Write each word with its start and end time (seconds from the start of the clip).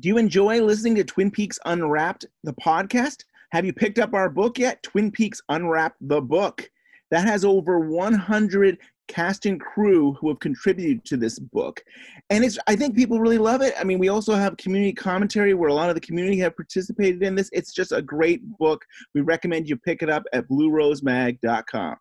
Do 0.00 0.08
you 0.08 0.16
enjoy 0.16 0.62
listening 0.62 0.94
to 0.94 1.04
Twin 1.04 1.30
Peaks 1.30 1.58
Unwrapped, 1.66 2.24
the 2.42 2.54
podcast? 2.54 3.24
Have 3.50 3.66
you 3.66 3.74
picked 3.74 3.98
up 3.98 4.14
our 4.14 4.30
book 4.30 4.58
yet? 4.58 4.82
Twin 4.82 5.10
Peaks 5.10 5.42
Unwrapped, 5.50 5.98
the 6.00 6.22
book. 6.22 6.70
That 7.10 7.26
has 7.26 7.44
over 7.44 7.80
100 7.80 8.78
cast 9.08 9.44
and 9.44 9.60
crew 9.60 10.14
who 10.14 10.30
have 10.30 10.38
contributed 10.38 11.04
to 11.04 11.18
this 11.18 11.38
book. 11.38 11.82
And 12.30 12.44
it's 12.44 12.58
I 12.66 12.76
think 12.76 12.96
people 12.96 13.20
really 13.20 13.36
love 13.36 13.60
it. 13.60 13.74
I 13.78 13.84
mean, 13.84 13.98
we 13.98 14.08
also 14.08 14.34
have 14.34 14.56
community 14.56 14.94
commentary 14.94 15.52
where 15.52 15.68
a 15.68 15.74
lot 15.74 15.90
of 15.90 15.96
the 15.96 16.00
community 16.00 16.38
have 16.38 16.56
participated 16.56 17.22
in 17.22 17.34
this. 17.34 17.50
It's 17.52 17.72
just 17.74 17.92
a 17.92 18.00
great 18.00 18.40
book. 18.56 18.82
We 19.14 19.20
recommend 19.20 19.68
you 19.68 19.76
pick 19.76 20.02
it 20.02 20.08
up 20.08 20.22
at 20.32 20.48
bluerosemag.com. 20.48 21.96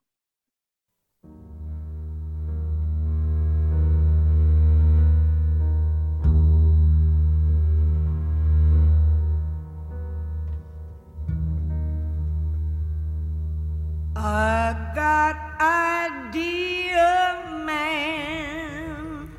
I 14.21 14.75
got 14.95 15.37
idea 15.61 17.41
man. 17.65 19.29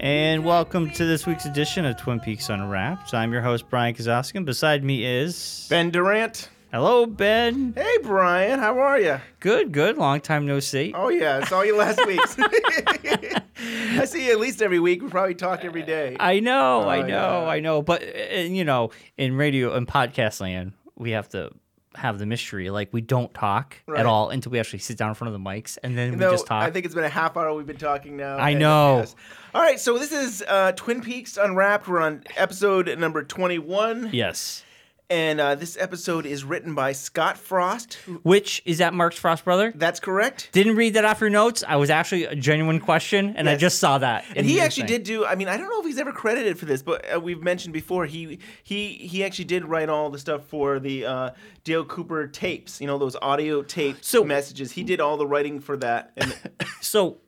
And 0.00 0.46
welcome 0.46 0.90
to 0.92 1.04
this 1.04 1.26
week's 1.26 1.44
edition 1.44 1.84
of 1.84 1.98
Twin 1.98 2.20
Peaks 2.20 2.48
Unwrapped. 2.48 3.12
I'm 3.12 3.34
your 3.34 3.42
host, 3.42 3.68
Bryon 3.68 3.94
Kozaczka. 3.94 4.42
Beside 4.46 4.82
me 4.82 5.04
is. 5.04 5.66
Ben 5.68 5.90
Durant. 5.90 6.48
Hello, 6.72 7.04
Ben. 7.04 7.74
Hey, 7.76 7.98
Bryon. 8.02 8.58
How 8.58 8.78
are 8.78 8.98
you? 8.98 9.20
Good, 9.40 9.72
good. 9.72 9.98
Long 9.98 10.22
time 10.22 10.46
no 10.46 10.58
see. 10.58 10.94
Oh, 10.96 11.10
yeah. 11.10 11.40
I 11.42 11.46
saw 11.48 11.60
you 11.60 11.76
last 11.76 12.00
week. 12.06 12.18
I 14.00 14.06
see 14.06 14.24
you 14.24 14.32
at 14.32 14.40
least 14.40 14.62
every 14.62 14.80
week. 14.80 15.02
We 15.02 15.08
probably 15.10 15.34
talk 15.34 15.66
every 15.66 15.82
day. 15.82 16.16
I 16.18 16.40
know, 16.40 16.88
I 16.88 17.00
Oh, 17.00 17.02
know, 17.02 17.42
yeah. 17.42 17.46
I 17.50 17.60
know. 17.60 17.82
But, 17.82 18.02
uh, 18.04 18.36
you 18.38 18.64
know, 18.64 18.90
in 19.18 19.36
radio 19.36 19.74
and 19.74 19.86
podcast 19.86 20.40
land, 20.40 20.72
we 20.96 21.10
have 21.10 21.28
to 21.30 21.50
have 21.96 22.18
the 22.18 22.26
mystery. 22.26 22.70
Like, 22.70 22.88
we 22.92 23.00
don't 23.00 23.32
talk 23.34 23.76
Right. 23.86 24.00
at 24.00 24.06
all 24.06 24.30
until 24.30 24.52
we 24.52 24.60
actually 24.60 24.78
sit 24.78 24.96
down 24.96 25.08
in 25.08 25.14
front 25.14 25.34
of 25.34 25.40
the 25.42 25.44
mics 25.44 25.76
and 25.82 25.98
then 25.98 26.12
we 26.12 26.18
just 26.18 26.46
talk. 26.46 26.62
I 26.62 26.70
think 26.70 26.86
it's 26.86 26.94
been 26.94 27.04
a 27.04 27.08
half 27.08 27.36
hour 27.36 27.52
we've 27.54 27.66
been 27.66 27.76
talking 27.76 28.16
now. 28.16 28.36
I 28.38 28.54
know. 28.54 28.98
yes. 28.98 29.16
All 29.54 29.60
right, 29.60 29.80
so 29.80 29.98
this 29.98 30.12
is 30.12 30.44
uh, 30.46 30.72
Twin 30.72 31.00
Peaks 31.00 31.36
Unwrapped. 31.36 31.88
We're 31.88 32.00
on 32.00 32.22
episode 32.36 32.96
number 32.98 33.22
21. 33.24 34.10
yes. 34.12 34.64
And 35.10 35.40
uh, 35.40 35.56
this 35.56 35.76
episode 35.76 36.24
is 36.24 36.44
written 36.44 36.76
by 36.76 36.92
Scott 36.92 37.36
Frost. 37.36 37.94
Which 38.22 38.62
is 38.64 38.78
that 38.78 38.94
Mark's 38.94 39.16
Frost 39.18 39.44
brother? 39.44 39.72
That's 39.74 39.98
correct. 39.98 40.50
Didn't 40.52 40.76
read 40.76 40.94
that 40.94 41.04
off 41.04 41.20
your 41.20 41.30
notes. 41.30 41.64
I 41.66 41.74
was 41.76 41.90
actually 41.90 42.26
a 42.26 42.36
genuine 42.36 42.78
question, 42.78 43.34
and 43.36 43.48
I 43.48 43.56
just 43.56 43.80
saw 43.80 43.98
that. 43.98 44.24
And 44.36 44.46
he 44.46 44.60
actually 44.60 44.84
thing. 44.86 44.98
did 44.98 45.02
do. 45.02 45.26
I 45.26 45.34
mean, 45.34 45.48
I 45.48 45.56
don't 45.56 45.68
know 45.68 45.80
if 45.80 45.86
he's 45.86 45.98
ever 45.98 46.12
credited 46.12 46.58
for 46.60 46.64
this, 46.66 46.80
but 46.82 47.04
uh, 47.12 47.18
we've 47.18 47.42
mentioned 47.42 47.72
before 47.72 48.06
he 48.06 48.38
he 48.62 48.92
he 48.94 49.24
actually 49.24 49.46
did 49.46 49.64
write 49.64 49.88
all 49.88 50.10
the 50.10 50.18
stuff 50.18 50.44
for 50.44 50.78
the 50.78 51.04
uh, 51.04 51.30
Dale 51.64 51.84
Cooper 51.84 52.28
tapes. 52.28 52.80
You 52.80 52.86
know 52.86 52.96
those 52.96 53.16
audio 53.20 53.62
tape 53.62 53.96
So- 54.02 54.22
messages. 54.22 54.70
He 54.70 54.84
did 54.84 55.00
all 55.00 55.16
the 55.16 55.26
writing 55.26 55.58
for 55.58 55.76
that. 55.78 56.12
And 56.16 56.36
So, 56.80 57.18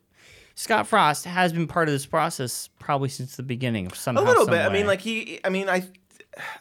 Scott 0.55 0.87
Frost 0.87 1.25
has 1.25 1.51
been 1.51 1.67
part 1.67 1.89
of 1.89 1.93
this 1.93 2.05
process 2.05 2.69
probably 2.79 3.09
since 3.09 3.35
the 3.35 3.43
beginning. 3.43 3.87
a 3.91 3.95
Somehow, 3.95 4.23
little 4.23 4.45
some 4.45 4.53
bit. 4.53 4.61
I 4.65 4.69
mean, 4.69 4.87
like 4.87 5.01
he. 5.01 5.41
I 5.43 5.49
mean, 5.49 5.67
I. 5.67 5.83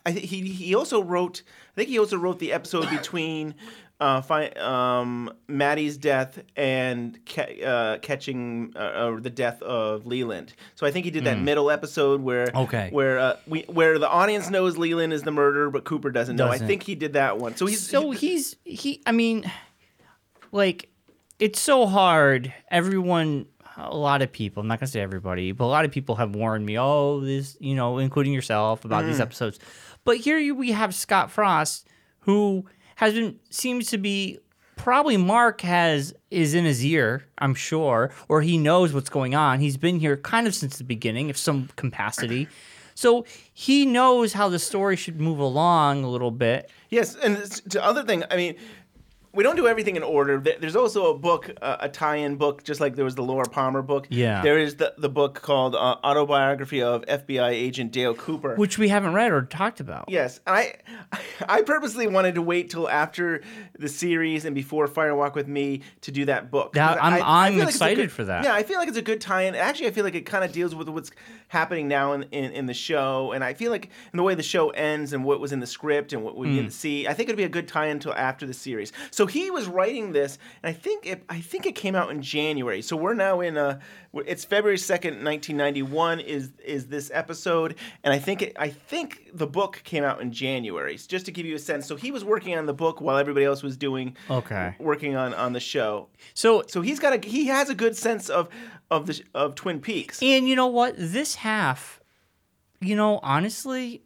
I 0.06 0.12
think 0.12 0.26
he 0.26 0.40
he 0.48 0.74
also 0.74 1.02
wrote. 1.02 1.42
I 1.72 1.74
think 1.76 1.88
he 1.88 1.98
also 1.98 2.16
wrote 2.16 2.38
the 2.38 2.52
episode 2.52 2.88
between. 2.90 3.54
Uh, 4.00 4.20
fi- 4.20 4.48
um, 4.58 5.32
Maddie's 5.46 5.96
death 5.96 6.42
and 6.56 7.20
ca- 7.24 7.62
uh, 7.62 7.98
catching 7.98 8.72
uh, 8.74 8.78
uh, 8.80 9.20
the 9.20 9.30
death 9.30 9.62
of 9.62 10.06
Leland. 10.06 10.54
So 10.74 10.88
I 10.88 10.90
think 10.90 11.04
he 11.04 11.12
did 11.12 11.22
that 11.22 11.38
middle 11.38 11.70
episode 11.70 12.20
where. 12.20 12.48
Okay. 12.52 12.88
where 12.90 13.20
uh, 13.20 13.36
we 13.46 13.60
where 13.68 14.00
the 14.00 14.08
audience 14.08 14.50
knows 14.50 14.76
Leland 14.76 15.12
is 15.12 15.22
the 15.22 15.30
murderer, 15.30 15.70
but 15.70 15.84
Cooper 15.84 16.10
doesn't 16.10 16.34
know. 16.34 16.48
Doesn't. 16.48 16.64
I 16.64 16.66
think 16.66 16.82
he 16.82 16.96
did 16.96 17.12
that 17.12 17.38
one. 17.38 17.54
So 17.54 17.66
he's 17.66 17.86
so 17.86 18.10
he's 18.10 18.56
he. 18.64 19.00
I 19.06 19.12
mean, 19.12 19.48
like, 20.50 20.88
it's 21.38 21.60
so 21.60 21.86
hard. 21.86 22.52
Everyone, 22.72 23.46
a 23.76 23.96
lot 23.96 24.22
of 24.22 24.30
people. 24.32 24.60
I'm 24.60 24.68
not 24.68 24.80
gonna 24.80 24.88
say 24.88 25.00
everybody, 25.00 25.52
but 25.52 25.64
a 25.64 25.66
lot 25.66 25.84
of 25.84 25.90
people 25.90 26.16
have 26.16 26.34
warned 26.34 26.66
me. 26.66 26.78
Oh, 26.78 27.20
this, 27.20 27.56
you 27.60 27.74
know, 27.74 27.98
including 27.98 28.32
yourself, 28.32 28.84
about 28.84 29.04
Mm. 29.04 29.08
these 29.08 29.20
episodes. 29.20 29.58
But 30.04 30.18
here 30.18 30.54
we 30.54 30.72
have 30.72 30.94
Scott 30.94 31.30
Frost, 31.30 31.86
who 32.20 32.64
has 32.96 33.14
been 33.14 33.38
seems 33.50 33.88
to 33.90 33.98
be 33.98 34.38
probably 34.76 35.16
Mark 35.16 35.60
has 35.60 36.12
is 36.30 36.54
in 36.54 36.64
his 36.64 36.84
ear, 36.84 37.24
I'm 37.38 37.54
sure, 37.54 38.10
or 38.28 38.42
he 38.42 38.58
knows 38.58 38.92
what's 38.92 39.10
going 39.10 39.34
on. 39.34 39.60
He's 39.60 39.76
been 39.76 40.00
here 40.00 40.16
kind 40.16 40.46
of 40.46 40.54
since 40.54 40.78
the 40.78 40.84
beginning, 40.84 41.30
of 41.30 41.36
some 41.36 41.68
capacity. 41.76 42.48
So 42.94 43.24
he 43.54 43.86
knows 43.86 44.32
how 44.34 44.48
the 44.48 44.58
story 44.58 44.96
should 44.96 45.20
move 45.20 45.38
along 45.38 46.04
a 46.04 46.08
little 46.10 46.30
bit. 46.30 46.70
Yes, 46.90 47.14
and 47.16 47.36
the 47.36 47.82
other 47.82 48.02
thing, 48.02 48.22
I 48.30 48.36
mean, 48.36 48.54
we 49.34 49.42
don't 49.42 49.56
do 49.56 49.66
everything 49.66 49.96
in 49.96 50.02
order. 50.02 50.38
There's 50.38 50.76
also 50.76 51.10
a 51.14 51.18
book, 51.18 51.50
uh, 51.62 51.76
a 51.80 51.88
tie-in 51.88 52.36
book, 52.36 52.64
just 52.64 52.80
like 52.80 52.96
there 52.96 53.04
was 53.04 53.14
the 53.14 53.22
Laura 53.22 53.48
Palmer 53.48 53.80
book. 53.80 54.06
Yeah. 54.10 54.42
There 54.42 54.58
is 54.58 54.76
the, 54.76 54.94
the 54.98 55.08
book 55.08 55.40
called 55.40 55.74
uh, 55.74 55.96
Autobiography 56.04 56.82
of 56.82 57.02
FBI 57.06 57.50
Agent 57.50 57.92
Dale 57.92 58.14
Cooper. 58.14 58.56
which 58.56 58.76
we 58.78 58.88
haven't 58.88 59.14
read 59.14 59.32
or 59.32 59.42
talked 59.42 59.80
about. 59.80 60.04
Yes, 60.08 60.40
I 60.46 60.74
I 61.48 61.62
purposely 61.62 62.06
wanted 62.06 62.34
to 62.34 62.42
wait 62.42 62.70
till 62.70 62.88
after 62.88 63.42
the 63.78 63.88
series 63.88 64.44
and 64.44 64.54
before 64.54 64.86
Fire 64.86 65.14
Walk 65.16 65.34
with 65.34 65.48
Me 65.48 65.80
to 66.02 66.10
do 66.12 66.26
that 66.26 66.50
book. 66.50 66.74
That- 66.74 67.02
I'm- 67.02 67.22
I- 67.24 67.48
like 67.50 67.68
excited 67.68 67.96
good- 67.96 68.12
for 68.12 68.24
that. 68.24 68.44
Yeah, 68.44 68.54
I 68.54 68.62
feel 68.62 68.78
like 68.78 68.88
it's 68.88 68.98
a 68.98 69.02
good 69.02 69.20
tie-in. 69.20 69.54
Actually, 69.54 69.86
I 69.86 69.90
feel 69.92 70.04
like 70.04 70.14
it 70.14 70.26
kind 70.26 70.44
of 70.44 70.52
deals 70.52 70.74
with 70.74 70.88
what's 70.88 71.10
happening 71.48 71.88
now 71.88 72.12
in, 72.12 72.24
in, 72.24 72.52
in 72.52 72.66
the 72.66 72.74
show, 72.74 73.32
and 73.32 73.42
I 73.44 73.54
feel 73.54 73.70
like 73.70 73.86
in 74.12 74.16
the 74.16 74.22
way 74.22 74.34
the 74.34 74.42
show 74.42 74.70
ends 74.70 75.12
and 75.12 75.24
what 75.24 75.40
was 75.40 75.52
in 75.52 75.60
the 75.60 75.66
script 75.66 76.12
and 76.12 76.22
what 76.22 76.36
we 76.36 76.54
get 76.54 76.64
to 76.66 76.70
see, 76.70 77.06
I 77.08 77.14
think 77.14 77.28
it'd 77.28 77.36
be 77.36 77.44
a 77.44 77.48
good 77.48 77.68
tie-in 77.68 77.92
until 77.92 78.14
after 78.14 78.46
the 78.46 78.54
series. 78.54 78.92
So 79.10 79.21
he 79.26 79.50
was 79.50 79.66
writing 79.66 80.12
this, 80.12 80.38
and 80.62 80.70
I 80.70 80.72
think 80.72 81.06
it 81.06 81.22
I 81.28 81.40
think 81.40 81.66
it 81.66 81.74
came 81.74 81.94
out 81.94 82.10
in 82.10 82.22
January. 82.22 82.82
So 82.82 82.96
we're 82.96 83.14
now 83.14 83.40
in 83.40 83.56
uh 83.56 83.80
it's 84.14 84.44
February 84.44 84.78
second, 84.78 85.22
nineteen 85.22 85.56
ninety 85.56 85.82
one 85.82 86.20
is 86.20 86.50
is 86.64 86.86
this 86.88 87.10
episode, 87.14 87.74
and 88.04 88.12
I 88.14 88.18
think 88.18 88.42
it 88.42 88.56
I 88.58 88.68
think 88.68 89.30
the 89.34 89.46
book 89.46 89.80
came 89.84 90.04
out 90.04 90.20
in 90.20 90.32
January. 90.32 90.96
So 90.96 91.06
just 91.08 91.26
to 91.26 91.32
give 91.32 91.46
you 91.46 91.56
a 91.56 91.58
sense, 91.58 91.86
so 91.86 91.96
he 91.96 92.10
was 92.10 92.24
working 92.24 92.56
on 92.56 92.66
the 92.66 92.74
book 92.74 93.00
while 93.00 93.16
everybody 93.18 93.44
else 93.46 93.62
was 93.62 93.76
doing 93.76 94.16
Okay. 94.30 94.74
working 94.78 95.16
on 95.16 95.34
on 95.34 95.52
the 95.52 95.60
show. 95.60 96.08
So, 96.34 96.62
So 96.68 96.80
he's 96.82 96.98
got 97.00 97.12
a 97.24 97.28
he 97.28 97.46
has 97.46 97.68
a 97.70 97.74
good 97.74 97.96
sense 97.96 98.28
of 98.28 98.48
of 98.90 99.06
the 99.06 99.22
of 99.34 99.54
Twin 99.54 99.80
Peaks. 99.80 100.22
and 100.22 100.48
you 100.48 100.56
know 100.56 100.66
what? 100.66 100.94
This 100.98 101.36
half, 101.36 102.00
you 102.80 102.94
know, 102.96 103.18
honestly, 103.22 104.02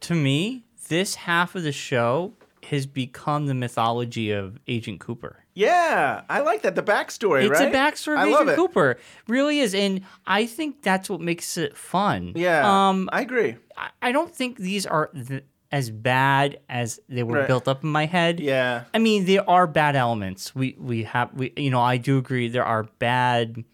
to 0.00 0.14
me, 0.14 0.64
this 0.88 1.14
half 1.16 1.54
of 1.54 1.62
the 1.62 1.72
show 1.72 2.32
has 2.70 2.86
become 2.86 3.46
the 3.46 3.54
mythology 3.54 4.30
of 4.30 4.58
Agent 4.66 5.00
Cooper. 5.00 5.44
Yeah, 5.54 6.22
I 6.28 6.40
like 6.40 6.62
that 6.62 6.74
the 6.74 6.82
backstory. 6.82 7.42
It's 7.50 7.58
right? 7.60 7.72
a 7.74 7.76
backstory 7.76 8.14
of 8.14 8.18
I 8.20 8.24
love 8.24 8.42
Agent. 8.42 8.56
Cooper. 8.56 8.98
Really 9.26 9.58
is. 9.60 9.74
And 9.74 10.02
I 10.26 10.46
think 10.46 10.82
that's 10.82 11.10
what 11.10 11.20
makes 11.20 11.56
it 11.56 11.76
fun. 11.76 12.32
Yeah, 12.36 12.88
Um, 12.88 13.08
I 13.12 13.22
agree. 13.22 13.56
I, 13.76 13.88
I 14.02 14.12
don't 14.12 14.34
think 14.34 14.58
these 14.58 14.86
are 14.86 15.08
th- 15.08 15.44
as 15.72 15.90
bad 15.90 16.60
as 16.68 16.98
they 17.08 17.22
were 17.22 17.38
Right. 17.40 17.46
built 17.46 17.68
up 17.68 17.82
in 17.84 17.90
my 17.90 18.06
head. 18.06 18.40
Yeah, 18.40 18.84
I 18.94 18.98
mean, 18.98 19.24
there 19.26 19.48
are 19.50 19.66
bad 19.66 19.96
elements. 19.96 20.54
We 20.54 20.76
we 20.78 21.02
have 21.04 21.34
we 21.34 21.52
you 21.56 21.70
know 21.70 21.80
I 21.82 21.96
do 21.98 22.16
agree 22.18 22.48
there 22.48 22.64
are 22.64 22.84
bad 22.98 23.64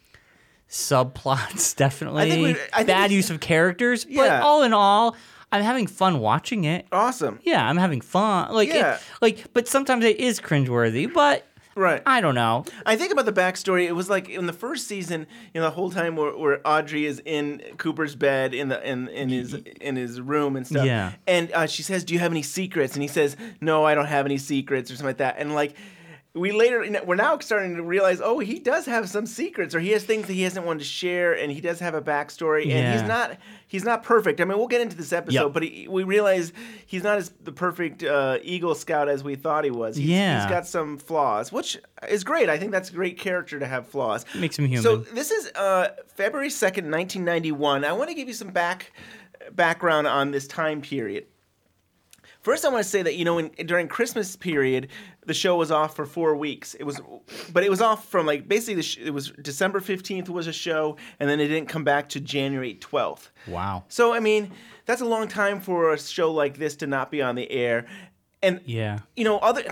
subplots 0.68 1.76
definitely. 1.84 2.22
I 2.24 2.30
think 2.30 2.42
we- 2.42 2.62
I 2.72 2.76
think 2.78 2.86
bad 2.88 3.10
use 3.12 3.30
of 3.30 3.40
characters, 3.40 4.06
yeah. 4.08 4.22
but 4.40 4.42
all 4.42 4.62
in 4.62 4.72
all, 4.72 5.16
I'm 5.54 5.62
having 5.62 5.86
fun 5.86 6.20
watching 6.20 6.64
it. 6.64 6.86
awesome. 6.92 7.38
Yeah, 7.44 7.66
I'm 7.68 7.76
having 7.76 8.00
fun. 8.00 8.52
Like 8.52 8.68
it- 8.70 8.76
Yeah. 8.76 8.98
like 9.20 9.52
but 9.52 9.68
sometimes 9.68 10.04
it 10.04 10.18
is 10.18 10.40
cringeworthy, 10.40 11.12
but 11.12 11.46
Right. 11.76 12.02
I 12.06 12.20
don't 12.20 12.36
know. 12.36 12.64
I 12.86 12.94
think 12.94 13.10
about 13.12 13.24
the 13.24 13.32
backstory. 13.32 13.86
It 13.88 13.92
was 13.96 14.08
like 14.08 14.28
in 14.28 14.46
the 14.46 14.52
first 14.52 14.86
season, 14.86 15.26
you 15.52 15.60
know, 15.60 15.66
the 15.66 15.74
whole 15.74 15.90
time 15.90 16.14
where, 16.14 16.30
where 16.36 16.60
Audrey 16.64 17.04
is 17.04 17.20
in 17.24 17.60
Cooper's 17.78 18.14
bed 18.14 18.54
in 18.54 18.68
the 18.68 18.78
in, 18.88 19.08
in 19.08 19.28
his 19.28 19.54
in 19.80 19.96
his 19.96 20.20
room 20.20 20.54
and 20.54 20.64
stuff. 20.64 20.86
Yeah. 20.86 21.14
And 21.26 21.50
uh, 21.52 21.66
she 21.66 21.82
says, 21.82 22.04
"Do 22.04 22.14
you 22.14 22.20
have 22.20 22.30
any 22.30 22.42
secrets?" 22.44 22.94
And 22.94 23.02
he 23.02 23.08
says, 23.08 23.36
"No, 23.60 23.84
I 23.84 23.96
don't 23.96 24.06
have 24.06 24.24
any 24.24 24.38
secrets," 24.38 24.88
or 24.88 24.94
something 24.94 25.06
like 25.06 25.16
that. 25.18 25.36
And 25.38 25.52
like. 25.54 25.74
We 26.36 26.50
later, 26.50 26.84
we're 27.06 27.14
now 27.14 27.38
starting 27.38 27.76
to 27.76 27.82
realize, 27.84 28.20
oh, 28.20 28.40
he 28.40 28.58
does 28.58 28.86
have 28.86 29.08
some 29.08 29.24
secrets, 29.24 29.72
or 29.72 29.78
he 29.78 29.90
has 29.90 30.02
things 30.02 30.26
that 30.26 30.32
he 30.32 30.42
hasn't 30.42 30.66
wanted 30.66 30.80
to 30.80 30.84
share, 30.84 31.32
and 31.32 31.52
he 31.52 31.60
does 31.60 31.78
have 31.78 31.94
a 31.94 32.02
backstory, 32.02 32.68
and 32.72 32.92
he's 32.98 33.06
not, 33.06 33.36
he's 33.68 33.84
not 33.84 34.02
perfect. 34.02 34.40
I 34.40 34.44
mean, 34.44 34.58
we'll 34.58 34.66
get 34.66 34.80
into 34.80 34.96
this 34.96 35.12
episode, 35.12 35.44
Yep. 35.44 35.52
but 35.52 35.62
he, 35.62 35.86
we 35.86 36.02
realize 36.02 36.52
he's 36.86 37.04
not 37.04 37.18
as 37.18 37.28
the 37.44 37.52
perfect 37.52 38.02
uh, 38.02 38.38
Eagle 38.42 38.74
Scout 38.74 39.08
as 39.08 39.22
we 39.22 39.36
thought 39.36 39.62
he 39.62 39.70
was. 39.70 39.94
He's, 39.96 40.08
Yeah. 40.08 40.40
he's 40.42 40.50
got 40.50 40.66
some 40.66 40.98
flaws, 40.98 41.52
which 41.52 41.78
is 42.08 42.24
great. 42.24 42.48
I 42.48 42.58
think 42.58 42.72
that's 42.72 42.90
a 42.90 42.94
great 42.94 43.16
character 43.16 43.60
to 43.60 43.66
have 43.68 43.86
flaws. 43.86 44.26
Makes 44.34 44.58
him 44.58 44.66
human. 44.66 44.82
So 44.82 44.96
this 44.96 45.30
is 45.30 45.52
uh, 45.54 45.90
February 46.16 46.50
second, 46.50 46.90
nineteen 46.90 47.24
ninety 47.24 47.52
one. 47.52 47.84
I 47.84 47.92
want 47.92 48.08
to 48.10 48.14
give 48.14 48.26
you 48.26 48.34
some 48.34 48.48
back 48.48 48.92
background 49.52 50.08
on 50.08 50.32
this 50.32 50.48
time 50.48 50.80
period. 50.80 51.26
First, 52.40 52.66
I 52.66 52.68
want 52.68 52.84
to 52.84 52.88
say 52.90 53.00
that 53.02 53.14
you 53.14 53.24
know, 53.24 53.38
in, 53.38 53.48
during 53.66 53.88
Christmas 53.88 54.36
period, 54.36 54.88
the 55.26 55.34
show 55.34 55.56
was 55.56 55.70
off 55.70 55.96
for 55.96 56.06
four 56.06 56.36
weeks. 56.36 56.74
It 56.74 56.84
was, 56.84 57.00
but 57.52 57.64
it 57.64 57.70
was 57.70 57.80
off 57.80 58.08
from 58.08 58.26
like 58.26 58.48
basically 58.48 58.74
the 58.74 58.82
sh- 58.82 58.98
it 58.98 59.10
was 59.10 59.30
December 59.42 59.80
fifteenth 59.80 60.28
was 60.28 60.46
a 60.46 60.52
show, 60.52 60.96
and 61.20 61.28
then 61.28 61.40
it 61.40 61.48
didn't 61.48 61.68
come 61.68 61.84
back 61.84 62.08
to 62.10 62.20
January 62.20 62.74
twelfth. 62.74 63.30
Wow. 63.46 63.84
So 63.88 64.12
I 64.12 64.20
mean, 64.20 64.52
that's 64.86 65.00
a 65.00 65.06
long 65.06 65.28
time 65.28 65.60
for 65.60 65.92
a 65.92 65.98
show 65.98 66.32
like 66.32 66.58
this 66.58 66.76
to 66.76 66.86
not 66.86 67.10
be 67.10 67.22
on 67.22 67.34
the 67.34 67.50
air. 67.50 67.86
And 68.44 68.60
Yeah. 68.66 68.98
you 69.16 69.24
know, 69.24 69.38
other 69.38 69.62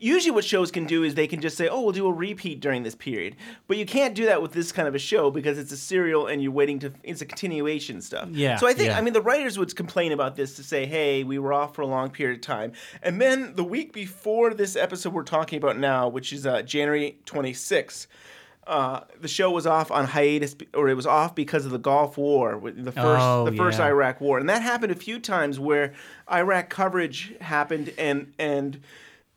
usually 0.00 0.30
what 0.30 0.44
shows 0.44 0.70
can 0.70 0.84
do 0.86 1.02
is 1.02 1.14
they 1.14 1.26
can 1.26 1.40
just 1.40 1.56
say, 1.56 1.66
"Oh, 1.68 1.80
we'll 1.82 1.92
do 1.92 2.06
a 2.06 2.12
repeat 2.12 2.60
during 2.60 2.82
this 2.82 2.94
period," 2.94 3.36
but 3.66 3.76
you 3.76 3.86
can't 3.86 4.14
do 4.14 4.26
that 4.26 4.42
with 4.42 4.52
this 4.52 4.70
kind 4.72 4.86
of 4.86 4.94
a 4.94 4.98
show 4.98 5.30
because 5.30 5.58
it's 5.58 5.72
a 5.72 5.76
serial 5.76 6.26
and 6.26 6.42
you're 6.42 6.52
waiting 6.52 6.78
to. 6.80 6.92
It's 7.02 7.22
a 7.22 7.26
continuation 7.26 8.00
stuff. 8.02 8.28
Yeah, 8.30 8.56
So 8.56 8.66
I 8.68 8.74
think 8.74 8.90
yeah. 8.90 8.98
I 8.98 9.00
mean 9.00 9.14
the 9.14 9.22
writers 9.22 9.58
would 9.58 9.74
complain 9.74 10.12
about 10.12 10.36
this 10.36 10.54
to 10.56 10.62
say, 10.62 10.86
"Hey, 10.86 11.24
we 11.24 11.38
were 11.38 11.52
off 11.52 11.74
for 11.74 11.82
a 11.82 11.86
long 11.86 12.10
period 12.10 12.36
of 12.36 12.42
time," 12.42 12.72
and 13.02 13.20
then 13.20 13.54
the 13.56 13.64
week 13.64 13.92
before 13.92 14.52
this 14.54 14.76
episode 14.76 15.12
we're 15.14 15.22
talking 15.22 15.56
about 15.56 15.78
now, 15.78 16.06
which 16.08 16.32
is 16.32 16.46
uh, 16.46 16.62
January 16.62 17.18
26th. 17.26 18.06
Uh, 18.68 19.00
the 19.18 19.28
show 19.28 19.50
was 19.50 19.66
off 19.66 19.90
on 19.90 20.04
hiatus, 20.04 20.54
or 20.74 20.88
it 20.90 20.94
was 20.94 21.06
off 21.06 21.34
because 21.34 21.64
of 21.64 21.70
the 21.72 21.78
Gulf 21.78 22.18
War, 22.18 22.60
the 22.62 22.92
first, 22.92 23.22
Oh, 23.24 23.46
the 23.48 23.56
first 23.56 23.78
yeah. 23.78 23.86
Iraq 23.86 24.20
War, 24.20 24.38
and 24.38 24.48
that 24.50 24.60
happened 24.60 24.92
a 24.92 24.94
few 24.94 25.18
times 25.18 25.58
where 25.58 25.94
Iraq 26.30 26.68
coverage 26.68 27.32
happened 27.40 27.94
and 27.96 28.32
and 28.38 28.80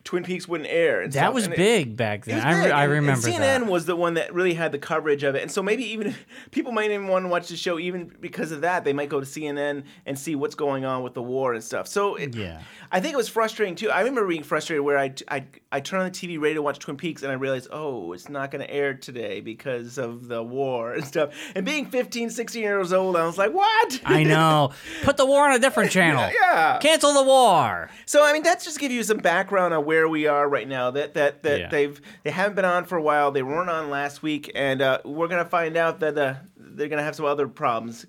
Twin 0.03 0.23
Peaks 0.23 0.47
wouldn't 0.47 0.69
air. 0.69 1.01
And 1.01 1.11
That 1.13 1.19
stuff, 1.25 1.33
was 1.33 1.47
it- 1.47 1.55
big 1.55 1.95
back 1.95 2.25
then. 2.25 2.35
was 2.37 2.45
I, 2.45 2.51
re- 2.57 2.63
big, 2.63 2.71
I 2.71 2.83
and- 2.83 2.83
and 2.83 2.91
remember 2.91 3.27
CNN 3.27 3.39
that. 3.61 3.65
was 3.67 3.85
the 3.85 3.95
one 3.95 4.15
that 4.15 4.33
really 4.33 4.53
had 4.55 4.71
the 4.71 4.79
coverage 4.79 5.23
of 5.23 5.35
it, 5.35 5.41
and 5.41 5.51
so 5.51 5.61
maybe 5.61 5.83
even 5.91 6.07
if, 6.07 6.25
people 6.51 6.71
might 6.71 6.85
even 6.91 7.07
want 7.07 7.25
to 7.25 7.29
watch 7.29 7.47
the 7.49 7.55
show 7.55 7.77
even 7.79 8.11
because 8.19 8.51
of 8.51 8.61
that. 8.61 8.83
They 8.83 8.93
might 8.93 9.09
go 9.09 9.19
to 9.19 9.25
CNN 9.25 9.83
and 10.05 10.17
see 10.17 10.35
what's 10.35 10.55
going 10.55 10.85
on 10.85 11.03
with 11.03 11.13
the 11.13 11.21
war 11.21 11.53
and 11.53 11.63
stuff. 11.63 11.87
So 11.87 12.15
it, 12.15 12.35
Yeah. 12.35 12.61
I 12.91 12.99
think 12.99 13.13
it 13.13 13.17
was 13.17 13.29
frustrating 13.29 13.75
too. 13.75 13.89
I 13.89 13.99
remember 13.99 14.27
being 14.27 14.43
frustrated 14.43 14.83
where 14.83 14.97
I 14.97 15.13
I 15.29 15.45
I 15.71 15.79
turn 15.79 15.99
on 16.01 16.05
the 16.05 16.11
TV 16.11 16.39
ready 16.39 16.55
to 16.55 16.61
watch 16.61 16.79
Twin 16.79 16.97
Peaks 16.97 17.23
and 17.23 17.31
I 17.31 17.35
realized 17.35 17.69
oh 17.71 18.11
it's 18.11 18.27
not 18.27 18.51
going 18.51 18.61
to 18.65 18.69
air 18.69 18.93
today 18.95 19.39
because 19.39 19.97
of 19.97 20.27
the 20.27 20.43
war 20.43 20.93
and 20.93 21.05
stuff. 21.05 21.29
And 21.55 21.65
being 21.65 21.85
15, 21.85 22.29
16 22.31 22.61
years 22.61 22.91
old, 22.91 23.15
I 23.15 23.25
was 23.25 23.37
like 23.37 23.53
what? 23.53 24.01
I 24.03 24.23
know. 24.33 24.71
Put 25.03 25.15
the 25.17 25.25
war 25.25 25.47
on 25.47 25.55
a 25.55 25.59
different 25.59 25.91
channel. 25.91 26.29
Yeah. 26.41 26.79
Cancel 26.81 27.13
the 27.13 27.23
war. 27.23 27.89
So 28.05 28.25
I 28.25 28.33
mean, 28.33 28.43
that's 28.43 28.65
just 28.65 28.79
give 28.79 28.91
you 28.91 29.03
some 29.03 29.17
background 29.19 29.73
on 29.73 29.85
where 29.91 30.07
we 30.07 30.25
are 30.25 30.47
right 30.47 30.67
now. 30.69 30.89
That 30.91 31.13
that 31.15 31.43
that 31.43 31.59
Yeah. 31.59 31.69
they've 31.69 32.01
they 32.23 32.31
haven't 32.31 32.55
been 32.55 32.63
on 32.65 32.85
for 32.85 32.97
a 32.97 33.01
while. 33.01 33.29
They 33.31 33.43
weren't 33.43 33.69
on 33.69 33.89
last 33.89 34.23
week, 34.23 34.49
and 34.55 34.81
uh, 34.81 34.99
we're 35.03 35.27
gonna 35.27 35.43
find 35.59 35.75
out 35.75 35.99
that 35.99 36.17
uh, 36.17 36.35
they're 36.55 36.87
gonna 36.87 37.03
have 37.03 37.15
some 37.15 37.25
other 37.25 37.47
problems 37.49 38.05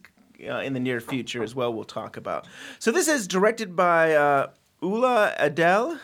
uh, 0.48 0.58
in 0.58 0.74
the 0.74 0.80
near 0.80 1.00
future 1.00 1.42
as 1.42 1.54
well. 1.56 1.74
We'll 1.74 1.82
talk 2.00 2.16
about. 2.16 2.46
So 2.78 2.92
this 2.92 3.08
is 3.08 3.26
directed 3.26 3.74
by 3.74 4.14
uh, 4.14 4.50
Uli 4.80 5.32
Edel. 5.38 5.98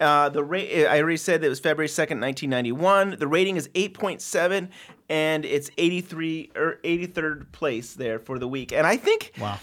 Uh, 0.00 0.28
the 0.30 0.42
rate 0.42 0.86
I 0.86 0.98
already 1.00 1.18
said 1.18 1.42
that 1.42 1.46
it 1.46 1.50
was 1.50 1.60
February 1.60 1.88
second, 1.88 2.18
nineteen 2.20 2.48
ninety 2.48 2.72
one. 2.72 3.16
The 3.18 3.28
rating 3.28 3.56
is 3.56 3.68
eight 3.74 3.92
point 3.92 4.22
seven, 4.22 4.70
and 5.10 5.44
it's 5.44 5.70
eighty 5.76 6.00
three 6.00 6.50
or 6.56 6.78
eighty 6.84 7.06
third 7.06 7.52
place 7.52 7.92
there 7.94 8.18
for 8.18 8.38
the 8.38 8.48
week. 8.48 8.72
And 8.72 8.86
I 8.86 8.96
think 8.96 9.32
Wow. 9.38 9.58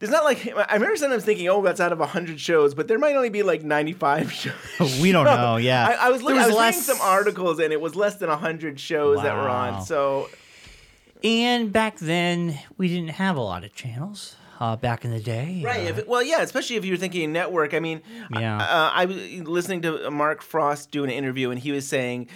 There's 0.00 0.10
not 0.10 0.24
like 0.24 0.46
I 0.68 0.74
remember 0.74 0.96
sometimes 0.96 1.24
thinking, 1.24 1.48
oh, 1.48 1.62
that's 1.62 1.78
out 1.80 1.92
of 1.92 2.00
hundred 2.00 2.40
shows, 2.40 2.74
but 2.74 2.88
there 2.88 2.98
might 2.98 3.14
only 3.14 3.28
be 3.30 3.42
like 3.44 3.62
ninety 3.62 3.92
five 3.92 4.32
shows. 4.80 4.98
We 5.00 5.12
don't 5.12 5.24
know. 5.26 5.56
Yeah. 5.56 5.86
I, 5.86 6.06
I 6.06 6.10
was 6.10 6.22
looking, 6.22 6.36
There 6.38 6.44
I 6.44 6.48
was 6.48 6.56
less- 6.56 6.74
reading 6.74 6.96
some 6.96 7.00
articles, 7.06 7.60
and 7.60 7.72
it 7.72 7.80
was 7.80 7.94
less 7.94 8.16
than 8.16 8.28
hundred 8.30 8.80
shows 8.80 9.22
that 9.22 9.34
were 9.36 9.48
on. 9.48 9.82
So 9.84 10.28
And 11.22 11.72
back 11.72 11.98
then, 11.98 12.58
we 12.78 12.88
didn't 12.88 13.10
have 13.10 13.36
a 13.36 13.40
lot 13.42 13.62
of 13.64 13.74
channels. 13.74 14.36
Uh, 14.58 14.76
back 14.76 15.06
in 15.06 15.10
the 15.10 15.20
day. 15.20 15.62
right, 15.64 15.86
Uh, 15.86 15.88
if 15.88 15.98
it, 15.98 16.06
well, 16.08 16.22
yeah, 16.22 16.42
especially 16.42 16.76
if 16.76 16.84
you're 16.84 16.98
thinking 16.98 17.32
network. 17.32 17.72
I 17.72 17.78
mean, 17.80 18.02
Yeah. 18.30 18.58
uh, 18.58 18.90
I 18.92 19.06
was 19.06 19.16
listening 19.48 19.80
to 19.82 20.10
Mark 20.10 20.42
Frost 20.42 20.90
do 20.90 21.02
an 21.02 21.08
interview, 21.08 21.50
and 21.50 21.58
he 21.58 21.72
was 21.72 21.88
saying, 21.88 22.28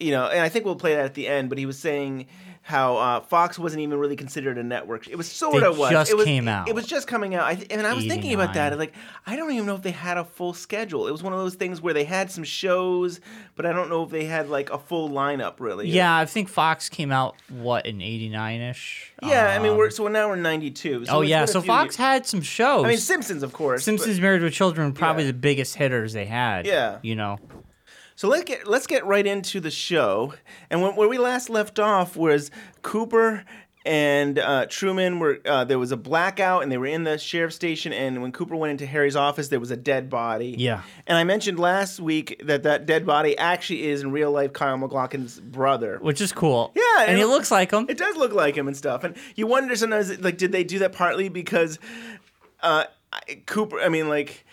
you 0.00 0.12
know, 0.12 0.28
and 0.28 0.40
I 0.40 0.48
think 0.48 0.64
we'll 0.64 0.76
play 0.76 0.94
that 0.94 1.04
at 1.04 1.12
the 1.12 1.28
end, 1.28 1.50
but 1.50 1.58
he 1.58 1.66
was 1.66 1.78
saying. 1.78 2.26
How 2.66 2.96
uh, 2.96 3.20
Fox 3.20 3.60
wasn't 3.60 3.82
even 3.82 3.96
really 3.96 4.16
considered 4.16 4.58
a 4.58 4.62
network. 4.64 5.06
It 5.06 5.14
was 5.14 5.30
sort 5.30 5.60
They 5.60 5.66
of 5.68 5.78
was. 5.78 5.92
just 5.92 6.10
it 6.10 6.16
was, 6.16 6.24
came 6.24 6.48
out. 6.48 6.68
It 6.68 6.74
was 6.74 6.84
just 6.84 7.06
coming 7.06 7.36
out. 7.36 7.44
I 7.46 7.54
th- 7.54 7.68
and 7.70 7.86
I 7.86 7.94
was 7.94 8.04
thinking 8.06 8.34
about 8.34 8.54
that. 8.54 8.76
Like, 8.76 8.92
I 9.24 9.36
don't 9.36 9.52
even 9.52 9.66
know 9.66 9.76
if 9.76 9.82
they 9.82 9.92
had 9.92 10.16
a 10.18 10.24
full 10.24 10.52
schedule. 10.52 11.06
It 11.06 11.12
was 11.12 11.22
one 11.22 11.32
of 11.32 11.38
those 11.38 11.54
things 11.54 11.80
where 11.80 11.94
they 11.94 12.02
had 12.02 12.28
some 12.28 12.42
shows, 12.42 13.20
but 13.54 13.66
I 13.66 13.72
don't 13.72 13.88
know 13.88 14.02
if 14.02 14.10
they 14.10 14.24
had 14.24 14.48
like 14.50 14.70
a 14.70 14.78
full 14.78 15.08
lineup 15.08 15.60
really. 15.60 15.88
yeah, 15.88 16.16
I 16.16 16.24
think 16.26 16.48
Fox 16.48 16.88
came 16.88 17.12
out 17.12 17.36
what 17.50 17.86
in 17.86 18.00
'89 18.02 18.60
ish. 18.62 19.12
Yeah, 19.22 19.46
I 19.46 19.60
mean, 19.60 19.76
we're 19.76 19.90
so 19.90 20.08
now 20.08 20.26
we're 20.28 20.34
ninety 20.34 20.72
two. 20.72 21.04
So 21.04 21.18
oh 21.18 21.20
yeah, 21.20 21.44
so 21.44 21.62
Fox 21.62 21.90
years. 21.94 21.96
had 21.98 22.26
some 22.26 22.40
shows. 22.42 22.84
I 22.84 22.88
mean, 22.88 22.98
Simpsons, 22.98 23.44
of 23.44 23.52
course. 23.52 23.82
but- 23.82 23.84
Simpsons 23.84 24.20
Married 24.20 24.42
with 24.42 24.52
Children, 24.54 24.92
probably 24.92 25.22
Yeah. 25.22 25.28
the 25.30 25.38
biggest 25.38 25.76
hitters 25.76 26.14
they 26.14 26.24
had. 26.26 26.66
Yeah. 26.66 26.98
You 27.02 27.14
know. 27.14 27.38
So 28.16 28.28
let's 28.28 28.44
get 28.44 28.66
let's 28.66 28.86
get 28.86 29.04
right 29.04 29.26
into 29.26 29.60
the 29.60 29.70
show. 29.70 30.32
And 30.70 30.80
when, 30.80 30.96
where 30.96 31.08
we 31.08 31.18
last 31.18 31.50
left 31.50 31.78
off 31.78 32.16
was 32.16 32.50
Cooper 32.80 33.44
and 33.84 34.38
uh, 34.38 34.66
Truman 34.70 35.18
were 35.18 35.38
uh, 35.44 35.64
there 35.64 35.78
was 35.78 35.92
a 35.92 35.98
blackout 35.98 36.62
and 36.62 36.72
they 36.72 36.78
were 36.78 36.86
in 36.86 37.04
the 37.04 37.18
sheriff's 37.18 37.56
station. 37.56 37.92
And 37.92 38.22
when 38.22 38.32
Cooper 38.32 38.56
went 38.56 38.70
into 38.70 38.86
Harry's 38.86 39.16
office, 39.16 39.48
there 39.48 39.60
was 39.60 39.70
a 39.70 39.76
dead 39.76 40.08
body. 40.08 40.54
Yeah. 40.56 40.80
And 41.06 41.18
I 41.18 41.24
mentioned 41.24 41.60
last 41.60 42.00
week 42.00 42.40
that 42.42 42.62
that 42.62 42.86
dead 42.86 43.04
body 43.04 43.36
actually 43.36 43.86
is 43.86 44.00
in 44.00 44.12
real 44.12 44.32
life 44.32 44.54
Kyle 44.54 44.78
MacLachlan's 44.78 45.38
brother. 45.38 45.98
Which 46.00 46.22
is 46.22 46.32
cool. 46.32 46.72
Yeah, 46.74 46.82
And 47.00 47.10
and 47.10 47.18
he 47.18 47.24
looks 47.26 47.50
like 47.50 47.70
him. 47.70 47.84
It 47.86 47.98
does 47.98 48.16
look 48.16 48.32
like 48.32 48.56
him 48.56 48.66
and 48.66 48.76
stuff, 48.76 49.04
and 49.04 49.14
you 49.34 49.46
wonder 49.46 49.76
sometimes, 49.76 50.18
like, 50.20 50.38
did 50.38 50.52
they 50.52 50.64
do 50.64 50.78
that 50.78 50.92
partly 50.92 51.28
because 51.28 51.78
uh, 52.62 52.84
Cooper? 53.44 53.78
I 53.78 53.90
mean, 53.90 54.08
like. 54.08 54.45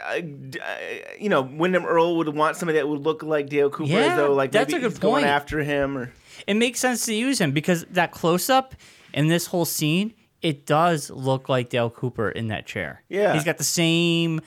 Uh, 0.00 0.20
uh, 0.62 0.76
You 1.18 1.28
know, 1.28 1.42
Windom 1.42 1.84
Earle 1.84 2.16
would 2.16 2.28
want 2.28 2.56
somebody 2.56 2.78
that 2.78 2.88
would 2.88 3.00
look 3.00 3.22
like 3.22 3.48
Dale 3.48 3.70
Cooper, 3.70 3.90
Yeah, 3.90 3.98
as 4.12 4.16
though 4.16 4.32
like 4.34 4.52
that's 4.52 4.72
maybe 4.72 4.84
a 4.84 4.88
good 4.90 5.00
point. 5.00 5.26
after 5.26 5.62
him, 5.62 5.96
or 5.98 6.12
it 6.46 6.54
makes 6.54 6.80
sense 6.80 7.06
to 7.06 7.14
use 7.14 7.40
him 7.40 7.52
because 7.52 7.84
that 7.90 8.10
close 8.10 8.50
up 8.50 8.74
in 9.14 9.28
this 9.28 9.46
whole 9.46 9.64
scene, 9.64 10.14
it 10.42 10.66
does 10.66 11.10
look 11.10 11.48
like 11.48 11.68
Dale 11.70 11.90
Cooper 11.90 12.28
in 12.30 12.48
that 12.48 12.66
chair. 12.66 13.02
Yeah. 13.08 13.32
He's 13.34 13.44
got 13.44 13.58
the 13.58 13.64
same 13.64 14.40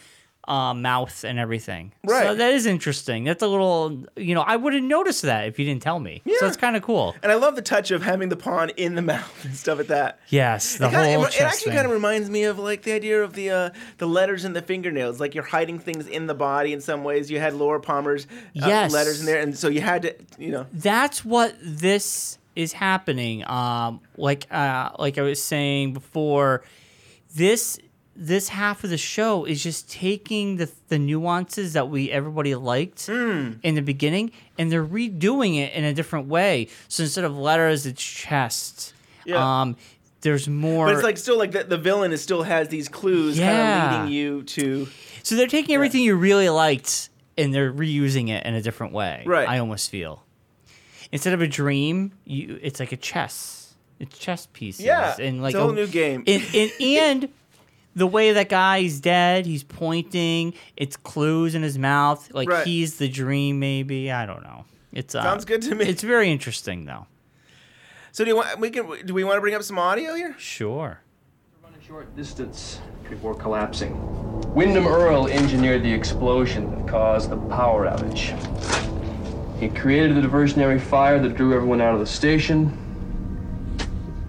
uh, 0.49 0.73
mouth 0.73 1.23
and 1.23 1.37
everything. 1.37 1.91
So 2.07 2.11
Right. 2.13 2.37
that 2.37 2.53
is 2.53 2.65
interesting. 2.65 3.23
That's 3.23 3.43
a 3.43 3.47
little, 3.47 4.03
you 4.17 4.33
know, 4.33 4.41
I 4.41 4.55
wouldn't 4.55 4.87
notice 4.87 5.21
that 5.21 5.45
if 5.47 5.59
you 5.59 5.65
didn't 5.65 5.83
tell 5.83 5.99
me. 5.99 6.21
Yeah. 6.25 6.35
So 6.39 6.47
it's 6.47 6.57
kind 6.57 6.75
of 6.75 6.81
cool. 6.81 7.15
and 7.21 7.31
I 7.31 7.35
love 7.35 7.55
the 7.55 7.61
touch 7.61 7.91
of 7.91 8.01
having 8.01 8.29
the 8.29 8.35
pawn 8.35 8.69
in 8.71 8.95
the 8.95 9.01
mouth 9.13 9.45
and 9.45 9.55
stuff 9.55 9.77
like 9.77 9.87
that. 9.87 10.19
Yes, 10.29 10.77
the 10.77 10.87
It, 10.87 10.91
kinda- 10.91 11.13
whole 11.13 11.25
it, 11.25 11.35
it 11.35 11.41
actually 11.41 11.73
kind 11.73 11.85
of 11.85 11.91
reminds 11.93 12.29
me 12.29 12.43
of 12.45 12.57
like 12.57 12.81
the 12.81 12.93
idea 12.93 13.23
of 13.23 13.33
the 13.33 13.49
uh, 13.51 13.69
the 13.99 14.07
letters 14.07 14.43
in 14.43 14.53
the 14.53 14.61
fingernails, 14.61 15.19
like 15.19 15.35
you're 15.35 15.43
hiding 15.45 15.77
things 15.79 16.07
in 16.07 16.25
the 16.27 16.33
body 16.33 16.73
in 16.73 16.81
some 16.81 17.03
ways. 17.03 17.29
You 17.29 17.39
had 17.39 17.53
Laura 17.53 17.79
Palmer's 17.79 18.25
uh, 18.25 18.27
Yes. 18.67 18.91
letters 18.91 19.19
in 19.19 19.25
there, 19.27 19.39
and 19.41 19.55
so 19.57 19.67
you 19.69 19.81
had 19.81 20.01
to, 20.01 20.15
you 20.37 20.51
know, 20.51 20.65
that's 20.73 21.23
what 21.23 21.55
this 21.61 22.37
is 22.55 22.73
happening. 22.73 23.47
Um, 23.47 24.01
like 24.17 24.47
uh, 24.51 24.89
like 24.97 25.17
I 25.17 25.21
was 25.21 25.41
saying 25.43 25.93
before, 25.93 26.63
this 27.35 27.79
this 28.21 28.49
half 28.49 28.83
of 28.83 28.89
the 28.89 28.97
show 28.97 29.45
is 29.45 29.63
just 29.63 29.89
taking 29.89 30.57
the 30.57 30.69
the 30.89 30.99
nuances 30.99 31.73
that 31.73 31.89
we 31.89 32.11
everybody 32.11 32.53
liked 32.55 33.05
Hmm. 33.07 33.53
in 33.63 33.75
the 33.75 33.81
beginning, 33.81 34.31
and 34.57 34.71
they're 34.71 34.85
redoing 34.85 35.57
it 35.57 35.73
in 35.73 35.83
a 35.85 35.93
different 35.93 36.27
way. 36.27 36.67
So 36.89 37.03
instead 37.03 37.23
of 37.23 37.37
letters, 37.37 37.85
it's 37.85 38.03
chest. 38.03 38.93
Yeah. 39.25 39.61
Um, 39.61 39.77
there's 40.21 40.49
more. 40.49 40.87
But 40.87 40.95
it's 40.95 41.03
like 41.03 41.17
still 41.17 41.37
like 41.37 41.51
the, 41.53 41.63
the 41.63 41.77
villain 41.77 42.11
is 42.11 42.21
still 42.21 42.43
has 42.43 42.67
these 42.67 42.89
clues 42.89 43.37
kind 43.39 43.47
Yeah. 43.49 43.85
of 43.85 44.01
leading 44.03 44.13
you 44.17 44.43
to 44.43 44.87
so 45.23 45.35
they're 45.35 45.47
taking 45.47 45.75
everything 45.75 46.01
you 46.03 46.15
really 46.15 46.49
liked 46.49 47.09
and 47.37 47.53
they're 47.53 47.71
reusing 47.71 48.29
it 48.29 48.45
in 48.45 48.53
a 48.53 48.61
different 48.61 48.91
way. 48.91 49.23
Right. 49.25 49.47
I 49.47 49.59
almost 49.59 49.89
feel 49.89 50.25
instead 51.13 51.33
of 51.33 51.41
a 51.41 51.47
dream, 51.47 52.11
you 52.25 52.59
it's 52.61 52.79
like 52.81 52.91
a 52.91 52.97
chess. 52.97 53.73
It's 53.99 54.17
chess 54.17 54.47
pieces. 54.51 54.85
Yeah, 54.85 55.15
and 55.19 55.41
like 55.41 55.51
it's 55.53 55.59
a 55.59 55.63
whole 55.63 55.71
new 55.73 55.87
game. 55.87 56.23
And, 56.27 56.43
and, 56.53 56.71
and 56.81 57.29
the 57.99 58.07
way 58.07 58.33
that 58.33 58.49
guy's 58.49 58.99
dead, 58.99 59.45
he's 59.45 59.63
pointing. 59.63 60.53
It's 60.75 60.97
clues 60.97 61.53
in 61.53 61.61
his 61.61 61.77
mouth. 61.77 62.33
Like 62.33 62.49
Right. 62.49 62.65
he's 62.65 62.97
the 62.97 63.07
dream. 63.07 63.59
Maybe 63.59 64.11
I 64.11 64.25
don't 64.25 64.41
know. 64.41 64.65
It's 64.93 65.13
uh, 65.13 65.21
Sounds 65.21 65.45
good 65.45 65.61
to 65.63 65.75
me. 65.75 65.85
It's 65.85 66.01
very 66.01 66.31
interesting 66.31 66.85
though. 66.85 67.05
So 68.11 68.23
do 68.23 68.29
you 68.31 68.35
want 68.37 68.59
we 68.59 68.69
can 68.71 69.05
do 69.05 69.13
we 69.13 69.23
want 69.23 69.37
to 69.37 69.41
bring 69.41 69.53
up 69.53 69.61
some 69.63 69.77
audio 69.77 70.15
here? 70.15 70.33
Sure. 70.39 71.01
Running 71.63 71.81
short 71.85 72.15
distance 72.15 72.79
before 73.07 73.35
collapsing. 73.35 73.93
Windom 74.53 74.87
Earle 74.87 75.27
engineered 75.27 75.83
the 75.83 75.91
explosion 75.93 76.71
that 76.71 76.87
caused 76.87 77.29
the 77.29 77.37
power 77.37 77.85
outage. 77.85 78.33
He 79.59 79.67
created 79.69 80.15
the 80.15 80.21
diversionary 80.21 80.79
fire 80.79 81.19
that 81.19 81.35
drew 81.35 81.53
everyone 81.53 81.81
out 81.81 81.93
of 81.93 81.99
the 81.99 82.05
station, 82.05 82.71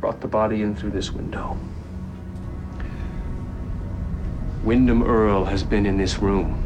brought 0.01 0.21
the 0.21 0.29
body 0.29 0.63
in 0.63 0.75
through 0.75 0.91
this 0.91 1.13
window. 1.13 1.57
Windom 4.65 5.03
Earle 5.03 5.45
has 5.47 5.63
been 5.63 5.87
in 5.87 5.97
this 5.97 6.19
room. 6.19 6.63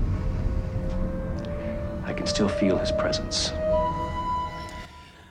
I 2.05 2.13
can 2.13 2.27
still 2.27 2.49
feel 2.49 2.77
his 2.77 2.93
presence. 2.93 3.53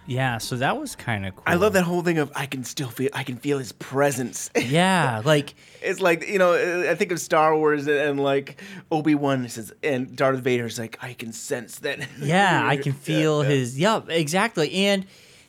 Yeah, 0.05 0.38
so 0.38 0.58
that 0.58 0.77
was 0.77 0.96
kind 0.96 1.25
of 1.25 1.36
cool. 1.36 1.43
I 1.46 1.55
love 1.55 1.74
that 1.74 1.84
whole 1.84 2.01
thing 2.01 2.17
of 2.17 2.32
I 2.36 2.46
can 2.46 2.63
still 2.63 2.89
feel 2.89 3.10
I 3.13 3.24
can 3.24 3.38
feel 3.38 3.58
his 3.58 3.72
presence. 3.72 4.50
Yeah, 4.63 5.22
like 5.24 5.53
it's 5.82 6.00
like 6.00 6.27
you 6.27 6.39
know 6.39 6.53
I 6.89 6.96
think 6.96 7.12
of 7.12 7.20
Star 7.20 7.55
Wars 7.55 7.86
and, 7.86 7.98
and 7.98 8.20
like 8.20 8.62
Obi 8.91 9.13
Wan 9.13 9.48
says 9.50 9.72
and 9.84 10.15
Darth 10.15 10.39
Vader's 10.39 10.79
like 10.79 10.98
I 11.01 11.13
can 11.13 11.32
sense 11.32 11.79
that. 11.79 12.00
yeah, 12.20 12.65
I 12.65 12.77
can 12.77 12.93
feel 12.93 13.43
yeah. 13.43 13.50
his. 13.50 13.79
Yep, 13.79 14.10
exactly. 14.10 14.74
And 14.74 15.05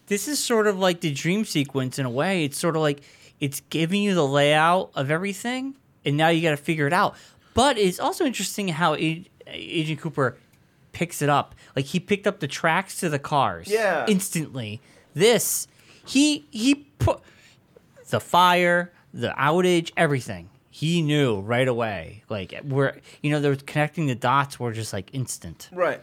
this 0.06 0.28
is 0.28 0.38
sort 0.38 0.66
of 0.66 0.78
like 0.78 1.00
the 1.00 1.12
dream 1.12 1.44
sequence 1.44 1.99
in 1.99 2.06
a 2.06 2.11
way. 2.11 2.44
It's 2.44 2.59
sort 2.59 2.76
of 2.76 2.83
like 2.83 3.00
it's 3.40 3.61
giving 3.71 4.02
you 4.02 4.14
the 4.14 4.26
layout 4.26 4.90
of 4.94 5.11
everything, 5.11 5.75
and 6.04 6.16
now 6.16 6.28
you 6.28 6.42
got 6.42 6.50
to 6.50 6.56
figure 6.56 6.87
it 6.87 6.92
out. 6.92 7.14
But 7.54 7.78
it's 7.78 8.00
also 8.00 8.25
interesting 8.25 8.68
how 8.68 8.94
A- 8.96 9.25
Agent 9.46 10.00
Cooper 10.00 10.37
picks 10.92 11.23
it 11.23 11.28
up. 11.28 11.54
Like 11.76 11.84
he 11.87 12.00
picked 12.00 12.26
up 12.26 12.40
the 12.40 12.49
tracks 12.49 12.99
to 13.00 13.08
the 13.08 13.18
cars. 13.18 13.68
Yeah. 13.68 14.06
Instantly. 14.08 14.80
This 15.14 15.66
he 16.06 16.46
he 16.50 16.75
put 16.99 17.20
the 18.11 18.20
fire, 18.20 18.92
the 19.12 19.28
outage, 19.38 19.92
everything. 19.96 20.50
He 20.70 21.02
knew 21.02 21.40
right 21.40 21.68
away. 21.68 22.25
Like 22.28 22.61
we're 22.64 22.96
you 23.23 23.30
know, 23.30 23.40
they're 23.40 23.56
connecting 23.56 24.06
the 24.06 24.14
dots 24.16 24.58
were 24.58 24.73
just 24.73 24.92
like 24.92 25.11
instant. 25.12 25.68
Right. 25.73 26.00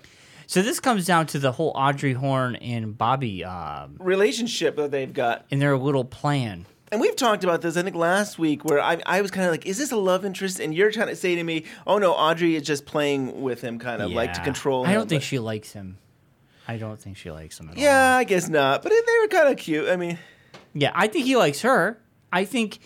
So 0.48 0.62
this 0.62 0.81
comes 0.81 1.05
down 1.05 1.27
to 1.27 1.39
the 1.39 1.53
whole 1.53 1.72
Audrey 1.75 2.12
Horne 2.13 2.55
and 2.58 2.98
Bobby 2.98 3.43
um, 3.46 3.96
Relationship 4.00 4.75
that 4.75 4.91
they've 4.91 5.13
got. 5.13 5.46
and 5.50 5.62
their 5.62 5.77
little 5.77 6.03
plan. 6.03 6.65
And 6.91 7.00
we've 7.00 7.15
talked 7.15 7.43
about 7.45 7.62
this, 7.62 7.77
I 7.77 7.83
think, 7.83 7.95
last 7.95 8.38
week, 8.38 8.65
where 8.65 8.81
I, 8.81 9.01
I 9.05 9.21
was 9.21 9.31
kind 9.31 9.45
of 9.45 9.51
like, 9.51 9.65
is 9.65 9.77
this 9.77 9.91
a 9.93 9.95
love 9.98 10.25
interest? 10.25 10.60
And 10.60 10.75
you're 10.75 10.91
trying 10.91 11.07
to 11.07 11.15
say 11.15 11.36
to 11.36 11.43
me, 11.43 11.63
oh 11.88 11.98
no, 12.00 12.12
Audrey 12.13 12.55
is 12.55 12.63
just 12.63 12.86
playing 12.86 13.41
with 13.41 13.62
him, 13.62 13.79
kind 13.79 14.01
of 14.01 14.12
like 14.12 14.33
to 14.33 14.41
control 14.41 14.83
him. 14.83 14.89
I 14.89 14.93
don't 14.93 15.07
think 15.07 15.21
but- 15.21 15.25
she 15.25 15.39
likes 15.39 15.71
him. 15.71 15.98
I 16.67 16.77
don't 16.77 17.00
think 17.00 17.17
she 17.17 17.31
likes 17.31 17.60
him 17.60 17.69
at 17.69 17.75
all. 17.77 17.81
Yeah, 17.83 18.15
I 18.15 18.24
guess 18.24 18.48
not. 18.48 18.83
But 18.83 18.91
they 18.91 19.19
were 19.21 19.27
kind 19.27 19.50
of 19.50 19.57
cute. 19.57 19.89
I 19.89 19.95
mean, 19.95 20.19
Yeah, 20.74 20.91
I 20.93 21.07
think 21.07 21.25
he 21.25 21.36
likes 21.36 21.62
her. 21.63 22.00
I 22.31 22.45
think 22.45 22.79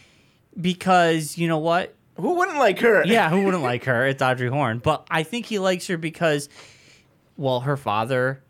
because 0.60 1.38
you 1.38 1.48
know 1.48 1.58
what? 1.60 1.94
who 2.18 2.34
wouldn't 2.36 2.58
like 2.58 2.80
her? 2.80 3.04
Yeah, 3.06 3.30
who 3.30 3.42
wouldn't 3.46 3.62
like 3.64 3.84
her? 3.86 4.08
It's 4.08 4.22
Audrey 4.22 4.48
Horne. 4.50 4.80
But 4.80 5.06
I 5.12 5.24
think 5.24 5.46
he 5.46 5.60
likes 5.60 5.88
her 5.88 5.98
because, 5.98 6.48
well, 7.38 7.60
her 7.60 7.76
father 7.76 8.42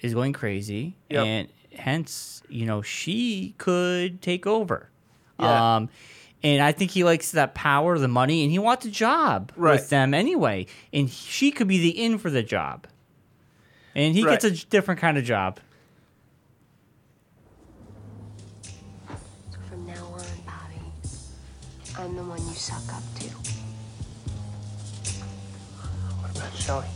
is 0.00 0.12
going 0.12 0.32
crazy, 0.34 0.96
Yep. 1.08 1.26
and 1.26 1.48
hence, 1.78 2.42
you 2.48 2.66
know, 2.66 2.82
she 2.82 3.54
could 3.58 4.20
take 4.22 4.46
over. 4.46 4.88
Yeah. 5.40 5.76
Um, 5.76 5.88
and 6.42 6.62
I 6.62 6.72
think 6.72 6.90
he 6.92 7.02
likes 7.04 7.32
that 7.32 7.54
power, 7.54 7.98
the 7.98 8.06
money, 8.08 8.42
and 8.42 8.52
he 8.52 8.58
wants 8.58 8.84
a 8.86 8.90
job 8.90 9.52
Right. 9.56 9.72
with 9.72 9.88
them 9.90 10.14
anyway. 10.14 10.66
And 10.92 11.10
she 11.10 11.50
could 11.50 11.66
be 11.68 11.78
the 11.78 11.90
in 12.04 12.18
for 12.18 12.30
the 12.30 12.42
job. 12.42 12.86
And 13.94 14.14
he 14.14 14.22
gets 14.22 14.44
a 14.44 14.50
different 14.50 15.00
kind 15.00 15.18
of 15.18 15.24
job. 15.24 15.58
So 19.50 19.58
from 19.68 19.86
now 19.86 20.04
on, 20.04 20.24
Bobby, 20.46 20.80
I'm 21.98 22.14
the 22.16 22.22
one 22.22 22.38
you 22.46 22.54
suck 22.54 22.92
up 22.94 23.02
to. 23.20 23.24
What 26.20 26.36
about 26.36 26.54
Shelly? 26.54 26.86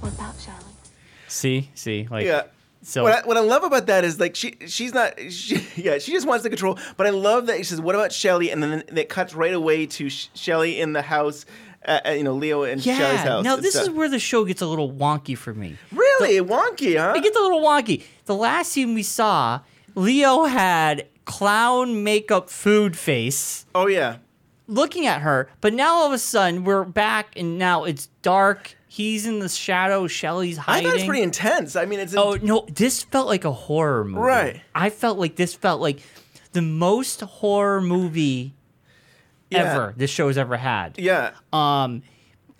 What 0.00 0.12
about 0.12 0.38
Shelly? 0.38 0.58
See, 1.28 1.70
see, 1.74 2.06
like 2.10 2.26
Yeah. 2.26 2.42
So 2.82 3.02
what 3.04 3.12
I, 3.24 3.26
what 3.26 3.36
I 3.36 3.40
love 3.40 3.64
about 3.64 3.86
that 3.86 4.04
is 4.04 4.18
like 4.18 4.34
she 4.34 4.56
she's 4.66 4.92
not 4.92 5.18
she, 5.30 5.64
yeah 5.76 5.98
she 5.98 6.12
just 6.12 6.26
wants 6.26 6.42
the 6.42 6.50
control 6.50 6.78
but 6.96 7.06
I 7.06 7.10
love 7.10 7.46
that 7.46 7.56
he 7.56 7.62
says 7.62 7.80
what 7.80 7.94
about 7.94 8.12
Shelly 8.12 8.50
and 8.50 8.62
then 8.62 8.82
it 8.88 9.08
cuts 9.08 9.34
right 9.34 9.54
away 9.54 9.86
to 9.86 10.10
Sh- 10.10 10.28
Shelly 10.34 10.80
in 10.80 10.92
the 10.92 11.02
house 11.02 11.46
uh, 11.86 12.00
uh, 12.06 12.10
you 12.10 12.24
know 12.24 12.34
Leo 12.34 12.64
and 12.64 12.82
Shelly's 12.82 12.98
yeah. 12.98 13.24
house 13.24 13.44
Now 13.44 13.56
this 13.56 13.76
is 13.76 13.88
where 13.88 14.08
the 14.08 14.18
show 14.18 14.44
gets 14.44 14.62
a 14.62 14.66
little 14.66 14.90
wonky 14.92 15.38
for 15.38 15.54
me. 15.54 15.76
really 15.92 16.40
wonky 16.40 16.98
huh 16.98 17.14
It 17.16 17.22
gets 17.22 17.36
a 17.36 17.40
little 17.40 17.60
wonky. 17.60 18.02
The 18.24 18.34
last 18.34 18.72
scene 18.72 18.94
we 18.94 19.02
saw, 19.02 19.60
Leo 19.94 20.44
had 20.44 21.06
clown 21.24 22.02
makeup 22.02 22.50
food 22.50 22.96
face 22.96 23.64
oh 23.74 23.86
yeah 23.86 24.16
looking 24.66 25.06
at 25.06 25.20
her, 25.20 25.48
but 25.60 25.72
now 25.72 25.94
all 25.94 26.06
of 26.06 26.12
a 26.12 26.18
sudden 26.18 26.64
we're 26.64 26.84
back 26.84 27.36
and 27.36 27.58
now 27.58 27.84
it's 27.84 28.06
dark. 28.22 28.76
He's 28.94 29.24
in 29.26 29.38
the 29.38 29.48
shadow. 29.48 30.06
Shelly's 30.06 30.58
hiding. 30.58 30.86
I 30.86 30.90
thought 30.90 30.96
it's 30.98 31.06
pretty 31.06 31.22
intense 31.22 31.76
I 31.76 31.86
mean 31.86 31.98
it's 31.98 32.14
Oh 32.14 32.38
no, 32.42 32.66
this 32.68 33.02
felt 33.04 33.26
like 33.26 33.46
a 33.46 33.50
horror 33.52 34.04
movie. 34.04 34.20
Right. 34.20 34.60
I 34.74 34.90
felt 34.90 35.18
like 35.18 35.36
this 35.36 35.54
felt 35.54 35.80
like 35.80 36.00
the 36.52 36.60
most 36.60 37.22
horror 37.22 37.80
movie 37.80 38.52
Yeah. 39.50 39.60
ever 39.72 39.94
this 39.96 40.10
show's 40.10 40.36
ever 40.36 40.58
had. 40.58 40.98
yeah 40.98 41.30
Um, 41.54 42.02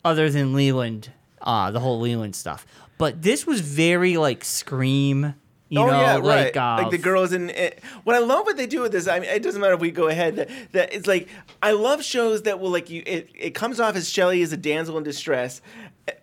other 0.07 0.31
than 0.31 0.55
Leland, 0.55 1.11
uh, 1.43 1.71
the 1.71 1.81
whole 1.81 2.01
Leland 2.01 2.35
stuff. 2.35 2.67
But 2.97 3.21
this 3.21 3.47
was 3.47 3.61
very 3.61 4.17
like 4.17 4.43
Scream. 4.43 5.35
You 5.69 5.81
oh 5.81 5.87
know, 5.87 6.01
yeah, 6.01 6.17
like 6.17 6.55
right. 6.55 6.57
uh, 6.57 6.83
like 6.83 6.91
the 6.91 6.99
girls 6.99 7.33
in 7.33 7.49
it. 7.49 7.83
What 8.05 8.15
I 8.15 8.19
love 8.19 8.45
what 8.45 8.59
they 8.59 8.67
do 8.67 8.83
with 8.83 8.93
this. 8.93 9.09
I 9.09 9.21
mean, 9.21 9.31
it 9.31 9.43
doesn't 9.43 9.59
matter 9.61 9.73
if 9.73 9.81
we 9.81 9.91
go 9.91 10.09
ahead. 10.09 10.37
That, 10.37 10.51
that 10.73 10.93
it's 10.93 11.07
like 11.07 11.29
I 11.63 11.73
love 11.73 12.05
shows 12.05 12.43
that 12.43 12.61
will 12.61 12.69
like 12.71 12.91
you. 12.91 13.03
It, 13.07 13.31
it 13.35 13.51
comes 13.55 13.81
off 13.81 13.97
as 13.97 14.09
Shelly 14.09 14.43
is 14.43 14.53
a 14.53 14.57
damsel 14.59 14.99
in 14.99 15.05
distress. 15.05 15.63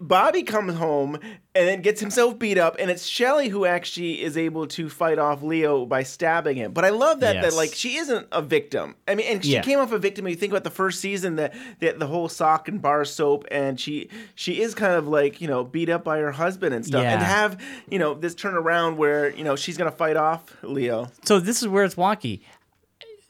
Bobby 0.01 0.43
comes 0.43 0.75
home 0.75 1.15
and 1.55 1.67
then 1.67 1.81
gets 1.81 1.99
himself 1.99 2.37
beat 2.39 2.57
up, 2.57 2.75
and 2.79 2.89
it's 2.91 3.05
Shelly 3.05 3.49
who 3.49 3.65
actually 3.65 4.21
is 4.21 4.37
able 4.37 4.67
to 4.67 4.89
fight 4.89 5.19
off 5.19 5.41
Leo 5.43 5.85
by 5.85 6.03
stabbing 6.03 6.55
him. 6.57 6.71
But 6.71 6.85
I 6.85 6.89
love 6.89 7.19
that 7.21 7.41
that 7.41 7.53
like 7.53 7.73
she 7.73 7.97
isn't 7.97 8.27
a 8.31 8.41
victim. 8.41 8.95
I 9.07 9.15
mean, 9.15 9.27
and 9.27 9.43
she 9.45 9.53
Yeah. 9.53 9.61
came 9.61 9.79
off 9.79 9.91
a 9.91 9.99
victim. 9.99 10.27
You 10.27 10.35
think 10.35 10.51
about 10.51 10.63
the 10.63 10.69
first 10.69 10.99
season 10.99 11.35
that 11.35 11.53
that 11.79 11.99
the 11.99 12.07
whole 12.07 12.29
sock 12.29 12.67
and 12.67 12.81
bar 12.81 13.05
soap, 13.05 13.45
and 13.51 13.79
she 13.79 14.09
she 14.35 14.61
is 14.61 14.73
kind 14.73 14.93
of 14.93 15.07
like 15.07 15.41
you 15.41 15.47
know 15.47 15.63
beat 15.63 15.89
up 15.89 16.03
by 16.03 16.17
her 16.19 16.31
husband 16.31 16.73
and 16.73 16.85
stuff, 16.85 17.03
and 17.03 17.11
Yeah. 17.13 17.19
to 17.19 17.25
have 17.25 17.61
you 17.89 17.99
know 17.99 18.13
this 18.13 18.33
turn 18.35 18.55
around 18.55 18.97
where 18.97 19.29
you 19.29 19.43
know 19.43 19.55
she's 19.55 19.77
gonna 19.77 19.91
fight 19.91 20.17
off 20.17 20.55
Leo. 20.63 21.09
So 21.25 21.39
this 21.39 21.61
is 21.61 21.67
where 21.67 21.83
it's 21.83 21.95
wonky. 21.95 22.41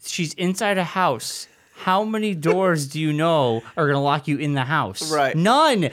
She's 0.06 0.34
inside 0.36 0.78
a 0.78 0.86
house. 0.86 1.49
How 1.80 2.04
many 2.04 2.36
doors 2.36 2.88
do 2.88 3.00
you 3.00 3.14
know 3.14 3.64
are 3.78 3.88
gonna 3.88 4.04
lock 4.04 4.28
you 4.28 4.38
in 4.38 4.54
the 4.54 4.66
house? 4.66 5.10
Right. 5.14 5.34
None. 5.34 5.80
None 5.80 5.90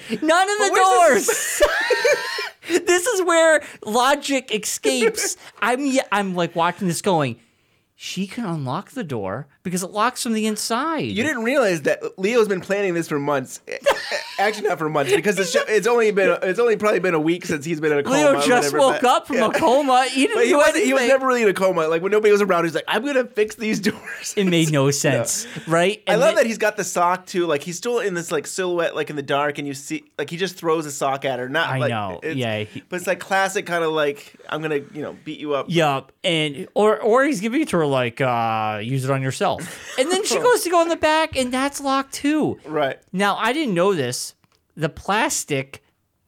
of 0.50 0.59
the 0.59 0.73
doors. 0.75 1.26
this 2.87 3.07
is 3.07 3.23
where 3.23 3.62
logic 3.85 4.52
escapes. 4.52 5.37
I'm 5.62 5.97
I'm 6.11 6.35
like 6.35 6.57
watching 6.57 6.88
this 6.88 7.00
going. 7.00 7.38
She 7.95 8.26
can 8.26 8.45
unlock 8.45 8.90
the 8.90 9.05
door 9.05 9.47
because 9.66 9.82
it 9.82 9.90
locks 9.90 10.23
from 10.23 10.32
the 10.32 10.46
inside. 10.46 11.00
You 11.06 11.25
didn't 11.25 11.42
realize 11.42 11.82
that 11.82 12.16
Leo's 12.20 12.46
been 12.46 12.61
planning 12.61 12.94
this 12.94 13.08
for 13.08 13.18
months. 13.18 13.61
Actually, 14.38 14.68
not 14.68 14.78
for 14.78 14.88
months 14.88 15.12
because 15.12 15.35
the 15.35 15.44
show, 15.44 15.62
it's 15.66 15.88
only 15.88 16.12
been 16.12 16.38
it's 16.42 16.58
only 16.61 16.76
probably 16.76 17.00
been 17.00 17.14
a 17.14 17.20
week 17.20 17.44
since 17.44 17.64
he's 17.64 17.80
been 17.80 17.90
in 17.90 17.99
a 17.99 18.02
coma. 18.04 18.16
Leo 18.16 18.35
just 18.42 18.49
whatever, 18.73 18.78
woke 18.78 19.00
but- 19.02 19.11
up 19.11 19.26
from 19.26 19.37
yeah. 19.37 19.46
a 19.49 19.52
coma. 19.52 20.06
He 20.08 20.26
didn't 20.28 20.42
he 20.44 20.49
do 20.50 20.56
wasn't. 20.58 20.85
He 20.85 20.92
was 20.92 21.08
never 21.08 21.26
really 21.26 21.42
in 21.42 21.49
a 21.49 21.54
coma. 21.54 21.88
Like 21.88 22.02
when 22.02 22.12
nobody 22.12 22.30
was 22.30 22.42
around, 22.42 22.64
he's 22.64 22.75
like, 22.75 22.85
"I'm 22.87 23.04
gonna 23.04 23.25
fix 23.25 23.56
these 23.56 23.80
doors." 23.90 24.35
It 24.37 24.44
made 24.44 24.70
no 24.70 24.90
sense, 24.92 25.46
right? 25.66 26.00
I 26.06 26.14
love 26.14 26.28
then- 26.28 26.35
that 26.37 26.46
he's 26.46 26.58
got 26.58 26.76
the 26.76 26.85
sock 26.85 27.26
too. 27.26 27.46
Like 27.46 27.62
he's 27.62 27.76
still 27.78 27.99
in 27.99 28.14
this 28.14 28.30
like 28.30 28.46
silhouette, 28.46 28.94
like 28.94 29.11
in 29.11 29.16
the 29.16 29.23
dark, 29.23 29.58
and 29.58 29.66
you 29.66 29.75
see 29.75 30.04
like 30.18 30.30
he 30.30 30.37
just 30.37 30.56
throws 30.56 30.87
a 30.87 30.92
sock 30.92 31.25
at 31.25 31.38
her. 31.40 31.49
Not 31.49 31.70
I 31.70 31.78
like, 31.78 31.90
know, 31.90 32.18
it's- 32.23 32.37
yeah, 32.37 32.61
he- 32.64 32.82
but 32.88 32.96
it's 32.96 33.06
like 33.06 33.18
classic 33.20 33.66
kind 33.66 33.82
of 33.85 33.90
like 33.92 34.37
I'm 34.49 34.62
gonna 34.62 34.76
you 34.92 35.02
know 35.02 35.16
beat 35.25 35.40
you 35.40 35.54
up. 35.54 35.66
Yup, 35.68 36.12
and 36.23 36.68
or 36.75 37.00
or 37.00 37.25
he's 37.25 37.40
giving 37.40 37.62
it 37.62 37.68
to 37.70 37.78
her 37.78 37.87
like, 37.87 38.20
uh, 38.20 38.80
use 38.82 39.04
it 39.04 39.11
on 39.11 39.23
yourself, 39.23 39.55
and 39.98 40.10
then 40.10 40.25
she 40.25 40.38
goes 40.40 40.62
to 40.62 40.70
go 40.70 40.82
in 40.82 40.88
the 40.88 40.96
back, 40.96 41.36
and 41.36 41.52
that's 41.52 41.80
locked 41.80 42.14
too. 42.14 42.58
Right. 42.64 42.98
Now 43.12 43.36
I 43.36 43.52
didn't 43.52 43.75
know 43.75 43.94
this. 43.94 44.34
The 44.76 44.88
plastic 44.88 45.82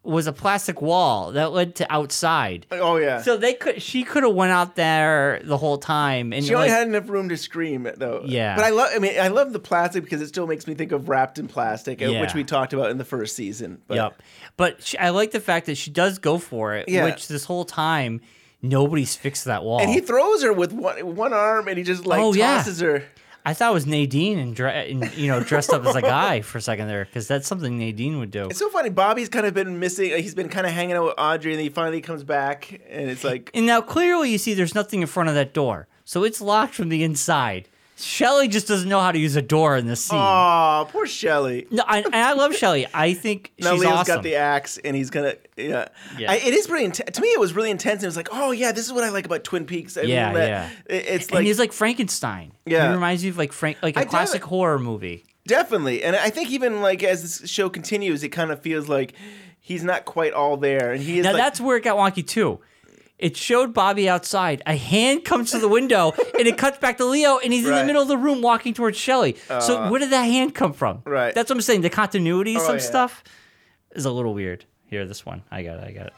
was 0.04 0.26
a 0.26 0.32
plastic 0.32 0.80
wall 0.80 1.32
that 1.32 1.52
led 1.52 1.74
to 1.76 1.92
outside. 1.92 2.64
Oh 2.70 2.96
yeah. 2.96 3.20
So 3.20 3.36
they 3.36 3.52
could, 3.52 3.82
she 3.82 4.04
could 4.04 4.22
have 4.22 4.34
went 4.34 4.52
out 4.52 4.74
there 4.74 5.40
the 5.44 5.58
whole 5.58 5.76
time, 5.76 6.32
and 6.32 6.42
She 6.42 6.54
only 6.54 6.68
like, 6.68 6.78
had 6.78 6.88
enough 6.88 7.10
room 7.10 7.28
to 7.28 7.36
scream 7.36 7.86
though. 7.96 8.22
Yeah. 8.24 8.56
But 8.56 8.64
I 8.64 8.70
love. 8.70 8.90
I 8.94 8.98
mean, 9.00 9.20
I 9.20 9.28
love 9.28 9.52
the 9.52 9.58
plastic 9.58 10.04
because 10.04 10.22
it 10.22 10.28
still 10.28 10.46
makes 10.46 10.66
me 10.66 10.74
think 10.74 10.92
of 10.92 11.10
wrapped 11.10 11.38
in 11.38 11.46
plastic, 11.46 12.00
uh, 12.00 12.06
Yeah. 12.06 12.22
which 12.22 12.32
we 12.32 12.42
talked 12.42 12.72
about 12.72 12.90
in 12.90 12.96
the 12.96 13.04
first 13.04 13.36
season. 13.36 13.82
But 13.86 13.96
Yep. 13.96 14.22
But 14.56 14.82
she, 14.82 14.96
I 14.96 15.10
like 15.10 15.32
the 15.32 15.40
fact 15.40 15.66
that 15.66 15.76
she 15.76 15.90
does 15.90 16.18
go 16.18 16.38
for 16.38 16.74
it, 16.74 16.88
Yeah. 16.88 17.04
which 17.04 17.28
this 17.28 17.44
whole 17.44 17.66
time 17.66 18.22
nobody's 18.62 19.16
fixed 19.16 19.44
that 19.46 19.62
wall. 19.64 19.80
And 19.80 19.90
he 19.90 20.00
throws 20.00 20.42
her 20.42 20.52
with 20.52 20.72
one 20.72 21.16
one 21.16 21.32
arm, 21.32 21.68
and 21.68 21.78
he 21.78 21.84
just 21.84 22.06
like 22.06 22.20
Oh, 22.20 22.32
yeah. 22.34 22.56
tosses 22.58 22.80
her. 22.80 23.04
I 23.46 23.54
thought 23.54 23.70
it 23.70 23.74
was 23.74 23.86
Nadine 23.86 24.38
and, 24.38 24.60
and 24.60 25.14
you 25.16 25.28
know 25.28 25.40
dressed 25.42 25.70
up 25.72 25.86
as 25.86 25.96
a 25.96 26.02
guy 26.02 26.42
for 26.42 26.58
a 26.58 26.60
second 26.60 26.86
there 26.88 27.06
because 27.06 27.26
that's 27.26 27.46
something 27.46 27.78
Nadine 27.78 28.18
would 28.18 28.30
do. 28.30 28.46
It's 28.46 28.58
so 28.58 28.68
funny. 28.68 28.90
Bobby's 28.90 29.30
kind 29.30 29.46
of 29.46 29.54
been 29.54 29.78
missing. 29.78 30.10
He's 30.22 30.34
been 30.34 30.50
kind 30.50 30.66
of 30.66 30.72
hanging 30.72 30.96
out 30.96 31.04
with 31.04 31.14
Audrey, 31.16 31.52
and 31.52 31.60
he 31.60 31.70
finally 31.70 32.02
comes 32.02 32.24
back, 32.24 32.70
and 32.90 33.08
it's 33.08 33.24
like, 33.24 33.50
And 33.54 33.64
now 33.64 33.80
clearly 33.80 34.30
you 34.30 34.38
see 34.38 34.52
there's 34.52 34.74
nothing 34.74 35.00
in 35.00 35.06
front 35.06 35.30
of 35.30 35.34
that 35.34 35.54
door, 35.54 35.86
so 36.04 36.24
it's 36.24 36.40
locked 36.42 36.74
from 36.74 36.90
the 36.90 37.02
inside. 37.02 37.68
Shelly 38.00 38.46
just 38.48 38.68
doesn't 38.68 38.88
know 38.88 39.00
how 39.00 39.10
to 39.12 39.18
use 39.18 39.34
a 39.36 39.42
door 39.42 39.76
in 39.76 39.86
this 39.86 40.04
scene. 40.04 40.18
oh, 40.20 40.86
poor 40.90 41.06
Shelly. 41.06 41.66
no, 41.70 41.82
I, 41.86 42.00
and 42.02 42.14
I 42.14 42.32
love 42.34 42.54
Shelly. 42.54 42.86
I 42.94 43.12
think 43.14 43.52
Now 43.58 43.72
she's 43.72 43.80
Leo's 43.80 43.92
awesome. 43.92 44.14
got 44.16 44.22
the 44.22 44.36
axe, 44.36 44.78
and 44.78 44.94
he's 44.96 45.10
gonna. 45.10 45.34
Yeah, 45.56 45.88
Yeah. 46.16 46.30
I, 46.30 46.36
it 46.36 46.54
is 46.54 46.66
pretty. 46.68 46.86
Inten- 46.88 47.10
to 47.12 47.20
me, 47.20 47.28
it 47.28 47.40
was 47.40 47.54
really 47.54 47.70
intense. 47.70 48.02
It 48.02 48.06
was 48.06 48.16
like, 48.16 48.28
oh 48.30 48.52
yeah, 48.52 48.70
this 48.72 48.86
is 48.86 48.92
what 48.92 49.02
I 49.04 49.08
like 49.08 49.26
about 49.26 49.42
Twin 49.44 49.64
Peaks. 49.66 49.96
I 49.96 50.02
Yeah, 50.02 50.26
mean, 50.26 50.34
that 50.34 50.48
yeah. 50.48 50.70
it- 50.86 51.06
It's 51.06 51.26
and 51.26 51.34
like 51.34 51.44
he's 51.46 51.58
like 51.58 51.72
Frankenstein. 51.72 52.52
Yeah. 52.66 52.88
he 52.88 52.94
reminds 52.94 53.22
me 53.24 53.30
of 53.30 53.38
like 53.38 53.52
Frank, 53.52 53.78
like 53.82 53.96
a 53.96 54.00
I 54.00 54.04
do- 54.04 54.10
classic 54.10 54.44
horror 54.44 54.78
movie. 54.78 55.24
definitely, 55.46 56.04
and 56.04 56.14
I 56.14 56.30
think 56.30 56.50
even 56.50 56.80
like 56.82 57.02
as 57.02 57.22
this 57.40 57.50
show 57.50 57.68
continues, 57.68 58.22
it 58.22 58.28
kind 58.28 58.50
of 58.52 58.60
feels 58.62 58.88
like 58.88 59.14
he's 59.60 59.82
not 59.82 60.04
quite 60.04 60.32
all 60.32 60.56
there, 60.56 60.92
and 60.92 61.02
he 61.02 61.18
is 61.18 61.24
Now 61.24 61.32
like, 61.32 61.42
that's 61.42 61.60
where 61.60 61.76
it 61.78 61.82
got 61.84 61.96
wonky 61.96 62.24
too. 62.26 62.60
It 63.18 63.36
showed 63.36 63.74
Bobby 63.74 64.08
outside. 64.08 64.62
A 64.66 64.76
hand 64.76 65.24
comes 65.24 65.50
to 65.50 65.58
the 65.58 65.68
window 65.68 66.12
and 66.38 66.46
it 66.46 66.56
cuts 66.56 66.78
back 66.78 66.98
to 66.98 67.04
Leo 67.04 67.38
and 67.38 67.52
he's 67.52 67.66
in 67.66 67.74
the 67.74 67.84
middle 67.84 68.02
of 68.02 68.08
the 68.08 68.16
room 68.16 68.42
walking 68.42 68.74
towards 68.74 68.96
Shelly. 68.96 69.36
so 69.48 69.54
uh-huh. 69.56 69.88
where 69.90 69.98
did 70.00 70.10
that 70.10 70.22
hand 70.24 70.54
come 70.54 70.72
from? 70.72 71.02
Right. 71.04 71.34
That's 71.34 71.50
what 71.50 71.56
I'm 71.56 71.62
saying. 71.62 71.80
The 71.82 71.90
continuity 71.90 72.54
of 72.54 72.62
Oh, 72.62 72.66
some 72.66 72.76
yeah. 72.76 72.82
stuff 72.82 73.24
is 73.92 74.04
a 74.04 74.10
little 74.10 74.34
weird. 74.34 74.64
Here, 74.86 75.06
this 75.06 75.26
one. 75.26 75.42
I 75.50 75.62
got 75.62 75.78
it. 75.78 75.84
I 75.84 75.92
got 75.92 76.06
it. 76.06 76.12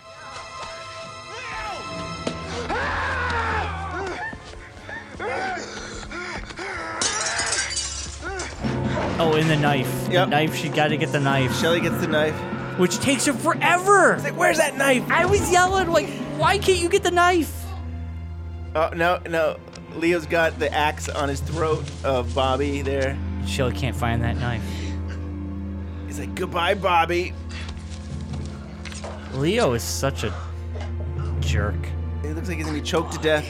Oh, 9.23 9.35
and 9.35 9.51
the 9.51 9.57
knife. 9.57 10.09
The 10.11 10.25
knife. 10.27 10.55
She 10.55 10.69
got 10.69 10.89
to 10.89 10.97
get 10.97 11.13
the 11.13 11.21
knife, 11.21 11.55
Shelly 11.61 11.81
gets 11.81 12.01
the 12.01 12.07
knife. 12.07 12.60
Which 12.81 12.99
takes 12.99 13.27
her 13.27 13.35
forever. 13.35 14.19
Like, 14.23 14.37
where's 14.37 14.57
that 14.57 14.77
knife? 14.77 15.05
I 15.11 15.27
was 15.27 15.53
yelling 15.53 15.91
like, 15.91 16.09
"Why 16.39 16.57
can't 16.57 16.79
you 16.79 16.89
get 16.89 17.03
the 17.03 17.11
knife?" 17.11 17.55
Oh 18.75 18.91
no, 18.97 19.21
no. 19.29 19.57
Leo's 19.97 20.25
got 20.27 20.59
the 20.59 20.73
axe 20.73 21.09
on 21.09 21.29
his 21.29 21.41
throat 21.41 21.85
of 22.05 22.35
Bobby 22.35 22.83
there. 22.83 23.19
Shelly 23.47 23.73
can't 23.73 23.97
find 23.97 24.23
that 24.23 24.37
knife. 24.37 24.63
He's 26.07 26.19
like, 26.19 26.35
goodbye, 26.35 26.75
Bobby. 26.75 27.35
Leo 29.35 29.73
is 29.73 29.83
such 29.83 30.25
a 30.25 30.33
jerk. 31.41 31.75
It 32.23 32.35
looks 32.35 32.49
like 32.49 32.59
he's 32.59 32.67
gonna 32.67 32.79
be 32.79 32.85
choked 32.85 33.13
to 33.15 33.19
death. 33.19 33.49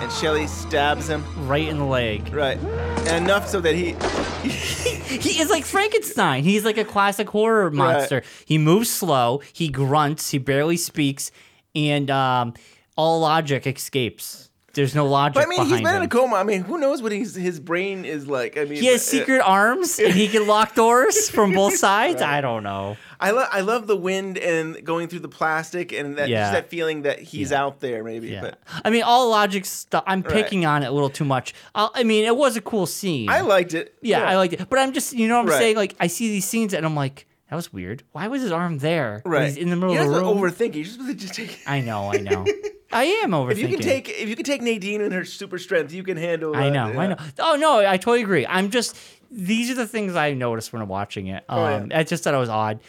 And 0.00 0.10
Shelly 0.12 0.46
stabs 0.46 1.08
him. 1.08 1.24
Right 1.46 1.68
in 1.68 1.78
the 1.78 1.84
leg. 1.84 2.32
Right. 2.32 2.58
And 2.58 3.24
enough 3.24 3.48
so 3.48 3.60
that 3.60 3.74
he 3.74 3.92
He 5.18 5.40
is 5.40 5.50
like 5.50 5.64
Frankenstein. 5.64 6.44
He's 6.44 6.64
like 6.64 6.78
a 6.78 6.84
classic 6.84 7.28
horror 7.28 7.70
monster. 7.70 8.22
He 8.44 8.58
moves 8.58 8.88
slow. 8.90 9.42
He 9.52 9.68
grunts. 9.68 10.30
He 10.30 10.38
barely 10.38 10.76
speaks, 10.76 11.30
and 11.74 12.10
um, 12.10 12.54
all 12.96 13.20
logic 13.20 13.66
escapes. 13.66 14.50
There's 14.72 14.94
no 14.94 15.06
logic 15.06 15.34
But 15.34 15.46
I 15.46 15.48
mean, 15.48 15.66
he's 15.66 15.78
been 15.80 15.86
him. 15.88 15.96
in 15.96 16.02
a 16.02 16.08
coma. 16.08 16.36
I 16.36 16.44
mean, 16.44 16.62
who 16.62 16.78
knows 16.78 17.02
what 17.02 17.10
he's, 17.10 17.34
his 17.34 17.58
brain 17.58 18.04
is 18.04 18.28
like? 18.28 18.56
I 18.56 18.64
mean, 18.64 18.80
he 18.80 18.86
has 18.86 19.00
uh, 19.00 19.10
secret 19.10 19.40
arms, 19.40 19.98
and 19.98 20.14
he 20.14 20.28
can 20.28 20.46
lock 20.46 20.76
doors 20.76 21.28
from 21.28 21.52
both 21.52 21.76
sides. 21.76 22.22
I 22.22 22.40
don't 22.40 22.62
know. 22.62 22.96
I 23.22 23.30
love 23.32 23.48
I 23.52 23.60
love 23.60 23.86
the 23.86 23.96
wind 23.96 24.38
and 24.38 24.82
going 24.84 25.08
through 25.08 25.18
the 25.20 25.28
plastic 25.28 25.92
and 25.92 26.16
that 26.16 26.28
Yeah. 26.28 26.40
just 26.42 26.52
that 26.52 26.70
feeling 26.70 27.02
that 27.02 27.18
he's 27.20 27.50
Yeah. 27.50 27.62
out 27.62 27.80
there 27.80 28.02
maybe. 28.02 28.28
Yeah, 28.28 28.40
But 28.40 28.58
I 28.84 28.90
mean, 28.90 29.02
all 29.02 29.28
logic 29.28 29.66
stuff. 29.66 30.02
I'm 30.06 30.22
Right. 30.22 30.32
picking 30.32 30.64
on 30.64 30.82
it 30.82 30.86
a 30.86 30.90
little 30.92 31.10
too 31.10 31.24
much. 31.26 31.52
i 31.74 31.88
I 31.94 32.02
mean, 32.02 32.24
it 32.24 32.34
was 32.36 32.56
a 32.56 32.60
cool 32.60 32.86
scene. 32.86 33.28
I 33.28 33.42
liked 33.42 33.74
it. 33.74 33.94
Yeah, 34.00 34.24
I 34.26 34.36
liked 34.36 34.54
it. 34.54 34.68
But 34.70 34.78
I'm 34.78 34.92
just, 34.92 35.12
you 35.12 35.28
know 35.28 35.34
what 35.36 35.42
I'm 35.42 35.48
Right. 35.50 35.58
saying? 35.58 35.76
Like, 35.76 35.94
I 36.00 36.06
see 36.06 36.28
these 36.28 36.46
scenes 36.46 36.72
and 36.72 36.86
I'm 36.86 36.96
like, 36.96 37.26
that 37.50 37.56
was 37.56 37.72
weird. 37.72 38.04
Why 38.12 38.28
was 38.28 38.42
his 38.42 38.52
arm 38.52 38.78
there? 38.78 39.22
Right. 39.24 39.46
He's 39.48 39.56
in 39.56 39.70
the 39.70 39.76
middle 39.76 39.94
You're 39.94 40.04
of 40.04 40.10
the 40.12 40.20
room. 40.20 40.38
Overthinking. 40.38 40.72
to 40.72 40.78
You're 40.78 40.86
supposed 40.86 41.10
to 41.10 41.14
just 41.16 41.34
take. 41.34 41.58
I 41.66 41.80
know, 41.80 42.10
I 42.10 42.18
know. 42.18 42.46
I 42.92 43.04
am 43.22 43.30
overthinking. 43.32 43.50
If 43.52 43.58
you 43.58 43.68
can 43.68 43.78
take 43.80 44.08
if 44.08 44.28
you 44.28 44.34
can 44.36 44.44
take 44.44 44.62
Nadine 44.62 45.00
and 45.00 45.12
her 45.12 45.24
super 45.24 45.58
strength, 45.58 45.92
you 45.92 46.02
can 46.02 46.16
handle. 46.16 46.56
I 46.56 46.68
uh, 46.68 46.70
know, 46.70 46.98
I 46.98 47.06
know. 47.08 47.16
Oh 47.38 47.56
no, 47.56 47.78
I 47.86 47.96
totally 47.98 48.22
agree. 48.22 48.46
I'm 48.46 48.70
just 48.70 48.96
these 49.30 49.70
are 49.70 49.74
the 49.74 49.86
things 49.86 50.16
I 50.16 50.32
noticed 50.32 50.72
when 50.72 50.82
I'm 50.82 50.88
watching 50.88 51.28
it. 51.28 51.44
Um, 51.48 51.58
Oh, 51.58 51.86
yeah. 51.90 51.98
I 51.98 52.02
just 52.02 52.24
thought 52.24 52.34
it 52.34 52.38
was 52.38 52.48
odd. 52.48 52.80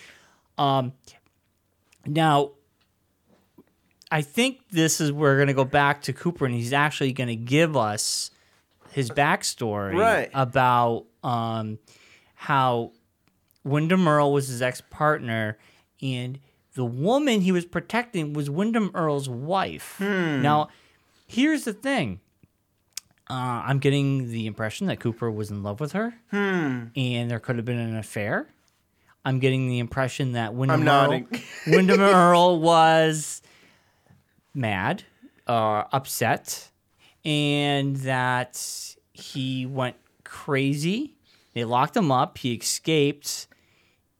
Um, 0.61 0.93
now, 2.05 2.51
I 4.11 4.21
think 4.21 4.59
this 4.71 4.99
is 5.01 5.11
where 5.11 5.33
we're 5.33 5.39
gonna 5.39 5.53
go 5.53 5.65
back 5.65 6.01
to 6.03 6.13
Cooper, 6.13 6.45
and 6.45 6.53
he's 6.53 6.73
actually 6.73 7.13
gonna 7.13 7.35
give 7.35 7.75
us 7.77 8.31
his 8.91 9.09
backstory 9.09 9.95
Right. 9.97 10.29
about 10.33 11.05
um, 11.23 11.79
how 12.35 12.91
Windom 13.63 14.07
Earle 14.07 14.33
was 14.33 14.47
his 14.49 14.61
ex 14.61 14.81
partner, 14.89 15.57
and 16.01 16.39
the 16.73 16.85
woman 16.85 17.41
he 17.41 17.51
was 17.51 17.65
protecting 17.65 18.33
was 18.33 18.49
Windom 18.49 18.91
Earle's 18.93 19.29
wife. 19.29 19.95
Hmm. 19.97 20.41
Now, 20.41 20.69
here's 21.27 21.63
the 21.63 21.73
thing. 21.73 22.19
Uh, 23.29 23.63
I'm 23.65 23.79
getting 23.79 24.29
the 24.29 24.45
impression 24.45 24.87
that 24.87 24.99
Cooper 24.99 25.31
was 25.31 25.49
in 25.51 25.63
love 25.63 25.79
with 25.79 25.93
her, 25.93 26.15
Hmm. 26.31 26.85
and 26.95 27.31
there 27.31 27.39
could 27.39 27.55
have 27.55 27.65
been 27.65 27.79
an 27.79 27.95
affair. 27.95 28.47
I'm 29.23 29.39
getting 29.39 29.67
the 29.67 29.79
impression 29.79 30.31
that 30.33 30.53
Wyndham 30.53 30.87
I'm 30.87 31.11
Earl. 31.11 31.23
Windom 31.67 31.99
Earle 32.01 32.59
was 32.59 33.41
mad, 34.53 35.03
uh, 35.47 35.83
upset, 35.91 36.69
and 37.23 37.95
that 37.97 38.95
he 39.13 39.65
went 39.65 39.95
crazy. 40.23 41.15
They 41.53 41.65
locked 41.65 41.95
him 41.95 42.11
up. 42.11 42.37
He 42.39 42.53
escaped, 42.53 43.47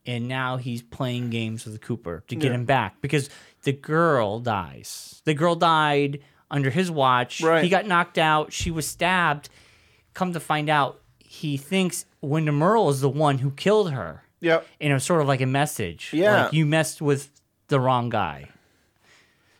and 0.06 0.28
now 0.28 0.58
he's 0.58 0.82
playing 0.84 1.30
games 1.32 1.66
with 1.66 1.82
Cooper 1.82 2.24
to 2.28 2.36
get 2.36 2.50
Yeah. 2.50 2.56
him 2.56 2.66
back 2.66 3.02
because 3.02 3.30
the 3.64 3.72
girl 3.74 4.40
dies. 4.40 5.22
The 5.26 5.34
girl 5.34 5.56
died 5.56 6.20
under 6.50 6.70
his 6.70 6.92
watch. 6.92 7.42
Right. 7.42 7.64
He 7.64 7.70
got 7.70 7.88
knocked 7.88 8.18
out. 8.18 8.52
She 8.54 8.70
was 8.72 8.86
stabbed. 8.88 9.50
Come 10.14 10.34
to 10.34 10.40
find 10.40 10.70
out, 10.70 11.02
he 11.20 11.56
thinks 11.58 12.06
Windom 12.20 12.62
Earle 12.62 12.90
is 12.90 13.00
the 13.02 13.10
one 13.10 13.38
who 13.40 13.52
killed 13.52 13.92
her. 13.92 14.24
Yep. 14.42 14.68
And 14.80 14.92
it 14.92 14.94
was 14.94 15.04
sort 15.04 15.22
of 15.22 15.28
like 15.28 15.42
a 15.42 15.46
message. 15.46 16.12
Yeah. 16.14 16.44
Like 16.46 16.54
you 16.54 16.66
messed 16.66 17.02
with 17.02 17.30
the 17.68 17.80
wrong 17.80 18.10
guy. 18.10 18.50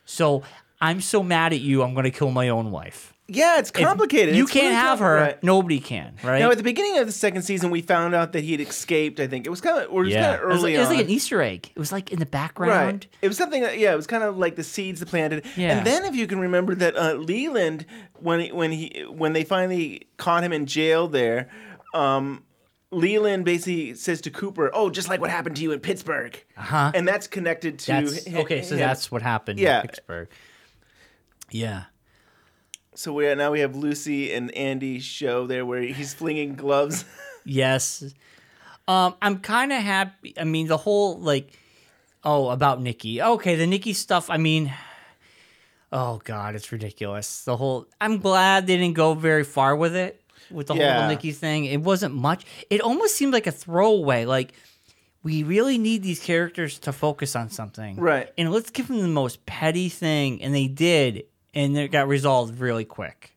So 0.04 0.42
I'm 0.80 1.00
so 1.00 1.22
mad 1.22 1.52
at 1.52 1.60
you, 1.60 1.82
I'm 1.82 1.94
going 1.94 2.04
to 2.04 2.10
kill 2.10 2.30
my 2.30 2.48
own 2.48 2.70
wife. 2.70 3.14
Yeah, 3.28 3.58
it's 3.60 3.70
If 3.70 3.76
complicated. 3.76 4.34
You 4.36 4.42
It's 4.42 4.52
can't 4.52 4.64
really 4.64 4.74
have 4.74 4.98
her. 4.98 5.14
right. 5.14 5.42
Nobody 5.42 5.78
can, 5.78 6.16
right? 6.22 6.40
Now, 6.40 6.50
at 6.50 6.58
the 6.58 6.64
beginning 6.64 6.98
of 6.98 7.06
the 7.06 7.12
second 7.12 7.42
season, 7.42 7.70
we 7.70 7.80
found 7.80 8.14
out 8.14 8.32
that 8.32 8.44
he 8.44 8.52
had 8.52 8.60
escaped. 8.60 9.20
I 9.20 9.26
think 9.26 9.46
it 9.46 9.50
was 9.50 9.60
kind 9.62 9.78
of, 9.82 9.90
or 9.90 10.02
it 10.02 10.06
was 10.06 10.12
yeah. 10.14 10.22
kind 10.22 10.34
of 10.34 10.42
It 10.42 10.52
was, 10.52 10.58
early 10.58 10.72
like, 10.72 10.76
it 10.76 10.80
was 10.80 10.88
like 10.90 11.04
an 11.06 11.10
Easter 11.10 11.40
egg. 11.40 11.70
It 11.74 11.78
was 11.78 11.92
like 11.92 12.12
in 12.12 12.18
the 12.18 12.26
background. 12.26 13.06
Right. 13.06 13.08
It 13.22 13.28
was 13.28 13.38
something 13.38 13.62
that 13.62 13.78
yeah, 13.78 13.92
it 13.92 13.96
was 13.96 14.08
kind 14.08 14.22
of 14.24 14.36
like 14.36 14.56
the 14.56 14.64
seeds 14.64 15.00
that 15.00 15.08
planted. 15.08 15.46
Yeah. 15.56 15.78
And 15.78 15.86
then 15.86 16.04
if 16.04 16.14
you 16.14 16.26
can 16.26 16.40
remember 16.40 16.74
that 16.74 16.94
uh, 16.96 17.14
Leland, 17.14 17.86
when 18.18 18.40
he, 18.40 18.52
when 18.52 18.72
he 18.72 19.04
when 19.08 19.32
they 19.32 19.44
finally 19.44 20.08
caught 20.18 20.42
him 20.44 20.52
in 20.52 20.66
jail 20.66 21.08
there, 21.08 21.48
um, 21.94 22.42
Leland 22.92 23.44
basically 23.44 23.94
says 23.94 24.20
to 24.22 24.30
Cooper, 24.30 24.70
"Oh, 24.72 24.90
just 24.90 25.08
like 25.08 25.20
what 25.20 25.30
happened 25.30 25.56
to 25.56 25.62
you 25.62 25.72
in 25.72 25.80
Pittsburgh." 25.80 26.40
Uh-huh. 26.56 26.92
And 26.94 27.08
that's 27.08 27.26
connected 27.26 27.78
to 27.80 27.86
That's 27.92 28.28
hi- 28.28 28.40
okay. 28.42 28.62
So 28.62 28.74
him. 28.74 28.80
that's 28.80 29.10
what 29.10 29.22
happened 29.22 29.58
Yeah. 29.58 29.80
in 29.80 29.86
Pittsburgh. 29.88 30.28
Yeah. 31.50 31.84
so 32.94 33.12
we 33.14 33.34
now 33.34 33.50
we 33.50 33.60
have 33.60 33.74
Lucy 33.74 34.32
and 34.32 34.54
Andy 34.54 35.00
show 35.00 35.46
there 35.46 35.64
where 35.66 35.80
he's 35.82 36.14
flinging 36.14 36.54
gloves. 36.54 37.04
Yes. 37.44 38.04
Um, 38.86 39.16
I'm 39.20 39.38
kind 39.40 39.72
of 39.72 39.82
happy. 39.82 40.32
I 40.38 40.44
mean, 40.44 40.68
the 40.68 40.76
whole 40.76 41.18
like, 41.18 41.58
oh, 42.22 42.50
about 42.50 42.80
Nikki. 42.80 43.20
Okay, 43.20 43.56
the 43.56 43.66
Nikki 43.66 43.94
stuff. 43.94 44.30
I 44.30 44.36
mean, 44.36 44.72
oh 45.90 46.20
god, 46.22 46.54
it's 46.54 46.70
ridiculous. 46.70 47.42
The 47.42 47.56
whole. 47.56 47.88
I'm 48.00 48.18
glad 48.18 48.68
they 48.68 48.76
didn't 48.76 48.94
go 48.94 49.14
very 49.14 49.42
far 49.42 49.74
with 49.74 49.96
it 49.96 50.21
with 50.52 50.66
the 50.68 50.74
Yeah. 50.74 51.00
whole 51.00 51.08
Nikki 51.08 51.32
thing. 51.32 51.64
It 51.64 51.80
wasn't 51.80 52.14
much. 52.14 52.44
It 52.70 52.80
almost 52.80 53.16
seemed 53.16 53.32
like 53.32 53.46
a 53.46 53.52
throwaway. 53.52 54.24
Like 54.24 54.52
we 55.22 55.42
really 55.42 55.78
need 55.78 56.02
these 56.02 56.18
characters 56.20 56.78
to 56.80 56.92
focus 56.92 57.36
on 57.36 57.48
something, 57.50 57.96
Right. 57.96 58.28
And 58.36 58.50
let's 58.52 58.70
give 58.70 58.88
them 58.88 59.00
the 59.00 59.06
most 59.08 59.46
petty 59.46 59.88
thing, 59.88 60.42
and 60.42 60.52
they 60.52 60.66
did, 60.66 61.24
and 61.54 61.76
it 61.78 61.92
got 61.92 62.08
resolved 62.08 62.58
really 62.58 62.84
quick. 62.84 63.36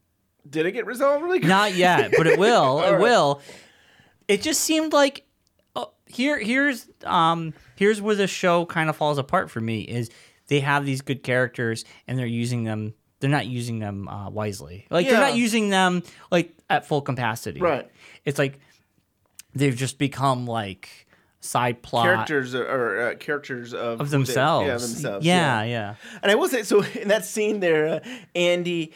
Did 0.49 0.65
it 0.65 0.71
get 0.71 0.85
resolved 0.87 1.23
really 1.23 1.39
quick? 1.39 1.49
Not 1.49 1.75
yet, 1.75 2.11
but 2.17 2.25
it 2.27 2.39
will. 2.39 2.79
it 2.83 2.91
right. 2.93 2.99
will. 3.01 3.41
It 4.27 4.41
just 4.41 4.61
seemed 4.61 4.93
like 4.93 5.25
oh, 5.75 5.91
here 6.07 6.39
here's 6.39 6.87
um 7.03 7.53
here's 7.75 8.01
where 8.01 8.15
the 8.15 8.27
show 8.27 8.65
kind 8.65 8.89
of 8.89 8.95
falls 8.95 9.17
apart 9.19 9.51
for 9.51 9.61
me 9.61 9.81
is 9.81 10.09
they 10.47 10.61
have 10.61 10.85
these 10.85 11.01
good 11.01 11.21
characters 11.23 11.85
and 12.07 12.17
they're 12.17 12.25
using 12.25 12.63
them 12.63 12.93
they're 13.19 13.29
not 13.29 13.47
using 13.47 13.79
them 13.79 14.07
uh, 14.07 14.29
wisely. 14.29 14.85
Like 14.89 15.07
they're 15.07 15.19
not 15.19 15.35
using 15.35 15.69
them 15.69 16.03
like 16.31 16.53
at 16.69 16.85
full 16.85 17.01
capacity. 17.01 17.59
Right. 17.59 17.89
It's 18.25 18.37
like 18.39 18.59
they've 19.53 19.75
just 19.75 19.97
become 19.97 20.45
like 20.45 21.07
side 21.39 21.81
plot 21.83 22.05
Characters 22.05 22.55
are 22.55 23.09
uh, 23.11 23.15
characters 23.15 23.73
of 23.73 23.79
of 23.81 23.99
who 23.99 24.05
they- 24.05 24.09
themselves. 24.11 24.67
yeah, 24.67 24.77
themselves. 24.77 25.25
Yeah, 25.25 25.63
yeah. 25.63 25.95
And 26.23 26.31
I 26.31 26.35
will 26.35 26.49
say, 26.49 26.63
so 26.63 26.81
in 27.01 27.07
that 27.09 27.25
scene 27.25 27.59
there, 27.59 27.87
uh, 27.87 27.99
Andy, 28.35 28.93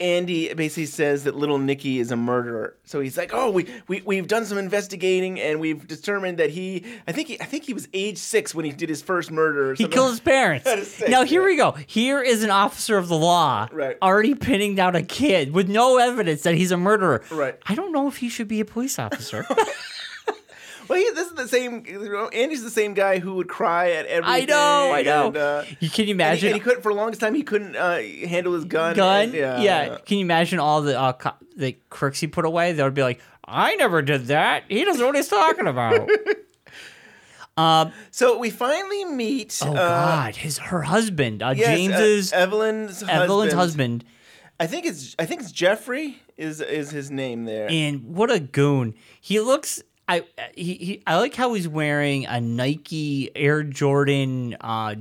Andy 0.00 0.52
basically 0.54 0.86
says 0.86 1.24
that 1.24 1.36
little 1.36 1.58
Nicky 1.58 2.00
is 2.00 2.10
a 2.10 2.16
murderer. 2.16 2.74
So 2.84 3.00
he's 3.00 3.16
like, 3.18 3.30
"Oh, 3.34 3.50
we 3.50 3.66
we 3.86 4.00
we've 4.00 4.26
done 4.26 4.44
some 4.46 4.56
investigating 4.58 5.38
and 5.38 5.60
we've 5.60 5.86
determined 5.86 6.38
that 6.38 6.50
he, 6.50 6.84
I 7.06 7.12
think 7.12 7.28
he, 7.28 7.40
I 7.40 7.44
think 7.44 7.64
he 7.64 7.74
was 7.74 7.86
age 7.92 8.18
six 8.18 8.54
when 8.54 8.64
he 8.64 8.72
did 8.72 8.88
his 8.88 9.02
first 9.02 9.30
murder. 9.30 9.70
Or 9.70 9.74
He 9.74 9.86
killed 9.86 10.10
his 10.10 10.20
parents. 10.20 10.66
Now 11.08 11.24
here 11.24 11.44
we 11.44 11.56
go. 11.56 11.72
Here 11.86 12.22
is 12.22 12.42
an 12.42 12.50
officer 12.50 12.96
of 12.96 13.08
the 13.08 13.16
law 13.16 13.68
Right. 13.72 13.96
already 14.00 14.34
pinning 14.34 14.74
down 14.74 14.96
a 14.96 15.02
kid 15.02 15.52
with 15.52 15.68
no 15.68 15.98
evidence 15.98 16.42
that 16.42 16.54
he's 16.54 16.70
a 16.72 16.76
murderer. 16.76 17.22
Right. 17.30 17.58
I 17.66 17.74
don't 17.74 17.92
know 17.92 18.08
if 18.08 18.16
he 18.18 18.28
should 18.28 18.48
be 18.48 18.60
a 18.60 18.64
police 18.64 18.98
officer. 18.98 19.46
Well, 20.90 20.98
he, 20.98 21.08
this 21.10 21.28
is 21.28 21.34
the 21.34 21.46
same. 21.46 21.86
Andy's 22.32 22.64
the 22.64 22.70
same 22.70 22.94
guy 22.94 23.20
who 23.20 23.34
would 23.36 23.48
cry 23.48 23.92
at 23.92 24.06
everything. 24.06 24.42
I 24.42 24.44
know, 24.44 24.92
I 24.92 25.02
know. 25.02 25.26
And, 25.28 25.36
uh, 25.36 25.62
you 25.78 25.88
can 25.88 26.06
you 26.08 26.10
and 26.14 26.20
he, 26.20 26.24
imagine 26.24 26.48
and 26.48 26.54
he 26.56 26.60
couldn't 26.60 26.82
for 26.82 26.92
the 26.92 26.96
longest 26.98 27.20
time. 27.20 27.32
He 27.34 27.44
couldn't 27.44 27.76
uh, 27.76 27.98
handle 28.28 28.54
his 28.54 28.64
gun. 28.64 28.96
gun? 28.96 29.24
and- 29.26 29.32
yeah, 29.34 29.60
yeah. 29.60 29.98
Can 30.04 30.18
you 30.18 30.24
imagine 30.24 30.58
all 30.58 30.82
the 30.82 30.98
uh, 30.98 31.12
co- 31.12 31.34
the 31.56 31.78
crooks 31.90 32.18
he 32.18 32.26
put 32.26 32.44
away? 32.44 32.72
They 32.72 32.82
would 32.82 32.94
be 32.94 33.02
like, 33.04 33.20
"I 33.44 33.76
never 33.76 34.02
did 34.02 34.26
that. 34.26 34.64
He 34.68 34.84
doesn't 34.84 35.00
know 35.00 35.06
what 35.06 35.14
he's 35.16 35.28
talking 35.28 35.68
about." 35.68 36.10
Um, 37.56 37.92
So 38.10 38.38
we 38.38 38.48
finally 38.48 39.04
meet. 39.04 39.58
oh 39.62 39.70
uh, 39.72 39.74
God, 39.74 40.36
his 40.36 40.58
her 40.58 40.82
husband, 40.82 41.42
uh, 41.42 41.52
yes, 41.54 41.68
uh, 41.68 41.76
James's 41.76 42.32
Evelyn's 42.32 43.02
Evelyn's 43.02 43.52
husband. 43.52 44.02
husband, 44.02 44.04
I 44.58 44.66
think 44.66 44.86
it's 44.86 45.14
I 45.18 45.26
think 45.26 45.42
it's 45.42 45.52
Jeffrey 45.52 46.18
is 46.38 46.60
is 46.60 46.90
his 46.90 47.10
name 47.10 47.44
there. 47.44 47.68
and 47.68 48.14
what 48.14 48.30
a 48.30 48.40
goon! 48.40 48.94
He 49.20 49.40
looks. 49.40 49.82
I 50.10 50.24
he, 50.54 50.74
he 50.74 51.02
I 51.06 51.16
like 51.18 51.34
how 51.34 51.54
he's 51.54 51.68
wearing 51.68 52.26
a 52.26 52.40
Nike 52.40 53.30
Air 53.36 53.62
Jordan 53.62 54.56
uh 54.60 54.96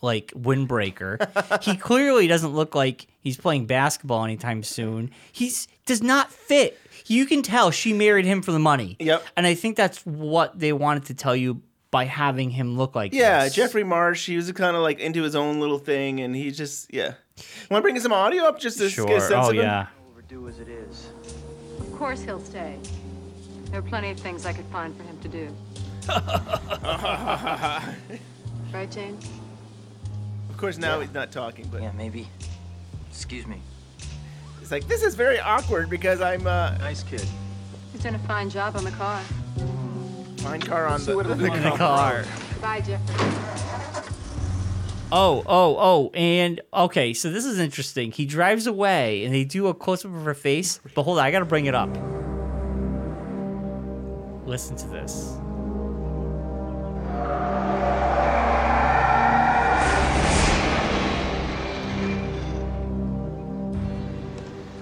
like 0.00 0.32
windbreaker. 0.36 1.62
he 1.62 1.76
clearly 1.76 2.26
doesn't 2.26 2.52
look 2.54 2.74
like 2.74 3.06
he's 3.20 3.36
playing 3.36 3.66
basketball 3.66 4.24
anytime 4.24 4.62
soon. 4.62 5.10
He's 5.32 5.68
does 5.86 6.02
not 6.02 6.32
fit. 6.32 6.78
You 7.06 7.26
can 7.26 7.42
tell 7.42 7.70
she 7.70 7.92
married 7.92 8.24
him 8.24 8.40
for 8.42 8.52
the 8.52 8.58
money. 8.58 8.96
Yep. 8.98 9.22
And 9.36 9.46
I 9.46 9.54
think 9.54 9.76
that's 9.76 10.04
what 10.06 10.58
they 10.58 10.72
wanted 10.72 11.04
to 11.06 11.14
tell 11.14 11.36
you 11.36 11.60
by 11.90 12.06
having 12.06 12.50
him 12.50 12.76
look 12.76 12.94
like 12.94 13.12
yeah, 13.14 13.44
this. 13.44 13.54
Jeffrey 13.54 13.84
Marsh. 13.84 14.26
He 14.26 14.36
was 14.36 14.50
kind 14.52 14.74
of 14.76 14.82
like 14.82 14.98
into 14.98 15.22
his 15.22 15.36
own 15.36 15.60
little 15.60 15.78
thing, 15.78 16.20
and 16.20 16.34
he 16.34 16.50
just 16.50 16.92
yeah. 16.92 17.14
Want 17.70 17.78
to 17.78 17.82
bring 17.82 17.98
some 18.00 18.12
audio 18.12 18.44
up 18.44 18.58
just 18.58 18.78
to 18.78 18.88
Sure. 18.88 19.06
get 19.06 19.18
a 19.18 19.20
sense 19.20 19.32
Oh 19.46 19.50
of 19.50 19.54
him? 19.56 19.62
yeah. 19.62 19.86
Overdue 20.10 20.48
as 20.48 20.58
it 20.60 20.68
is. 20.68 21.08
Of 21.78 21.92
course 21.98 22.22
he'll 22.22 22.40
stay. 22.40 22.78
There 23.74 23.80
are 23.80 23.88
plenty 23.88 24.10
of 24.10 24.20
things 24.20 24.46
I 24.46 24.52
could 24.52 24.66
find 24.66 24.96
for 24.96 25.02
him 25.02 25.18
to 25.18 25.26
do. 25.26 25.48
right, 28.72 28.88
James? 28.88 29.28
Of 30.48 30.58
course, 30.58 30.78
now 30.78 31.00
he's 31.00 31.12
not 31.12 31.32
talking, 31.32 31.68
but 31.72 31.82
Yeah, 31.82 31.90
maybe. 31.96 32.28
Excuse 33.10 33.48
me. 33.48 33.60
it's 34.62 34.70
like 34.70 34.86
this 34.86 35.02
is 35.02 35.16
very 35.16 35.40
awkward 35.40 35.90
because 35.90 36.20
I'm 36.20 36.46
uh, 36.46 36.78
Nice 36.78 37.02
kid. 37.02 37.26
He's 37.90 38.04
done 38.04 38.14
a 38.14 38.18
fine 38.20 38.48
job 38.48 38.76
on 38.76 38.84
the 38.84 38.92
car. 38.92 39.20
fine 40.36 40.60
car 40.60 40.86
on 40.86 41.04
the, 41.04 41.16
what 41.16 41.26
the, 41.26 41.32
I'm 41.32 41.40
the 41.64 41.70
car. 41.72 42.24
Bye, 42.60 42.80
Jeffrey. 42.80 43.26
Oh, 45.10 45.42
oh, 45.46 45.76
oh, 45.80 46.10
and 46.14 46.60
okay, 46.72 47.12
so 47.12 47.28
this 47.28 47.44
is 47.44 47.58
interesting. 47.58 48.12
He 48.12 48.24
drives 48.24 48.68
away, 48.68 49.24
and 49.24 49.34
they 49.34 49.42
do 49.42 49.66
a 49.66 49.74
close 49.74 50.04
up 50.04 50.14
of 50.14 50.22
her 50.22 50.34
face. 50.34 50.78
But 50.94 51.02
hold 51.02 51.18
on, 51.18 51.24
I 51.24 51.32
gotta 51.32 51.44
bring 51.44 51.66
it 51.66 51.74
up. 51.74 51.90
Listen 54.46 54.76
to 54.76 54.88
this. 54.88 55.38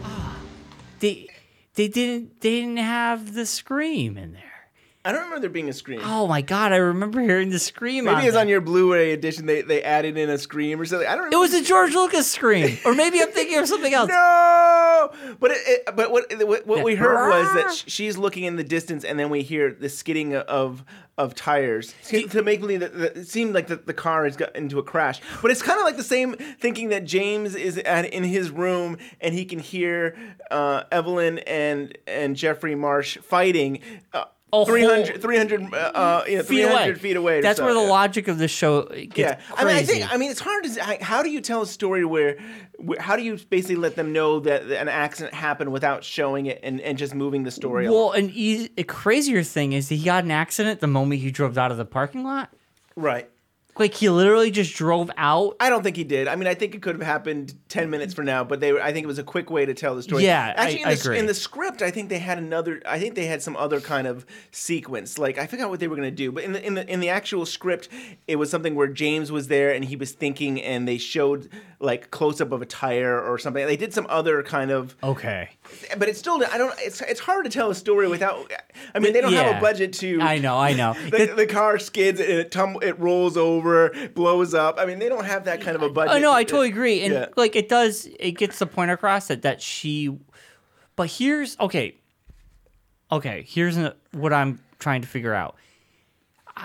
Ah, 0.05 0.41
They, 1.01 1.29
they 1.75 1.89
didn't, 1.89 2.41
they 2.41 2.61
didn't 2.61 2.77
have 2.79 3.35
the 3.35 3.47
scream 3.47 4.17
in 4.17 4.33
there. 4.33 4.52
I 5.05 5.11
don't 5.11 5.23
remember 5.23 5.41
there 5.41 5.51
being 5.51 5.69
a 5.69 5.73
scream. 5.73 6.01
Oh 6.05 6.29
my 6.29 6.43
god, 6.43 6.73
I 6.73 6.77
remember 6.77 7.21
hearing 7.21 7.51
the 7.51 7.59
scream. 7.59 8.05
Maybe 8.05 8.23
it's 8.27 8.35
that. 8.35 8.41
on 8.43 8.49
your 8.49 8.61
Blu-ray 8.61 9.13
edition. 9.13 9.47
They 9.47 9.63
they 9.63 9.83
added 9.83 10.17
in 10.17 10.31
a 10.31 10.39
scream 10.39 10.81
or 10.81 10.85
something. 10.85 11.09
I 11.09 11.17
don't. 11.17 11.33
It 11.33 11.37
was 11.37 11.53
a 11.55 11.63
George 11.63 11.93
Lucas 11.95 12.31
scream, 12.31 12.79
or 12.85 12.95
maybe 12.95 13.21
I'm 13.21 13.33
thinking 13.33 13.59
of 13.59 13.67
something 13.69 13.93
else. 13.93 14.11
No, 14.93 15.11
but 15.41 15.51
it, 15.51 15.59
it, 15.67 15.97
but 15.97 16.13
what 16.13 16.33
what, 16.47 16.65
what 16.67 16.79
Yeah. 16.79 16.85
we 16.85 16.95
heard 16.95 17.29
was 17.31 17.55
that 17.55 17.75
sh- 17.75 17.91
she's 17.93 18.17
looking 18.17 18.45
in 18.45 18.55
the 18.55 18.63
distance, 18.63 19.05
and 19.05 19.19
then 19.19 19.31
we 19.31 19.43
hear 19.43 19.73
the 19.73 19.89
skidding 19.89 20.37
of 20.37 20.85
of 21.19 21.35
tires 21.35 21.93
to, 22.07 22.27
to 22.29 22.43
make 22.43 22.61
believe 22.61 22.81
that, 22.81 22.97
that 22.97 23.17
it 23.17 23.29
seemed 23.29 23.53
like 23.53 23.67
the, 23.67 23.77
the 23.77 23.93
car 23.93 24.25
has 24.25 24.35
got 24.37 24.55
into 24.57 24.79
a 24.79 24.83
crash. 24.83 25.21
But 25.43 25.51
it's 25.51 25.61
kind 25.63 25.79
of 25.79 25.85
like 25.85 25.97
the 25.97 26.03
same 26.05 26.35
thinking 26.35 26.89
that 26.91 27.05
James 27.05 27.55
is 27.55 27.77
at 27.79 28.07
in 28.07 28.23
his 28.25 28.51
room 28.51 28.97
and 29.21 29.35
he 29.35 29.45
can 29.45 29.59
hear 29.59 30.17
uh, 30.53 30.85
Evelyn 30.93 31.39
and 31.41 31.99
and 32.07 32.37
Jeffrey 32.37 32.75
Marsh 32.77 33.19
fighting. 33.19 33.81
Uh, 34.13 34.25
A 34.55 34.67
300, 34.67 35.09
whole- 35.09 35.19
300, 35.19 35.73
uh, 35.73 35.77
uh, 35.77 36.25
you 36.29 36.37
know, 36.37 36.43
feet 36.43 36.63
300 36.65 36.83
away. 36.83 36.95
feet 36.95 37.17
away. 37.17 37.41
That's 37.41 37.59
where 37.61 37.73
the 37.73 37.81
yeah. 37.81 37.89
logic 37.89 38.29
of 38.29 38.37
the 38.37 38.49
show 38.49 38.83
gets 38.83 39.17
Yeah, 39.17 39.35
crazy. 39.37 39.55
I 39.57 39.65
mean, 39.65 39.77
I 39.77 39.83
think 39.83 40.13
I 40.13 40.17
mean 40.19 40.31
it's 40.31 40.41
hard 40.41 40.65
to. 40.65 40.83
How 41.03 41.23
do 41.23 41.31
you 41.31 41.41
tell 41.41 41.63
a 41.63 41.67
story 41.67 42.05
where, 42.05 42.37
where 42.77 43.01
how 43.01 43.17
do 43.17 43.23
you 43.23 43.39
basically 43.49 43.77
let 43.77 43.97
them 43.97 44.13
know 44.13 44.41
that 44.41 44.65
an 44.65 44.89
accident 44.91 45.33
happened 45.35 45.73
without 45.73 46.05
showing 46.05 46.47
it 46.47 46.61
and, 46.63 46.83
and 46.83 46.99
just 46.99 47.15
moving 47.15 47.45
the 47.45 47.51
story? 47.51 47.87
along? 47.87 47.99
well, 47.99 48.13
an 48.13 48.31
e- 48.35 48.69
a 48.77 48.83
crazier 48.85 49.43
thing 49.43 49.73
is 49.73 49.89
that 49.89 49.95
he 49.95 50.05
got 50.05 50.25
an 50.25 50.31
accident 50.31 50.81
the 50.81 50.87
moment 50.87 51.23
he 51.23 51.31
drove 51.31 51.57
out 51.57 51.71
of 51.71 51.79
the 51.79 51.87
parking 51.87 52.23
lot. 52.23 52.51
right. 52.95 53.31
Like 53.79 53.95
he 53.95 54.11
literally 54.11 54.51
just 54.51 54.75
drove 54.75 55.11
out. 55.17 55.57
I 55.59 55.71
don't 55.71 55.83
think 55.83 55.97
he 55.97 56.05
did. 56.05 56.29
I 56.29 56.37
mean, 56.37 56.47
I 56.47 56.53
think 56.55 56.75
it 56.75 56.83
could 56.83 56.95
have 56.95 57.03
happened 57.07 57.55
ten 57.71 57.89
minutes 57.89 58.13
from 58.13 58.27
now, 58.27 58.45
but 58.45 58.61
they 58.61 58.71
were. 58.73 58.83
I 58.83 58.93
think 58.93 59.05
it 59.05 59.07
was 59.07 59.19
a 59.19 59.25
quick 59.25 59.51
way 59.51 59.65
to 59.65 59.73
tell 59.73 59.95
the 59.97 60.03
story. 60.03 60.25
Yeah, 60.25 60.53
I- 60.57 60.65
actually, 60.65 60.83
in, 60.83 60.89
I 60.89 60.95
the, 60.95 61.01
agree. 61.01 61.19
in 61.19 61.27
the 61.27 61.35
script, 61.35 61.81
I 61.81 61.91
think 61.91 62.11
they 62.11 62.19
had 62.19 62.37
another. 62.37 62.83
I 62.87 62.99
think 62.99 63.15
they 63.15 63.25
had 63.25 63.43
some 63.43 63.57
other 63.57 63.81
kind 63.81 64.07
of 64.07 64.27
sequence. 64.51 65.19
Like 65.19 65.39
I 65.39 65.47
forgot 65.47 65.71
what 65.71 65.81
they 65.81 65.89
were 65.89 65.97
going 65.97 66.09
to 66.11 66.15
do, 66.15 66.31
but 66.31 66.45
in 66.45 66.53
the 66.53 66.65
in 66.67 66.75
the 66.75 66.87
in 66.93 67.01
the 67.01 67.09
actual 67.09 67.47
script, 67.47 67.89
it 68.29 68.37
was 68.37 68.51
something 68.51 68.75
where 68.75 68.89
James 68.89 69.33
was 69.33 69.49
there 69.49 69.73
and 69.73 69.85
he 69.87 69.97
was 69.97 70.13
thinking, 70.13 70.61
and 70.63 70.87
they 70.87 70.99
showed 70.99 71.49
like 71.81 72.11
close 72.11 72.43
up 72.43 72.53
of 72.53 72.61
a 72.61 72.67
tire 72.67 73.19
or 73.19 73.39
something. 73.39 73.67
They 73.67 73.77
did 73.79 73.95
some 73.95 74.07
other 74.11 74.43
kind 74.43 74.71
of. 74.71 74.95
Okay. 75.03 75.49
But 75.99 76.09
it's 76.09 76.19
still 76.19 76.43
I 76.51 76.59
don't 76.59 76.75
it's 76.79 77.01
it's 77.01 77.21
hard 77.21 77.45
to 77.45 77.51
tell 77.51 77.71
a 77.71 77.75
story 77.75 78.09
without 78.09 78.53
I 78.95 78.99
mean 78.99 79.13
they 79.13 79.21
don't 79.21 79.33
have 79.33 79.57
a 79.57 79.61
budget 79.61 79.93
to 79.95 80.21
I 80.21 80.39
know, 80.39 80.57
I 80.59 80.73
know. 80.73 80.93
the, 81.11 81.33
the 81.37 81.47
car 81.47 81.79
skids 81.79 82.21
and 82.21 82.29
it 82.31 82.51
tum- 82.51 82.79
it 82.83 82.99
rolls 82.99 83.37
over 83.37 83.93
blows 84.15 84.55
up 84.55 84.79
I 84.79 84.87
mean 84.87 84.99
they 84.99 85.09
don't 85.09 85.25
have 85.25 85.45
that 85.45 85.61
kind 85.61 85.77
of 85.77 85.83
a 85.83 85.89
budget 85.91 86.17
Oh 86.17 86.19
no, 86.19 86.33
I 86.33 86.45
totally 86.45 86.69
agree, 86.69 87.03
and 87.03 87.13
Yeah. 87.15 87.27
like 87.37 87.57
it 87.57 87.69
does, 87.69 88.07
it 88.19 88.33
gets 88.33 88.59
the 88.59 88.67
point 88.67 88.91
across 88.91 89.29
that 89.29 89.43
that 89.43 89.61
she. 89.63 90.17
But 90.97 91.11
here's 91.11 91.59
okay. 91.59 91.97
Okay, 93.11 93.45
here's 93.47 93.77
an, 93.77 93.93
what 94.13 94.33
I'm 94.33 94.61
trying 94.79 95.03
to 95.03 95.09
figure 95.09 95.35
out. 95.35 95.57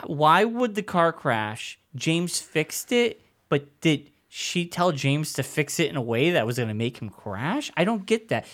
Why 0.06 0.44
would 0.44 0.76
the 0.76 0.84
car 0.84 1.12
crash? 1.14 1.80
James 1.96 2.40
fixed 2.40 2.92
it, 2.92 3.22
but 3.50 3.80
did 3.82 4.12
she 4.30 4.66
tell 4.66 4.92
James 4.92 5.34
to 5.34 5.44
fix 5.44 5.80
it 5.80 5.90
in 5.90 5.96
a 5.96 6.02
way 6.02 6.32
that 6.32 6.46
was 6.46 6.58
going 6.58 6.68
to 6.68 6.74
make 6.76 7.02
him 7.02 7.10
crash? 7.10 7.72
I 7.78 7.84
don't 7.86 8.06
get 8.06 8.30
that. 8.30 8.46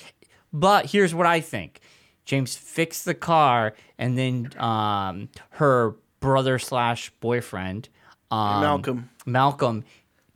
But 0.53 0.91
here's 0.91 1.13
what 1.13 1.25
I 1.25 1.41
think: 1.41 1.81
James 2.25 2.55
fixed 2.55 3.05
the 3.05 3.15
car, 3.15 3.73
and 3.97 4.17
then 4.17 4.51
um, 4.57 5.29
her 5.51 5.95
brother 6.19 6.59
slash 6.59 7.09
boyfriend, 7.19 7.89
um, 8.31 8.61
Malcolm. 8.61 9.09
Malcolm, 9.25 9.83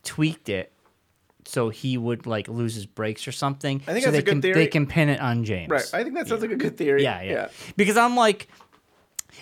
tweaked 0.04 0.50
it 0.50 0.72
so 1.48 1.70
he 1.70 1.98
would 1.98 2.26
like 2.26 2.48
lose 2.48 2.76
his 2.76 2.86
brakes 2.86 3.28
or 3.28 3.32
something. 3.32 3.82
I 3.88 3.94
think 3.94 4.06
so 4.06 4.12
that's 4.12 4.14
they 4.14 4.20
a 4.20 4.22
good 4.22 4.32
can 4.32 4.42
theory. 4.42 4.54
they 4.56 4.68
can 4.68 4.86
pin 4.86 5.10
it 5.10 5.20
on 5.20 5.44
James. 5.44 5.70
right 5.70 5.90
I 5.94 6.04
think 6.04 6.16
that 6.16 6.28
sounds 6.28 6.42
like 6.42 6.52
a 6.52 6.56
good 6.56 6.78
theory 6.78 7.04
Yeah, 7.04 7.22
yeah, 7.22 7.48
Because 7.76 7.98
I'm 7.98 8.16
like, 8.16 8.48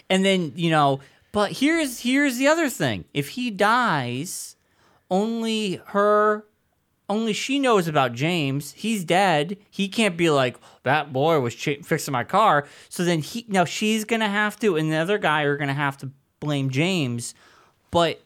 and 0.10 0.24
then 0.24 0.54
you 0.56 0.70
know, 0.70 1.00
but 1.32 1.52
here's 1.52 2.00
here's 2.02 2.38
the 2.38 2.48
other 2.48 2.70
thing: 2.70 3.06
if 3.14 3.30
he 3.30 3.50
dies, 3.52 4.56
only 5.10 5.82
her, 5.88 6.46
only 7.10 7.34
she 7.34 7.60
knows 7.60 7.88
about 7.88 8.14
James. 8.14 8.72
He's 8.74 9.04
dead. 9.04 9.58
He 9.70 9.88
can't 9.88 10.18
be 10.18 10.30
like 10.30 10.58
that 10.84 11.14
boy 11.14 11.40
was 11.40 11.54
ch- 11.56 11.80
fixing 11.84 12.12
my 12.12 12.24
car. 12.24 12.66
So 12.90 13.04
then 13.06 13.20
he 13.20 13.46
now 13.48 13.66
she's 13.66 14.06
gonna 14.06 14.30
have 14.30 14.60
to, 14.62 14.76
and 14.76 14.92
the 14.92 14.98
other 14.98 15.18
guy 15.18 15.44
are 15.44 15.58
gonna 15.58 15.74
have 15.74 15.98
to 16.00 16.10
blame 16.40 16.70
James, 16.70 17.34
but. 17.92 18.22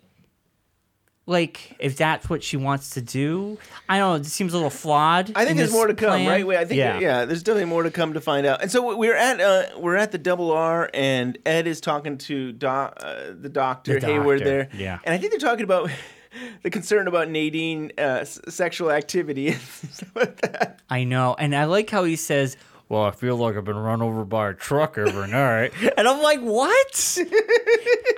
Like, 1.25 1.75
if 1.77 1.95
that's 1.95 2.27
what 2.27 2.41
she 2.41 2.57
wants 2.57 2.89
to 2.91 3.03
do, 3.03 3.59
I 3.87 3.99
don't 3.99 4.09
know. 4.09 4.15
It 4.15 4.25
seems 4.25 4.51
a 4.53 4.55
little 4.55 4.71
flawed. 4.71 5.31
I 5.35 5.45
think 5.45 5.57
there's 5.59 5.71
more 5.71 5.85
to 5.85 5.93
come, 5.93 6.09
plan. 6.09 6.27
right? 6.27 6.47
Wait, 6.47 6.57
I 6.57 6.65
think 6.65 6.79
yeah. 6.79 6.97
yeah. 6.99 7.25
there's 7.25 7.43
definitely 7.43 7.69
more 7.69 7.83
to 7.83 7.91
come 7.91 8.13
to 8.15 8.19
find 8.21 8.47
out. 8.47 8.63
And 8.63 8.71
so 8.71 8.95
we're 8.97 9.15
at 9.15 9.39
uh, 9.39 9.77
we're 9.77 9.95
at 9.95 10.11
the 10.11 10.17
double 10.17 10.49
R, 10.51 10.89
and 10.91 11.37
Ed 11.45 11.67
is 11.67 11.81
talking 11.81 12.17
to 12.17 12.51
doc, 12.53 12.97
uh, 12.99 13.25
the 13.39 13.47
doctor 13.49 13.99
The 13.99 14.07
Hayward 14.07 14.39
doctor, 14.39 14.49
there. 14.49 14.69
yeah. 14.73 14.97
and 15.03 15.13
I 15.13 15.19
think 15.19 15.31
they're 15.31 15.39
talking 15.39 15.65
about 15.65 15.91
the 16.63 16.69
concern 16.69 17.07
about 17.07 17.29
Nadine 17.29 17.91
uh, 17.97 18.21
s- 18.21 18.39
sexual 18.49 18.91
activity 18.91 19.49
and 19.49 19.61
stuff 19.91 20.15
like 20.15 20.41
that. 20.41 20.79
I 20.89 21.03
know, 21.03 21.35
and 21.37 21.55
I 21.55 21.65
like 21.65 21.89
how 21.89 22.03
he 22.03 22.15
says, 22.15 22.57
"Well, 22.87 23.03
I 23.03 23.11
feel 23.11 23.35
like 23.35 23.55
I've 23.55 23.65
been 23.65 23.77
run 23.77 24.01
over 24.01 24.25
by 24.25 24.49
a 24.49 24.53
truck 24.53 24.97
every 24.97 25.27
night," 25.27 25.73
and 25.97 26.07
I'm 26.07 26.21
like, 26.21 26.39
"What?" 26.41 27.17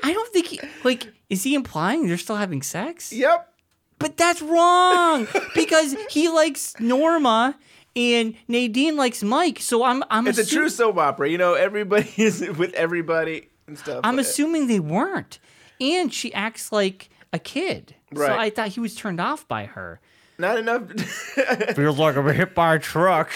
I 0.04 0.14
don't 0.14 0.32
think 0.34 0.48
he 0.48 0.60
like. 0.84 1.12
Is 1.30 1.44
he 1.44 1.56
implying 1.56 2.08
they're 2.08 2.18
still 2.18 2.36
having 2.36 2.62
sex? 2.62 3.14
Yep. 3.14 3.48
But 4.00 4.18
that's 4.18 4.42
wrong 4.42 5.28
because 5.54 5.96
he 6.10 6.28
likes 6.28 6.78
Norma 6.80 7.56
and 7.96 8.34
Nadine 8.48 8.98
likes 8.98 9.22
Mike. 9.24 9.60
So 9.60 9.84
I'm 9.84 10.04
I'm 10.10 10.28
It's 10.28 10.40
a 10.40 10.46
true 10.46 10.70
soap 10.70 10.98
opera. 10.98 11.30
You 11.30 11.38
know, 11.38 11.54
everybody 11.54 12.12
is 12.18 12.42
with 12.58 12.74
everybody 12.74 13.50
and 13.68 13.78
stuff. 13.78 14.02
I'm 14.04 14.20
assuming 14.20 14.68
they 14.68 14.80
weren't, 14.80 15.40
and 15.80 16.12
she 16.14 16.34
acts 16.34 16.72
like 16.72 17.10
a 17.34 17.40
kid. 17.40 17.96
So 18.16 18.26
I 18.28 18.50
thought 18.50 18.70
he 18.70 18.80
was 18.80 18.96
turned 18.96 19.20
off 19.22 19.48
by 19.48 19.66
her. 19.66 20.00
not 20.38 20.58
enough. 20.58 20.92
Feels 21.76 21.98
like 22.00 22.18
I'm 22.18 22.28
hit 22.34 22.54
by 22.56 22.76
a 22.76 22.80
truck. 22.80 23.32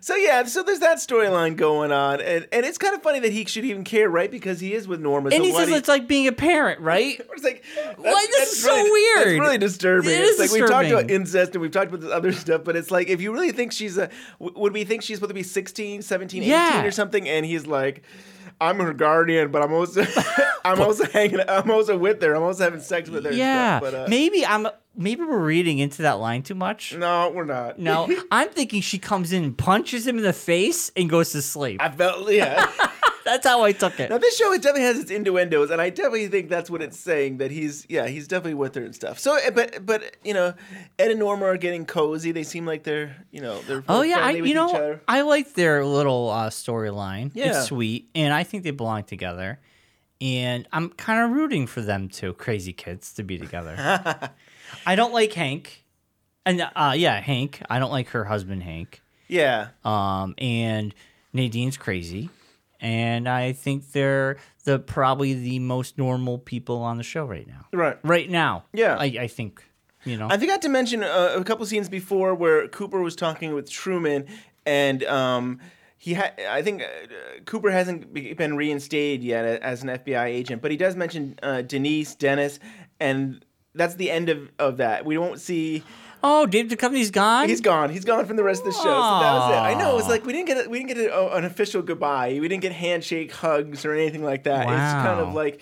So 0.00 0.16
yeah, 0.16 0.44
so 0.44 0.62
there's 0.62 0.80
that 0.80 0.98
storyline 0.98 1.56
going 1.56 1.90
on, 1.90 2.20
and, 2.20 2.46
and 2.52 2.66
it's 2.66 2.76
kind 2.76 2.94
of 2.94 3.02
funny 3.02 3.20
that 3.20 3.32
he 3.32 3.46
should 3.46 3.64
even 3.64 3.84
care, 3.84 4.10
right? 4.10 4.30
Because 4.30 4.60
he 4.60 4.74
is 4.74 4.86
with 4.86 5.00
Norma. 5.00 5.30
And 5.30 5.36
so 5.38 5.42
he 5.44 5.52
says 5.52 5.64
do 5.64 5.70
you- 5.72 5.78
it's 5.78 5.88
like 5.88 6.06
being 6.06 6.26
a 6.28 6.32
parent, 6.32 6.78
right? 6.80 7.18
It's 7.32 7.42
like 7.42 7.64
Why, 7.96 8.26
this 8.32 8.52
is 8.52 8.62
so 8.62 8.74
weird. 8.82 9.28
It's 9.28 9.40
really 9.40 9.56
disturbing. 9.56 10.10
It 10.10 10.20
it's 10.20 10.38
is 10.38 10.52
like 10.52 10.60
we've 10.60 10.68
talked 10.68 10.88
about 10.90 11.10
incest 11.10 11.52
and 11.54 11.62
we've 11.62 11.70
talked 11.70 11.88
about 11.88 12.02
this 12.02 12.10
other 12.12 12.32
stuff, 12.32 12.64
but 12.64 12.76
it's 12.76 12.90
like 12.90 13.08
if 13.08 13.22
you 13.22 13.32
really 13.32 13.50
think 13.50 13.72
she's 13.72 13.96
a, 13.96 14.10
would 14.38 14.74
we 14.74 14.84
think 14.84 15.02
she's 15.02 15.16
supposed 15.16 15.30
to 15.30 15.34
be 15.34 15.42
16, 15.42 16.02
17, 16.02 16.42
18 16.42 16.50
Yeah. 16.50 16.84
or 16.84 16.90
something? 16.90 17.26
And 17.26 17.46
he's 17.46 17.66
like, 17.66 18.02
I'm 18.60 18.78
her 18.78 18.92
guardian, 18.92 19.50
but 19.50 19.62
I'm 19.62 19.72
also, 19.72 20.04
I'm 20.64 20.80
also 20.80 21.04
hanging, 21.06 21.40
I'm 21.48 21.70
also 21.70 21.96
with 21.98 22.22
her. 22.22 22.34
I'm 22.34 22.42
also 22.42 22.64
having 22.64 22.80
sex 22.80 23.08
with 23.10 23.24
her. 23.24 23.32
Yeah. 23.32 23.78
stuff, 23.78 23.92
but, 23.92 23.98
uh, 24.00 24.06
maybe 24.08 24.44
I'm. 24.44 24.68
Maybe 24.96 25.24
we're 25.24 25.40
reading 25.40 25.80
into 25.80 26.02
that 26.02 26.20
line 26.20 26.44
too 26.44 26.54
much. 26.54 26.94
no, 26.94 27.28
we're 27.30 27.44
not. 27.44 27.80
No, 27.80 28.08
I'm 28.30 28.48
thinking 28.50 28.80
she 28.80 29.00
comes 29.00 29.32
in, 29.32 29.52
punches 29.54 30.06
him 30.06 30.18
in 30.18 30.22
the 30.22 30.32
face, 30.32 30.92
and 30.96 31.10
goes 31.10 31.32
to 31.32 31.42
sleep. 31.42 31.82
I 31.82 31.90
felt 31.90 32.30
yeah. 32.30 32.70
That's 33.24 33.46
how 33.46 33.62
I 33.62 33.72
took 33.72 33.98
it. 33.98 34.10
Now 34.10 34.18
this 34.18 34.36
show 34.36 34.52
it 34.52 34.62
definitely 34.62 34.82
has 34.82 34.98
its 34.98 35.10
innuendos, 35.10 35.70
and 35.70 35.80
I 35.80 35.90
definitely 35.90 36.28
think 36.28 36.48
that's 36.48 36.70
what 36.70 36.82
it's 36.82 36.98
saying 36.98 37.38
that 37.38 37.50
he's 37.50 37.86
yeah 37.88 38.06
he's 38.06 38.28
definitely 38.28 38.54
with 38.54 38.74
her 38.74 38.82
and 38.84 38.94
stuff. 38.94 39.18
So 39.18 39.36
eh, 39.36 39.50
but 39.50 39.84
but 39.86 40.16
you 40.22 40.34
know 40.34 40.54
Ed 40.98 41.10
and 41.10 41.20
Norma 41.20 41.46
are 41.46 41.56
getting 41.56 41.86
cozy. 41.86 42.32
They 42.32 42.42
seem 42.42 42.66
like 42.66 42.84
they're 42.84 43.16
you 43.30 43.40
know 43.40 43.60
they're 43.62 43.82
Oh 43.88 44.02
yeah, 44.02 44.18
I, 44.18 44.30
you 44.32 44.54
know 44.54 44.68
each 44.68 44.74
other. 44.74 45.00
I 45.08 45.22
like 45.22 45.54
their 45.54 45.84
little 45.84 46.30
uh, 46.30 46.50
storyline. 46.50 47.30
Yeah. 47.34 47.48
It's 47.48 47.66
sweet, 47.66 48.08
and 48.14 48.32
I 48.34 48.44
think 48.44 48.62
they 48.62 48.70
belong 48.70 49.04
together. 49.04 49.58
And 50.20 50.66
I'm 50.72 50.90
kind 50.90 51.24
of 51.24 51.36
rooting 51.36 51.66
for 51.66 51.80
them 51.80 52.08
two 52.08 52.32
crazy 52.34 52.72
kids 52.72 53.12
to 53.14 53.22
be 53.22 53.36
together. 53.36 53.76
I 54.86 54.94
don't 54.94 55.12
like 55.12 55.32
Hank, 55.32 55.84
and 56.46 56.60
uh, 56.74 56.94
yeah, 56.96 57.20
Hank. 57.20 57.60
I 57.68 57.78
don't 57.78 57.90
like 57.90 58.08
her 58.08 58.24
husband 58.24 58.62
Hank. 58.62 59.02
Yeah. 59.28 59.68
Um, 59.84 60.34
and 60.38 60.94
Nadine's 61.32 61.76
crazy, 61.76 62.30
and 62.84 63.26
I 63.26 63.52
think 63.52 63.92
they're 63.92 64.36
the 64.64 64.78
probably 64.78 65.32
the 65.32 65.58
most 65.58 65.96
normal 65.96 66.38
people 66.38 66.82
on 66.82 66.98
the 66.98 67.02
show 67.02 67.24
right 67.24 67.46
now. 67.48 67.66
Right. 67.72 67.98
Right 68.04 68.28
now. 68.28 68.66
Yeah. 68.74 68.96
I, 68.98 69.04
I 69.20 69.26
think. 69.26 69.64
You 70.04 70.18
know. 70.18 70.28
I 70.30 70.36
forgot 70.36 70.60
to 70.62 70.68
mention 70.68 71.02
uh, 71.02 71.34
a 71.34 71.42
couple 71.44 71.64
scenes 71.64 71.88
before 71.88 72.34
where 72.34 72.68
Cooper 72.68 73.00
was 73.00 73.16
talking 73.16 73.54
with 73.54 73.70
Truman, 73.70 74.26
and 74.66 75.02
um, 75.04 75.60
he 75.96 76.12
had. 76.12 76.38
I 76.46 76.60
think 76.60 76.82
uh, 76.82 76.86
Cooper 77.46 77.70
hasn't 77.70 78.12
been 78.12 78.54
reinstated 78.54 79.24
yet 79.24 79.46
as 79.62 79.82
an 79.82 79.88
FBI 79.88 80.26
agent, 80.26 80.60
but 80.60 80.70
he 80.70 80.76
does 80.76 80.94
mention 80.94 81.38
uh, 81.42 81.62
Denise, 81.62 82.14
Dennis, 82.14 82.58
and 83.00 83.42
that's 83.74 83.94
the 83.94 84.10
end 84.10 84.28
of, 84.28 84.50
of 84.58 84.76
that. 84.76 85.06
We 85.06 85.16
won't 85.16 85.40
see. 85.40 85.82
Oh, 86.24 86.46
Dave 86.46 86.66
Duchovny's 86.66 87.10
gone. 87.12 87.48
He's 87.48 87.60
gone. 87.60 87.90
He's 87.90 88.04
gone 88.04 88.26
from 88.26 88.36
the 88.36 88.42
rest 88.42 88.60
of 88.62 88.66
the 88.66 88.72
show. 88.72 88.82
So 88.82 88.88
that 88.88 89.32
was 89.34 89.50
it. 89.50 89.54
I 89.58 89.74
know. 89.74 89.92
It 89.92 89.94
was 89.96 90.08
like 90.08 90.24
we 90.26 90.32
didn't 90.32 90.48
get 90.48 90.66
a, 90.66 90.68
we 90.68 90.78
didn't 90.82 90.96
get 90.96 91.10
a, 91.12 91.36
an 91.36 91.44
official 91.44 91.82
goodbye. 91.82 92.38
We 92.40 92.48
didn't 92.48 92.62
get 92.62 92.72
handshake, 92.72 93.30
hugs, 93.32 93.84
or 93.84 93.92
anything 93.92 94.24
like 94.24 94.44
that. 94.44 94.66
Wow. 94.66 94.72
It's 94.72 95.06
kind 95.06 95.20
of 95.20 95.34
like 95.34 95.60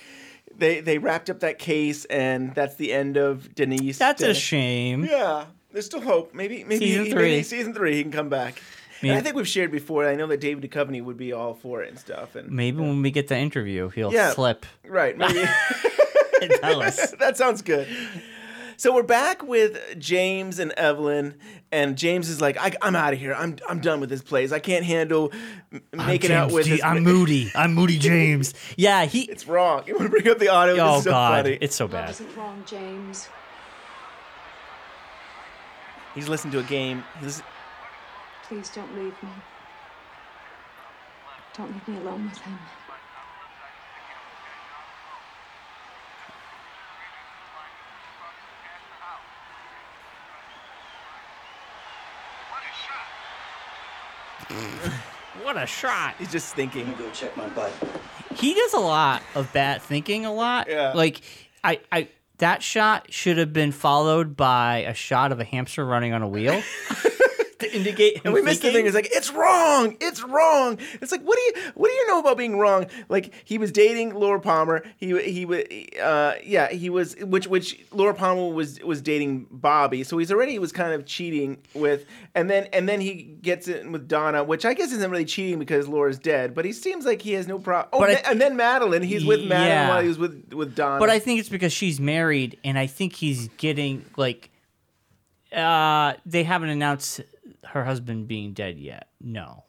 they 0.57 0.81
they 0.81 0.99
wrapped 0.99 1.29
up 1.29 1.41
that 1.41 1.59
case, 1.59 2.05
and 2.07 2.55
that's 2.55 2.77
the 2.77 2.93
end 2.93 3.17
of 3.17 3.55
Denise. 3.55 3.99
That's 3.99 4.23
a 4.23 4.33
shame. 4.35 5.05
Yeah, 5.05 5.47
there's 5.73 5.87
still 5.87 6.01
hope. 6.01 6.35
Maybe 6.35 6.65
maybe 6.65 6.87
Season 6.87 7.03
maybe 7.03 7.13
three. 7.13 7.43
season 7.43 7.75
three 7.75 7.97
he 7.97 8.03
can 8.03 8.13
come 8.13 8.29
back. 8.29 8.63
I 9.05 9.21
think 9.21 9.35
we've 9.35 9.49
shared 9.49 9.73
before. 9.73 10.07
I 10.07 10.15
know 10.15 10.29
that 10.29 10.39
David 10.41 10.71
Duchovny 10.71 11.03
would 11.03 11.17
be 11.17 11.33
all 11.33 11.55
for 11.55 11.83
it 11.83 11.89
and 11.89 11.99
stuff. 11.99 12.37
And 12.37 12.49
Maybe 12.53 12.77
when 12.79 13.03
we 13.03 13.11
get 13.11 13.27
the 13.27 13.37
interview, 13.37 13.89
he'll 13.89 14.13
Yeah. 14.13 14.31
slip 14.31 14.65
right, 14.87 15.19
maybe 15.19 15.43
tell 16.61 16.81
us. 16.83 17.11
that 17.19 17.37
sounds 17.37 17.63
good. 17.63 17.89
So 18.83 18.93
we're 18.93 19.05
back 19.05 19.45
with 19.45 19.79
James 20.01 20.59
and 20.59 20.73
Evelyn, 20.73 21.37
and 21.71 21.97
James 21.97 22.29
is 22.29 22.41
like, 22.41 22.57
I, 22.59 22.73
"I'm 22.83 22.97
out 22.97 23.13
of 23.13 23.21
here. 23.21 23.33
I'm 23.33 23.55
I'm 23.69 23.79
done 23.79 24.01
with 24.01 24.11
this 24.11 24.23
place. 24.23 24.51
I 24.51 24.59
can't 24.59 24.85
handle 24.85 25.31
m- 25.73 25.83
making 25.93 26.33
out 26.33 26.51
with 26.51 26.65
G- 26.67 26.73
this. 26.73 26.83
I'm 26.83 27.05
Moody. 27.05 27.53
I'm 27.55 27.75
Moody 27.75 27.97
James. 28.01 28.55
Yeah, 28.77 29.05
he. 29.05 29.23
It's 29.31 29.47
wrong. 29.47 29.85
You 29.87 29.95
want 29.95 30.07
to 30.07 30.11
bring 30.11 30.27
up 30.29 30.41
the 30.41 30.49
audio? 30.49 30.75
oh 30.83 30.89
this 30.95 30.99
is 30.99 31.05
so 31.05 31.11
God, 31.13 31.45
funny. 31.45 31.59
it's 31.61 31.77
so 31.77 31.85
Love 31.85 31.93
bad. 31.93 32.11
isn't 32.11 32.37
wrong, 32.37 32.65
James. 32.67 33.29
He's 36.17 36.29
listening 36.29 36.51
to 36.55 36.59
a 36.59 36.65
game. 36.65 37.05
He's, 37.21 37.41
Please 38.49 38.69
don't 38.71 38.93
leave 38.97 39.15
me. 39.23 39.29
Don't 41.57 41.73
leave 41.73 41.87
me 41.87 41.99
alone 41.99 42.25
with 42.31 42.39
him. 42.39 42.59
What 55.43 55.57
a 55.57 55.67
shot! 55.67 56.15
he's 56.19 56.31
just 56.31 56.55
thinking. 56.55 56.93
Go 56.99 57.11
check 57.11 57.37
my 57.37 57.49
butt. 57.49 57.73
He 58.35 58.55
does 58.55 58.75
a 58.75 58.81
lot 58.81 59.23
of 59.35 59.53
bad 59.53 59.83
thinking. 59.83 60.25
A 60.25 60.33
lot. 60.33 60.69
Yeah. 60.69 60.93
Like 60.93 61.21
I, 61.65 61.81
I. 61.91 62.09
That 62.39 62.63
shot 62.63 63.13
should 63.13 63.39
have 63.39 63.53
been 63.53 63.71
followed 63.71 64.37
by 64.37 64.79
a 64.79 64.95
shot 64.95 65.31
of 65.31 65.39
a 65.39 65.45
hamster 65.45 65.85
running 65.85 66.13
on 66.13 66.23
a 66.23 66.29
wheel 66.29 66.61
to 67.63 67.75
indicate. 67.77 68.17
Him 68.17 68.23
And 68.27 68.35
we 68.35 68.43
missed 68.43 68.63
the 68.63 68.71
thing. 68.71 68.87
It's 68.87 68.95
like 68.95 69.09
it's 69.11 69.33
wrong. 69.33 69.97
It's 70.01 70.23
wrong. 70.23 70.79
It's 71.01 71.11
like 71.11 71.23
what 71.23 71.37
do 71.37 71.43
you 71.43 71.53
what 71.75 71.89
do 71.89 71.95
you 71.95 72.07
know 72.09 72.21
about 72.21 72.37
being 72.37 72.59
wrong? 72.59 72.87
Like 73.09 73.33
he 73.45 73.59
was 73.59 73.73
dating 73.73 74.15
Laura 74.15 74.41
Palmer. 74.41 74.83
He 74.99 75.19
he 75.23 75.45
was 75.47 75.65
uh 76.03 76.35
yeah 76.45 76.69
he 76.71 76.91
was 76.91 77.17
which 77.17 77.47
which 77.47 77.81
Laura 77.91 78.15
Palmer 78.15 78.53
was 78.53 78.79
was 78.81 79.01
dating 79.01 79.47
Bobby. 79.51 80.05
So 80.05 80.19
he's 80.19 80.31
already 80.31 80.59
was 80.59 80.73
kind 80.73 80.93
of 80.93 81.07
cheating 81.07 81.59
with 81.75 82.05
and 82.35 82.51
then 82.51 82.65
and 82.73 82.89
then 82.89 83.01
he 83.01 83.15
gets 83.43 83.69
in 83.69 83.93
with 83.93 84.07
Donna, 84.09 84.45
which 84.45 84.65
I 84.65 84.75
guess 84.75 84.93
isn't 84.93 85.11
really 85.11 85.25
cheating 85.25 85.59
because 85.59 85.89
Laura's 85.89 86.19
dead. 86.19 86.55
But 86.55 86.65
he 86.65 86.73
seems 86.73 87.07
like 87.07 87.23
he 87.23 87.33
has 87.33 87.49
no 87.49 87.59
problem. 87.59 87.89
Oh, 87.93 88.05
and- 88.05 88.21
and 88.27 88.41
then 88.41 88.57
Madeline. 88.57 89.03
He's 89.03 89.25
with 89.25 89.41
Madeline 89.41 89.67
Yeah. 89.69 89.89
while 89.89 90.03
he 90.03 90.09
was 90.09 90.19
with 90.19 90.53
with 90.53 90.75
Donna. 90.75 90.99
But 91.01 91.11
I 91.11 91.19
think 91.19 91.41
it's 91.41 91.49
because 91.49 91.73
she's 91.73 91.99
married, 92.01 92.59
and 92.65 92.79
I 92.79 92.87
think 92.87 93.15
he's 93.15 93.49
getting 93.57 94.05
like. 94.17 94.51
Uh, 95.55 96.15
they 96.25 96.45
haven't 96.45 96.71
announced 96.71 97.21
her 97.65 97.85
husband 97.85 98.29
being 98.29 98.53
dead 98.53 98.79
yet. 98.79 99.09
No. 99.21 99.65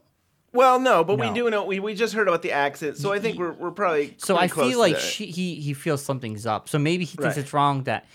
well 0.51 0.79
no, 0.79 1.03
but 1.03 1.17
we 1.19 1.31
do 1.31 1.49
know 1.49 1.63
we, 1.65 1.79
we 1.79 1.93
just 1.95 2.13
heard 2.13 2.27
about 2.27 2.41
the 2.41 2.51
accident. 2.51 2.97
So 2.97 3.11
I 3.13 3.19
think 3.19 3.37
we're 3.39 3.53
we're 3.53 3.71
probably 3.71 4.15
So 4.17 4.37
I 4.37 4.47
feel 4.47 4.79
like 4.79 4.97
she 4.97 5.27
he 5.27 5.55
he 5.55 5.73
feels 5.73 6.03
something's 6.03 6.45
up. 6.45 6.69
So 6.69 6.77
maybe 6.79 7.05
he 7.05 7.15
thinks 7.17 7.35
Right. 7.37 7.43
it's 7.43 7.53
wrong 7.53 7.83
that 7.83 8.05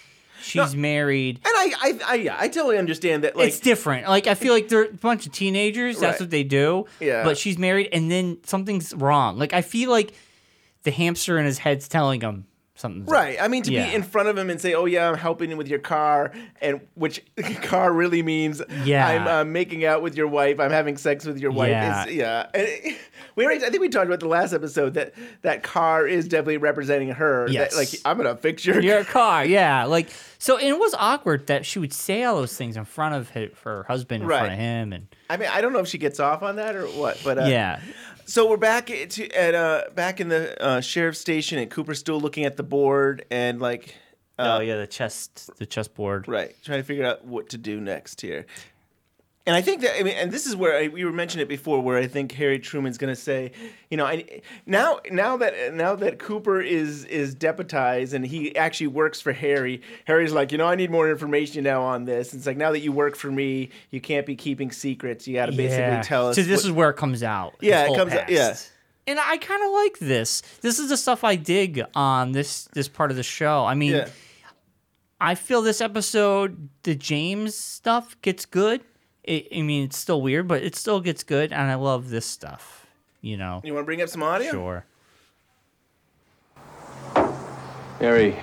she's 0.42 0.74
married. 0.76 1.40
And 1.44 1.52
I, 1.56 1.72
I, 1.80 1.98
I, 2.06 2.14
yeah, 2.14 2.36
I 2.38 2.48
totally 2.48 2.78
understand 2.78 3.24
that. 3.24 3.34
Like, 3.36 3.48
it's 3.48 3.60
different. 3.60 4.08
Like 4.08 4.26
I 4.26 4.34
feel 4.34 4.52
like 4.52 4.68
they're 4.68 4.84
a 4.84 4.92
bunch 4.92 5.26
of 5.26 5.32
teenagers. 5.32 5.98
That's 6.00 6.14
Right. 6.14 6.20
what 6.20 6.30
they 6.30 6.44
do. 6.44 6.86
Yeah. 7.00 7.24
But 7.24 7.38
she's 7.38 7.58
married, 7.58 7.88
and 7.92 8.10
then 8.10 8.38
something's 8.44 8.94
wrong. 8.94 9.38
Like 9.38 9.52
I 9.52 9.62
feel 9.62 9.90
like 9.90 10.12
the 10.84 10.90
hamster 10.90 11.38
in 11.38 11.46
his 11.46 11.58
head's 11.58 11.86
telling 11.88 12.20
him 12.20 12.46
something's 12.78 13.08
right. 13.10 13.36
I 13.40 13.48
mean, 13.48 13.62
to 13.64 13.72
Yeah. 13.72 13.88
be 13.88 13.94
in 13.94 14.02
front 14.02 14.28
of 14.28 14.38
him 14.38 14.48
and 14.50 14.60
say, 14.60 14.74
"Oh 14.74 14.86
yeah, 14.86 15.08
I'm 15.08 15.16
helping 15.16 15.50
him 15.50 15.58
with 15.58 15.68
your 15.68 15.78
car," 15.78 16.32
and 16.60 16.80
which 16.94 17.22
car 17.62 17.92
really 17.92 18.22
means, 18.22 18.62
Yeah. 18.84 19.06
I'm 19.06 19.26
uh, 19.28 19.44
making 19.44 19.84
out 19.84 20.00
with 20.02 20.16
your 20.16 20.28
wife. 20.28 20.58
I'm 20.60 20.70
having 20.70 20.96
sex 20.96 21.24
with 21.26 21.38
your 21.38 21.50
wife. 21.50 21.70
Yeah. 21.70 22.06
Is, 22.06 22.14
yeah. 22.14 22.46
And 22.54 22.66
it- 22.68 22.96
we 23.36 23.44
already, 23.44 23.64
I 23.64 23.70
think 23.70 23.80
we 23.80 23.88
talked 23.88 24.06
about 24.06 24.20
the 24.20 24.28
last 24.28 24.52
episode 24.52 24.94
that 24.94 25.12
that 25.42 25.62
car 25.62 26.06
is 26.06 26.26
definitely 26.26 26.56
representing 26.58 27.10
her. 27.10 27.46
Yes. 27.50 27.72
That, 27.72 27.78
like 27.78 27.88
I'm 28.04 28.16
gonna 28.16 28.36
fix 28.36 28.64
your. 28.64 28.80
your 28.80 29.04
car. 29.18 29.44
Yeah. 29.44 29.84
Like 29.84 30.08
so, 30.38 30.56
and 30.56 30.66
it 30.68 30.78
was 30.78 30.94
awkward 30.98 31.48
that 31.48 31.66
she 31.66 31.78
would 31.80 31.92
say 31.92 32.22
all 32.24 32.36
those 32.36 32.56
things 32.56 32.76
in 32.76 32.84
front 32.84 33.14
of 33.16 33.30
her, 33.30 33.48
her 33.64 33.82
husband, 33.84 34.22
in 34.22 34.28
front 34.28 34.52
of 34.52 34.58
him, 34.58 34.92
and 34.92 35.08
I 35.28 35.36
mean, 35.36 35.48
I 35.52 35.60
don't 35.60 35.72
know 35.72 35.80
if 35.80 35.88
she 35.88 35.98
gets 35.98 36.20
off 36.20 36.42
on 36.42 36.56
that 36.56 36.76
or 36.76 36.86
what, 36.86 37.18
but 37.24 37.38
uh, 37.38 37.46
yeah. 37.46 37.80
So 38.28 38.46
we're 38.46 38.58
back 38.58 38.90
at, 38.90 39.18
at 39.18 39.54
uh 39.54 39.84
back 39.94 40.20
in 40.20 40.28
the 40.28 40.62
uh, 40.62 40.80
sheriff's 40.82 41.18
station, 41.18 41.58
and 41.58 41.70
Cooper's 41.70 41.98
still 41.98 42.20
looking 42.20 42.44
at 42.44 42.58
the 42.58 42.62
board 42.62 43.24
and 43.30 43.58
like. 43.58 43.94
Uh, 44.38 44.58
oh 44.58 44.60
yeah, 44.60 44.76
the 44.76 44.86
chest, 44.86 45.48
the 45.56 45.64
chessboard. 45.64 46.28
Right, 46.28 46.54
trying 46.62 46.78
to 46.78 46.84
figure 46.84 47.06
out 47.06 47.24
what 47.24 47.48
to 47.48 47.58
do 47.58 47.80
next 47.80 48.20
here. 48.20 48.44
And 49.48 49.56
I 49.56 49.62
think 49.62 49.80
that 49.80 49.98
I 49.98 50.02
mean, 50.02 50.14
and 50.14 50.30
this 50.30 50.46
is 50.46 50.54
where 50.54 50.76
I, 50.78 50.88
we 50.88 51.04
were 51.04 51.12
mentioning 51.12 51.42
it 51.42 51.48
before, 51.48 51.80
where 51.80 51.96
I 51.98 52.06
think 52.06 52.32
Harry 52.32 52.58
Truman's 52.58 52.98
going 52.98 53.12
to 53.12 53.20
say, 53.20 53.50
you 53.90 53.96
know, 53.96 54.04
I, 54.04 54.42
now 54.66 55.00
now 55.10 55.38
that 55.38 55.74
now 55.74 55.96
that 55.96 56.18
Cooper 56.18 56.60
is 56.60 57.04
is 57.06 57.34
deputized 57.34 58.12
and 58.12 58.26
he 58.26 58.54
actually 58.54 58.88
works 58.88 59.20
for 59.22 59.32
Harry, 59.32 59.80
Harry's 60.04 60.32
like, 60.32 60.52
you 60.52 60.58
know, 60.58 60.66
I 60.66 60.74
need 60.74 60.90
more 60.90 61.10
information 61.10 61.64
now 61.64 61.82
on 61.82 62.04
this. 62.04 62.34
It's 62.34 62.46
like 62.46 62.58
now 62.58 62.72
that 62.72 62.80
you 62.80 62.92
work 62.92 63.16
for 63.16 63.30
me, 63.32 63.70
you 63.90 64.00
can't 64.00 64.26
be 64.26 64.36
keeping 64.36 64.70
secrets. 64.70 65.26
You 65.26 65.34
got 65.36 65.46
to 65.46 65.52
basically 65.52 65.78
Yeah. 65.84 66.02
tell 66.02 66.28
us. 66.28 66.36
So 66.36 66.42
this 66.42 66.62
what- 66.62 66.66
is 66.66 66.72
where 66.72 66.90
it 66.90 66.96
comes 66.98 67.22
out. 67.22 67.54
Yeah, 67.60 67.90
it 67.90 67.96
comes 67.96 68.12
out- 68.12 68.28
yeah. 68.28 68.54
And 69.06 69.18
I 69.18 69.38
kind 69.38 69.64
of 69.64 69.72
like 69.72 69.98
this. 70.00 70.42
This 70.60 70.78
is 70.78 70.90
the 70.90 70.98
stuff 70.98 71.24
I 71.24 71.36
dig 71.36 71.82
on 71.94 72.32
this 72.32 72.64
this 72.74 72.88
part 72.88 73.10
of 73.10 73.16
the 73.16 73.22
show. 73.22 73.64
I 73.64 73.74
mean, 73.74 73.92
yeah. 73.94 74.08
I 75.20 75.34
feel 75.34 75.62
this 75.62 75.80
episode, 75.80 76.68
the 76.82 76.94
James 76.94 77.54
stuff 77.56 78.20
gets 78.22 78.44
good 78.44 78.82
it, 79.28 79.48
I 79.54 79.62
mean, 79.62 79.84
it's 79.84 79.98
still 79.98 80.22
weird, 80.22 80.48
but 80.48 80.62
it 80.62 80.74
still 80.74 81.00
gets 81.00 81.22
good, 81.22 81.52
and 81.52 81.70
I 81.70 81.74
love 81.74 82.10
this 82.10 82.26
stuff. 82.26 82.86
You 83.20 83.36
know. 83.36 83.60
You 83.64 83.74
want 83.74 83.84
to 83.84 83.86
bring 83.86 84.00
up 84.00 84.08
some 84.08 84.22
audio? 84.22 84.50
Sure. 84.50 84.84
Harry, 87.98 88.36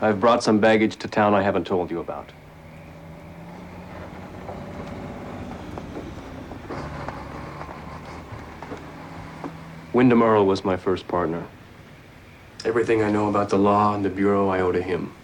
I've 0.00 0.20
brought 0.20 0.44
some 0.44 0.60
baggage 0.60 0.96
to 0.96 1.08
town 1.08 1.34
I 1.34 1.42
haven't 1.42 1.66
told 1.66 1.90
you 1.90 2.00
about. 2.00 2.30
Windom 9.94 10.22
Earle 10.22 10.44
was 10.44 10.62
my 10.62 10.76
first 10.76 11.08
partner. 11.08 11.46
Everything 12.66 13.02
I 13.02 13.10
know 13.10 13.28
about 13.28 13.48
the 13.48 13.58
law 13.58 13.94
and 13.94 14.04
the 14.04 14.10
Bureau, 14.10 14.48
I 14.50 14.60
owe 14.60 14.72
to 14.72 14.82
him. 14.82 15.14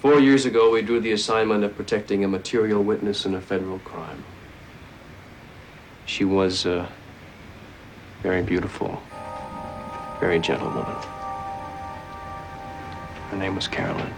Four 0.00 0.18
years 0.18 0.46
ago, 0.46 0.70
we 0.70 0.80
drew 0.80 0.98
the 0.98 1.12
assignment 1.12 1.62
of 1.62 1.76
protecting 1.76 2.24
a 2.24 2.28
material 2.28 2.82
witness 2.82 3.26
in 3.26 3.34
a 3.34 3.40
federal 3.40 3.78
crime. 3.80 4.24
She 6.06 6.24
was 6.24 6.64
a 6.64 6.88
very 8.22 8.40
beautiful, 8.40 9.02
very 10.18 10.38
gentle 10.38 10.68
woman. 10.68 10.96
Her 13.28 13.36
name 13.36 13.54
was 13.54 13.68
Carolyn. 13.68 14.10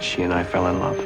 She 0.00 0.22
and 0.22 0.32
I 0.32 0.44
fell 0.44 0.68
in 0.68 0.78
love. 0.78 0.98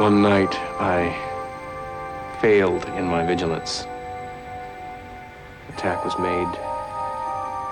One 0.00 0.22
night, 0.22 0.54
I 0.80 1.14
failed 2.40 2.86
in 2.96 3.04
my 3.04 3.26
vigilance. 3.26 3.86
Attack 5.68 6.02
was 6.02 6.18
made. 6.18 6.69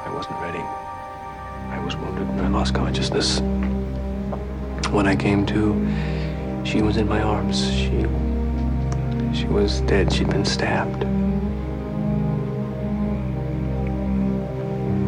I 0.05 0.11
wasn't 0.15 0.41
ready. 0.41 0.59
I 0.59 1.83
was 1.85 1.97
wounded 1.97 2.29
and 2.29 2.41
I 2.41 2.49
lost 2.49 2.75
consciousness. 2.75 3.41
When 4.91 5.07
I 5.07 5.15
came 5.15 5.45
to, 5.47 6.65
she 6.65 6.83
was 6.83 6.97
in 6.97 7.09
my 7.09 7.21
arms. 7.21 7.71
She 7.71 8.07
she 9.35 9.47
was 9.47 9.81
dead. 9.83 10.13
She'd 10.13 10.31
been 10.31 10.45
stabbed. 10.45 11.01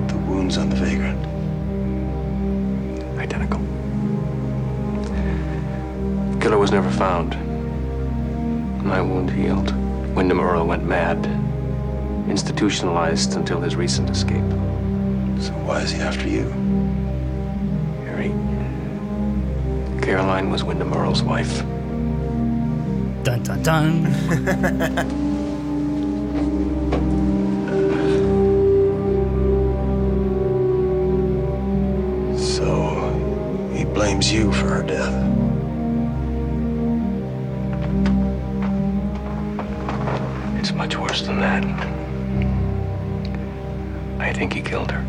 The 0.08 0.18
wounds 0.28 0.58
on 0.58 0.68
the 0.70 0.76
vagrant. 0.76 1.26
Identical. 3.18 3.60
The 6.32 6.40
killer 6.40 6.58
was 6.58 6.70
never 6.70 6.90
found. 6.90 7.34
My 8.84 9.00
wound 9.00 9.30
healed. 9.30 9.74
Windom 10.14 10.40
Earle 10.40 10.66
went 10.66 10.84
mad. 10.84 11.26
Institutionalized 12.28 13.34
until 13.36 13.60
his 13.60 13.74
recent 13.76 14.10
escape. 14.10 14.44
So 15.40 15.52
why 15.64 15.80
is 15.80 15.90
he 15.90 16.00
after 16.00 16.28
you? 16.28 16.44
Harry. 18.04 18.32
Caroline 20.02 20.50
was 20.50 20.62
Windom 20.64 20.92
Earle's 20.92 21.22
wife. 21.22 21.60
Dun 23.24 23.42
dun 23.42 23.62
dun. 23.62 25.16
So 32.60 33.10
he 33.74 33.84
blames 33.84 34.32
you 34.32 34.52
for 34.52 34.68
her 34.68 34.82
death. 34.82 35.14
It's 40.58 40.72
much 40.72 40.96
worse 40.96 41.22
than 41.22 41.40
that. 41.40 41.64
I 44.20 44.32
think 44.32 44.52
he 44.52 44.60
killed 44.62 44.90
her. 44.90 44.99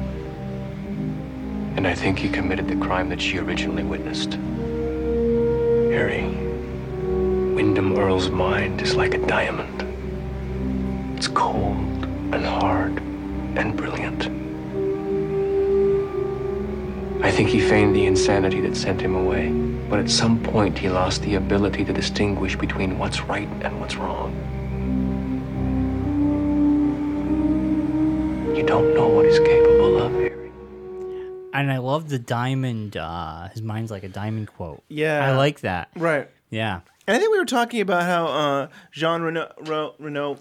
And 1.82 1.88
I 1.88 1.96
think 1.96 2.20
he 2.20 2.30
committed 2.30 2.68
the 2.68 2.76
crime 2.76 3.10
that 3.10 3.20
she 3.20 3.40
originally 3.40 3.82
witnessed. 3.82 4.34
Harry, 5.90 6.26
Windom 7.56 7.98
Earle's 7.98 8.30
mind 8.30 8.84
is 8.84 8.96
like 8.96 9.16
a 9.16 9.26
diamond. 9.26 9.82
It's 11.18 11.28
cold 11.28 12.06
and 12.36 12.46
hard 12.46 13.00
and 13.58 13.76
brilliant. 13.76 14.28
I 17.26 17.32
think 17.32 17.50
he 17.50 17.60
feigned 17.60 17.96
the 17.96 18.06
insanity 18.06 18.62
that 18.62 18.78
sent 18.78 19.02
him 19.02 19.16
away, 19.16 19.50
but 19.90 19.98
at 19.98 20.12
some 20.12 20.40
point 20.40 20.78
he 20.78 20.88
lost 20.88 21.24
the 21.24 21.34
ability 21.34 21.84
to 21.86 21.94
distinguish 21.94 22.56
between 22.56 23.00
what's 23.00 23.22
right 23.22 23.50
and 23.64 23.80
what's 23.80 23.96
wrong. 23.96 24.36
You 28.56 28.62
don't 28.62 28.94
know 28.94 29.08
what 29.08 29.26
he's 29.26 29.40
capable. 29.40 29.71
And 31.62 31.72
I 31.72 31.78
love 31.78 32.10
the 32.10 32.20
diamond. 32.20 32.98
Uh, 32.98 33.48
his 33.50 33.62
mind's 33.62 33.92
like 33.92 34.04
a 34.04 34.10
diamond 34.10 34.48
quote. 34.48 34.84
Yeah. 34.88 35.26
I 35.26 35.36
like 35.36 35.62
that. 35.62 35.90
Right. 35.96 36.30
Yeah. 36.50 36.82
And 37.08 37.16
I 37.16 37.20
think 37.20 37.32
we 37.32 37.40
were 37.40 37.46
talking 37.46 37.82
about 37.82 38.04
how 38.04 38.26
uh, 38.28 38.68
Jean 38.92 39.22
Reno, 39.22 39.52
Ro, 39.62 39.96
Renault, 40.00 40.40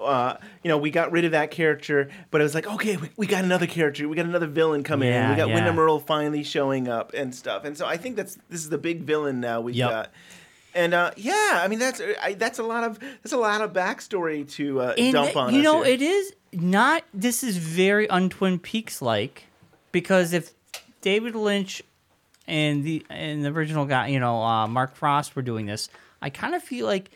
uh, 0.00 0.36
you 0.62 0.68
know, 0.68 0.76
we 0.78 0.90
got 0.90 1.12
rid 1.12 1.24
of 1.24 1.30
that 1.32 1.50
character, 1.50 2.08
but 2.30 2.40
it 2.40 2.44
was 2.44 2.54
like, 2.54 2.66
okay, 2.66 2.96
we, 2.96 3.08
we 3.16 3.26
got 3.26 3.42
another 3.44 3.66
character, 3.66 4.06
we 4.08 4.16
got 4.16 4.26
another 4.26 4.46
villain 4.46 4.82
coming 4.82 5.08
in, 5.08 5.14
Yeah, 5.14 5.30
we 5.30 5.36
got 5.36 5.48
yeah. 5.48 5.54
Windom 5.54 5.78
Earle 5.78 6.00
finally 6.00 6.42
showing 6.42 6.88
up 6.88 7.14
and 7.14 7.34
stuff, 7.34 7.64
and 7.64 7.76
so 7.78 7.86
I 7.86 7.96
think 7.96 8.16
that's 8.16 8.36
this 8.50 8.60
is 8.60 8.68
the 8.68 8.76
big 8.78 9.02
villain 9.02 9.40
now 9.40 9.60
we've 9.60 9.76
Yep. 9.76 9.90
got. 9.90 10.10
And 10.74 10.92
uh, 10.92 11.12
yeah, 11.16 11.60
I 11.62 11.68
mean 11.68 11.78
that's 11.78 12.02
I, 12.20 12.34
that's 12.34 12.58
a 12.58 12.64
lot 12.64 12.82
of 12.84 12.98
that's 12.98 13.32
a 13.32 13.36
lot 13.38 13.60
of 13.62 13.72
backstory 13.72 14.48
to 14.54 14.80
uh, 14.80 14.94
And 14.98 15.12
dump 15.12 15.36
on 15.36 15.54
you 15.54 15.62
know, 15.62 15.82
here. 15.82 15.94
it 15.94 16.02
is 16.02 16.34
not. 16.52 17.04
This 17.14 17.42
is 17.44 17.56
very 17.56 18.08
untwin 18.08 18.60
Peaks 18.60 19.00
like, 19.00 19.44
because 19.94 20.32
if 20.34 20.50
David 21.00 21.34
Lynch 21.34 21.80
and 22.46 22.84
the 22.84 23.06
and 23.08 23.42
the 23.44 23.48
original 23.50 23.86
guy, 23.86 24.08
you 24.08 24.20
know, 24.20 24.42
uh, 24.42 24.66
Mark 24.66 24.94
Frost 24.96 25.34
were 25.36 25.42
doing 25.42 25.64
this, 25.66 25.88
I 26.20 26.28
kind 26.28 26.54
of 26.54 26.62
feel 26.62 26.84
like 26.84 27.10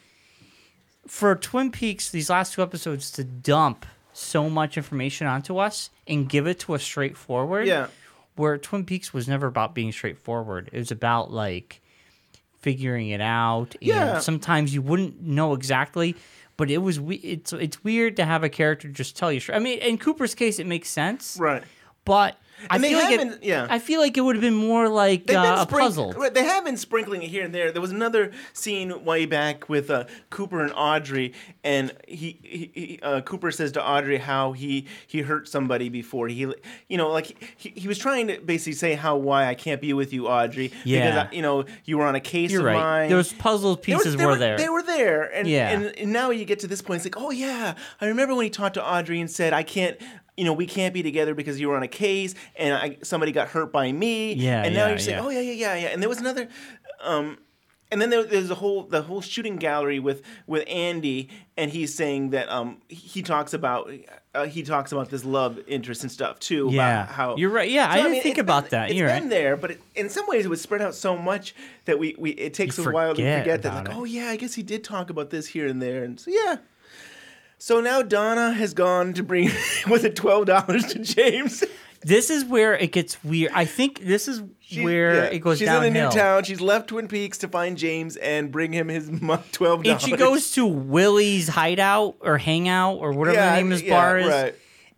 for 1.07 1.35
Twin 1.35 1.71
Peaks, 1.71 2.11
these 2.11 2.31
last 2.31 2.55
two 2.55 2.63
episodes 2.63 3.11
to 3.13 3.25
dump 3.25 3.85
so 4.13 4.49
much 4.49 4.77
information 4.77 5.27
onto 5.27 5.59
us 5.59 5.91
and 6.07 6.29
give 6.29 6.47
it 6.47 6.61
to 6.61 6.75
us 6.75 6.83
straightforward. 6.83 7.67
Yeah. 7.67 7.89
Where 8.37 8.57
Twin 8.59 8.85
Peaks 8.85 9.13
was 9.13 9.27
never 9.29 9.47
about 9.49 9.75
being 9.75 9.91
straightforward. 9.93 10.71
It 10.73 10.79
was 10.79 10.91
about 10.91 11.33
like 11.33 11.81
figuring 12.61 13.09
it 13.11 13.21
out. 13.21 13.75
And 13.75 13.83
Yeah. 13.83 14.19
Sometimes 14.21 14.73
you 14.75 14.83
wouldn't 14.83 15.21
know 15.23 15.53
exactly, 15.55 16.15
but 16.57 16.71
it 16.71 16.79
was 16.79 17.01
we- 17.01 17.17
it's 17.17 17.53
it's 17.53 17.83
weird 17.83 18.17
to 18.17 18.25
have 18.25 18.45
a 18.45 18.49
character 18.49 18.89
just 18.89 19.17
tell 19.17 19.33
you. 19.33 19.41
straight- 19.41 19.57
I 19.57 19.59
mean, 19.59 19.79
in 19.81 19.99
Cooper's 19.99 20.35
case, 20.35 20.59
it 20.59 20.67
makes 20.67 20.89
sense, 20.89 21.37
right. 21.41 21.63
but 22.05 22.37
And 22.71 22.83
they 22.83 22.91
feel 22.91 22.99
like 22.99 23.21
it, 23.37 23.43
yeah. 23.45 23.67
I 23.71 23.79
feel 23.79 24.01
like 24.01 24.17
it 24.17 24.21
would 24.21 24.37
have 24.37 24.43
been 24.43 24.55
more 24.55 24.89
like 24.89 25.27
They've 25.27 25.37
been 25.37 25.45
uh, 25.59 25.63
a 25.63 25.67
puzzle. 25.67 26.13
right, 26.13 26.33
They 26.33 26.45
have 26.45 26.65
been 26.65 26.77
sprinkling 26.77 27.23
it 27.23 27.29
here 27.29 27.45
and 27.45 27.55
there. 27.55 27.71
There 27.73 27.81
was 27.83 27.91
another 27.93 28.33
scene 28.53 29.05
way 29.05 29.27
back 29.27 29.69
with 29.69 29.91
uh, 29.91 30.05
Cooper 30.31 30.61
and 30.61 30.73
Audrey, 30.75 31.33
and 31.65 31.93
he, 32.07 32.39
he, 32.43 32.71
he 32.75 33.01
uh, 33.03 33.21
Cooper 33.23 33.51
says 33.51 33.73
to 33.73 33.87
Audrey 33.87 34.19
how 34.19 34.53
he 34.53 34.87
he 35.07 35.21
hurt 35.23 35.49
somebody 35.49 35.89
before. 35.89 36.29
He, 36.29 36.41
you 36.89 36.97
know, 36.97 37.11
like 37.11 37.37
he, 37.57 37.71
he 37.77 37.89
was 37.89 37.99
trying 37.99 38.27
to 38.29 38.41
basically 38.41 38.73
say 38.75 38.95
how 38.95 39.17
why 39.17 39.47
I 39.47 39.55
can't 39.55 39.81
be 39.81 39.93
with 39.93 40.13
you, 40.13 40.29
Audrey, 40.29 40.69
because 40.69 40.85
Yeah. 40.87 41.29
I, 41.31 41.35
you 41.35 41.43
know 41.43 41.65
you 41.85 41.99
were 41.99 42.07
on 42.07 42.15
a 42.15 42.21
case 42.21 42.51
You're 42.51 42.61
of 42.61 42.67
right. 42.67 42.77
mine. 42.77 43.11
Those 43.11 43.33
puzzle 43.33 43.77
pieces 43.77 44.17
they 44.17 44.27
were, 44.27 44.37
there. 44.37 44.57
They 44.57 44.69
were 44.69 44.83
there, 44.83 45.25
and, 45.35 45.47
Yeah. 45.49 45.71
and 45.71 45.85
and 45.99 46.13
now 46.13 46.31
you 46.31 46.45
get 46.45 46.59
to 46.61 46.67
this 46.67 46.83
point. 46.83 46.97
It's 46.99 47.07
like, 47.17 47.23
oh 47.23 47.31
yeah, 47.31 47.75
I 48.01 48.07
remember 48.07 48.35
when 48.35 48.45
he 48.45 48.51
talked 48.51 48.75
to 48.75 48.85
Audrey 48.85 49.21
and 49.21 49.31
said, 49.31 49.53
I 49.53 49.63
can't. 49.63 49.97
You 50.39 50.45
know, 50.45 50.53
we 50.53 50.67
can't 50.67 50.95
be 50.95 51.03
together 51.03 51.35
because 51.35 51.59
you 51.61 51.69
were 51.69 51.77
on 51.77 51.83
a 51.83 51.89
case, 51.89 52.35
and 52.57 52.73
I, 52.75 52.97
somebody 53.03 53.33
got 53.33 53.49
hurt 53.49 53.73
by 53.73 53.91
me. 53.93 54.35
Yeah, 54.35 54.63
And 54.65 54.73
now 54.75 54.85
yeah, 54.85 54.89
you're 54.91 54.99
saying, 54.99 55.19
yeah. 55.19 55.25
oh 55.25 55.31
yeah, 55.31 55.41
yeah, 55.41 55.53
yeah, 55.53 55.75
yeah. 55.83 55.89
And 55.89 56.01
there 56.01 56.09
was 56.09 56.19
another, 56.21 56.49
um, 57.03 57.39
and 57.91 58.01
then 58.01 58.11
there, 58.11 58.23
there's 58.23 58.51
a 58.51 58.55
whole 58.55 58.83
the 58.85 59.03
whole 59.03 59.21
shooting 59.21 59.57
gallery 59.57 59.99
with 59.99 60.23
with 60.47 60.63
Andy, 60.69 61.29
and 61.57 61.71
he's 61.71 61.95
saying 61.95 62.31
that 62.31 62.49
um 62.51 62.81
he 62.89 63.23
talks 63.23 63.53
about 63.55 63.91
uh, 64.35 64.45
he 64.45 64.63
talks 64.63 64.93
about 64.93 65.09
this 65.11 65.25
love 65.25 65.59
interest 65.67 66.03
and 66.03 66.13
stuff 66.13 66.39
too. 66.39 66.69
Yeah. 66.71 67.03
about 67.05 67.15
how 67.15 67.37
You're 67.37 67.51
right. 67.51 67.71
Yeah, 67.71 67.91
I 67.91 68.03
didn't 68.03 68.23
think 68.23 68.39
about 68.39 68.65
been- 68.65 68.71
that. 68.73 68.91
It's 68.91 68.99
You're 68.99 69.09
been 69.09 69.23
right. 69.25 69.31
there, 69.31 69.57
but 69.57 69.71
it, 69.73 69.81
in 69.97 70.09
some 70.11 70.27
ways 70.29 70.45
it 70.45 70.49
was 70.51 70.61
spread 70.61 70.83
out 70.83 70.95
so 70.95 71.17
much 71.17 71.55
that 71.87 71.99
we, 71.99 72.15
we 72.19 72.31
it 72.33 72.53
takes 72.55 72.77
You 72.79 72.89
a 72.89 72.93
while 72.93 73.15
to 73.15 73.23
forget 73.23 73.39
forget 73.43 73.63
that. 73.63 73.75
Like, 73.75 73.89
it. 73.89 73.95
oh 73.97 74.05
yeah, 74.05 74.29
I 74.29 74.37
guess 74.37 74.55
he 74.55 74.63
did 74.63 74.85
talk 74.85 75.09
about 75.11 75.31
this 75.31 75.47
here 75.49 75.67
and 75.67 75.81
there, 75.81 76.05
and 76.05 76.21
so 76.21 76.31
yeah. 76.31 76.57
So 77.59 77.81
now 77.81 78.03
Donna 78.03 78.53
has 78.53 78.73
gone 78.75 79.13
to 79.15 79.23
bring 79.23 79.51
with 79.89 80.05
it 80.05 80.17
twelve 80.17 80.47
dollars 80.47 80.85
to 80.93 80.99
James. 81.01 81.65
This 82.03 82.31
is 82.31 82.45
where 82.45 82.77
it 82.77 82.93
gets 82.93 83.23
weird. 83.25 83.51
I 83.53 83.65
think 83.65 84.01
this 84.05 84.29
is 84.29 84.41
where 84.81 85.15
yeah, 85.17 85.23
it 85.31 85.41
goes 85.41 85.59
She's 85.59 85.67
downhill. 85.67 85.89
in 85.91 85.97
a 85.97 86.05
new 86.05 86.11
town. 86.13 86.45
She's 86.45 86.61
left 86.61 86.89
Twin 86.89 87.09
Peaks 87.09 87.39
to 87.39 87.49
find 87.49 87.77
James 87.77 88.17
and 88.17 88.53
bring 88.53 88.73
him 88.73 88.87
his 88.87 89.11
mo- 89.11 89.43
twelve 89.51 89.81
And 89.81 89.85
dollars. 89.87 90.03
she 90.03 90.13
goes 90.17 90.51
to 90.53 90.65
Willie's 90.65 91.49
hideout 91.49 92.17
or 92.21 92.39
hangout 92.39 92.99
or 92.99 93.13
whatever 93.13 93.37
the 93.39 93.53
name 93.57 93.67
of 93.67 93.73
his 93.73 93.83
yeah, 93.83 93.95
bar 94.01 94.19
is, 94.19 94.29
right. 94.29 94.55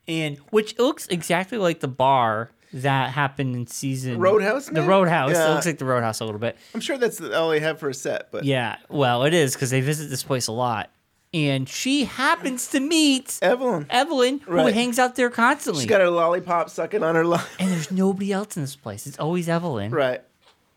and 0.07 0.37
which 0.51 0.79
looks 0.79 1.07
exactly 1.07 1.57
like 1.57 1.81
the 1.81 1.89
bar 1.89 2.51
that 2.75 3.11
happened 3.13 3.57
in 3.57 3.67
season 3.67 4.19
Roadhouse, 4.21 4.67
The 4.67 4.75
maybe? 4.75 4.87
Roadhouse. 4.87 5.33
Yeah. 5.33 5.51
It 5.51 5.55
looks 5.55 5.67
like 5.67 5.79
the 5.79 5.87
Roadhouse 5.87 6.21
a 6.21 6.27
little 6.27 6.39
bit. 6.39 6.57
I'm 6.75 6.81
sure 6.81 6.99
that's 6.99 7.19
all 7.21 7.49
they 7.49 7.61
have 7.61 7.81
for 7.81 7.89
a 7.89 7.95
set, 7.95 8.31
but 8.31 8.45
Yeah, 8.45 8.77
well, 8.91 9.25
it 9.25 9.33
is 9.33 9.55
because 9.55 9.71
they 9.71 9.81
visit 9.81 10.09
this 10.11 10.23
place 10.23 10.47
a 10.49 10.53
lot, 10.53 10.91
and 11.33 11.69
she 11.69 12.05
happens 12.05 12.69
to 12.69 12.81
meet 12.81 13.39
Evelyn. 13.43 13.87
Evelyn, 13.91 14.41
who 14.41 14.53
Right. 14.53 14.75
hangs 14.75 14.99
out 14.99 15.15
there 15.17 15.31
constantly. 15.31 15.83
She's 15.83 15.89
got 15.89 16.01
her 16.01 16.11
lollipop 16.11 16.71
sucking 16.71 17.03
on 17.03 17.15
her 17.15 17.25
line. 17.25 17.45
and 17.59 17.71
there's 17.71 17.91
nobody 17.91 18.33
else 18.33 18.57
in 18.57 18.63
this 18.63 18.77
place. 18.77 19.07
It's 19.07 19.19
always 19.19 19.49
Evelyn. 19.49 19.91
Right. 19.93 20.23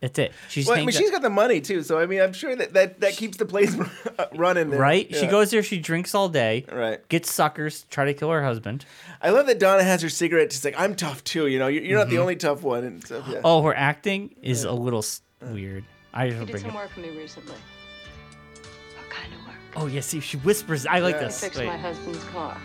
That's 0.00 0.18
it. 0.18 0.32
She's 0.50 0.66
Well, 0.66 0.74
I 0.74 0.80
mean, 0.80 0.88
hangs 0.88 0.96
she's 0.98 1.08
out- 1.08 1.12
got 1.14 1.22
the 1.22 1.30
money 1.30 1.62
too, 1.62 1.82
so 1.82 1.98
I 1.98 2.04
mean, 2.04 2.20
I'm 2.20 2.34
sure 2.34 2.54
that 2.54 2.74
that, 2.74 3.00
that 3.00 3.14
keeps 3.16 3.38
the 3.38 3.46
place 3.46 3.74
running 4.34 4.68
there. 4.68 4.78
right. 4.78 5.06
She 5.10 5.22
Yeah. 5.22 5.30
goes 5.30 5.50
there. 5.50 5.62
She 5.62 5.78
drinks 5.78 6.14
all 6.14 6.28
day. 6.28 6.66
Right. 6.70 7.06
Gets 7.08 7.32
suckers. 7.32 7.86
Try 7.90 8.04
to 8.04 8.12
kill 8.12 8.30
her 8.30 8.44
husband. 8.44 8.84
I 9.22 9.30
love 9.30 9.46
that 9.46 9.58
Donna 9.58 9.82
has 9.82 10.02
her 10.02 10.10
cigarette. 10.10 10.52
She's 10.52 10.64
like, 10.64 10.78
"I'm 10.78 10.94
tough 10.94 11.24
too." 11.24 11.46
You 11.46 11.58
know, 11.58 11.68
you're, 11.68 11.82
you're 11.82 11.98
not 11.98 12.08
the 12.08 12.14
mm-hmm. 12.16 12.20
only 12.22 12.36
tough 12.36 12.62
one. 12.62 12.84
And 12.84 13.06
so, 13.06 13.24
yeah. 13.30 13.40
Oh, 13.44 13.62
her 13.62 13.74
acting 13.74 14.34
is 14.42 14.64
a 14.64 14.72
little 14.72 14.98
s- 14.98 15.22
weird. 15.40 15.84
I 16.12 16.28
just 16.28 16.34
He 16.34 16.38
want 16.38 16.46
to 16.48 16.52
did 16.52 16.52
bring 16.52 16.62
some 16.62 16.70
it. 16.70 16.82
work 16.82 16.90
for 16.90 17.00
me 17.00 17.08
recently. 17.10 17.54
Oh 19.76 19.86
yeah, 19.86 20.00
see, 20.00 20.20
she 20.20 20.36
whispers. 20.38 20.86
I 20.86 21.00
like 21.00 21.16
Yeah. 21.16 21.24
this. 21.24 21.40
Fix 21.40 21.58
Wait. 21.58 21.66
my 21.66 21.76
husband's 21.76 22.22
car. 22.24 22.56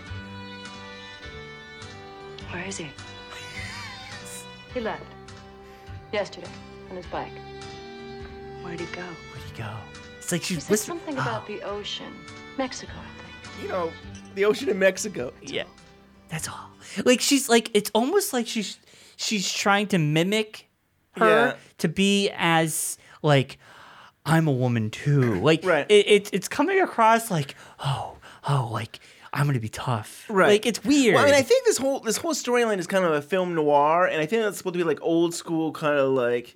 Where 2.52 2.66
is 2.66 2.78
he? 2.78 2.90
He 4.74 4.80
left. 4.82 5.02
Yesterday, 6.14 6.48
on 6.92 6.96
his 6.98 7.06
bike. 7.08 7.32
Where'd 8.64 8.80
he 8.80 8.86
go? 8.88 9.02
Where'd 9.02 9.44
he 9.52 9.58
go? 9.58 9.72
It's 10.20 10.32
like 10.32 10.44
She 10.44 10.54
she's 10.54 10.64
said 10.64 10.72
whispering. 10.72 11.00
something 11.00 11.18
oh. 11.18 11.22
about 11.22 11.48
the 11.48 11.62
ocean. 11.64 12.14
Mexico, 12.58 12.92
I 12.94 13.50
think. 13.50 13.64
You 13.64 13.70
know, 13.70 13.92
the 14.36 14.46
ocean 14.46 14.70
in 14.70 14.78
Mexico. 14.78 15.34
Yeah, 15.42 15.64
that's 16.30 16.48
all. 16.48 16.70
Like 17.04 17.20
she's 17.22 17.50
like 17.50 17.72
it's 17.74 17.90
almost 17.96 18.32
like 18.34 18.46
she's 18.48 18.78
she's 19.16 19.52
trying 19.52 19.88
to 19.88 19.98
mimic 19.98 20.68
her 21.14 21.48
Yeah. 21.48 21.56
to 21.80 21.88
be 21.88 22.30
as 22.36 22.98
like 23.24 23.58
I'm 24.30 24.48
a 24.48 24.52
woman 24.52 24.90
too. 24.90 25.40
Like 25.42 25.64
Right. 25.66 25.86
it, 25.90 26.08
it 26.08 26.30
it's 26.34 26.48
coming 26.48 26.80
across 26.82 27.30
like 27.32 27.56
oh 27.80 28.18
oh 28.48 28.70
like 28.72 29.00
I'm 29.32 29.46
gonna 29.46 29.60
be 29.60 29.70
tough. 29.70 30.26
Right. 30.28 30.48
Like 30.50 30.66
it's 30.66 30.84
weird. 30.84 31.14
Well, 31.16 31.24
I 31.24 31.28
mean, 31.28 31.36
I 31.36 31.44
think 31.44 31.66
this 31.66 31.78
whole 31.78 32.00
this 32.00 32.18
whole 32.18 32.34
storyline 32.34 32.80
is 32.80 32.88
kind 32.88 33.06
of 33.06 33.12
a 33.12 33.22
film 33.22 33.54
noir, 33.54 34.08
and 34.08 34.20
I 34.22 34.26
think 34.26 34.42
that's 34.42 34.58
supposed 34.58 34.74
to 34.74 34.80
be 34.80 34.84
like 34.84 35.00
old 35.04 35.36
school, 35.36 35.72
kind 35.72 36.00
of 36.00 36.10
like, 36.14 36.56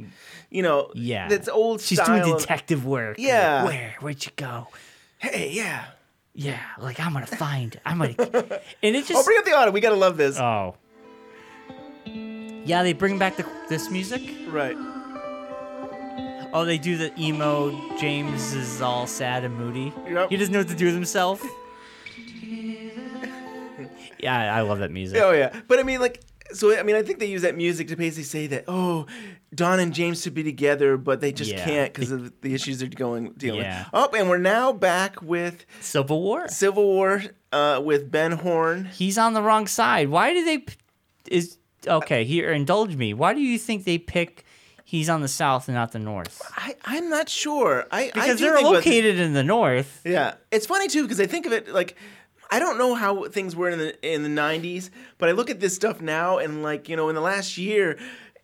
you 0.49 0.63
know, 0.63 0.89
yeah, 0.95 1.28
that's 1.28 1.47
old. 1.47 1.82
She's 1.82 2.01
style 2.01 2.26
doing 2.26 2.36
detective 2.38 2.84
work. 2.86 3.17
Like, 3.19 3.28
Yeah. 3.28 3.63
Where 3.65 3.95
where'd 3.99 4.26
you 4.26 4.32
go? 4.36 4.67
Hey, 5.19 5.51
yeah. 5.51 5.86
Yeah, 6.34 6.59
like 6.80 6.99
I'm 6.99 7.13
gonna 7.13 7.28
find. 7.28 7.80
I'm 7.86 7.99
gonna. 7.99 8.15
And 8.82 8.95
it 8.95 9.05
just. 9.05 9.13
Oh, 9.21 9.24
bring 9.24 9.38
up 9.38 9.45
the 9.45 9.53
audio. 9.55 9.71
We 9.71 9.80
gotta 9.80 9.95
love 9.95 10.17
this. 10.17 10.39
oh. 10.39 10.76
Yeah, 12.65 12.82
they 12.84 12.93
bring 12.93 13.19
back 13.19 13.36
the 13.38 13.45
this 13.69 13.91
music. 13.91 14.21
right. 14.49 14.76
Oh, 16.54 16.66
they 16.66 16.78
do 16.78 16.97
the 16.97 17.12
emo. 17.20 17.72
James 17.99 18.54
is 18.54 18.80
all 18.82 19.08
sad 19.08 19.43
and 19.43 19.56
moody. 19.58 19.91
Yep. 20.08 20.30
He 20.30 20.38
doesn't 20.38 20.54
know 20.54 20.60
what 20.60 20.68
to 20.70 20.76
do 20.76 20.86
with 20.86 20.93
himself. 20.93 21.41
yeah, 24.20 24.56
I 24.56 24.62
love 24.62 24.80
that 24.80 24.91
music. 24.91 25.20
Oh 25.22 25.32
yeah, 25.32 25.60
but 25.68 25.80
I 25.80 25.84
mean, 25.84 25.99
like, 25.99 26.22
so 26.51 26.78
I 26.78 26.84
mean, 26.84 26.95
I 26.95 27.01
think 27.01 27.20
they 27.20 27.26
use 27.26 27.41
that 27.41 27.56
music 27.58 27.88
to 27.89 27.95
basically 27.95 28.24
say 28.24 28.47
that 28.47 28.66
oh, 28.68 29.06
Don 29.54 29.80
and 29.80 29.93
James 29.93 30.22
should 30.22 30.34
be 30.34 30.43
together, 30.43 30.97
but 30.97 31.22
they 31.22 31.32
just 31.32 31.51
Yeah. 31.51 31.64
can't 31.66 31.93
because 31.93 32.12
of 32.12 32.32
the 32.41 32.54
issues 32.54 32.80
they're 32.80 32.89
going 32.89 33.32
dealing 33.34 33.62
Yeah. 33.62 33.86
with. 33.86 33.89
Oh, 33.93 34.10
and 34.18 34.30
we're 34.30 34.38
now 34.38 34.72
back 34.72 35.22
with 35.22 35.66
Civil 35.82 36.22
War. 36.22 36.47
Civil 36.47 36.86
War 36.86 37.24
uh, 37.51 37.82
with 37.84 38.12
Ben 38.12 38.34
Horne. 38.34 38.86
He's 38.86 39.18
on 39.18 39.34
the 39.34 39.41
wrong 39.41 39.68
side. 39.68 40.10
Why 40.10 40.34
do 40.34 40.45
they? 40.45 40.60
p- 40.60 40.76
Is 41.30 41.58
okay. 41.88 42.24
Here, 42.26 42.51
indulge 42.51 42.95
me. 42.95 43.14
Why 43.14 43.34
do 43.34 43.41
you 43.41 43.58
think 43.58 43.86
they 43.86 43.97
pick? 43.97 44.45
He's 44.94 45.10
on 45.10 45.22
the 45.22 45.28
south 45.28 45.68
and 45.70 45.74
not 45.76 45.91
the 45.91 45.98
north. 45.98 46.39
I, 46.56 46.76
I'm 46.86 47.10
not 47.10 47.28
sure. 47.28 47.88
I 47.89 48.02
I 48.04 48.12
Because 48.14 48.38
do 48.38 48.44
they're 48.46 48.58
about- 48.58 48.74
located 48.74 49.20
in 49.20 49.34
the 49.34 49.44
north. 49.44 50.02
Yeah, 50.06 50.36
it's 50.52 50.68
funny 50.68 50.88
too 50.88 51.02
because 51.02 51.20
I 51.20 51.26
think 51.26 51.48
of 51.48 51.52
it 51.52 51.68
like 51.70 51.96
I 52.52 52.60
don't 52.60 52.78
know 52.78 52.94
how 52.94 53.28
things 53.28 53.56
were 53.56 53.72
in 53.72 53.80
the 53.80 54.14
in 54.14 54.22
the 54.22 54.30
'90s, 54.30 54.91
but 55.18 55.30
I 55.30 55.32
look 55.32 55.50
at 55.50 55.60
this 55.60 55.74
stuff 55.74 56.00
now 56.00 56.38
and 56.38 56.62
like 56.62 56.89
you 56.89 56.96
know 56.96 57.10
in 57.10 57.16
the 57.16 57.22
last 57.22 57.58
year. 57.58 57.98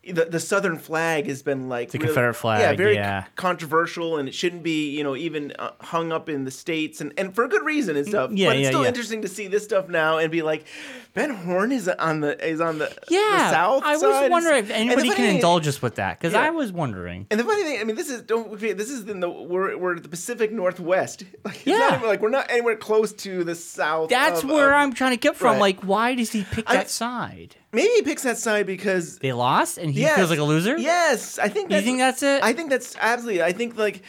The, 0.07 0.25
the 0.25 0.39
Southern 0.39 0.77
flag 0.77 1.27
has 1.27 1.43
been 1.43 1.67
like 1.67 1.91
The 1.91 1.97
really- 1.97 2.07
Confederate 2.07 2.31
yeah, 2.35 2.39
flag, 2.39 2.77
very 2.77 2.95
yeah. 2.95 3.23
c- 3.25 3.29
controversial, 3.35 4.17
and 4.17 4.29
it 4.29 4.33
shouldn't 4.33 4.63
be, 4.63 4.89
you 4.95 5.03
know, 5.03 5.13
even 5.15 5.51
uh, 5.59 5.71
hung 5.81 6.13
up 6.13 6.29
in 6.29 6.45
the 6.45 6.51
states, 6.51 7.01
and, 7.01 7.13
and 7.17 7.35
for 7.35 7.43
a 7.43 7.49
good 7.49 7.63
reason 7.65 7.97
and 7.97 8.07
stuff. 8.07 8.31
yeah, 8.31 8.47
but 8.47 8.55
it's 8.55 8.63
yeah, 8.63 8.69
still 8.69 8.81
yeah. 8.83 8.87
interesting 8.87 9.21
to 9.23 9.27
see 9.27 9.47
this 9.47 9.65
stuff 9.65 9.89
now 9.89 10.17
and 10.17 10.31
be 10.31 10.41
like, 10.41 10.65
Ben 11.13 11.29
Horne 11.31 11.73
is 11.73 11.89
on 11.89 12.21
the 12.21 12.43
is 12.47 12.61
on 12.61 12.77
the 12.79 12.85
Yeah, 13.09 13.19
the 13.19 13.49
South 13.51 13.83
I 13.85 13.97
was 13.97 14.31
wondering 14.31 14.63
if 14.63 14.69
anybody 14.71 15.09
can 15.09 15.17
thing- 15.17 15.35
indulge 15.35 15.67
us 15.67 15.81
with 15.81 15.95
that 15.95 16.17
because 16.17 16.31
Yeah. 16.33 16.43
I 16.43 16.51
was 16.51 16.71
wondering. 16.71 17.27
and 17.29 17.37
the 17.39 17.43
funny 17.43 17.63
thing, 17.63 17.81
I 17.81 17.83
mean, 17.83 17.97
this 17.97 18.09
is 18.09 18.21
don't 18.21 18.49
forget, 18.49 18.77
this 18.77 18.89
is 18.89 19.07
in 19.09 19.19
the 19.19 19.29
we're 19.29 19.75
we're 19.77 19.99
the 19.99 20.09
Pacific 20.09 20.51
Northwest. 20.51 21.23
Like, 21.43 21.55
it's 21.57 21.67
Yeah. 21.67 21.77
not 21.77 21.93
even, 21.97 22.07
like 22.07 22.21
we're 22.21 22.29
not 22.29 22.49
anywhere 22.49 22.77
close 22.77 23.11
to 23.13 23.43
the 23.43 23.55
South. 23.55 24.09
That's 24.09 24.43
of- 24.43 24.49
where 24.49 24.73
I'm 24.73 24.93
trying 24.93 25.11
to 25.11 25.17
get 25.17 25.35
from. 25.35 25.53
right. 25.53 25.59
Like, 25.59 25.81
why 25.81 26.15
does 26.15 26.31
he 26.31 26.45
pick 26.45 26.69
I- 26.69 26.75
that 26.77 26.89
side? 26.89 27.55
Maybe 27.71 27.89
he 27.95 28.01
picks 28.01 28.23
that 28.23 28.37
side 28.37 28.65
because 28.65 29.19
They 29.19 29.31
lost, 29.33 29.77
and 29.77 29.91
he 29.91 30.01
yes, 30.01 30.15
feels 30.15 30.29
like 30.31 30.39
a 30.39 30.43
loser. 30.43 30.77
Yes, 30.77 31.37
I 31.37 31.49
think. 31.49 31.69
You 31.69 31.75
That's, 31.75 31.85
think 31.85 31.97
that's 31.99 32.23
it? 32.23 32.43
I 32.43 32.53
think 32.53 32.69
that's 32.69 32.95
absolutely. 32.99 33.43
I 33.43 33.51
think 33.51 33.77
like. 33.77 34.01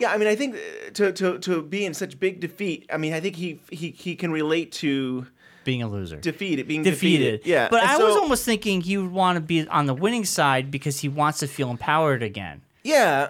Yeah, 0.00 0.10
I 0.12 0.16
mean, 0.18 0.26
I 0.26 0.34
think 0.34 0.56
uh, 0.56 0.90
to, 0.94 1.12
to, 1.12 1.38
to 1.38 1.62
be 1.62 1.84
in 1.84 1.94
such 1.94 2.18
big 2.18 2.40
defeat. 2.40 2.84
I 2.92 2.96
mean, 2.96 3.12
I 3.12 3.20
think 3.20 3.36
he 3.36 3.60
he, 3.70 3.90
he 3.90 4.16
can 4.16 4.32
relate 4.32 4.72
to 4.72 5.26
being 5.64 5.82
a 5.82 5.88
loser. 5.88 6.16
defeated, 6.16 6.66
being 6.68 6.82
defeated. 6.82 7.38
defeated. 7.40 7.46
Yeah, 7.46 7.68
But 7.70 7.82
and 7.82 7.90
I 7.92 7.98
was 7.98 8.14
so- 8.14 8.20
almost 8.22 8.44
thinking 8.44 8.80
he 8.80 8.96
would 8.98 9.12
want 9.12 9.36
to 9.36 9.40
be 9.40 9.66
on 9.68 9.86
the 9.86 9.94
winning 9.94 10.24
side 10.24 10.70
because 10.70 11.00
he 11.00 11.08
wants 11.08 11.38
to 11.38 11.46
feel 11.46 11.70
empowered 11.70 12.22
again. 12.22 12.62
yeah. 12.82 13.28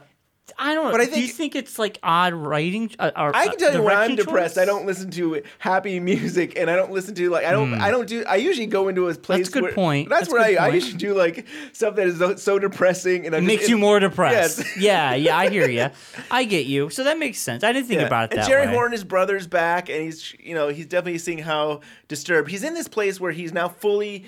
I 0.58 0.74
don't 0.74 0.84
know. 0.86 0.90
But 0.92 1.00
I 1.00 1.04
think, 1.04 1.16
do 1.16 1.20
you 1.22 1.28
think- 1.28 1.56
it's 1.56 1.78
like 1.78 1.98
odd 2.02 2.34
writing? 2.34 2.90
Uh, 2.98 3.10
or, 3.16 3.34
I 3.34 3.48
can 3.48 3.58
tell 3.58 3.72
you 3.74 3.82
when 3.82 3.96
I'm 3.96 4.16
depressed, 4.16 4.54
choice? 4.54 4.62
I 4.62 4.64
don't 4.64 4.86
listen 4.86 5.10
to 5.12 5.42
happy 5.58 5.98
music, 6.00 6.58
and 6.58 6.70
I 6.70 6.76
don't 6.76 6.92
listen 6.92 7.14
to 7.14 7.30
like 7.30 7.44
I 7.44 7.52
don't 7.52 7.74
I 7.74 7.90
don't 7.90 8.08
do. 8.08 8.24
I 8.28 8.36
usually 8.36 8.66
go 8.66 8.88
into 8.88 9.08
a 9.08 9.14
place. 9.14 9.38
That's 9.38 9.48
a 9.48 9.52
good 9.52 9.62
where, 9.64 9.72
point. 9.72 10.08
That's, 10.08 10.22
That's 10.28 10.32
where 10.32 10.42
I, 10.42 10.66
I 10.66 10.70
point. 10.70 10.74
usually 10.74 10.98
do 10.98 11.14
like 11.14 11.46
stuff 11.72 11.96
that 11.96 12.06
is 12.06 12.18
so, 12.18 12.36
so 12.36 12.58
depressing, 12.58 13.26
and 13.26 13.34
I 13.34 13.38
It 13.38 13.40
just, 13.42 13.46
makes 13.46 13.68
you 13.68 13.78
more 13.78 14.00
depressed. 14.00 14.58
Yes. 14.58 14.76
yeah, 14.76 15.14
yeah, 15.14 15.36
I 15.36 15.48
hear 15.48 15.68
you. 15.68 15.88
I 16.30 16.44
get 16.44 16.66
you. 16.66 16.90
So 16.90 17.04
that 17.04 17.18
makes 17.18 17.38
sense. 17.38 17.64
I 17.64 17.72
didn't 17.72 17.88
think 17.88 18.00
Yeah. 18.00 18.06
about 18.06 18.32
it 18.32 18.38
and 18.38 18.46
Jerry 18.48 18.66
way. 18.66 18.74
Horne, 18.74 18.92
his 18.92 19.04
brother's 19.04 19.46
back, 19.46 19.88
and 19.88 20.02
he's 20.02 20.34
you 20.38 20.54
know 20.54 20.68
he's 20.68 20.86
definitely 20.86 21.18
seeing 21.18 21.38
how 21.38 21.80
disturbed 22.08 22.50
he's 22.50 22.62
in 22.64 22.74
this 22.74 22.88
place 22.88 23.20
where 23.20 23.32
he's 23.32 23.52
now 23.52 23.68
fully. 23.68 24.24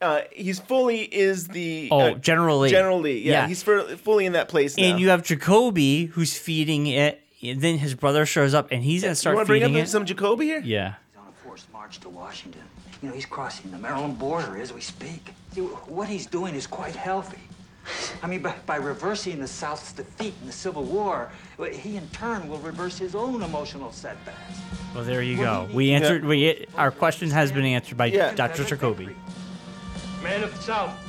Uh, 0.00 0.20
he's 0.30 0.58
fully 0.58 1.00
is 1.02 1.48
the 1.48 1.88
Oh, 1.90 1.98
uh, 2.00 2.14
General 2.14 2.58
Lee. 2.60 2.70
General 2.70 3.00
Lee, 3.00 3.20
yeah, 3.20 3.32
Yeah. 3.42 3.48
he's 3.48 3.62
for, 3.62 3.80
fully 3.96 4.26
in 4.26 4.32
that 4.34 4.48
place 4.48 4.76
now. 4.76 4.84
and 4.84 5.00
you 5.00 5.08
have 5.08 5.22
Jacoby 5.22 6.06
who's 6.06 6.36
feeding 6.36 6.86
it. 6.86 7.22
And 7.42 7.60
then 7.60 7.78
his 7.78 7.94
brother 7.94 8.26
shows 8.26 8.54
up 8.54 8.68
and 8.72 8.82
he's 8.82 9.02
gonna 9.02 9.12
you 9.12 9.14
start 9.14 9.36
want 9.36 9.46
to 9.46 9.50
bring 9.50 9.62
feeding 9.62 9.76
up 9.76 9.84
it. 9.86 9.88
some 9.88 10.04
Jacoby 10.04 10.46
here? 10.46 10.60
yeah. 10.64 10.94
He's 11.12 11.20
on 11.20 11.28
a 11.28 11.32
forced 11.44 11.72
march 11.72 11.98
to 12.00 12.08
Washington. 12.08 12.62
You 13.02 13.08
know, 13.10 13.14
he's 13.14 13.26
crossing 13.26 13.70
the 13.70 13.78
Maryland 13.78 14.18
border 14.18 14.56
as 14.58 14.72
we 14.72 14.80
speak. 14.80 15.30
See, 15.52 15.60
What 15.62 16.08
he's 16.08 16.26
doing 16.26 16.54
is 16.54 16.66
quite 16.66 16.96
healthy. 16.96 17.38
I 18.22 18.26
mean, 18.26 18.42
by, 18.42 18.54
by 18.66 18.76
reversing 18.76 19.38
the 19.38 19.46
South's 19.46 19.92
defeat 19.92 20.34
in 20.40 20.46
the 20.48 20.52
Civil 20.52 20.82
War, 20.82 21.30
he 21.72 21.96
in 21.96 22.08
turn 22.08 22.48
will 22.48 22.58
reverse 22.58 22.98
his 22.98 23.14
own 23.14 23.42
emotional 23.42 23.92
setbacks. 23.92 24.58
Well, 24.94 25.04
there 25.04 25.22
you 25.22 25.36
go. 25.36 25.68
We 25.72 25.92
answered. 25.92 26.24
We 26.24 26.66
our 26.76 26.90
question 26.90 27.30
has 27.30 27.52
been 27.52 27.64
answered 27.64 27.96
by 27.96 28.06
Yeah. 28.06 28.34
Dr. 28.34 28.64
Jacoby. 28.64 29.14
Man 30.22 30.42
of 30.42 30.54
the 30.56 30.62
South. 30.62 31.05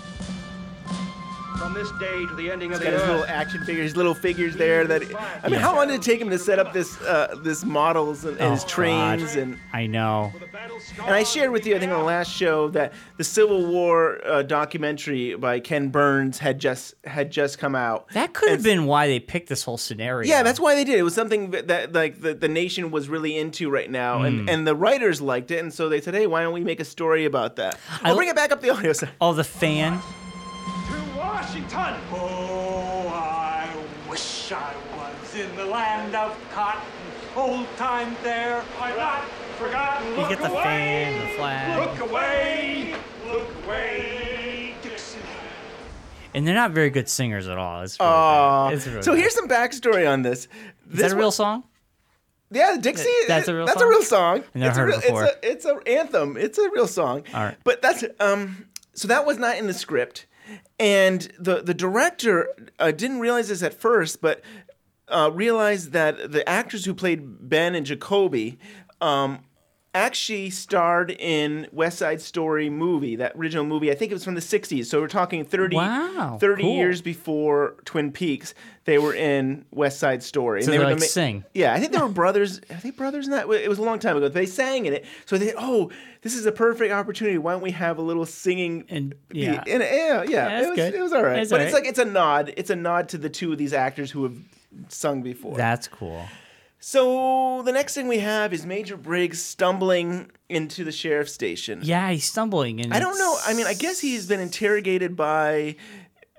From 1.60 1.74
this 1.74 1.92
day 2.00 2.26
to 2.26 2.36
the 2.36 2.52
ending 2.52 2.72
of 2.72 2.78
He's 2.80 2.86
got 2.86 2.92
the 2.92 3.00
his 3.00 3.08
little 3.10 3.26
action 3.26 3.64
figures, 3.66 3.96
little 3.98 4.14
figures 4.14 4.56
there. 4.56 4.86
That 4.86 5.02
I 5.04 5.48
mean, 5.50 5.54
Yeah. 5.54 5.60
how 5.60 5.76
long 5.76 5.88
did 5.88 5.96
it 5.96 6.02
take 6.02 6.22
him 6.22 6.30
to 6.30 6.38
set 6.40 6.60
up 6.60 6.72
this 6.74 7.00
uh, 7.02 7.36
this 7.44 7.66
models 7.66 8.26
and, 8.26 8.38
and 8.40 8.54
his 8.54 8.64
Oh, 8.64 8.68
trains 8.68 9.34
God. 9.36 9.38
and 9.42 9.58
I 9.74 9.88
know. 9.88 10.32
and 11.06 11.14
I 11.16 11.24
shared 11.24 11.52
with 11.52 11.66
you, 11.66 11.76
I 11.76 11.80
think 11.80 11.92
on 11.92 12.00
the 12.00 12.06
last 12.06 12.32
show 12.32 12.70
that 12.70 12.94
the 13.18 13.24
Civil 13.24 13.66
War 13.66 14.20
uh, 14.26 14.44
documentary 14.44 15.36
by 15.36 15.60
Ken 15.60 15.90
Burns 15.90 16.38
had 16.40 16.60
just 16.60 16.94
had 17.06 17.32
just 17.32 17.58
come 17.60 17.76
out. 17.76 18.08
That 18.14 18.34
could 18.34 18.50
have 18.50 18.58
And- 18.60 18.64
been 18.64 18.86
why 18.86 19.08
they 19.08 19.20
picked 19.20 19.50
this 19.50 19.64
whole 19.64 19.78
scenario. 19.78 20.28
Yeah, 20.30 20.44
that's 20.44 20.60
why 20.60 20.76
they 20.76 20.84
did. 20.84 21.00
It 21.00 21.04
was 21.04 21.16
something 21.16 21.52
that, 21.52 21.68
that 21.68 21.94
like 21.94 22.22
the, 22.22 22.34
the 22.34 22.48
nation 22.48 22.92
was 22.92 23.10
really 23.10 23.38
into 23.38 23.70
right 23.70 23.90
now, 23.90 24.20
Hmm. 24.20 24.26
and, 24.26 24.50
and 24.50 24.68
the 24.68 24.76
writers 24.76 25.22
liked 25.22 25.52
it, 25.52 25.60
and 25.60 25.74
so 25.74 25.90
they 25.90 26.02
said, 26.02 26.14
"Hey, 26.14 26.28
why 26.28 26.44
don't 26.44 26.54
we 26.54 26.62
make 26.64 26.80
a 26.80 26.86
story 26.86 27.26
about 27.26 27.56
that?" 27.58 27.78
I 27.90 28.00
I'll 28.06 28.12
l- 28.12 28.16
bring 28.18 28.30
it 28.30 28.36
back 28.36 28.52
up 28.52 28.62
the 28.62 28.70
audio. 28.70 28.94
sir. 28.94 29.10
Oh, 29.20 29.34
the 29.34 29.44
fan. 29.44 30.00
To 31.28 31.34
Washington! 31.34 31.96
Oh, 32.14 33.10
I 33.10 33.68
wish 34.10 34.50
I 34.54 34.74
was 34.96 35.36
in 35.36 35.54
the 35.58 35.66
land 35.66 36.16
of 36.16 36.38
cotton. 36.54 36.82
Old 37.36 37.68
time 37.76 38.16
there. 38.24 38.64
I'm 38.80 38.96
not 38.96 39.26
forgotten. 39.58 40.08
You 40.12 40.16
Look 40.16 40.30
get 40.30 40.40
the 40.40 40.50
away. 40.50 40.64
fan, 40.64 41.28
the 41.28 41.34
flag. 41.36 42.00
Look 42.00 42.10
away. 42.10 42.96
Look 43.28 43.66
away. 43.66 44.76
Dixie. 44.82 45.20
And 46.34 46.48
they're 46.48 46.56
not 46.56 46.72
very 46.72 46.90
good 46.90 47.10
singers 47.10 47.50
at 47.50 47.58
all. 47.58 47.82
It's 47.82 48.00
really 48.00 48.10
Aw. 48.10 48.68
bad. 48.70 48.74
It's 48.78 48.88
really 48.88 49.02
so 49.04 49.12
bad. 49.12 49.20
here's 49.20 49.36
some 49.36 49.48
backstory 49.50 50.10
on 50.10 50.22
this. 50.22 50.40
Is 50.46 50.48
This 50.88 51.02
that 51.02 51.12
a 51.12 51.16
real 51.16 51.26
one- 51.26 51.32
song? 51.34 51.64
Yeah, 52.52 52.78
Dixie. 52.80 53.10
That's 53.28 53.50
a 53.50 53.54
real 53.54 53.66
That's 53.66 53.80
song? 53.80 53.88
a 53.88 53.90
real 53.90 54.02
song. 54.04 54.44
I 54.56 54.60
never 54.60 54.70
it's 54.70 54.78
heard 54.78 54.90
a 54.92 54.94
it 54.94 55.02
before. 55.02 55.24
It's 55.44 55.66
a 55.66 55.72
it's 55.74 55.88
a 55.88 55.92
anthem. 55.92 56.38
It's 56.38 56.58
a 56.58 56.70
real 56.70 56.88
song. 56.88 57.24
All 57.34 57.44
right. 57.44 57.58
But 57.66 57.82
that's 57.82 58.06
um. 58.22 58.68
So 58.94 59.10
that 59.10 59.26
was 59.26 59.38
not 59.38 59.58
in 59.58 59.68
the 59.68 59.74
script, 59.76 60.26
and 60.80 61.32
the 61.40 61.62
the 61.62 61.74
director 61.74 62.50
uh, 62.80 62.92
didn't 62.92 63.20
realize 63.20 63.50
this 63.50 63.64
at 63.64 63.74
first, 63.74 64.22
but 64.22 64.42
uh, 65.08 65.32
realized 65.34 65.92
that 65.92 66.32
the 66.32 66.48
actors 66.48 66.86
who 66.86 66.94
played 66.94 67.50
Ben 67.50 67.76
and 67.76 67.86
Jacoby. 67.86 68.58
Um, 69.00 69.44
actually 69.98 70.50
starred 70.50 71.12
in 71.12 71.68
West 71.72 71.98
Side 71.98 72.22
Story 72.22 72.70
movie, 72.70 73.16
that 73.18 73.36
original 73.36 73.66
movie. 73.66 73.92
I 73.92 73.96
think 73.96 74.12
it 74.12 74.16
was 74.16 74.24
from 74.24 74.36
the 74.36 74.42
60s. 74.42 74.86
So 74.86 75.00
we're 75.02 75.08
talking 75.08 75.46
30, 75.46 75.76
Wow, 75.76 76.38
30 76.40 76.64
cool. 76.64 76.76
years 76.76 77.02
before 77.02 77.76
Twin 77.86 78.12
Peaks. 78.12 78.54
They 78.86 78.98
were 78.98 79.14
in 79.14 79.66
West 79.72 80.00
Side 80.00 80.24
Story. 80.24 80.64
So 80.64 80.72
they 80.72 80.78
they, 80.78 80.84
were 80.84 80.90
like 80.90 81.00
the 81.00 81.06
ma- 81.06 81.08
sing. 81.08 81.44
yeah, 81.54 81.74
I 81.74 81.80
think 81.80 81.92
they 81.92 82.00
were 82.00 82.08
brothers. 82.08 82.60
Are 82.70 82.80
they 82.82 82.92
brothers 82.92 83.26
in 83.26 83.32
that? 83.32 83.50
It 83.50 83.68
was 83.70 83.80
a 83.80 83.84
long 83.84 84.00
time 84.00 84.16
ago. 84.16 84.30
They 84.30 84.46
sang 84.46 84.86
in 84.86 84.94
it. 84.94 85.06
So 85.26 85.38
they, 85.38 85.54
oh, 85.58 85.92
this 86.22 86.36
is 86.36 86.46
a 86.46 86.52
perfect 86.52 86.94
opportunity. 86.94 87.38
Why 87.38 87.52
don't 87.52 87.62
we 87.62 87.72
have 87.72 87.98
a 87.98 88.02
little 88.02 88.26
singing? 88.26 88.86
And 88.90 89.14
yeah. 89.32 89.64
and, 89.68 89.84
yeah, 89.84 90.24
yeah. 90.24 90.50
that's 90.50 90.66
it 90.66 90.70
was, 90.70 90.76
good. 90.78 90.94
it 90.94 91.02
was 91.02 91.14
all 91.14 91.24
right. 91.24 91.50
But 91.50 91.60
all 91.60 91.66
it's 91.66 91.74
like 91.74 91.86
it's 91.86 92.00
a 92.00 92.06
nod. 92.06 92.54
It's 92.56 92.70
a 92.70 92.76
nod 92.76 93.10
to 93.10 93.18
the 93.18 93.30
two 93.30 93.52
of 93.52 93.58
these 93.58 93.74
actors 93.74 94.12
who 94.12 94.24
have 94.24 94.38
sung 94.90 95.22
before. 95.22 95.58
That's 95.58 95.88
cool. 95.88 96.26
So 96.80 97.64
the 97.64 97.72
next 97.72 97.96
thing 97.96 98.08
we 98.08 98.20
have 98.20 98.54
is 98.54 98.66
Major 98.66 98.98
Briggs 98.98 99.42
stumbling 99.42 100.32
into 100.48 100.84
the 100.84 100.92
sheriff's 100.92 101.34
station. 101.34 101.80
Yeah, 101.84 102.12
he's 102.12 102.26
stumbling, 102.26 102.80
and 102.82 102.94
I 102.94 103.00
don't 103.00 103.18
know. 103.18 103.38
I 103.46 103.54
mean, 103.54 103.66
I 103.66 103.74
guess 103.74 104.00
he's 104.00 104.28
been 104.28 104.40
interrogated 104.40 105.16
by 105.16 105.76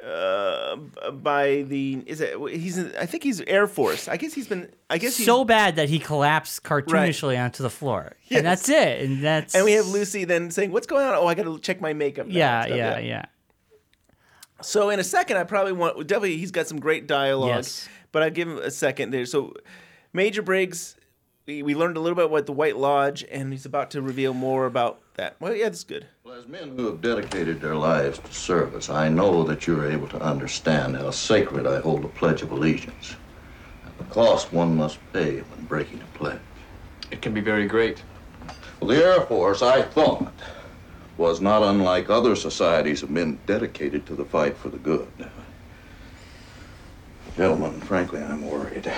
uh 0.04 0.76
by 1.12 1.62
the 1.62 2.04
is 2.06 2.20
it 2.20 2.38
he's 2.52 2.78
I 2.78 3.04
think 3.04 3.24
he's 3.24 3.40
Air 3.42 3.66
Force. 3.66 4.06
I 4.06 4.16
guess 4.16 4.32
he's 4.32 4.46
been 4.46 4.70
I 4.88 4.96
guess 4.98 5.16
he's, 5.16 5.26
so 5.26 5.44
bad 5.44 5.74
that 5.74 5.88
he 5.88 5.98
collapsed 5.98 6.62
cartoonishly 6.62 7.36
onto 7.38 7.64
the 7.64 7.70
floor, 7.70 8.12
Yes. 8.28 8.38
and 8.38 8.46
that's 8.46 8.68
it. 8.68 9.02
And 9.02 9.24
that's 9.24 9.56
and 9.56 9.64
we 9.64 9.72
have 9.72 9.88
Lucy 9.88 10.24
then 10.24 10.52
saying, 10.52 10.70
"What's 10.70 10.86
going 10.86 11.04
on? 11.04 11.14
Oh, 11.14 11.26
I 11.26 11.34
got 11.34 11.42
to 11.44 11.58
check 11.58 11.80
my 11.80 11.94
makeup." 11.94 12.28
now," 12.28 12.34
yeah, 12.34 12.62
stuff, 12.64 12.76
yeah, 12.76 12.98
yeah. 13.00 13.24
So 14.62 14.90
in 14.90 15.00
a 15.00 15.04
second, 15.04 15.36
I 15.36 15.42
probably 15.44 15.72
want 15.72 15.98
definitely 16.06 16.36
he's 16.36 16.52
got 16.52 16.68
some 16.68 16.78
great 16.78 17.08
dialogue, 17.08 17.56
Yes. 17.56 17.88
but 18.12 18.22
I 18.22 18.30
give 18.30 18.46
him 18.48 18.58
a 18.58 18.70
second 18.70 19.10
there. 19.10 19.26
So 19.26 19.52
Major 20.12 20.40
Briggs, 20.42 20.96
we, 21.46 21.62
we 21.62 21.74
learned 21.74 21.96
a 21.96 22.00
little 22.00 22.16
bit 22.16 22.26
about 22.26 22.46
the 22.46 22.52
White 22.52 22.76
Lodge, 22.76 23.24
and 23.30 23.52
he's 23.52 23.66
about 23.66 23.90
to 23.90 24.02
reveal 24.02 24.32
more 24.32 24.64
about 24.66 25.00
that. 25.14 25.36
Well, 25.40 25.54
yeah, 25.54 25.64
that's 25.64 25.84
good. 25.84 26.06
Well, 26.24 26.38
as 26.38 26.46
men 26.46 26.76
who 26.76 26.86
have 26.86 27.00
dedicated 27.00 27.60
their 27.60 27.74
lives 27.74 28.18
to 28.18 28.32
service, 28.32 28.88
I 28.88 29.08
know 29.08 29.42
that 29.44 29.66
you 29.66 29.78
are 29.80 29.90
able 29.90 30.08
to 30.08 30.20
understand 30.20 30.96
how 30.96 31.10
sacred 31.10 31.66
I 31.66 31.80
hold 31.80 32.02
the 32.02 32.08
Pledge 32.08 32.42
of 32.42 32.52
Allegiance 32.52 33.16
and 33.84 33.92
the 33.98 34.12
cost 34.12 34.52
one 34.52 34.76
must 34.76 34.98
pay 35.12 35.40
when 35.40 35.66
breaking 35.66 36.00
a 36.00 36.18
pledge. 36.18 36.40
It 37.10 37.22
can 37.22 37.34
be 37.34 37.40
very 37.40 37.66
great. 37.66 38.02
Well, 38.80 38.88
the 38.88 39.04
Air 39.04 39.20
Force, 39.22 39.60
I 39.60 39.82
thought, 39.82 40.32
was 41.16 41.40
not 41.40 41.62
unlike 41.62 42.08
other 42.08 42.36
societies 42.36 43.02
of 43.02 43.10
men 43.10 43.38
dedicated 43.46 44.06
to 44.06 44.14
the 44.14 44.24
fight 44.24 44.56
for 44.56 44.68
the 44.68 44.78
good. 44.78 45.08
Gentlemen, 47.36 47.80
frankly, 47.80 48.22
I'm 48.22 48.48
worried. 48.48 48.90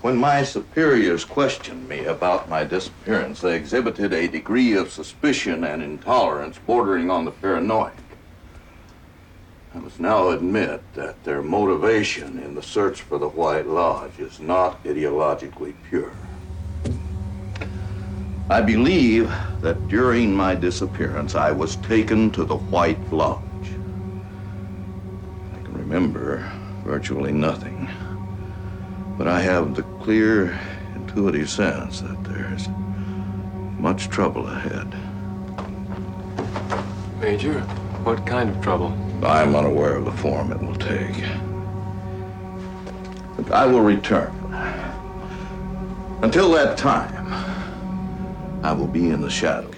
When 0.00 0.16
my 0.16 0.44
superiors 0.44 1.24
questioned 1.24 1.88
me 1.88 2.04
about 2.04 2.48
my 2.48 2.62
disappearance, 2.62 3.40
they 3.40 3.56
exhibited 3.56 4.12
a 4.12 4.28
degree 4.28 4.74
of 4.74 4.92
suspicion 4.92 5.64
and 5.64 5.82
intolerance 5.82 6.56
bordering 6.56 7.10
on 7.10 7.24
the 7.24 7.32
paranoid. 7.32 7.92
I 9.74 9.78
must 9.78 9.98
now 9.98 10.28
admit 10.28 10.82
that 10.94 11.24
their 11.24 11.42
motivation 11.42 12.38
in 12.38 12.54
the 12.54 12.62
search 12.62 13.02
for 13.02 13.18
the 13.18 13.28
White 13.28 13.66
Lodge 13.66 14.20
is 14.20 14.38
not 14.38 14.82
ideologically 14.84 15.74
pure. 15.88 16.12
I 18.48 18.62
believe 18.62 19.34
that 19.60 19.88
during 19.88 20.32
my 20.32 20.54
disappearance, 20.54 21.34
I 21.34 21.50
was 21.50 21.74
taken 21.76 22.30
to 22.30 22.44
the 22.44 22.56
White 22.56 23.12
Lodge. 23.12 23.42
I 25.54 25.60
can 25.60 25.76
remember 25.76 26.50
virtually 26.84 27.32
nothing, 27.32 27.88
but 29.18 29.26
I 29.26 29.40
have 29.40 29.74
the 29.74 29.82
clear, 29.82 30.56
intuitive 30.94 31.50
sense 31.50 32.00
that 32.02 32.22
there's 32.22 32.68
much 33.80 34.08
trouble 34.08 34.46
ahead. 34.46 34.94
Major, 37.20 37.60
what 38.04 38.24
kind 38.24 38.48
of 38.48 38.62
trouble? 38.62 38.96
I'm 39.24 39.56
unaware 39.56 39.96
of 39.96 40.04
the 40.04 40.12
form 40.12 40.52
it 40.52 40.60
will 40.60 40.76
take. 40.76 41.24
But 43.36 43.52
I 43.52 43.66
will 43.66 43.80
return. 43.80 44.32
Until 46.22 46.52
that 46.52 46.78
time, 46.78 47.26
I 48.64 48.72
will 48.72 48.86
be 48.86 49.10
in 49.10 49.20
the 49.20 49.30
shadows 49.30 49.74
if 49.74 49.74
you 49.74 49.77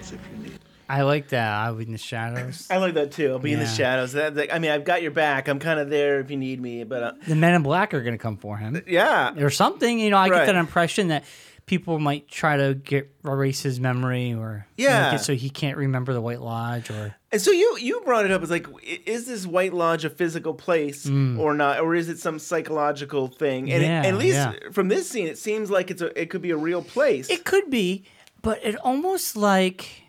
I 0.91 1.03
like 1.03 1.29
that. 1.29 1.51
I'll 1.53 1.75
be 1.75 1.85
in 1.85 1.91
the 1.91 1.97
shadows. 1.97 2.67
I 2.69 2.77
like 2.77 2.95
that 2.95 3.11
too. 3.11 3.29
I'll 3.31 3.39
be 3.39 3.53
in 3.53 3.59
the 3.59 3.65
Yeah. 3.65 3.71
shadows. 3.71 4.11
That, 4.13 4.35
that- 4.35 4.53
I 4.53 4.59
mean, 4.59 4.71
I've 4.71 4.83
got 4.85 5.01
your 5.01 5.11
back. 5.11 5.47
I'm 5.47 5.59
kind 5.59 5.79
of 5.79 5.89
there 5.89 6.19
if 6.19 6.29
you 6.29 6.37
need 6.37 6.59
me. 6.61 6.83
But 6.83 7.03
uh, 7.03 7.11
the 7.27 7.35
Men 7.35 7.53
in 7.53 7.63
Black 7.63 7.93
are 7.93 8.01
going 8.01 8.13
to 8.17 8.21
come 8.21 8.37
for 8.37 8.57
him. 8.57 8.81
yeah, 8.87 9.33
or 9.39 9.49
something. 9.49 9.99
You 9.99 10.09
know, 10.09 10.17
I 10.17 10.27
Right. 10.29 10.39
get 10.39 10.45
that 10.47 10.55
impression 10.55 11.07
that 11.09 11.23
people 11.67 11.99
might 11.99 12.27
try 12.27 12.57
to 12.57 12.73
get 12.73 13.09
erase 13.23 13.61
his 13.61 13.79
memory 13.79 14.33
or 14.33 14.65
Yeah. 14.77 15.15
so 15.17 15.33
he 15.33 15.49
can't 15.49 15.77
remember 15.77 16.11
the 16.11 16.19
White 16.19 16.41
Lodge 16.41 16.89
or 16.89 17.15
And 17.31 17.39
so 17.41 17.51
you 17.51 17.77
you 17.79 18.01
brought 18.03 18.25
it 18.25 18.31
up 18.31 18.41
as 18.41 18.49
like, 18.49 18.67
i- 18.67 18.99
is 19.05 19.25
this 19.27 19.45
White 19.47 19.73
Lodge 19.73 20.03
a 20.03 20.09
physical 20.09 20.53
place 20.53 21.07
or 21.07 21.53
not, 21.53 21.79
or 21.79 21.95
is 21.95 22.09
it 22.09 22.19
some 22.19 22.39
psychological 22.39 23.27
thing? 23.27 23.71
And 23.71 23.83
it- 23.83 23.85
Mm. 23.87 24.03
Yeah, 24.03 24.09
at 24.09 24.17
least 24.17 24.35
yeah. 24.35 24.53
from 24.73 24.87
this 24.89 25.09
scene, 25.09 25.27
it 25.27 25.37
seems 25.37 25.69
like 25.71 25.91
it's 25.91 26.01
a 26.01 26.19
it 26.19 26.29
could 26.29 26.41
be 26.41 26.51
a 26.51 26.57
real 26.57 26.81
place. 26.81 27.29
it 27.29 27.45
could 27.45 27.69
be, 27.69 28.03
but 28.41 28.59
it 28.65 28.75
almost 28.77 29.37
like 29.37 30.00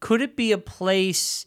could 0.00 0.20
it 0.20 0.36
be 0.36 0.52
a 0.52 0.58
place? 0.58 1.46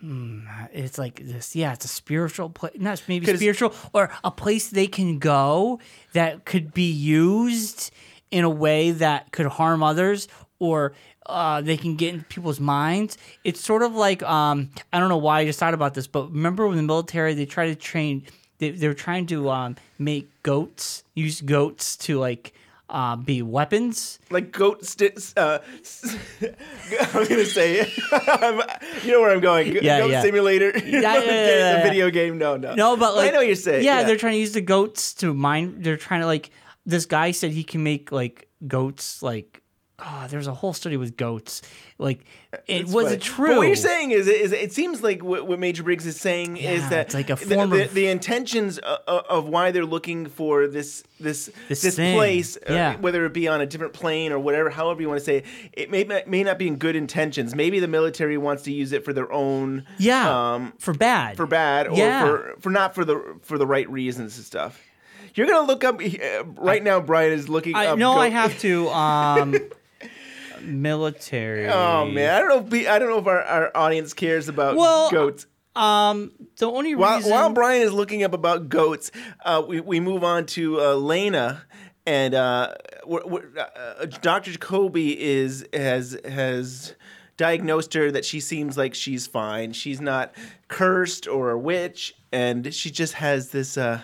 Hmm, 0.00 0.40
it's 0.72 0.98
like 0.98 1.20
this, 1.24 1.56
yeah. 1.56 1.72
It's 1.72 1.84
a 1.84 1.88
spiritual 1.88 2.50
place, 2.50 2.74
not 2.76 3.02
maybe 3.08 3.26
spiritual, 3.34 3.74
or 3.92 4.10
a 4.22 4.30
place 4.30 4.68
they 4.68 4.86
can 4.86 5.18
go 5.18 5.80
that 6.12 6.44
could 6.44 6.74
be 6.74 6.90
used 6.90 7.90
in 8.30 8.44
a 8.44 8.50
way 8.50 8.90
that 8.90 9.32
could 9.32 9.46
harm 9.46 9.82
others, 9.82 10.28
or 10.58 10.92
uh, 11.26 11.60
they 11.60 11.76
can 11.76 11.96
get 11.96 12.14
into 12.14 12.26
people's 12.26 12.60
minds. 12.60 13.16
It's 13.44 13.60
sort 13.60 13.82
of 13.82 13.94
like 13.94 14.22
um, 14.22 14.70
I 14.92 15.00
don't 15.00 15.08
know 15.08 15.16
why 15.16 15.40
I 15.40 15.44
just 15.44 15.58
thought 15.58 15.74
about 15.74 15.94
this, 15.94 16.06
but 16.06 16.30
remember 16.30 16.66
when 16.66 16.76
the 16.76 16.82
military 16.82 17.34
they 17.34 17.46
try 17.46 17.66
to 17.66 17.74
train, 17.74 18.24
they 18.58 18.70
they 18.70 18.88
were 18.88 18.94
trying 18.94 19.26
to 19.26 19.50
um, 19.50 19.76
make 19.98 20.28
goats 20.42 21.04
use 21.14 21.40
goats 21.40 21.96
to 21.98 22.18
like 22.18 22.52
uh, 22.88 23.16
be 23.16 23.42
weapons. 23.42 24.18
like 24.30 24.52
goat 24.52 24.84
st- 24.84 25.32
uh, 25.36 25.58
I'm 27.14 27.26
gonna 27.26 27.44
say 27.44 27.80
it. 27.80 27.96
you 29.04 29.12
know 29.12 29.20
where 29.20 29.32
I'm 29.32 29.40
going. 29.40 29.74
Go- 29.74 29.80
Yeah, 29.82 30.00
goat 30.00 30.10
yeah. 30.10 30.22
simulator. 30.22 30.72
Yeah, 30.76 30.82
yeah, 31.00 31.14
yeah, 31.20 31.46
yeah. 31.58 31.76
the 31.78 31.82
video 31.90 32.10
game. 32.10 32.38
No, 32.38 32.56
no. 32.56 32.74
No, 32.74 32.96
but 32.96 33.14
like 33.16 33.28
I 33.28 33.32
know 33.32 33.38
what 33.38 33.46
you're 33.46 33.56
saying. 33.56 33.84
Yeah, 33.84 34.04
they're 34.04 34.16
trying 34.16 34.34
to 34.34 34.38
use 34.38 34.52
the 34.52 34.60
goats 34.60 35.14
to 35.14 35.34
mine. 35.34 35.82
They're 35.82 35.96
trying 35.96 36.20
to 36.20 36.26
like. 36.26 36.50
This 36.84 37.06
guy 37.06 37.32
said 37.32 37.50
he 37.50 37.64
can 37.64 37.82
make 37.82 38.12
like 38.12 38.48
goats 38.66 39.22
like. 39.22 39.62
Oh, 39.98 40.26
there's 40.28 40.46
a 40.46 40.52
whole 40.52 40.74
study 40.74 40.98
with 40.98 41.16
goats. 41.16 41.62
Like, 41.98 42.20
it 42.52 42.82
It's 42.82 42.92
was 42.92 43.12
it 43.12 43.22
true? 43.22 43.46
But 43.48 43.56
what 43.56 43.66
you're 43.66 43.76
saying 43.76 44.10
is, 44.10 44.28
is 44.28 44.52
it 44.52 44.70
seems 44.74 45.02
like 45.02 45.24
what, 45.24 45.46
what 45.46 45.58
Major 45.58 45.82
Briggs 45.84 46.04
is 46.04 46.20
saying 46.20 46.58
is 46.58 46.86
that 46.90 47.06
it's 47.06 47.14
like 47.14 47.30
a 47.30 47.36
the- 47.36 47.54
form 47.54 47.70
the, 47.70 47.84
of- 47.86 47.94
the 47.94 48.06
intentions 48.08 48.76
of, 48.76 48.98
of 49.08 49.48
why 49.48 49.70
they're 49.70 49.86
looking 49.86 50.26
for 50.26 50.66
this 50.66 51.02
this 51.18 51.48
This 51.68 51.80
this, 51.80 51.94
place, 51.94 52.58
uh, 52.58 52.74
Yeah. 52.74 52.96
whether 52.98 53.24
it 53.24 53.32
be 53.32 53.48
on 53.48 53.62
a 53.62 53.66
different 53.66 53.94
plane 53.94 54.32
or 54.32 54.38
whatever, 54.38 54.68
however 54.68 55.00
you 55.00 55.08
want 55.08 55.20
to 55.20 55.24
say 55.24 55.36
it, 55.38 55.44
it 55.72 55.90
may 55.90 56.04
not- 56.04 56.26
may 56.28 56.42
not 56.42 56.58
be 56.58 56.68
in 56.68 56.76
good 56.76 56.94
intentions. 56.94 57.54
Maybe 57.54 57.80
the 57.80 57.88
military 57.88 58.36
wants 58.36 58.64
to 58.64 58.72
use 58.72 58.92
it 58.92 59.02
for 59.02 59.14
their 59.14 59.32
own 59.32 59.86
Yeah, 59.96 60.54
um, 60.54 60.74
for 60.78 60.92
bad. 60.92 61.38
for 61.38 61.46
bad 61.46 61.86
or 61.88 61.96
Yeah. 61.96 62.20
for 62.26 62.54
for 62.60 62.68
not 62.70 62.94
for 62.94 63.06
the 63.06 63.38
for 63.40 63.56
the 63.56 63.66
right 63.66 63.88
reasons 63.88 64.36
and 64.36 64.44
stuff. 64.44 64.78
You're 65.34 65.46
gonna 65.46 65.66
look 65.66 65.84
up 65.84 66.00
uh, 66.02 66.44
right 66.56 66.82
now. 66.82 66.98
Bryon 67.00 67.32
is 67.32 67.48
looking. 67.48 67.74
I 67.74 67.86
up 67.88 67.98
no, 67.98 68.12
I 68.16 68.28
have 68.28 68.58
to. 68.60 68.88
Um, 68.90 69.54
military. 70.66 71.66
Oh 71.68 72.06
man, 72.06 72.34
I 72.34 72.38
don't 72.40 72.48
know. 72.48 72.58
If 72.66 72.70
we, 72.70 72.88
I 72.88 72.98
don't 72.98 73.08
know 73.08 73.18
if 73.18 73.26
our, 73.26 73.42
our 73.42 73.76
audience 73.76 74.12
cares 74.12 74.48
about 74.48 74.76
Well, 74.76 75.10
goats. 75.10 75.46
Um, 75.74 76.32
the 76.56 76.70
only 76.70 76.94
While, 76.94 77.16
reason 77.16 77.30
while 77.30 77.50
Bryon 77.50 77.82
is 77.82 77.92
looking 77.92 78.22
up 78.22 78.32
about 78.32 78.70
goats, 78.70 79.10
uh, 79.44 79.62
we, 79.66 79.80
we 79.80 80.00
move 80.00 80.24
on 80.24 80.46
to 80.46 80.80
uh, 80.80 80.94
Lena, 80.94 81.62
and 82.06 82.34
uh, 82.34 82.74
we're, 83.04 83.26
we're, 83.26 83.44
uh, 83.58 84.06
Dr. 84.22 84.52
Jacoby 84.52 85.20
is 85.20 85.66
has 85.74 86.16
has 86.24 86.94
diagnosed 87.36 87.92
her 87.92 88.10
that 88.10 88.24
she 88.24 88.40
seems 88.40 88.78
like 88.78 88.94
she's 88.94 89.26
fine. 89.26 89.72
She's 89.72 90.00
not 90.00 90.34
cursed 90.68 91.28
or 91.28 91.50
a 91.50 91.58
witch, 91.58 92.14
and 92.32 92.72
she 92.72 92.90
just 92.90 93.14
has 93.14 93.50
this 93.50 93.76
uh, 93.76 94.00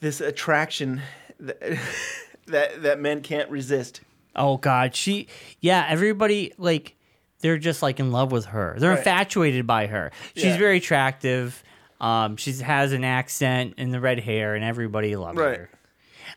this 0.00 0.20
attraction 0.20 1.00
that, 1.40 1.78
that 2.46 2.82
that 2.82 3.00
men 3.00 3.22
can't 3.22 3.48
resist. 3.48 4.02
Oh 4.34 4.56
God, 4.56 4.94
she 4.94 5.28
yeah. 5.60 5.86
Everybody 5.88 6.52
like 6.58 6.96
they're 7.40 7.58
just 7.58 7.82
like 7.82 7.98
in 8.00 8.12
love 8.12 8.30
with 8.32 8.46
her. 8.46 8.76
They're 8.78 8.90
Right. 8.90 8.98
infatuated 8.98 9.66
by 9.66 9.86
her. 9.88 10.12
She's 10.34 10.44
Yeah. 10.44 10.58
very 10.58 10.76
attractive. 10.78 11.62
Um, 12.00 12.36
she 12.36 12.52
has 12.54 12.92
an 12.92 13.04
accent 13.04 13.74
and 13.78 13.92
the 13.92 14.00
red 14.00 14.20
hair, 14.20 14.54
and 14.54 14.64
everybody 14.64 15.14
loves 15.16 15.38
Right. 15.38 15.56
her. 15.58 15.70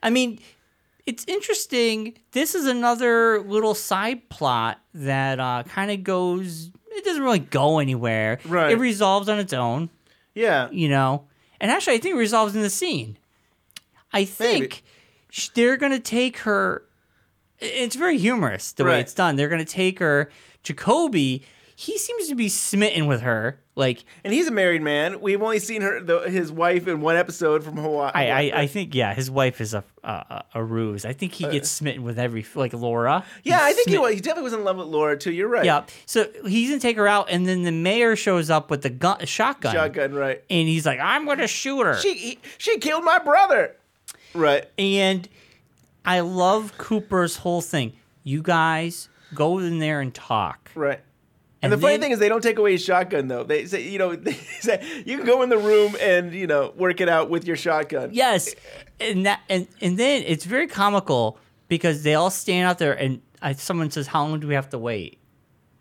I 0.04 0.10
mean, 0.10 0.40
it's 1.06 1.24
interesting. 1.28 2.16
This 2.32 2.54
is 2.56 2.66
another 2.66 3.42
little 3.42 3.74
side 3.76 4.28
plot 4.30 4.80
that 4.94 5.40
uh, 5.40 5.64
kind 5.68 5.92
of 5.92 6.04
goes. 6.04 6.72
It 6.92 7.04
doesn't 7.06 7.22
really 7.24 7.40
go 7.40 7.80
anywhere. 7.80 8.40
Right. 8.46 8.72
It 8.72 8.78
resolves 8.78 9.28
on 9.30 9.38
its 9.40 9.54
own. 9.54 9.90
Yeah. 10.34 10.70
You 10.72 10.90
know, 10.90 11.26
and 11.62 11.70
actually, 11.72 11.96
I 11.96 12.00
think 12.00 12.16
it 12.16 12.20
resolves 12.20 12.56
in 12.56 12.62
the 12.62 12.70
scene. 12.70 13.18
I 14.12 14.26
think 14.26 14.84
sh 15.30 15.50
they're 15.50 15.78
gonna 15.78 16.00
take 16.00 16.38
her. 16.40 16.84
It's 17.60 17.96
very 17.96 18.18
humorous 18.18 18.72
the 18.74 18.84
way 18.86 19.00
it's 19.00 19.14
done. 19.14 19.36
They're 19.36 19.50
gonna 19.50 19.66
take 19.66 20.00
her. 20.00 20.30
Jacoby, 20.64 21.44
he 21.76 21.98
seems 21.98 22.28
to 22.30 22.36
be 22.36 22.50
smitten 22.50 23.06
with 23.08 23.22
her. 23.22 23.60
Like, 23.78 24.06
And 24.24 24.34
he's 24.34 24.48
a 24.48 24.52
married 24.52 24.82
man. 24.82 25.20
We've 25.20 25.42
only 25.42 25.60
seen 25.60 25.82
her 25.82 26.00
the, 26.00 26.22
his 26.22 26.50
wife 26.50 26.88
in 26.88 27.02
one 27.02 27.18
episode 27.18 27.62
from 27.62 27.76
Hawaii. 27.76 28.10
I, 28.16 28.30
I, 28.52 28.62
I 28.62 28.68
think 28.68 28.96
yeah, 28.96 29.14
his 29.14 29.30
wife 29.30 29.60
is 29.60 29.74
a 29.74 29.84
a, 30.04 30.08
a- 30.10 30.44
a 30.56 30.64
ruse. 30.64 31.04
I 31.06 31.12
think 31.14 31.34
he 31.34 31.44
gets 31.50 31.70
smitten 31.70 32.04
with 32.04 32.18
every 32.18 32.46
like 32.56 32.72
Laura. 32.74 33.16
Uh, 33.16 33.22
yeah, 33.44 33.60
I 33.62 33.68
He's 33.68 33.76
think 33.78 33.90
he 33.90 33.98
was. 33.98 34.14
He 34.14 34.22
definitely 34.22 34.44
was 34.44 34.54
in 34.54 34.64
love 34.64 34.78
with 34.78 34.88
Laura 34.88 35.18
too. 35.18 35.32
You're 35.34 35.50
right. 35.50 35.66
Yeah, 35.66 35.84
so 36.06 36.26
he's 36.48 36.70
gonna 36.70 36.80
take 36.80 36.96
her 36.98 37.08
out, 37.08 37.30
and 37.30 37.46
then 37.46 37.64
the 37.64 37.72
mayor 37.72 38.16
shows 38.16 38.50
up 38.50 38.70
with 38.70 38.82
the 38.82 38.90
gun, 38.90 39.26
shotgun, 39.26 39.74
Shotgun, 39.74 40.14
right? 40.14 40.42
and 40.50 40.68
he's 40.70 40.86
like, 40.86 41.00
"I'm 41.02 41.26
gonna 41.26 41.48
shoot 41.48 41.84
her." 41.84 41.98
She 41.98 42.14
he, 42.16 42.40
she 42.58 42.78
killed 42.80 43.04
my 43.04 43.20
brother. 43.20 43.76
Right. 44.34 44.66
and 44.78 45.28
I 46.06 46.20
love 46.22 46.78
Cooper's 46.78 47.38
whole 47.38 47.62
thing. 47.62 47.94
You 48.24 48.42
guys 48.42 49.10
go 49.34 49.60
in 49.60 49.80
there 49.80 50.02
and 50.02 50.14
talk. 50.14 50.72
Right. 50.76 51.02
And, 51.62 51.74
And 51.74 51.74
the 51.74 51.78
funny 51.84 51.98
thing 51.98 52.12
is, 52.12 52.20
they 52.20 52.30
don't 52.30 52.42
take 52.44 52.60
away 52.60 52.74
his 52.74 52.84
shotgun, 52.84 53.28
though. 53.28 53.44
They 53.44 53.66
say, 53.66 53.88
you 53.90 53.98
know, 53.98 54.16
they 54.16 54.34
say 54.34 55.04
you 55.06 55.18
can 55.18 55.26
go 55.26 55.42
in 55.42 55.50
the 55.50 55.58
room 55.58 55.96
and 56.00 56.34
you 56.34 56.48
know 56.48 56.74
work 56.76 57.02
it 57.02 57.10
out 57.10 57.30
with 57.30 57.46
your 57.48 57.56
shotgun. 57.56 58.10
Yes, 58.14 58.54
and 59.00 59.26
that 59.26 59.42
and 59.50 59.68
and 59.82 59.98
then 59.98 60.24
it's 60.26 60.46
very 60.46 60.68
comical 60.68 61.40
because 61.68 62.04
they 62.04 62.14
all 62.14 62.30
stand 62.30 62.68
out 62.68 62.78
there 62.78 62.94
and 62.94 63.22
I, 63.42 63.54
someone 63.54 63.90
says, 63.90 64.08
"How 64.08 64.26
long 64.26 64.40
do 64.40 64.48
we 64.48 64.54
have 64.54 64.70
to 64.70 64.78
wait?" 64.78 65.18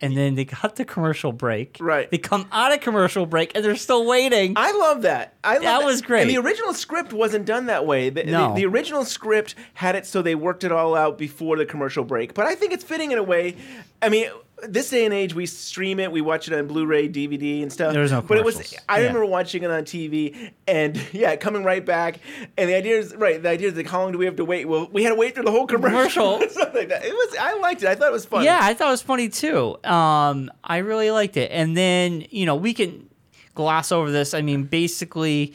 And 0.00 0.16
then 0.16 0.34
they 0.34 0.44
cut 0.44 0.76
the 0.76 0.84
commercial 0.84 1.32
break. 1.32 1.78
Right. 1.80 2.10
They 2.10 2.18
come 2.18 2.46
out 2.52 2.72
of 2.72 2.80
commercial 2.80 3.26
break 3.26 3.52
and 3.54 3.64
they're 3.64 3.76
still 3.76 4.04
waiting. 4.06 4.54
I 4.56 4.72
love 4.72 5.02
that. 5.02 5.34
I 5.42 5.54
love 5.54 5.62
That 5.62 5.84
was 5.84 6.02
great. 6.02 6.22
And 6.22 6.30
the 6.30 6.38
original 6.38 6.74
script 6.74 7.12
wasn't 7.12 7.46
done 7.46 7.66
that 7.66 7.86
way. 7.86 8.10
The, 8.10 8.22
the- 8.24 8.30
No. 8.30 8.54
the 8.54 8.66
original 8.66 9.04
script 9.04 9.54
had 9.74 9.94
it 9.96 10.04
so 10.04 10.20
they 10.20 10.34
worked 10.34 10.64
it 10.64 10.72
all 10.72 10.94
out 10.94 11.16
before 11.16 11.56
the 11.56 11.64
commercial 11.64 12.04
break. 12.04 12.34
But 12.34 12.46
I 12.46 12.54
think 12.54 12.72
it's 12.72 12.84
fitting 12.84 13.12
in 13.12 13.18
a 13.18 13.22
way. 13.22 13.56
I 14.02 14.08
mean, 14.08 14.28
this 14.68 14.90
day 14.90 15.04
and 15.04 15.14
age, 15.14 15.34
we 15.34 15.46
stream 15.46 15.98
it, 16.00 16.10
we 16.12 16.20
watch 16.20 16.48
it 16.48 16.54
on 16.54 16.66
Blu-ray, 16.66 17.08
DVD, 17.08 17.62
and 17.62 17.72
stuff. 17.72 17.92
There's 17.92 18.12
no 18.12 18.22
But 18.22 18.38
it 18.38 18.44
was. 18.44 18.74
I 18.88 18.98
Yeah. 18.98 19.06
remember 19.06 19.26
watching 19.26 19.62
it 19.62 19.70
on 19.70 19.84
TV, 19.84 20.50
and 20.66 21.00
yeah, 21.12 21.36
coming 21.36 21.64
right 21.64 21.84
back. 21.84 22.18
And 22.56 22.68
the 22.70 22.74
idea 22.74 22.98
is 22.98 23.14
right. 23.14 23.42
The 23.42 23.48
idea 23.48 23.68
is 23.68 23.74
like, 23.76 23.88
how 23.88 24.02
long 24.02 24.12
do 24.12 24.18
we 24.18 24.24
have 24.24 24.36
to 24.36 24.44
wait? 24.44 24.66
Well, 24.66 24.88
we 24.92 25.02
had 25.02 25.10
to 25.10 25.14
wait 25.16 25.34
through 25.34 25.44
the 25.44 25.50
whole 25.50 25.66
commercial. 25.66 26.34
Commercial. 26.38 26.48
Something 26.50 26.74
like 26.74 26.88
that. 26.88 27.04
It 27.04 27.12
was. 27.12 27.36
I 27.40 27.54
liked 27.58 27.82
it. 27.82 27.88
I 27.88 27.94
thought 27.94 28.08
it 28.08 28.12
was 28.12 28.26
fun. 28.26 28.44
Yeah, 28.44 28.58
I 28.60 28.74
thought 28.74 28.88
it 28.88 28.92
was 28.92 29.02
funny 29.02 29.28
too. 29.28 29.76
Um, 29.84 30.50
I 30.62 30.78
really 30.78 31.10
liked 31.10 31.36
it. 31.36 31.50
And 31.50 31.76
then 31.76 32.24
you 32.30 32.46
know 32.46 32.56
we 32.56 32.74
can 32.74 33.08
gloss 33.54 33.92
over 33.92 34.10
this. 34.10 34.34
I 34.34 34.42
mean, 34.42 34.64
basically, 34.64 35.54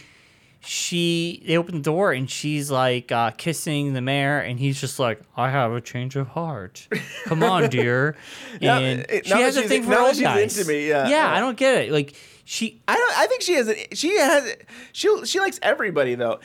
she 0.62 1.42
they 1.46 1.58
open 1.58 1.76
the 1.76 1.82
door 1.82 2.12
and 2.12 2.30
she's 2.30 2.70
like 2.70 3.12
uh, 3.12 3.32
kissing 3.32 3.94
the 3.94 4.02
mayor, 4.02 4.40
and 4.40 4.60
he's 4.60 4.80
just 4.80 5.00
like, 5.00 5.22
"I 5.38 5.50
have 5.50 5.72
a 5.72 5.82
change 5.82 6.16
of 6.16 6.28
heart. 6.28 6.88
Come 7.26 7.44
on, 7.44 7.70
dear." 7.70 8.16
And 8.62 9.06
she 9.10 9.30
now 9.30 9.38
has 9.38 9.56
that 9.56 9.66
a 9.66 9.68
thing 9.68 9.84
for 9.84 9.98
old 9.98 10.20
guys. 10.20 10.58
into 10.58 10.70
me, 10.70 10.88
yeah. 10.88 11.08
yeah, 11.08 11.34
I 11.34 11.40
don't 11.40 11.58
get 11.58 11.86
it. 11.86 11.92
Like 11.92 12.14
she, 12.46 12.82
I 12.88 12.96
don't. 12.96 13.18
I 13.18 13.28
think 13.28 13.42
she 13.42 13.54
has. 13.54 13.70
A, 13.70 13.96
she 13.96 14.18
has. 14.18 14.56
She 14.92 15.26
she 15.26 15.40
likes 15.40 15.60
everybody 15.62 16.16
though. 16.16 16.40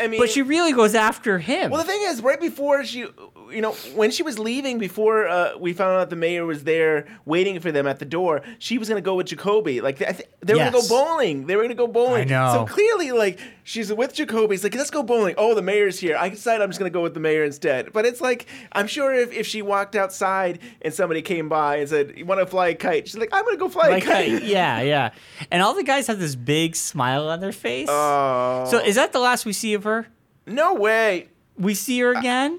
I 0.00 0.08
mean, 0.08 0.18
but 0.18 0.30
she 0.30 0.42
really 0.42 0.72
goes 0.72 0.94
after 0.94 1.38
him. 1.38 1.70
Well, 1.70 1.82
the 1.82 1.88
thing 1.88 2.00
is, 2.04 2.22
right 2.22 2.40
before 2.40 2.84
she, 2.84 3.06
you 3.52 3.60
know, 3.60 3.72
when 3.94 4.10
she 4.10 4.22
was 4.22 4.38
leaving, 4.38 4.78
before 4.78 5.28
uh, 5.28 5.56
we 5.58 5.72
found 5.72 6.00
out 6.00 6.10
the 6.10 6.16
mayor 6.16 6.46
was 6.46 6.64
there 6.64 7.06
waiting 7.24 7.60
for 7.60 7.72
them 7.72 7.86
at 7.86 7.98
the 7.98 8.04
door, 8.04 8.42
she 8.58 8.78
was 8.78 8.88
gonna 8.88 9.00
go 9.00 9.14
with 9.14 9.26
Jacoby. 9.26 9.80
Like, 9.80 10.00
I 10.02 10.12
th- 10.12 10.28
they 10.40 10.54
were 10.54 10.60
gonna 10.60 10.72
go 10.72 10.88
bowling. 10.88 11.46
They 11.46 11.56
were 11.56 11.62
gonna 11.62 11.74
go 11.74 11.86
bowling. 11.86 12.22
I 12.22 12.24
know. 12.24 12.52
So 12.66 12.72
clearly, 12.72 13.12
like, 13.12 13.38
she's 13.64 13.92
with 13.92 14.14
Jacoby. 14.14 14.54
He's 14.54 14.64
like, 14.64 14.74
let's 14.74 14.90
go 14.90 15.02
bowling. 15.02 15.34
Oh, 15.38 15.54
the 15.54 15.62
mayor's 15.62 15.98
here. 15.98 16.16
I 16.16 16.28
decided 16.28 16.62
I'm 16.62 16.70
just 16.70 16.78
gonna 16.78 16.90
go 16.90 17.02
with 17.02 17.14
the 17.14 17.20
mayor 17.20 17.44
instead. 17.44 17.92
But 17.92 18.06
it's 18.06 18.20
like, 18.20 18.46
I'm 18.72 18.86
sure 18.86 19.12
if, 19.14 19.32
if 19.32 19.46
she 19.46 19.62
walked 19.62 19.96
outside 19.96 20.60
and 20.82 20.92
somebody 20.94 21.22
came 21.22 21.48
by 21.48 21.76
and 21.76 21.88
said, 21.88 22.14
"You 22.16 22.26
want 22.26 22.40
to 22.40 22.46
fly 22.46 22.68
a 22.68 22.74
kite?" 22.74 23.08
She's 23.08 23.16
like, 23.18 23.30
"I'm 23.32 23.44
gonna 23.44 23.56
go 23.56 23.68
fly 23.68 23.88
like, 23.88 24.04
a 24.04 24.06
kite." 24.06 24.42
yeah, 24.44 24.80
yeah. 24.80 25.10
And 25.50 25.62
all 25.62 25.74
the 25.74 25.84
guys 25.84 26.06
have 26.06 26.18
this 26.18 26.34
big 26.34 26.76
smile 26.76 27.28
on 27.28 27.40
their 27.40 27.52
face. 27.52 27.88
Oh. 27.90 28.66
So 28.70 28.78
is 28.78 28.96
that 28.96 29.12
the 29.12 29.20
last 29.20 29.44
we 29.44 29.52
see 29.52 29.74
of 29.74 29.84
her? 29.84 30.06
no 30.46 30.74
way. 30.74 31.28
We 31.56 31.74
see 31.74 32.00
her 32.00 32.12
again? 32.12 32.58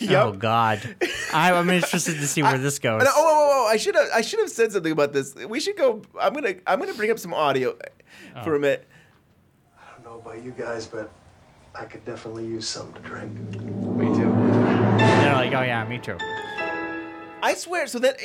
Yep. 0.00 0.24
Oh 0.26 0.32
God, 0.32 0.96
I, 1.32 1.52
I'm 1.52 1.68
interested 1.68 2.14
to 2.14 2.26
see 2.26 2.42
where 2.48 2.56
this 2.58 2.78
goes. 2.78 3.02
Oh, 3.04 3.06
oh, 3.08 3.12
oh, 3.16 3.64
oh, 3.66 3.68
I 3.70 3.76
should 3.76 3.94
have 3.94 4.08
I 4.14 4.20
should 4.22 4.40
have 4.40 4.50
said 4.50 4.72
something 4.72 4.92
about 4.92 5.12
this. 5.12 5.34
We 5.34 5.60
should 5.60 5.76
go. 5.76 6.02
I'm 6.18 6.32
gonna 6.32 6.54
I'm 6.66 6.78
gonna 6.78 6.94
bring 6.94 7.10
up 7.10 7.18
some 7.18 7.34
audio 7.34 7.76
Oh. 8.36 8.42
for 8.44 8.54
a 8.54 8.58
minute. 8.60 8.86
I 9.78 9.92
don't 9.94 10.04
know 10.04 10.18
about 10.20 10.42
you 10.42 10.52
guys, 10.52 10.86
but 10.86 11.10
I 11.74 11.84
could 11.84 12.04
definitely 12.04 12.46
use 12.46 12.66
something 12.68 13.00
to 13.02 13.08
drink. 13.08 13.32
Me 13.36 14.06
too. 14.06 14.30
They're 14.98 15.34
like, 15.34 15.52
oh 15.52 15.62
yeah, 15.62 15.84
me 15.84 15.98
too. 15.98 16.16
I 17.42 17.54
swear. 17.54 17.86
So 17.86 17.98
that 18.00 18.18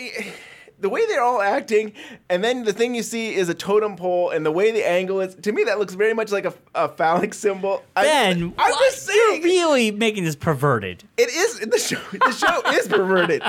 the 0.79 0.89
way 0.89 1.05
they're 1.07 1.21
all 1.23 1.41
acting, 1.41 1.93
and 2.29 2.43
then 2.43 2.63
the 2.63 2.73
thing 2.73 2.93
you 2.95 3.03
see 3.03 3.33
is 3.33 3.49
a 3.49 3.53
totem 3.53 3.95
pole, 3.95 4.29
and 4.29 4.45
the 4.45 4.51
way 4.51 4.71
the 4.71 4.87
angle 4.87 5.21
is. 5.21 5.35
To 5.35 5.51
me, 5.51 5.63
that 5.63 5.79
looks 5.79 5.93
very 5.93 6.13
much 6.13 6.31
like 6.31 6.45
a, 6.45 6.53
a 6.75 6.89
phallic 6.89 7.33
symbol. 7.33 7.83
Ben, 7.95 8.37
I, 8.57 8.65
I'm 8.65 8.71
what? 8.71 8.91
just 8.91 9.05
saying. 9.05 9.41
You're 9.43 9.51
really 9.51 9.91
making 9.91 10.23
this 10.25 10.35
perverted. 10.35 11.03
It 11.17 11.29
is 11.29 11.59
the 11.59 11.77
show. 11.79 11.99
The 12.11 12.31
show 12.31 12.61
is 12.77 12.87
perverted. 12.87 13.41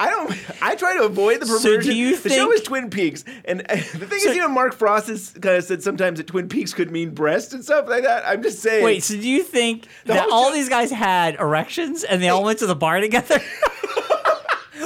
I 0.00 0.10
don't. 0.10 0.34
I 0.62 0.74
try 0.74 0.96
to 0.96 1.04
avoid 1.04 1.36
the 1.40 1.46
perverted. 1.46 1.62
So 1.62 1.68
perversion. 1.70 1.90
do 1.92 1.96
you 1.98 2.16
the 2.16 2.28
show 2.30 2.50
is 2.52 2.62
Twin 2.62 2.90
Peaks, 2.90 3.24
and 3.44 3.60
uh, 3.68 3.74
the 3.76 3.82
thing 4.06 4.18
So- 4.20 4.30
is, 4.30 4.36
even 4.36 4.50
Mark 4.52 4.74
Frost 4.74 5.08
has 5.08 5.30
kind 5.30 5.56
of 5.56 5.64
said 5.64 5.82
sometimes 5.82 6.18
that 6.18 6.26
Twin 6.26 6.48
Peaks 6.48 6.72
could 6.74 6.90
mean 6.90 7.10
breast 7.10 7.52
and 7.52 7.62
stuff 7.64 7.88
like 7.88 8.04
that. 8.04 8.24
I'm 8.26 8.42
just 8.42 8.60
saying. 8.60 8.84
Wait, 8.84 9.02
so 9.02 9.14
do 9.14 9.28
you 9.28 9.42
think 9.42 9.86
The 10.06 10.14
that 10.14 10.28
all 10.30 10.48
show- 10.48 10.54
these 10.54 10.68
guys 10.68 10.90
had 10.90 11.34
erections 11.36 12.02
and 12.04 12.22
they 12.22 12.28
all 12.28 12.44
went 12.44 12.58
to 12.60 12.66
the 12.66 12.74
bar 12.76 13.00
together? 13.00 13.40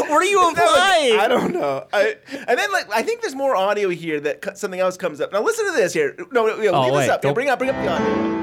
what 0.01 0.11
are 0.11 0.25
you 0.25 0.41
Is 0.49 0.55
that 0.55 0.67
what- 0.67 0.79
implying? 0.79 1.19
I 1.21 1.29
don't 1.29 1.53
know. 1.53 1.87
I, 1.93 2.17
and 2.49 2.59
then 2.59 2.73
like 2.73 2.91
I 2.93 3.03
think 3.03 3.23
there's 3.23 3.35
more 3.35 3.57
audio 3.57 3.89
here 3.89 4.21
that 4.21 4.43
co- 4.43 4.55
something 4.55 4.81
else 4.81 4.97
comes 4.97 5.21
up. 5.21 5.33
Now 5.33 5.43
listen 5.43 5.67
to 5.67 5.73
this 5.73 5.93
here. 5.93 6.15
No, 6.33 6.47
no, 6.47 6.57
no 6.57 6.69
Oh, 6.73 6.83
leave 6.85 6.93
wait, 6.95 7.01
this 7.03 7.11
up. 7.11 7.21
Yeah, 7.23 7.29
don't- 7.29 7.35
bring 7.35 7.49
up, 7.49 7.59
bring 7.59 7.71
up 7.71 7.77
the 7.77 7.89
audio. 7.89 8.37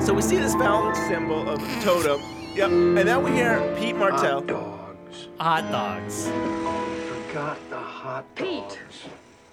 So 0.00 0.14
we 0.14 0.22
see 0.22 0.36
this 0.38 0.54
phallic 0.54 0.96
symbol 0.96 1.48
of 1.48 1.60
totem. 1.82 2.20
Yep. 2.54 2.70
And 2.70 2.96
then 2.98 3.22
we 3.22 3.32
hear 3.32 3.60
Pete 3.78 3.96
Martell. 3.96 4.40
Hot 4.40 4.46
dogs. 4.46 5.28
Hot 5.38 5.70
dogs. 5.70 6.26
Forgot 7.28 7.58
the 7.70 7.76
hot 7.76 8.24
dogs. 8.34 8.74
Pete. 8.74 8.80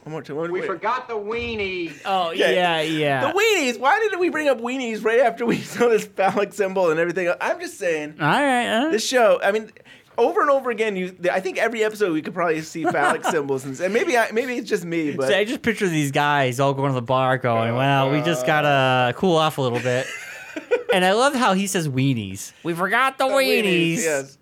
One 0.03 0.11
more 0.13 0.21
time. 0.21 0.37
Wait, 0.37 0.51
We 0.51 0.61
wait. 0.61 0.67
forgot 0.67 1.09
the 1.09 1.15
weenies. 1.15 1.99
Oh 2.05 2.31
Yeah. 2.31 2.49
yeah, 2.51 2.81
yeah. 2.81 3.31
The 3.31 3.37
weenies. 3.37 3.77
Why 3.77 3.99
did 3.99 4.17
we 4.19 4.29
bring 4.29 4.47
up 4.47 4.59
weenies 4.61 5.03
right 5.03 5.19
after 5.19 5.45
we 5.45 5.57
saw 5.61 5.89
this 5.89 6.05
phallic 6.05 6.53
symbol 6.53 6.89
and 6.91 6.99
everything? 6.99 7.31
I'm 7.41 7.59
just 7.59 7.77
saying. 7.77 8.15
all 8.19 8.25
right. 8.25 8.73
all 8.77 8.83
right. 8.85 8.91
This 8.91 9.05
show. 9.05 9.39
I 9.43 9.51
mean. 9.51 9.69
Over 10.17 10.41
and 10.41 10.49
over 10.49 10.71
again, 10.71 10.95
you. 10.95 11.15
I 11.31 11.39
think 11.39 11.57
every 11.57 11.83
episode 11.83 12.11
we 12.13 12.21
could 12.21 12.33
probably 12.33 12.61
see 12.61 12.83
phallic 12.83 13.23
symbols, 13.31 13.65
and, 13.65 13.79
and 13.79 13.93
maybe 13.93 14.17
I, 14.17 14.31
maybe 14.31 14.55
it's 14.55 14.69
just 14.69 14.83
me, 14.83 15.11
but 15.11 15.27
So 15.27 15.37
I 15.37 15.43
just 15.43 15.61
picture 15.61 15.87
these 15.87 16.11
guys 16.11 16.59
all 16.59 16.73
going 16.73 16.89
to 16.89 16.95
the 16.95 17.01
bar, 17.01 17.37
going, 17.37 17.75
"Well, 17.75 18.11
we 18.11 18.21
just 18.21 18.45
gotta 18.45 19.13
cool 19.13 19.35
off 19.35 19.57
a 19.57 19.61
little 19.61 19.79
bit." 19.79 20.07
and 20.93 21.05
I 21.05 21.13
love 21.13 21.35
how 21.35 21.53
he 21.53 21.67
says 21.67 21.87
"weenies." 21.87 22.53
We 22.63 22.73
forgot 22.73 23.17
the, 23.17 23.25
weenies. 23.25 23.97
Yes. 23.97 24.37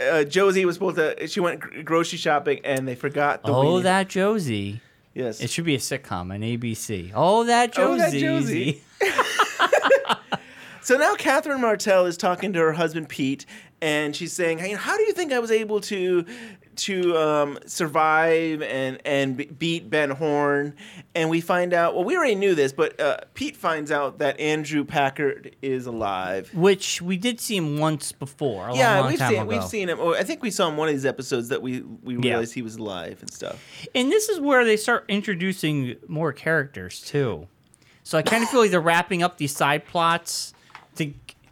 Uh, 0.00 0.24
Josie 0.24 0.64
was 0.64 0.74
supposed 0.74 0.96
to. 0.96 1.26
She 1.28 1.40
went 1.40 1.84
grocery 1.84 2.18
shopping 2.18 2.60
and 2.64 2.88
they 2.88 2.94
forgot 2.94 3.42
the. 3.42 3.52
Oh, 3.52 3.64
weenies. 3.64 3.82
that 3.84 4.08
Josie. 4.08 4.80
Yes. 5.14 5.40
It 5.40 5.50
should 5.50 5.64
be 5.64 5.76
a 5.76 5.78
sitcom 5.78 6.32
on 6.32 6.40
ABC. 6.40 7.12
Oh, 7.14 7.44
that 7.44 7.72
Josie. 7.72 7.92
Oh, 7.92 7.96
that 7.96 8.12
Josie. 8.12 8.82
so 10.82 10.96
now 10.96 11.14
Catherine 11.14 11.60
Martell 11.60 12.06
is 12.06 12.16
talking 12.16 12.52
to 12.52 12.58
her 12.58 12.72
husband 12.72 13.08
Pete, 13.08 13.46
and 13.84 14.16
she's 14.16 14.32
saying, 14.32 14.58
"Hey, 14.58 14.72
how 14.72 14.96
do 14.96 15.02
you 15.02 15.12
think 15.12 15.30
I 15.32 15.38
was 15.38 15.50
able 15.50 15.80
to 15.82 16.24
to 16.76 17.16
um, 17.16 17.58
survive 17.66 18.62
and 18.62 18.98
and 19.04 19.36
be- 19.36 19.44
beat 19.44 19.90
Ben 19.90 20.10
Horne?" 20.10 20.74
And 21.14 21.28
we 21.28 21.40
find 21.42 21.74
out. 21.74 21.94
Well, 21.94 22.04
we 22.04 22.16
already 22.16 22.34
knew 22.34 22.54
this, 22.54 22.72
but 22.72 22.98
uh, 22.98 23.18
Pete 23.34 23.56
finds 23.56 23.90
out 23.92 24.18
that 24.18 24.40
Andrew 24.40 24.84
Packard 24.84 25.54
is 25.60 25.84
alive. 25.86 26.50
Which 26.54 27.02
we 27.02 27.18
did 27.18 27.40
see 27.40 27.56
him 27.58 27.78
once 27.78 28.10
before. 28.10 28.68
Long, 28.68 28.76
yeah, 28.76 29.00
long 29.00 29.10
we've 29.10 29.18
seen 29.18 29.32
ago. 29.34 29.44
we've 29.44 29.64
seen 29.64 29.88
him. 29.90 30.00
I 30.00 30.22
think 30.22 30.42
we 30.42 30.50
saw 30.50 30.66
him 30.68 30.72
in 30.72 30.78
one 30.78 30.88
of 30.88 30.94
these 30.94 31.04
episodes 31.06 31.50
that 31.50 31.60
we 31.60 31.82
we 32.02 32.14
Yeah. 32.14 32.20
realized 32.30 32.54
he 32.54 32.62
was 32.62 32.76
alive 32.76 33.18
and 33.20 33.30
stuff. 33.30 33.62
And 33.94 34.10
this 34.10 34.30
is 34.30 34.40
where 34.40 34.64
they 34.64 34.78
start 34.78 35.04
introducing 35.08 35.96
more 36.08 36.32
characters 36.32 37.00
too. 37.02 37.48
So 38.02 38.16
I 38.16 38.22
kind 38.22 38.42
of 38.42 38.48
feel 38.48 38.60
like 38.60 38.70
they're 38.70 38.80
wrapping 38.80 39.22
up 39.22 39.36
these 39.36 39.54
side 39.54 39.84
plots 39.86 40.53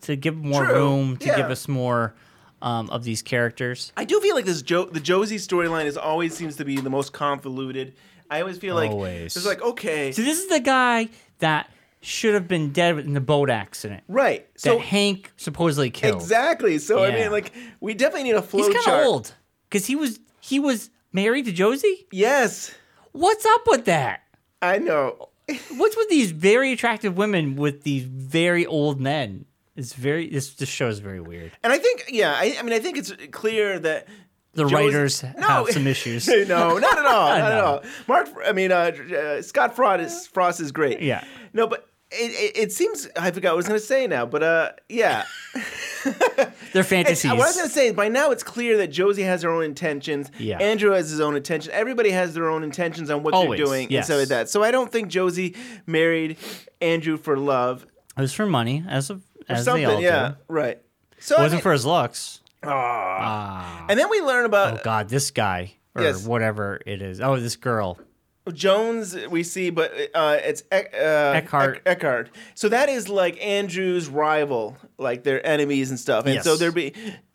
to 0.02 0.16
give 0.16 0.36
more 0.36 0.64
True. 0.64 0.74
room 0.74 1.16
to 1.18 1.26
Yeah. 1.26 1.36
give 1.36 1.50
us 1.50 1.68
more 1.68 2.14
um, 2.60 2.90
of 2.90 3.02
these 3.02 3.22
characters. 3.22 3.92
I 3.96 4.04
do 4.04 4.20
feel 4.20 4.36
like 4.36 4.44
this 4.44 4.62
jo- 4.62 4.84
the 4.86 5.00
Josie 5.00 5.36
storyline 5.38 5.86
is 5.86 5.96
always 5.96 6.36
seems 6.36 6.56
to 6.56 6.64
be 6.64 6.76
the 6.80 6.90
most 6.90 7.12
convoluted. 7.12 7.94
I 8.30 8.40
always 8.40 8.56
feel 8.58 8.74
like 8.76 8.90
Always. 8.92 9.36
it's 9.36 9.44
like 9.44 9.60
okay, 9.62 10.12
So 10.12 10.22
this 10.22 10.38
is 10.38 10.46
the 10.48 10.60
guy 10.60 11.08
that 11.40 11.70
should 12.00 12.34
have 12.34 12.46
been 12.48 12.70
dead 12.72 12.98
in 12.98 13.14
the 13.14 13.20
boat 13.20 13.50
accident. 13.50 14.04
right? 14.08 14.46
That 14.54 14.60
So 14.60 14.78
Hank 14.78 15.32
supposedly 15.36 15.90
killed. 15.90 16.22
exactly. 16.22 16.78
So 16.78 17.02
I 17.02 17.08
Yeah. 17.08 17.22
mean, 17.24 17.32
like 17.32 17.52
we 17.80 17.94
definitely 17.94 18.24
need 18.24 18.36
a 18.36 18.42
flow 18.42 18.64
He's 18.64 18.72
kind 18.72 18.84
chart. 18.84 19.00
of 19.02 19.06
old 19.08 19.34
because 19.68 19.86
he 19.86 19.96
was 19.96 20.20
he 20.40 20.58
was 20.60 20.90
married 21.12 21.44
to 21.46 21.52
Josie. 21.52 22.06
Yes, 22.12 22.72
What's 23.12 23.44
up 23.44 23.62
with 23.66 23.84
that? 23.86 24.22
I 24.62 24.78
know. 24.78 25.28
What's 25.76 25.96
with 25.96 26.08
these 26.08 26.30
very 26.30 26.72
attractive 26.72 27.16
women 27.16 27.56
with 27.56 27.82
these 27.82 28.04
very 28.04 28.64
old 28.64 29.00
men? 29.00 29.44
It's 29.76 29.94
very 29.94 30.28
this 30.28 30.54
this 30.54 30.68
show 30.68 30.88
is 30.88 30.98
very 30.98 31.20
weird. 31.20 31.52
And 31.64 31.72
I 31.72 31.78
think, 31.78 32.04
yeah, 32.08 32.34
I, 32.36 32.56
I 32.58 32.62
mean, 32.62 32.72
I 32.74 32.78
think 32.78 32.98
it's 32.98 33.12
clear 33.30 33.78
that 33.78 34.06
The 34.54 34.66
writers 34.66 35.22
No. 35.22 35.48
have 35.48 35.70
some 35.70 35.86
issues. 35.86 36.28
no, 36.54 36.78
not 36.78 36.98
at 36.98 37.06
all, 37.14 37.28
not 37.38 37.52
at 37.52 37.56
No. 37.58 37.64
all. 37.64 37.82
Mark, 38.06 38.28
I 38.46 38.52
mean, 38.52 38.70
uh, 38.70 38.76
uh, 39.16 39.42
Scott 39.42 39.74
Frost 39.74 40.02
is, 40.02 40.26
Frost 40.26 40.60
is 40.60 40.72
great. 40.72 41.00
Yeah. 41.00 41.24
No, 41.54 41.66
but 41.66 41.86
it, 42.10 42.30
it, 42.32 42.58
it 42.64 42.72
seems 42.72 43.08
I 43.16 43.30
forgot 43.30 43.50
what 43.50 43.52
I 43.52 43.56
was 43.56 43.68
going 43.68 43.80
to 43.80 43.86
say 43.86 44.06
now, 44.06 44.26
but 44.26 44.42
uh, 44.42 44.72
yeah. 44.90 45.24
Their 46.04 46.80
It's- 46.80 46.88
fantasies. 46.88 47.30
what 47.30 47.40
I 47.40 47.46
was 47.46 47.56
going 47.56 47.68
to 47.68 47.74
say 47.74 47.90
by 47.92 48.08
now 48.08 48.30
it's 48.30 48.42
clear 48.42 48.76
that 48.78 48.88
Josie 48.88 49.22
has 49.22 49.42
her 49.42 49.50
own 49.50 49.62
intentions. 49.64 50.30
Yeah. 50.38 50.58
Andrew 50.58 50.90
has 50.92 51.10
his 51.10 51.20
own 51.20 51.36
intentions. 51.36 51.72
Everybody 51.74 52.10
has 52.10 52.34
their 52.34 52.50
own 52.50 52.62
intentions 52.62 53.10
on 53.10 53.22
what 53.22 53.32
Always, 53.34 53.58
they're 53.58 53.66
doing 53.66 53.88
yes. 53.90 54.00
and 54.00 54.04
stuff 54.04 54.18
like 54.18 54.28
that. 54.28 54.48
So 54.50 54.62
I 54.62 54.70
don't 54.70 54.90
think 54.92 55.08
Josie 55.08 55.54
married 55.86 56.36
Andrew 56.80 57.16
for 57.16 57.36
love 57.38 57.86
It 58.16 58.20
was 58.20 58.32
for 58.34 58.44
money, 58.46 58.84
as 58.88 59.08
of 59.10 59.22
or 59.52 59.56
as 59.56 59.64
something. 59.64 60.00
yeah, 60.00 60.34
right. 60.48 60.78
So 61.18 61.36
it 61.36 61.40
wasn't 61.42 61.58
mean- 61.58 61.62
for 61.62 61.72
his 61.72 61.86
looks. 61.86 62.40
Ah. 62.64 63.86
And 63.88 63.98
then 63.98 64.08
we 64.10 64.20
learn 64.20 64.44
about 64.44 64.74
Oh 64.74 64.80
God, 64.84 65.08
this 65.08 65.30
guy 65.30 65.74
or 65.94 66.02
Yes. 66.02 66.26
whatever 66.26 66.80
it 66.86 67.02
is. 67.02 67.20
Oh, 67.20 67.38
this 67.38 67.56
girl. 67.56 67.98
Jones 68.52 69.16
we 69.30 69.44
see, 69.44 69.70
but 69.70 69.92
uh, 70.14 70.36
it's 70.42 70.64
Eck, 70.72 70.92
uh, 70.94 71.32
Eckhardt. 71.34 71.76
Eck- 71.86 71.98
Eckhardt. 72.02 72.30
So 72.54 72.68
that 72.70 72.88
is 72.88 73.08
like 73.08 73.40
Andrew's 73.44 74.08
rival, 74.08 74.76
like 74.98 75.22
they're 75.22 75.44
enemies 75.46 75.90
and 75.90 75.98
stuff. 75.98 76.26
And 76.26 76.42
so 76.42 76.50
Yes. 76.52 76.58
there 76.58 76.72
be 76.72 76.92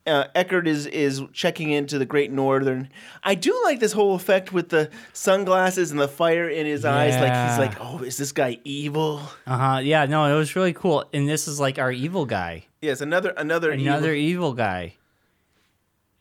uh, 0.08 0.28
Eckhardt 0.34 0.68
is 0.68 0.86
is 0.88 1.22
checking 1.34 1.70
into 1.72 2.00
the 2.00 2.06
Great 2.06 2.32
Northern. 2.32 2.90
I 3.24 3.36
do 3.36 3.60
like 3.66 3.80
this 3.80 3.92
whole 3.92 4.16
effect 4.16 4.52
with 4.54 4.70
the 4.70 4.90
sunglasses 5.14 5.92
and 5.92 6.00
the 6.00 6.08
fire 6.08 6.48
in 6.50 6.66
his 6.66 6.86
eyes. 6.86 7.14
Like 7.16 7.50
he's 7.50 7.60
like, 7.60 7.78
oh, 7.80 8.04
is 8.04 8.18
this 8.18 8.32
guy 8.32 8.60
evil? 8.64 9.22
Uh 9.46 9.58
huh. 9.58 9.78
Yeah. 9.80 10.06
No, 10.06 10.26
it 10.26 10.38
was 10.38 10.56
really 10.56 10.74
cool. 10.74 11.06
And 11.14 11.28
this 11.28 11.48
is 11.48 11.60
like 11.60 11.78
our 11.78 11.92
evil 11.92 12.26
guy. 12.26 12.66
Yes, 12.82 13.02
another 13.02 13.30
another 13.38 13.72
Another 13.72 14.14
evil. 14.14 14.30
evil 14.50 14.54
guy. 14.54 14.96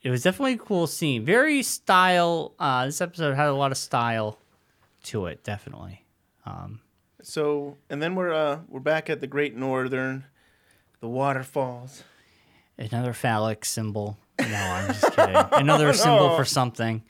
It 0.03 0.11
was 0.11 0.23
definitely 0.23 0.55
a 0.55 0.59
cool 0.59 0.87
scene. 0.87 1.25
Very 1.25 1.63
style. 1.63 2.53
Uh, 2.59 2.87
this 2.87 3.01
episode 3.01 3.35
had 3.35 3.49
a 3.49 3.55
lot 3.55 3.73
of 3.73 3.79
style 3.79 4.39
to 5.05 5.27
it. 5.27 5.43
Definitely. 5.43 6.05
Um, 6.45 6.81
So 7.23 7.77
and 7.91 8.01
then 8.03 8.15
we're 8.15 8.33
uh 8.33 8.61
we're 8.69 8.81
back 8.81 9.11
at 9.11 9.21
the 9.21 9.27
Great 9.27 9.57
Northern, 9.57 10.25
the 11.01 11.09
waterfalls. 11.09 12.05
Another 12.79 13.13
phallic 13.13 13.65
symbol. 13.65 14.17
No, 14.41 14.47
I'm 14.47 14.87
just 14.89 15.13
kidding. 15.17 15.35
Another 15.53 15.93
symbol 15.95 16.29
No. 16.31 16.37
for 16.37 16.45
something. 16.45 17.03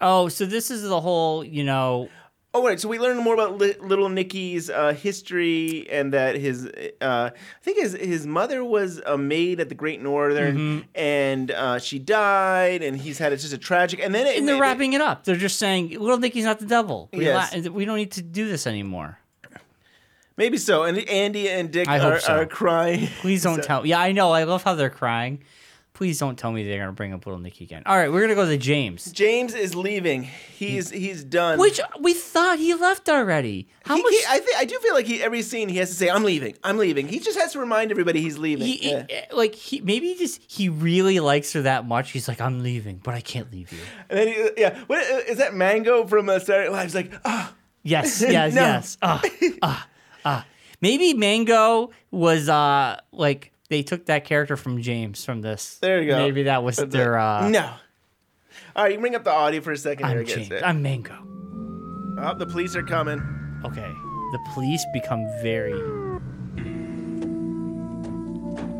Oh, 0.00 0.28
so 0.28 0.44
this 0.44 0.70
is 0.70 0.82
the 0.82 1.00
whole, 1.00 1.44
you 1.44 1.64
know, 1.64 2.08
Oh 2.54 2.64
right, 2.64 2.80
so 2.80 2.88
we 2.88 2.98
learned 2.98 3.20
more 3.20 3.34
about 3.34 3.58
li- 3.58 3.74
little 3.82 4.08
Nicky's 4.08 4.70
uh, 4.70 4.94
history 4.94 5.86
and 5.90 6.14
that 6.14 6.36
his, 6.36 6.64
uh, 7.02 7.28
I 7.34 7.62
think 7.62 7.78
his 7.78 7.92
his 7.92 8.26
mother 8.26 8.64
was 8.64 8.98
a 9.04 9.18
maid 9.18 9.60
at 9.60 9.68
the 9.68 9.74
Great 9.74 10.00
Northern, 10.00 10.56
Mm-hmm. 10.56 10.88
and 10.94 11.50
uh, 11.50 11.78
she 11.78 11.98
died, 11.98 12.82
and 12.82 12.96
he's 12.96 13.18
had 13.18 13.34
it's 13.34 13.42
just 13.42 13.52
a 13.52 13.58
tragic. 13.58 14.00
And 14.02 14.14
then 14.14 14.26
it, 14.26 14.38
and 14.38 14.48
they're 14.48 14.56
it- 14.56 14.60
wrapping 14.60 14.94
it 14.94 15.02
up. 15.02 15.24
They're 15.24 15.36
just 15.36 15.58
saying, 15.58 15.90
"Little 15.90 16.16
Nicky's 16.16 16.44
not 16.44 16.58
the 16.58 16.64
devil. 16.66 17.10
We, 17.12 17.26
Yes. 17.26 17.54
la- 17.54 17.70
we 17.72 17.84
don't 17.84 17.96
need 17.98 18.12
to 18.12 18.22
do 18.22 18.48
this 18.48 18.66
anymore." 18.66 19.18
Maybe 20.36 20.58
so. 20.58 20.84
And 20.84 20.98
Andy 21.08 21.48
and 21.48 21.70
Dick 21.70 21.88
I 21.88 21.98
hope 21.98 22.14
are, 22.14 22.20
so. 22.20 22.34
are 22.40 22.46
crying. 22.46 23.06
Please 23.20 23.42
don't 23.42 23.56
So- 23.62 23.66
tell. 23.66 23.86
Yeah, 23.86 24.00
I 24.00 24.12
know. 24.12 24.32
I 24.32 24.44
love 24.44 24.62
how 24.62 24.74
they're 24.74 24.90
crying. 24.90 25.42
Please 25.94 26.18
don't 26.18 26.38
tell 26.38 26.52
me 26.52 26.62
they're 26.62 26.78
gonna 26.80 26.92
bring 26.92 27.14
up 27.14 27.24
Little 27.24 27.40
Nicky 27.40 27.64
again. 27.64 27.82
All 27.86 27.96
right, 27.96 28.12
we're 28.12 28.20
gonna 28.20 28.34
go 28.34 28.44
to 28.44 28.58
James, 28.58 29.10
James 29.12 29.54
is 29.54 29.74
leaving. 29.74 30.24
He's 30.24 30.90
he's 30.90 31.24
done. 31.24 31.58
which 31.58 31.80
we 31.98 32.12
thought 32.12 32.58
he 32.58 32.74
left 32.74 33.08
already. 33.08 33.66
How 33.86 33.96
He- 33.96 34.02
much? 34.02 34.12
he- 34.12 34.24
I 34.28 34.38
think 34.40 34.58
I 34.58 34.66
do 34.66 34.78
feel 34.80 34.92
like 34.92 35.06
he 35.06 35.22
every 35.22 35.40
scene 35.40 35.70
he 35.70 35.78
has 35.78 35.88
to 35.88 35.94
say 35.94 36.10
I'm 36.10 36.22
leaving. 36.22 36.54
I'm 36.62 36.76
leaving. 36.76 37.08
He 37.08 37.18
just 37.18 37.38
has 37.38 37.52
to 37.54 37.60
remind 37.60 37.90
everybody 37.92 38.20
he's 38.20 38.36
leaving. 38.36 38.66
he, 38.66 38.90
Yeah. 38.90 39.06
he- 39.08 39.34
like 39.34 39.54
he 39.54 39.80
maybe 39.80 40.08
he 40.12 40.18
just 40.18 40.42
he 40.46 40.68
really 40.68 41.18
likes 41.18 41.54
her 41.54 41.62
that 41.62 41.86
much. 41.86 42.10
He's 42.10 42.28
like, 42.28 42.42
I'm 42.42 42.62
leaving, 42.62 43.00
but 43.02 43.14
I 43.14 43.22
can't 43.22 43.50
leave 43.50 43.72
you. 43.72 43.78
And 44.10 44.18
then 44.18 44.28
he, 44.28 44.50
yeah, 44.58 44.78
what 44.88 44.98
is 45.02 45.38
that 45.38 45.54
Mango 45.54 46.06
from 46.06 46.28
uh, 46.28 46.40
Saturday 46.40 46.68
Night 46.68 46.72
Live? 46.74 46.82
He's 46.84 46.94
like, 46.94 47.12
ah, 47.24 47.54
Yes, 47.82 48.20
yes, 48.28 48.52
No. 48.52 48.60
yes. 48.60 48.98
Ah, 49.00 49.22
ah, 49.62 49.88
ah. 50.26 50.46
Maybe 50.82 51.14
Mango 51.14 51.90
was 52.10 52.48
uh 52.50 53.00
like 53.12 53.52
they 53.70 53.82
took 53.82 54.06
that 54.06 54.24
character 54.26 54.56
from 54.56 54.82
James 54.82 55.24
from 55.24 55.40
this. 55.40 55.78
There 55.78 56.02
you 56.02 56.08
go. 56.08 56.18
Maybe 56.18 56.42
that 56.44 56.62
was 56.62 56.76
That's 56.76 56.92
their 56.92 57.14
it. 57.14 57.20
uh 57.20 57.48
no. 57.48 57.72
All 58.74 58.84
right, 58.84 58.92
you 58.92 58.98
bring 58.98 59.14
up 59.14 59.24
the 59.24 59.30
audio 59.32 59.60
for 59.62 59.72
a 59.72 59.76
second. 59.78 60.04
I 60.06 60.10
I'm 60.12 60.24
guess. 60.24 60.48
James. 60.48 60.62
I'm 60.62 60.82
Mango. 60.82 61.16
Oh, 62.18 62.34
the 62.36 62.46
police 62.46 62.76
are 62.76 62.82
coming. 62.82 63.20
Okay. 63.64 63.90
The 64.32 64.38
police 64.52 64.84
become 64.92 65.24
very 65.42 65.72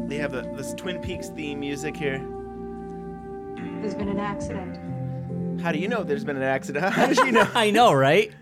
They 0.09 0.17
have 0.19 0.33
the 0.33 0.43
this 0.57 0.75
Twin 0.75 1.01
Peaks 1.01 1.29
theme 1.31 1.61
music 1.61 1.97
here. 1.97 2.19
There's 3.81 3.95
been 3.95 4.09
an 4.09 4.21
accident. 4.21 5.61
How 5.61 5.73
do 5.73 5.79
you 5.79 5.89
know 5.89 6.03
there's 6.05 6.25
been 6.25 6.37
an 6.37 6.43
accident? 6.43 6.85
How 6.95 7.07
did 7.07 7.19
you 7.19 7.33
know? 7.33 7.49
I 7.55 7.71
know, 7.71 7.93
right? 7.93 8.33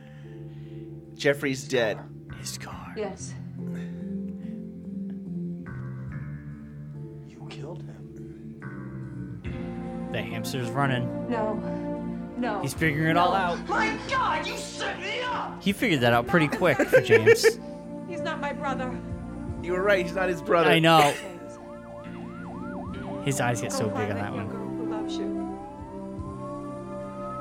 Jeffrey's 1.14 1.66
dead. 1.66 1.98
His 2.40 2.58
car. 2.58 2.83
Yes. 2.96 3.34
You 7.28 7.46
killed 7.50 7.82
him. 7.82 9.40
The 10.12 10.22
hamster's 10.22 10.70
running. 10.70 11.28
No. 11.28 11.54
No. 12.36 12.60
He's 12.62 12.74
figuring 12.74 13.10
it 13.10 13.16
all 13.16 13.34
out. 13.34 13.66
My 13.68 13.96
God, 14.08 14.46
you 14.46 14.56
set 14.56 15.00
me 15.00 15.20
up! 15.22 15.62
He 15.62 15.72
figured 15.72 16.00
that 16.00 16.12
out 16.12 16.26
pretty 16.26 16.48
quick 16.48 16.76
for 16.78 17.00
James. 17.04 17.44
He's 18.08 18.20
not 18.20 18.40
my 18.40 18.52
brother. 18.52 18.96
You 19.62 19.72
were 19.72 19.82
right. 19.82 20.04
He's 20.04 20.14
not 20.14 20.28
his 20.28 20.42
brother. 20.42 20.70
I 20.70 20.78
know. 20.78 21.14
His 23.24 23.40
eyes 23.40 23.60
get 23.62 23.72
so 23.72 23.88
big 23.88 24.10
on 24.10 24.16
that 24.16 24.32
one. 24.34 24.48
girl 24.48 24.68
loves 24.86 25.16
you. 25.16 25.40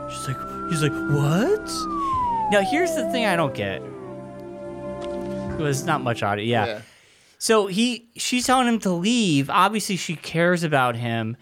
She's 0.09 0.27
like, 0.29 0.37
he's 0.69 0.81
like, 0.81 0.93
what? 1.11 1.69
Now 2.51 2.61
here's 2.61 2.95
the 2.95 3.11
thing 3.11 3.25
I 3.25 3.35
don't 3.35 3.53
get. 3.53 3.81
It 5.53 5.61
was 5.61 5.85
not 5.85 6.01
much 6.01 6.23
audio. 6.23 6.43
Yeah. 6.45 6.65
Yeah. 6.65 6.81
So 7.37 7.67
he, 7.67 8.09
she's 8.15 8.45
telling 8.47 8.67
him 8.67 8.79
to 8.79 8.91
leave. 8.91 9.49
Obviously, 9.49 9.97
she 9.97 10.15
cares 10.15 10.63
about 10.63 10.95
him 10.95 11.35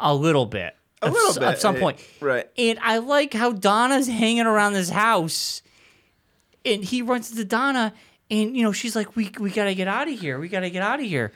a 0.00 0.14
little 0.14 0.46
bit. 0.46 0.74
A 1.02 1.06
of 1.06 1.12
little 1.12 1.34
bit, 1.34 1.42
At 1.42 1.60
some 1.60 1.76
eh, 1.76 1.80
point. 1.80 2.00
right. 2.20 2.48
And 2.56 2.78
I 2.80 2.98
like 2.98 3.34
how 3.34 3.52
Donna's 3.52 4.06
hanging 4.08 4.46
around 4.46 4.72
this 4.74 4.88
house, 4.88 5.62
and 6.64 6.84
he 6.84 7.02
runs 7.02 7.30
into 7.30 7.44
Donna, 7.44 7.92
and 8.30 8.56
you 8.56 8.62
know 8.62 8.70
she's 8.72 8.94
like, 8.94 9.16
"We 9.16 9.30
we 9.40 9.50
gotta 9.50 9.74
get 9.74 9.88
out 9.88 10.08
of 10.08 10.18
here. 10.18 10.38
We 10.38 10.48
gotta 10.48 10.70
get 10.70 10.80
out 10.82 11.00
of 11.00 11.06
here." 11.06 11.32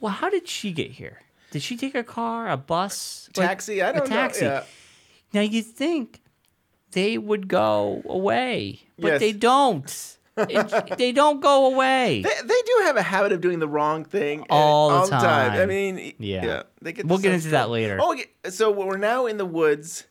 Well, 0.00 0.12
how 0.12 0.28
did 0.28 0.46
she 0.48 0.70
get 0.72 0.90
here? 0.92 1.22
Did 1.50 1.62
she 1.62 1.76
take 1.78 1.94
a 1.94 2.04
car, 2.04 2.50
a 2.50 2.58
bus, 2.58 3.30
Like, 3.36 3.48
Taxi? 3.48 3.80
I 3.80 3.88
a 3.90 3.92
don't 3.94 4.10
know. 4.10 4.16
taxi? 4.16 4.44
Yeah. 4.44 4.64
Now 5.32 5.40
you 5.40 5.62
think 5.62 6.20
they 6.92 7.16
would 7.16 7.48
go 7.48 8.02
away, 8.04 8.80
but 8.98 9.12
Yes. 9.12 9.20
they 9.20 9.32
don't. 9.32 10.15
It- 10.36 10.98
they 10.98 11.12
don't 11.12 11.40
go 11.40 11.66
away. 11.72 12.22
They, 12.22 12.46
they 12.46 12.62
do 12.66 12.80
have 12.84 12.96
a 12.96 13.02
habit 13.02 13.32
of 13.32 13.40
doing 13.40 13.58
the 13.58 13.68
wrong 13.68 14.04
thing 14.04 14.44
All 14.50 15.06
the 15.06 15.16
I 15.16 15.20
time. 15.20 15.52
I 15.60 15.66
mean, 15.66 16.12
Yeah. 16.18 16.44
yeah. 16.44 16.62
They 16.82 16.92
get 16.92 17.06
We'll 17.06 17.18
get 17.18 17.32
into 17.34 17.48
that 17.50 17.70
later. 17.70 17.98
Oh, 18.00 18.12
okay. 18.12 18.26
so 18.50 18.70
we're 18.70 18.98
now 18.98 19.26
in 19.26 19.38
the 19.38 19.46
woods, 19.46 20.04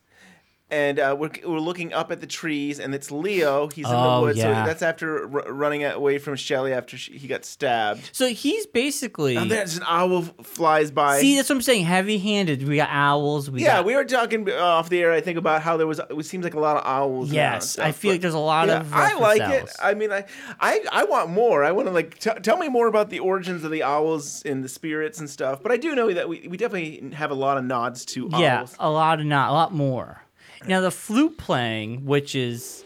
and 0.71 0.99
uh, 0.99 1.15
we're, 1.17 1.29
we're 1.45 1.59
looking 1.59 1.93
up 1.93 2.11
at 2.11 2.21
the 2.21 2.27
trees, 2.27 2.79
and 2.79 2.95
it's 2.95 3.11
Leo. 3.11 3.67
He's 3.67 3.85
in 3.85 3.91
the 3.91 3.97
Oh, 3.97 4.21
woods. 4.23 4.37
yeah. 4.39 4.63
So 4.63 4.67
that's 4.67 4.81
after 4.81 5.23
r- 5.23 5.53
running 5.53 5.83
away 5.85 6.17
from 6.17 6.35
Shelly 6.35 6.73
after 6.73 6.97
she, 6.97 7.17
he 7.17 7.27
got 7.27 7.45
stabbed. 7.45 8.09
So 8.13 8.27
he's 8.29 8.65
basically. 8.65 9.35
And 9.35 9.49
there's 9.51 9.77
an 9.77 9.83
owl 9.87 10.23
f- 10.23 10.33
flies 10.43 10.89
by. 10.89 11.19
See, 11.21 11.35
that's 11.35 11.49
what 11.49 11.57
I'm 11.57 11.61
saying. 11.61 11.85
Heavy-handed. 11.85 12.67
We 12.67 12.77
got 12.77 12.89
owls. 12.91 13.49
We 13.51 13.61
yeah, 13.61 13.77
got, 13.77 13.85
we 13.85 13.95
were 13.95 14.05
talking 14.05 14.49
uh, 14.49 14.53
off 14.55 14.89
the 14.89 14.99
air. 15.01 15.11
I 15.11 15.21
think 15.21 15.37
about 15.37 15.61
how 15.61 15.77
there 15.77 15.85
was. 15.87 15.99
It 16.09 16.25
seems 16.25 16.43
like 16.43 16.55
a 16.55 16.59
lot 16.59 16.77
of 16.77 16.83
owls. 16.85 17.29
around 17.29 17.35
Yes, 17.35 17.77
I 17.77 17.91
stuff, 17.91 17.95
feel 17.97 18.09
but- 18.09 18.13
like 18.15 18.21
there's 18.21 18.33
a 18.33 18.39
lot 18.39 18.67
yeah, 18.67 18.79
of. 18.79 18.93
I 18.93 19.03
reference 19.13 19.21
like 19.21 19.41
it. 19.41 19.61
owls. 19.61 19.75
I 19.83 19.93
mean, 19.93 20.11
I, 20.11 20.25
I, 20.59 20.83
I 20.91 21.03
want 21.03 21.29
more. 21.29 21.63
I 21.63 21.71
want 21.73 21.87
to 21.89 21.93
like 21.93 22.17
t- 22.17 22.31
tell 22.41 22.57
me 22.57 22.69
more 22.69 22.87
about 22.87 23.09
the 23.11 23.19
origins 23.19 23.63
of 23.63 23.69
the 23.71 23.83
owls 23.83 24.41
and 24.43 24.63
the 24.63 24.69
spirits 24.69 25.19
and 25.19 25.29
stuff. 25.29 25.61
But 25.61 25.71
I 25.71 25.77
do 25.77 25.93
know 25.93 26.11
that 26.11 26.27
we, 26.27 26.47
we 26.47 26.57
definitely 26.57 27.11
have 27.15 27.29
a 27.29 27.35
lot 27.35 27.57
of 27.59 27.63
nods 27.65 28.03
to 28.05 28.29
Yeah, 28.37 28.61
owls. 28.61 28.75
a 28.79 28.89
lot 28.89 29.19
of 29.19 29.25
not 29.27 29.51
a 29.51 29.53
lot 29.53 29.71
more. 29.73 30.21
Now 30.67 30.81
the 30.81 30.91
flute 30.91 31.37
playing, 31.37 32.05
which 32.05 32.35
is 32.35 32.83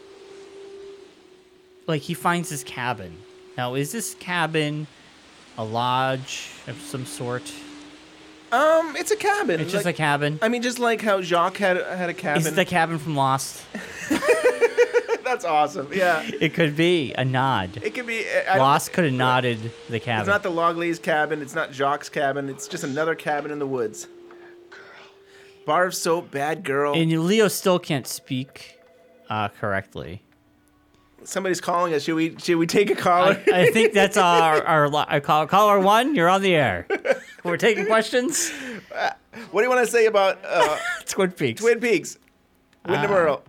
like 1.87 2.01
he 2.03 2.13
finds 2.13 2.49
his 2.49 2.63
cabin. 2.63 3.17
Now 3.57 3.75
is 3.75 3.91
this 3.91 4.15
cabin 4.15 4.87
a 5.57 5.63
lodge 5.63 6.49
of 6.67 6.79
some 6.81 7.05
sort? 7.05 7.51
Um, 8.51 8.95
it's 8.95 9.11
a 9.11 9.15
cabin. 9.15 9.59
It's 9.59 9.71
just 9.71 9.85
like- 9.85 9.95
a 9.95 9.97
cabin. 9.97 10.39
I 10.41 10.49
mean, 10.49 10.61
just 10.63 10.79
like 10.79 11.01
how 11.01 11.21
Jacques 11.21 11.57
had 11.57 11.77
had 11.77 12.09
a 12.09 12.13
cabin. 12.13 12.41
Is 12.41 12.47
it 12.47 12.55
the 12.55 12.65
cabin 12.65 12.97
from 12.97 13.15
Lost? 13.15 13.63
That's 15.23 15.45
awesome. 15.45 15.89
Yeah, 15.93 16.23
It 16.41 16.55
could 16.55 16.75
be 16.75 17.13
a 17.13 17.23
nod. 17.23 17.79
it 17.83 17.93
could 17.93 18.07
be. 18.07 18.25
I 18.49 18.57
Lost 18.57 18.93
could 18.93 19.03
have 19.03 19.13
nodded 19.13 19.71
the 19.87 19.99
cabin. 19.99 20.21
It's 20.21 20.27
not 20.27 20.41
the 20.41 20.49
Logley's 20.49 20.97
cabin. 20.97 21.43
It's 21.43 21.53
not 21.53 21.71
Jacques' 21.71 22.11
cabin. 22.11 22.49
It's 22.49 22.67
just 22.67 22.83
another 22.83 23.13
cabin 23.13 23.51
in 23.51 23.59
the 23.59 23.67
woods. 23.67 24.07
Bar 25.69 25.85
of 25.85 25.93
soap, 25.93 26.31
bad 26.31 26.63
girl. 26.63 26.95
and 26.95 27.25
Leo 27.27 27.47
still 27.47 27.77
can't 27.77 28.07
speak 28.07 28.79
uh, 29.29 29.49
correctly. 29.49 30.23
Somebody's 31.23 31.61
calling 31.61 31.93
us. 31.93 32.05
Should 32.05 32.15
we? 32.15 32.35
Should 32.39 32.55
we 32.57 32.65
take 32.65 32.89
a 32.89 32.95
caller? 32.95 33.39
I, 33.53 33.65
I 33.65 33.65
think 33.69 33.93
that's 33.93 34.17
our 34.17 34.63
our, 34.63 34.91
our 34.91 35.21
call, 35.21 35.45
caller 35.45 35.79
one. 35.79 36.15
You're 36.15 36.27
on 36.27 36.41
the 36.41 36.55
air. 36.55 36.87
We're 37.43 37.57
taking 37.57 37.85
questions. 37.85 38.49
what 39.51 39.61
do 39.61 39.61
you 39.61 39.69
want 39.69 39.85
to 39.85 39.91
say 39.91 40.07
about 40.07 40.39
uh, 40.43 40.75
Twin 41.05 41.33
Peaks. 41.33 41.61
Twin 41.61 41.79
Peaks? 41.79 42.17
Windom 42.87 43.11
Ah. 43.11 43.15
Earle. 43.15 43.43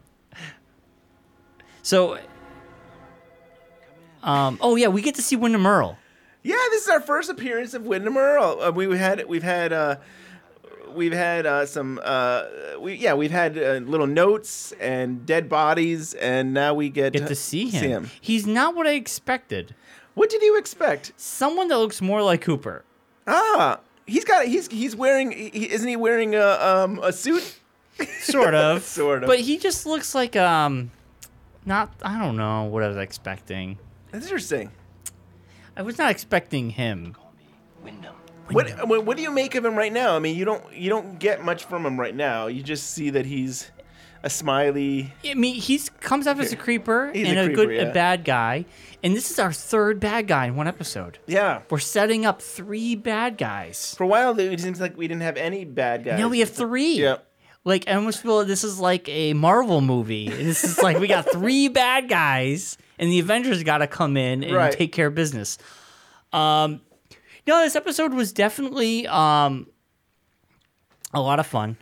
So, 1.81 2.19
um, 4.23 4.59
oh 4.61 4.77
yeah, 4.77 4.89
we 4.89 5.01
get 5.01 5.15
to 5.15 5.23
see 5.23 5.37
Windom 5.37 5.67
Earle. 5.67 5.97
Yeah, 6.43 6.57
this 6.69 6.83
is 6.83 6.89
our 6.91 7.01
first 7.01 7.31
appearance 7.31 7.73
of 7.73 7.87
Windom 7.87 8.19
Earle. 8.19 8.61
Uh, 8.61 8.71
we 8.73 8.99
had 8.99 9.27
we've 9.27 9.43
had 9.43 9.73
uh, 9.73 9.97
we've 10.95 11.13
had 11.13 11.47
uh, 11.47 11.67
some 11.67 12.01
uh, 12.03 12.45
we 12.79 12.95
yeah 12.95 13.15
we've 13.15 13.31
had 13.31 13.57
uh, 13.57 13.81
little 13.85 14.07
notes 14.07 14.73
and 14.81 15.25
dead 15.27 15.49
bodies, 15.49 16.15
and 16.15 16.53
now 16.55 16.75
we 16.75 16.89
get, 16.89 17.13
Get 17.13 17.29
to 17.29 17.35
see 17.35 17.69
him. 17.69 18.11
He's 18.21 18.47
not 18.47 18.75
what 18.75 18.87
I 18.87 18.93
expected. 18.93 19.75
What 20.15 20.31
did 20.31 20.43
you 20.43 20.59
expect? 20.59 21.13
Someone 21.17 21.69
that 21.69 21.79
looks 21.79 22.03
more 22.03 22.23
like 22.23 22.43
Cooper. 22.43 22.85
Ah, 23.27 23.81
he's 24.07 24.25
got. 24.25 24.47
He's 24.47 24.69
he's 24.69 24.97
wearing. 24.97 25.33
He, 25.33 25.71
isn't 25.71 25.89
he 25.89 25.97
wearing 25.97 26.35
a 26.35 26.47
um 26.47 27.01
a 27.03 27.13
suit? 27.13 27.59
Sort 28.21 28.55
of. 28.55 28.83
Sort 28.85 29.23
of. 29.23 29.27
But 29.29 29.41
he 29.41 29.59
just 29.59 29.87
looks 29.87 30.15
like 30.15 30.37
um, 30.37 30.91
not. 31.65 31.93
I 32.03 32.19
don't 32.19 32.37
know 32.37 32.65
what 32.65 32.83
I 32.83 32.89
was 32.89 32.97
expecting. 32.97 33.79
That's 34.11 34.25
interesting. 34.27 34.71
I 35.77 35.83
was 35.83 35.99
not 35.99 36.11
expecting 36.11 36.71
him. 36.71 37.15
What, 38.53 38.89
what 38.89 39.05
what 39.05 39.17
do 39.17 39.23
you 39.23 39.31
make 39.31 39.55
of 39.55 39.65
him 39.65 39.77
right 39.77 39.93
now? 39.93 40.17
I 40.17 40.19
mean, 40.19 40.37
you 40.37 40.45
don't 40.45 40.73
you 40.75 40.91
don't 40.91 41.19
get 41.19 41.45
much 41.45 41.65
from 41.65 41.85
him 41.87 41.99
right 41.99 42.15
now. 42.15 42.47
You 42.47 42.63
just 42.63 42.91
see 42.91 43.11
that 43.11 43.27
he's 43.27 43.71
a 44.23 44.31
smiley. 44.31 45.13
I 45.25 45.35
mean, 45.35 45.55
he's 45.55 45.89
comes 45.89 46.27
off 46.27 46.39
as 46.41 46.53
a 46.53 46.57
creeper 46.57 47.11
He's 47.13 47.27
and 47.29 47.39
a 47.39 47.45
a, 47.45 47.49
good 47.55 47.71
yeah. 47.71 47.83
a 47.83 47.93
bad 47.93 48.25
guy, 48.25 48.67
and 49.03 49.17
this 49.17 49.31
is 49.31 49.39
our 49.39 49.53
third 49.53 49.99
bad 50.01 50.27
guy 50.27 50.47
in 50.47 50.57
one 50.57 50.69
episode. 50.69 51.19
Yeah. 51.27 51.63
We're 51.71 51.79
setting 51.79 52.27
up 52.27 52.43
three 52.43 52.97
bad 52.97 53.39
guys. 53.39 53.95
For 53.97 54.05
a 54.05 54.07
while, 54.07 54.39
it 54.39 54.61
seems 54.61 54.81
like 54.81 54.97
we 54.97 55.09
didn't 55.09 55.23
have 55.23 55.37
any 55.37 55.65
bad 55.65 56.05
guys. 56.05 56.19
Now 56.19 56.29
we 56.29 56.41
have 56.41 56.51
three. 56.51 56.95
Yeah. 57.01 57.17
Like 57.65 57.89
I 57.89 57.93
almost 57.95 58.23
feel 58.23 58.45
this 58.45 58.65
is 58.65 58.79
like 58.81 59.09
a 59.09 59.33
Marvel 59.35 59.81
movie. 59.81 60.29
This 60.29 60.65
is 60.65 60.83
like 60.83 60.99
we 60.99 61.09
got 61.09 61.25
three 61.33 61.69
bad 61.69 62.09
guys, 62.09 62.77
and 62.99 63.11
the 63.11 63.21
Avengers 63.21 63.63
got 63.63 63.79
to 63.79 63.87
come 63.87 64.17
in 64.17 64.43
and 64.45 64.55
Right. 64.55 64.73
take 64.73 64.93
care 64.93 65.07
of 65.09 65.15
business. 65.15 65.57
Um, 66.33 66.81
no, 67.51 67.63
this 67.63 67.75
episode 67.75 68.15
was 68.15 68.33
definitely 68.33 69.07
um 69.09 69.67
a 71.13 71.21
lot 71.21 71.41
of 71.41 71.47
fun. 71.47 71.77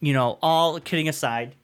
You 0.00 0.12
know, 0.12 0.38
all 0.42 0.78
kidding 0.80 1.08
aside, 1.08 1.54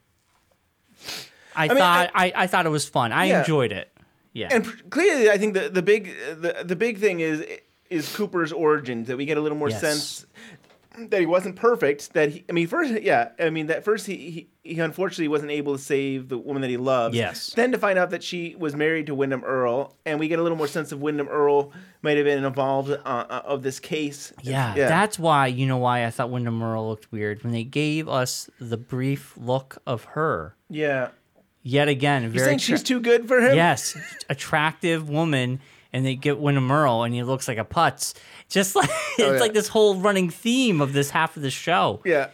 I, 1.54 1.68
mean, 1.68 1.76
thought 1.76 2.10
I, 2.14 2.32
I, 2.34 2.46
thought 2.46 2.64
it 2.64 2.70
was 2.70 2.88
fun. 2.88 3.12
I 3.12 3.26
Yeah. 3.26 3.40
enjoyed 3.40 3.70
it. 3.70 3.92
Yeah. 4.32 4.48
And 4.50 4.64
clearly, 4.90 5.30
I 5.30 5.36
think 5.36 5.52
the 5.54 5.68
the 5.68 5.82
big 5.82 6.14
the, 6.40 6.62
the 6.64 6.76
big 6.76 6.98
thing 6.98 7.20
is 7.20 7.44
is 7.90 8.14
Cooper's 8.16 8.50
origins 8.52 9.08
that 9.08 9.18
we 9.18 9.26
get 9.26 9.36
a 9.36 9.40
little 9.42 9.58
more 9.58 9.68
Yes. 9.68 9.80
sense 9.80 10.26
that 10.98 11.20
he 11.20 11.26
wasn't 11.26 11.56
perfect. 11.56 12.12
That 12.14 12.30
he, 12.30 12.44
I 12.48 12.52
mean, 12.52 12.66
first, 12.66 13.00
yeah, 13.02 13.30
I 13.38 13.50
mean, 13.50 13.68
that 13.68 13.84
first 13.84 14.06
he, 14.06 14.16
he 14.16 14.48
he 14.74 14.80
unfortunately 14.80 15.28
wasn't 15.28 15.50
able 15.52 15.76
to 15.76 15.82
save 15.82 16.28
the 16.28 16.36
woman 16.38 16.60
that 16.62 16.70
he 16.70 16.76
loved. 16.76 17.14
Yes. 17.14 17.52
Then 17.54 17.72
to 17.72 17.78
find 17.78 17.98
out 17.98 18.10
that 18.10 18.22
she 18.22 18.54
was 18.58 18.74
married 18.76 19.06
to 19.06 19.14
Windom 19.14 19.44
Earle, 19.44 19.96
and 20.04 20.18
we 20.20 20.28
get 20.28 20.38
a 20.38 20.42
little 20.42 20.58
more 20.58 20.66
sense 20.66 20.92
of 20.92 21.00
Windom 21.00 21.28
Earle 21.28 21.72
might 22.02 22.16
have 22.16 22.26
been 22.26 22.44
involved 22.44 22.90
uh, 22.90 22.96
uh, 23.04 23.42
of 23.44 23.62
this 23.62 23.78
case. 23.80 24.32
Yeah, 24.42 24.74
that's 24.74 25.18
why 25.18 25.46
you 25.46 25.66
know 25.66 25.78
why 25.78 26.04
I 26.06 26.10
thought 26.10 26.30
Windom 26.30 26.62
Earle 26.62 26.88
looked 26.88 27.10
weird 27.12 27.42
when 27.44 27.52
they 27.52 27.64
gave 27.64 28.08
us 28.08 28.50
the 28.58 28.76
brief 28.76 29.34
look 29.36 29.78
of 29.86 30.04
her. 30.04 30.56
yeah. 30.68 31.10
Yet 31.62 31.88
again, 31.88 32.22
You're 32.22 32.30
very 32.30 32.44
saying 32.46 32.56
attra- 32.56 32.78
she's 32.78 32.82
too 32.82 33.00
good 33.00 33.28
for 33.28 33.38
him? 33.38 33.54
Yes, 33.54 33.94
attractive 34.30 35.10
woman, 35.10 35.60
and 35.92 36.04
they 36.06 36.14
get 36.14 36.38
Earle, 36.38 37.02
and 37.04 37.14
he 37.14 37.22
looks 37.22 37.48
like 37.48 37.58
a 37.58 37.64
putz. 37.64 38.14
Just 38.48 38.74
like 38.76 38.90
it's 38.90 39.20
Oh, 39.20 39.32
yeah. 39.34 39.40
like 39.40 39.52
this 39.52 39.68
whole 39.68 39.96
running 39.96 40.30
theme 40.30 40.80
of 40.80 40.92
this 40.92 41.10
half 41.10 41.36
of 41.36 41.42
the 41.42 41.50
show. 41.50 42.00
Yeah. 42.04 42.28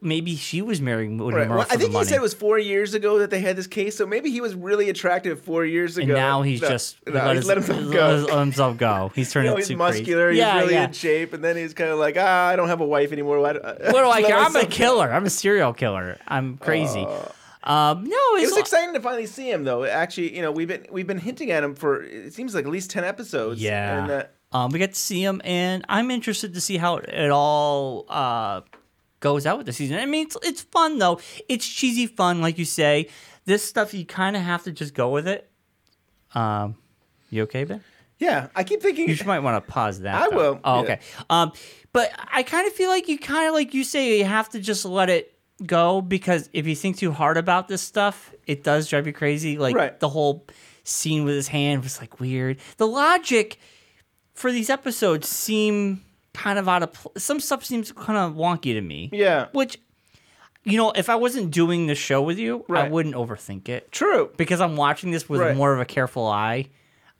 Maybe 0.00 0.36
she 0.36 0.62
was 0.62 0.80
marrying 0.80 1.18
Windom 1.18 1.34
Right. 1.34 1.48
Well, 1.50 1.60
I 1.62 1.64
think 1.76 1.82
he 1.82 1.88
money. 1.88 2.06
said 2.06 2.14
it 2.16 2.22
was 2.22 2.32
four 2.34 2.56
years 2.56 2.94
ago 2.94 3.18
that 3.18 3.30
they 3.30 3.40
had 3.40 3.56
this 3.56 3.66
case, 3.66 3.96
so 3.96 4.06
maybe 4.06 4.30
he 4.30 4.40
was 4.40 4.54
really 4.54 4.88
attractive 4.88 5.40
four 5.40 5.64
years 5.66 5.98
ago. 5.98 6.04
and 6.04 6.12
now 6.14 6.42
he's 6.42 6.62
No, 6.62 6.68
just 6.68 6.98
no, 7.04 7.12
let, 7.14 7.26
he's 7.30 7.36
his- 7.38 7.46
let 7.48 7.56
himself 7.58 7.92
go. 7.92 8.26
let 8.30 8.38
himself 8.38 8.76
go. 8.78 9.10
He's 9.14 9.28
You 9.30 9.32
turning 9.32 9.46
know, 9.48 9.52
out 9.54 9.58
he's 9.58 9.68
too 9.68 9.76
muscular. 9.76 10.26
Crazy. 10.28 10.40
He's 10.40 10.46
yeah, 10.46 10.58
really 10.60 10.74
yeah. 10.74 10.84
in 10.84 10.92
shape, 10.92 11.32
and 11.32 11.42
then 11.42 11.56
he's 11.56 11.74
kind 11.74 11.90
of 11.90 11.98
like, 11.98 12.16
ah, 12.16 12.46
I 12.48 12.54
don't 12.56 12.68
have 12.68 12.80
a 12.80 12.86
wife 12.86 13.10
anymore. 13.12 13.40
Why 13.40 13.54
do, 13.54 13.58
What 13.60 13.92
do 13.92 14.08
I 14.08 14.22
care? 14.28 14.36
I'm 14.36 14.42
a 14.46 14.50
myself 14.50 14.64
go." 14.70 14.70
killer. 14.76 15.12
I'm 15.12 15.26
a 15.26 15.30
serial 15.30 15.72
killer. 15.74 16.16
I'm 16.28 16.58
crazy. 16.58 17.04
Um, 17.64 18.04
no, 18.04 18.16
It 18.36 18.42
was 18.44 18.56
exciting 18.56 18.94
to 18.94 19.00
finally 19.00 19.26
see 19.26 19.50
him, 19.50 19.64
though. 19.64 19.84
Actually, 19.84 20.34
you 20.36 20.42
know, 20.42 20.50
we've 20.52 20.68
been 20.68 20.86
we've 20.90 21.06
been 21.06 21.18
hinting 21.18 21.50
at 21.50 21.62
him 21.64 21.74
for 21.74 22.02
it 22.02 22.34
seems 22.34 22.54
like 22.54 22.64
at 22.64 22.70
least 22.70 22.90
ten 22.90 23.04
episodes. 23.04 23.60
Yeah. 23.62 24.02
And, 24.02 24.10
uh, 24.10 24.24
um, 24.56 24.70
we 24.70 24.78
got 24.78 24.90
to 24.90 24.94
see 25.00 25.22
him, 25.24 25.40
and 25.44 25.84
I'm 25.88 26.10
interested 26.10 26.54
to 26.54 26.60
see 26.60 26.76
how 26.76 26.96
it 26.96 27.30
all 27.30 28.04
uh, 28.08 28.60
goes 29.20 29.46
out 29.46 29.56
with 29.56 29.66
the 29.66 29.72
season. 29.72 29.96
I 29.98 30.04
mean, 30.06 30.26
it's, 30.26 30.36
it's 30.42 30.60
fun 30.62 30.98
though. 30.98 31.20
It's 31.48 31.66
cheesy 31.66 32.06
fun, 32.06 32.40
like 32.42 32.58
you 32.58 32.64
say. 32.66 33.08
This 33.44 33.64
stuff 33.64 33.94
you 33.94 34.04
kind 34.04 34.36
of 34.36 34.42
have 34.42 34.64
to 34.64 34.72
just 34.72 34.92
go 34.94 35.08
with 35.08 35.26
it. 35.26 35.50
Um, 36.34 36.76
you 37.30 37.42
okay, 37.44 37.64
Ben? 37.64 37.82
yeah, 38.18 38.48
I 38.54 38.62
keep 38.62 38.82
thinking. 38.82 39.08
You 39.08 39.16
might 39.26 39.40
want 39.40 39.64
to 39.64 39.72
pause 39.72 40.00
that. 40.00 40.14
I 40.14 40.28
though. 40.28 40.36
will, 40.36 40.60
Oh, 40.64 40.76
yeah. 40.76 40.82
okay. 40.82 41.00
Um, 41.28 41.52
but 41.92 42.10
I 42.32 42.42
kind 42.42 42.66
of 42.66 42.72
feel 42.72 42.88
like 42.90 43.08
you 43.08 43.18
kind 43.18 43.48
of 43.48 43.54
like 43.54 43.74
you 43.74 43.84
say 43.84 44.18
you 44.18 44.24
have 44.24 44.48
to 44.50 44.60
just 44.60 44.84
let 44.84 45.10
it 45.10 45.31
go 45.66 46.00
because 46.00 46.48
if 46.52 46.66
you 46.66 46.74
think 46.76 46.96
too 46.96 47.12
hard 47.12 47.36
about 47.36 47.68
this 47.68 47.82
stuff, 47.82 48.32
it 48.46 48.62
does 48.64 48.88
drive 48.88 49.06
you 49.06 49.12
crazy. 49.12 49.58
Like 49.58 49.74
Right. 49.74 49.98
the 50.00 50.08
whole 50.08 50.46
scene 50.84 51.24
with 51.24 51.34
his 51.34 51.48
hand 51.48 51.82
was 51.82 52.00
like 52.00 52.20
weird. 52.20 52.58
The 52.76 52.86
logic 52.86 53.58
for 54.34 54.50
these 54.52 54.68
episodes 54.70 55.28
seem 55.28 56.02
kind 56.34 56.58
of 56.58 56.68
out 56.68 56.82
of 56.82 56.92
pl- 56.92 57.12
some 57.18 57.38
stuff 57.40 57.64
seems 57.64 57.92
kind 57.92 58.18
of 58.18 58.34
wonky 58.34 58.72
to 58.74 58.80
me. 58.80 59.10
Yeah. 59.12 59.48
Which 59.52 59.78
you 60.64 60.78
know, 60.78 60.92
if 60.92 61.10
I 61.10 61.16
wasn't 61.16 61.50
doing 61.50 61.88
the 61.88 61.94
show 61.96 62.22
with 62.22 62.38
you, 62.38 62.64
I 62.70 62.88
wouldn't 62.88 63.16
overthink 63.16 63.68
it 63.68 63.90
True. 63.90 64.30
because 64.36 64.60
I'm 64.60 64.76
watching 64.76 65.10
this 65.10 65.28
with 65.28 65.40
Right. 65.40 65.56
more 65.56 65.72
of 65.74 65.80
a 65.80 65.84
careful 65.84 66.24
eye. 66.26 66.66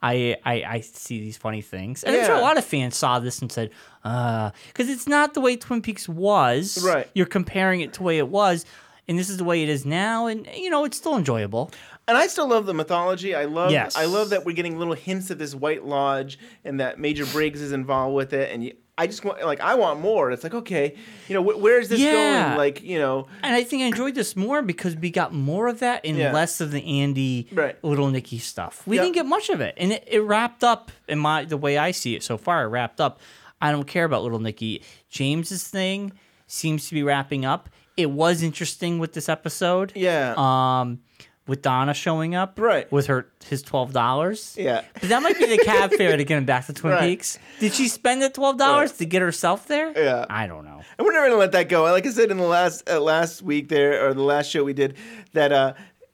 I, 0.02 0.36
I 0.44 0.64
I 0.64 0.80
see 0.80 1.20
these 1.20 1.36
funny 1.36 1.62
things, 1.62 2.02
and 2.02 2.16
I'm 2.16 2.24
sure 2.26 2.34
a 2.34 2.40
lot 2.40 2.58
of 2.58 2.64
fans 2.64 2.96
saw 2.96 3.18
this 3.20 3.40
and 3.40 3.52
said, 3.52 3.70
"Uh," 4.04 4.50
because 4.68 4.90
it's 4.90 5.06
not 5.06 5.34
the 5.34 5.40
way 5.40 5.56
Twin 5.56 5.80
Peaks 5.80 6.08
was. 6.08 6.82
Right. 6.84 7.08
You're 7.14 7.26
comparing 7.26 7.80
it 7.82 7.92
to 7.94 7.98
the 8.00 8.04
way 8.04 8.18
it 8.18 8.28
was, 8.28 8.64
and 9.06 9.18
this 9.18 9.30
is 9.30 9.36
the 9.36 9.44
way 9.44 9.62
it 9.62 9.68
is 9.68 9.86
now, 9.86 10.26
and 10.26 10.46
you 10.56 10.70
know 10.70 10.84
it's 10.84 10.96
still 10.96 11.16
enjoyable. 11.16 11.70
And 12.08 12.18
I 12.18 12.26
still 12.26 12.48
love 12.48 12.66
the 12.66 12.74
mythology. 12.74 13.32
I 13.32 13.44
love 13.44 13.70
Yes. 13.70 13.96
I 13.96 14.06
love 14.06 14.30
that 14.30 14.44
we're 14.44 14.56
getting 14.56 14.76
little 14.76 14.94
hints 14.94 15.30
of 15.30 15.38
this 15.38 15.54
White 15.54 15.84
Lodge 15.84 16.36
and 16.64 16.80
that 16.80 16.98
Major 16.98 17.24
Briggs 17.26 17.60
is 17.60 17.70
involved 17.70 18.16
with 18.16 18.32
it. 18.32 18.52
And 18.52 18.64
you, 18.64 18.74
I 18.98 19.06
just 19.06 19.24
want 19.24 19.42
like 19.44 19.60
I 19.60 19.74
want 19.74 20.00
more. 20.00 20.30
It's 20.30 20.42
like 20.44 20.54
okay, 20.54 20.94
you 21.28 21.34
know, 21.34 21.42
wh- 21.42 21.60
where 21.60 21.78
is 21.80 21.88
this 21.88 21.98
Yeah. 22.00 22.48
going? 22.48 22.58
Like 22.58 22.82
you 22.82 22.98
know, 22.98 23.26
And 23.42 23.54
I 23.54 23.64
think 23.64 23.82
I 23.82 23.86
enjoyed 23.86 24.14
this 24.14 24.36
more 24.36 24.60
because 24.62 24.94
we 24.96 25.10
got 25.10 25.32
more 25.32 25.66
of 25.68 25.78
that 25.80 26.02
and 26.04 26.16
Yeah. 26.16 26.32
less 26.32 26.60
of 26.60 26.70
the 26.72 27.00
Andy, 27.00 27.48
Right. 27.52 27.82
little 27.82 28.08
Nicky 28.10 28.38
stuff. 28.38 28.82
We 28.86 28.96
Yeah. 28.96 29.02
didn't 29.02 29.14
get 29.14 29.26
much 29.26 29.48
of 29.48 29.60
it, 29.62 29.74
and 29.78 29.92
it, 29.92 30.04
it 30.06 30.20
wrapped 30.20 30.62
up 30.62 30.90
in 31.08 31.18
my 31.18 31.44
the 31.44 31.56
way 31.56 31.78
I 31.78 31.90
see 31.90 32.14
it 32.14 32.22
so 32.22 32.36
far. 32.36 32.64
It 32.64 32.68
wrapped 32.68 33.00
up. 33.00 33.18
I 33.62 33.72
don't 33.72 33.86
care 33.86 34.04
about 34.04 34.22
little 34.24 34.40
Nicky. 34.40 34.82
James's 35.08 35.64
thing 35.68 36.12
seems 36.46 36.88
to 36.88 36.94
be 36.94 37.02
wrapping 37.02 37.44
up. 37.46 37.70
It 37.96 38.10
was 38.10 38.42
interesting 38.42 38.98
with 38.98 39.14
this 39.14 39.28
episode. 39.28 39.92
yeah, 39.94 40.34
Um, 40.36 41.00
with 41.46 41.60
Donna 41.62 41.92
showing 41.92 42.34
up, 42.34 42.58
Right. 42.60 42.90
with 42.92 43.06
her 43.08 43.26
his 43.48 43.62
twelve 43.62 43.92
dollars. 43.92 44.54
yeah. 44.58 44.82
But 44.94 45.08
that 45.08 45.22
might 45.22 45.38
be 45.38 45.46
the 45.46 45.58
cab 45.58 45.92
fare 45.92 46.16
to 46.16 46.24
get 46.24 46.38
him 46.38 46.44
back 46.44 46.66
to 46.66 46.72
Twin 46.72 46.92
Right. 46.92 47.00
Peaks. 47.02 47.38
Did 47.58 47.72
she 47.74 47.88
spend 47.88 48.22
the 48.22 48.30
twelve 48.30 48.58
dollars 48.58 48.90
Right. 48.90 48.98
to 48.98 49.06
get 49.06 49.22
herself 49.22 49.66
there? 49.66 49.92
Yeah. 50.00 50.24
I 50.30 50.46
don't 50.46 50.64
know. 50.64 50.80
And 50.98 51.04
we're 51.06 51.12
never 51.12 51.26
gonna 51.26 51.38
let 51.40 51.52
that 51.52 51.68
go. 51.68 51.82
Like 51.84 52.06
I 52.06 52.10
said 52.10 52.30
in 52.30 52.36
the 52.36 52.44
last 52.44 52.88
uh, 52.88 53.00
last 53.00 53.42
week 53.42 53.68
there, 53.68 54.06
or 54.08 54.14
the 54.14 54.22
last 54.22 54.50
show 54.50 54.62
we 54.62 54.72
did, 54.72 54.96
that 55.32 55.52
uh, 55.52 55.72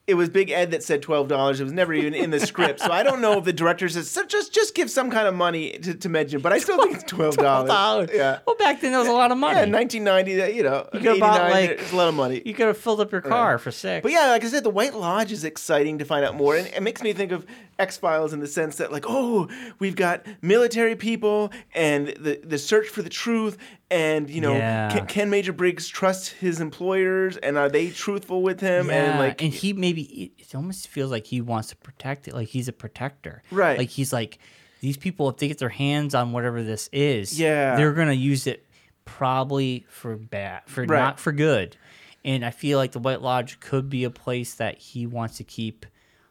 it 0.08 0.14
was 0.14 0.28
Big 0.28 0.50
Ed 0.50 0.72
that 0.72 0.82
said 0.82 1.02
twelve 1.02 1.28
dollars. 1.28 1.60
It 1.60 1.64
was 1.64 1.72
never 1.72 1.92
even 1.92 2.14
in 2.14 2.30
the 2.30 2.40
script, 2.40 2.80
so 2.80 2.90
I 2.90 3.02
don't 3.02 3.20
know 3.20 3.38
if 3.38 3.44
the 3.44 3.52
director 3.52 3.88
says 3.88 4.10
so 4.10 4.24
just 4.24 4.52
just 4.52 4.74
give 4.74 4.90
some 4.90 5.10
kind 5.10 5.28
of 5.28 5.34
money 5.34 5.78
to, 5.78 5.94
to 5.94 6.08
mention. 6.08 6.40
But 6.40 6.52
I 6.52 6.58
still 6.58 6.82
think 6.82 6.94
it's 6.96 7.04
twelve 7.04 7.36
dollars. 7.36 8.10
Yeah. 8.12 8.38
Well, 8.46 8.56
back 8.56 8.80
then 8.80 8.92
that 8.92 8.98
was 8.98 9.08
a 9.08 9.12
lot 9.12 9.30
of 9.30 9.38
money. 9.38 9.54
Yeah, 9.60 9.70
1990. 9.70 10.56
You 10.56 10.62
know, 10.62 10.88
You 10.92 11.00
could've 11.00 11.20
bought, 11.20 11.40
89, 11.50 11.50
like- 11.50 11.70
it's 11.80 11.92
a 11.92 11.96
lot 11.96 12.08
of 12.08 12.14
money. 12.14 12.42
You 12.44 12.54
could 12.54 12.66
have 12.66 12.78
filled 12.78 13.00
up 13.00 13.12
your 13.12 13.20
car 13.20 13.58
for 13.58 13.70
six. 13.70 14.02
But 14.02 14.12
yeah, 14.12 14.28
like 14.30 14.42
I 14.44 14.48
said, 14.48 14.64
the 14.64 14.70
White 14.70 14.94
Lodge 14.94 15.30
is 15.30 15.44
exciting 15.44 15.98
to 15.98 16.04
find 16.04 16.24
out 16.24 16.34
more, 16.34 16.56
and 16.56 16.66
it 16.66 16.82
makes 16.82 17.02
me 17.02 17.12
think 17.12 17.30
of 17.32 17.44
X 17.78 17.96
Files 17.96 18.32
in 18.32 18.40
the 18.40 18.46
sense 18.46 18.76
that, 18.76 18.90
like, 18.90 19.04
oh, 19.08 19.48
we've 19.78 19.94
got 19.94 20.26
military 20.42 20.96
people 20.96 21.52
and 21.74 22.08
the 22.08 22.40
the 22.42 22.58
search 22.58 22.88
for 22.88 23.02
the 23.02 23.08
truth, 23.10 23.56
and 23.90 24.28
you 24.28 24.40
know, 24.40 24.56
Yeah. 24.56 24.90
can, 24.90 25.06
can 25.06 25.30
Major 25.30 25.52
Briggs 25.52 25.86
trust 25.88 26.30
his 26.30 26.60
employers, 26.60 27.36
and 27.36 27.56
are 27.56 27.68
they 27.68 27.90
truthful 27.90 28.42
with 28.42 28.60
him? 28.60 28.88
yeah, 28.88 28.92
And 29.10 29.18
like, 29.18 29.42
and 29.42 29.52
he 29.52 29.72
maybe 29.72 30.32
it 30.38 30.54
almost 30.54 30.88
feels 30.88 31.10
like 31.10 31.26
he 31.26 31.40
wants 31.40 31.68
to 31.68 31.76
protect 31.76 32.26
it, 32.26 32.34
like 32.34 32.48
he's 32.48 32.66
a 32.68 32.72
protector, 32.72 33.42
Right. 33.50 33.78
Like 33.78 33.90
he's 33.90 34.12
like 34.12 34.38
these 34.80 34.96
people, 34.96 35.28
if 35.28 35.36
they 35.38 35.48
get 35.48 35.58
their 35.58 35.68
hands 35.68 36.14
on 36.14 36.32
whatever 36.32 36.62
this 36.62 36.88
is, 36.92 37.38
Yeah. 37.38 37.76
they're 37.76 37.92
gonna 37.92 38.12
use 38.12 38.46
it 38.46 38.64
probably 39.04 39.86
for 39.88 40.16
bad, 40.16 40.62
for 40.66 40.82
Right. 40.84 40.98
not 40.98 41.20
for 41.20 41.32
good. 41.32 41.76
And 42.24 42.44
I 42.44 42.50
feel 42.50 42.78
like 42.78 42.92
the 42.92 42.98
White 42.98 43.22
Lodge 43.22 43.60
could 43.60 43.88
be 43.88 44.04
a 44.04 44.10
place 44.10 44.54
that 44.54 44.78
he 44.78 45.06
wants 45.06 45.36
to 45.38 45.44
keep 45.44 45.86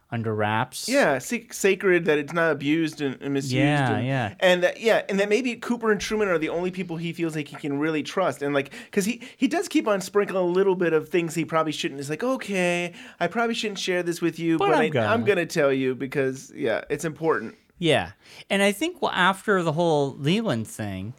under 0.09 0.33
wraps. 0.33 0.87
yeah, 0.87 1.17
sacred 1.19 2.05
that 2.05 2.17
it's 2.17 2.33
not 2.33 2.51
abused 2.51 3.01
and, 3.01 3.21
and 3.21 3.33
misused. 3.33 3.55
Yeah, 3.55 3.91
and, 3.97 4.07
yeah. 4.07 4.33
and 4.39 4.63
that 4.63 4.79
yeah, 4.79 5.03
and 5.09 5.19
that 5.19 5.29
maybe 5.29 5.55
Cooper 5.55 5.91
and 5.91 5.99
Truman 5.99 6.29
are 6.29 6.37
the 6.37 6.49
only 6.49 6.71
people 6.71 6.97
he 6.97 7.11
feels 7.13 7.35
like 7.35 7.49
he 7.49 7.55
can 7.55 7.79
really 7.79 8.03
trust, 8.03 8.41
and 8.41 8.53
like 8.53 8.71
because 8.85 9.05
he 9.05 9.21
he 9.35 9.47
does 9.47 9.67
keep 9.67 9.87
on 9.87 9.99
sprinkling 10.01 10.41
a 10.41 10.45
little 10.45 10.75
bit 10.75 10.93
of 10.93 11.09
things 11.09 11.35
he 11.35 11.45
probably 11.45 11.71
shouldn't. 11.71 11.99
He's 11.99 12.09
like 12.09 12.23
okay, 12.23 12.93
I 13.19 13.27
probably 13.27 13.55
shouldn't 13.55 13.79
share 13.79 14.03
this 14.03 14.21
with 14.21 14.39
you, 14.39 14.57
But 14.57 14.69
but, 14.69 14.75
I'm 14.75 14.81
I, 14.81 14.89
gonna." 14.89 15.07
I'm 15.07 15.23
gonna 15.25 15.45
tell 15.45 15.73
you 15.73 15.95
because 15.95 16.51
yeah, 16.55 16.81
it's 16.89 17.05
important. 17.05 17.55
Yeah. 17.79 18.11
And 18.49 18.63
I 18.63 18.71
think 18.71 19.01
well, 19.01 19.11
after 19.11 19.61
the 19.61 19.73
whole 19.73 20.15
Leland 20.15 20.67
thing, 20.67 21.13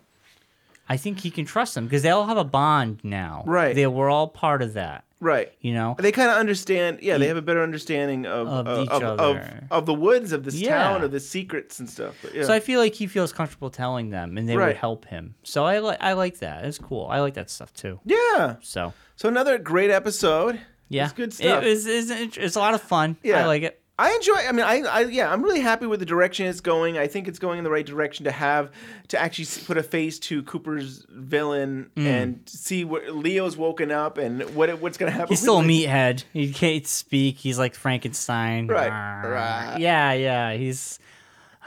I 0.88 0.96
think 0.96 1.20
he 1.20 1.30
can 1.30 1.44
trust 1.44 1.74
them 1.74 1.84
because 1.84 2.02
they 2.02 2.10
all 2.10 2.26
have 2.26 2.36
a 2.38 2.44
bond 2.44 3.00
now. 3.02 3.42
Right. 3.46 3.74
They 3.74 3.86
were 3.86 4.08
all 4.08 4.28
part 4.28 4.62
of 4.62 4.74
that. 4.74 5.04
Right. 5.20 5.52
You 5.60 5.74
know. 5.74 5.96
They 5.98 6.12
kind 6.12 6.30
of 6.30 6.36
understand. 6.36 7.00
Yeah, 7.02 7.18
they 7.18 7.26
have 7.26 7.36
a 7.36 7.42
better 7.42 7.62
understanding 7.62 8.24
of 8.24 8.46
Of 8.46 8.66
of, 8.68 8.82
each 8.84 8.90
of, 8.90 9.02
of, 9.02 9.20
other. 9.20 9.66
of 9.70 9.84
the 9.84 9.94
woods 9.94 10.30
of 10.32 10.44
this 10.44 10.54
Yeah. 10.54 10.82
town, 10.82 11.02
of 11.02 11.10
the 11.10 11.18
secrets 11.20 11.80
and 11.80 11.90
stuff. 11.90 12.14
But 12.22 12.34
yeah. 12.34 12.44
So 12.44 12.52
I 12.54 12.60
feel 12.60 12.78
like 12.80 12.94
he 12.94 13.06
feels 13.08 13.32
comfortable 13.32 13.68
telling 13.70 14.10
them, 14.10 14.38
and 14.38 14.48
they 14.48 14.56
would 14.56 14.76
help 14.76 15.06
him. 15.06 15.34
So 15.42 15.64
I 15.64 15.80
like 15.80 15.98
I 16.00 16.12
like 16.12 16.38
that. 16.38 16.64
It's 16.64 16.78
cool. 16.78 17.06
I 17.10 17.18
like 17.20 17.34
that 17.34 17.50
stuff 17.50 17.72
too. 17.74 17.98
yeah. 18.04 18.56
So 18.62 18.92
So 19.16 19.28
another 19.28 19.58
great 19.58 19.90
episode. 19.90 20.60
yeah, 20.88 21.04
It's 21.04 21.12
good 21.14 21.32
stuff. 21.34 21.64
It 21.64 21.66
was, 21.68 21.86
it's, 21.86 22.36
it's 22.38 22.56
a 22.56 22.60
lot 22.60 22.74
of 22.74 22.80
fun. 22.80 23.16
Yeah. 23.24 23.42
I 23.42 23.46
like 23.46 23.62
it. 23.64 23.77
I 24.00 24.12
enjoy. 24.14 24.34
I 24.36 24.52
mean, 24.52 24.64
I, 24.64 24.80
I, 24.82 25.00
yeah, 25.06 25.32
I'm 25.32 25.42
really 25.42 25.58
happy 25.60 25.86
with 25.86 25.98
the 25.98 26.06
direction 26.06 26.46
it's 26.46 26.60
going. 26.60 26.96
I 26.96 27.08
think 27.08 27.26
it's 27.26 27.40
going 27.40 27.58
in 27.58 27.64
the 27.64 27.70
right 27.70 27.84
direction 27.84 28.24
to 28.26 28.30
have 28.30 28.70
to 29.08 29.20
actually 29.20 29.46
put 29.66 29.76
a 29.76 29.82
face 29.82 30.20
to 30.20 30.42
Cooper's 30.44 31.04
villain 31.10 31.90
Mm. 31.96 32.06
and 32.06 32.40
see 32.46 32.84
what 32.84 33.08
Leo's 33.14 33.56
woken 33.56 33.90
up 33.90 34.16
and 34.18 34.42
what 34.54 34.80
what's 34.80 34.98
gonna 34.98 35.10
happen. 35.10 35.28
He's 35.30 35.40
still 35.40 35.58
a 35.58 35.62
meathead. 35.64 36.22
He 36.32 36.52
can't 36.52 36.86
speak. 36.86 37.38
He's 37.38 37.58
like 37.58 37.74
Frankenstein. 37.74 38.68
Right. 38.68 38.88
Right. 38.88 39.78
Yeah, 39.80 40.12
yeah. 40.12 40.52
He's. 40.54 40.98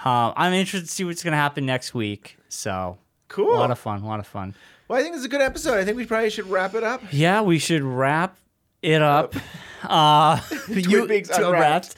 Uh, 0.05 0.33
I'm 0.35 0.53
interested 0.53 0.87
to 0.87 0.91
see 0.93 1.03
what's 1.03 1.23
gonna 1.23 1.35
happen 1.35 1.65
next 1.65 1.93
week. 1.93 2.37
So 2.49 2.97
Cool. 3.27 3.53
A 3.53 3.59
lot 3.59 3.71
of 3.71 3.79
fun. 3.79 4.01
A 4.03 4.07
lot 4.07 4.19
of 4.19 4.27
fun. 4.27 4.55
Well, 4.87 4.99
I 4.99 5.03
think 5.03 5.15
it's 5.15 5.23
a 5.25 5.29
good 5.29 5.41
episode. 5.41 5.77
I 5.77 5.85
think 5.85 5.95
we 5.97 6.05
probably 6.05 6.29
should 6.29 6.47
wrap 6.47 6.75
it 6.75 6.83
up. 6.83 7.01
Yeah, 7.11 7.41
we 7.41 7.59
should 7.59 7.81
wrap 7.83 8.37
it 8.81 9.01
up. 9.01 9.35
Uh, 9.83 10.39
you 10.67 11.07
to 11.07 11.47
Unwrapped. 11.47 11.95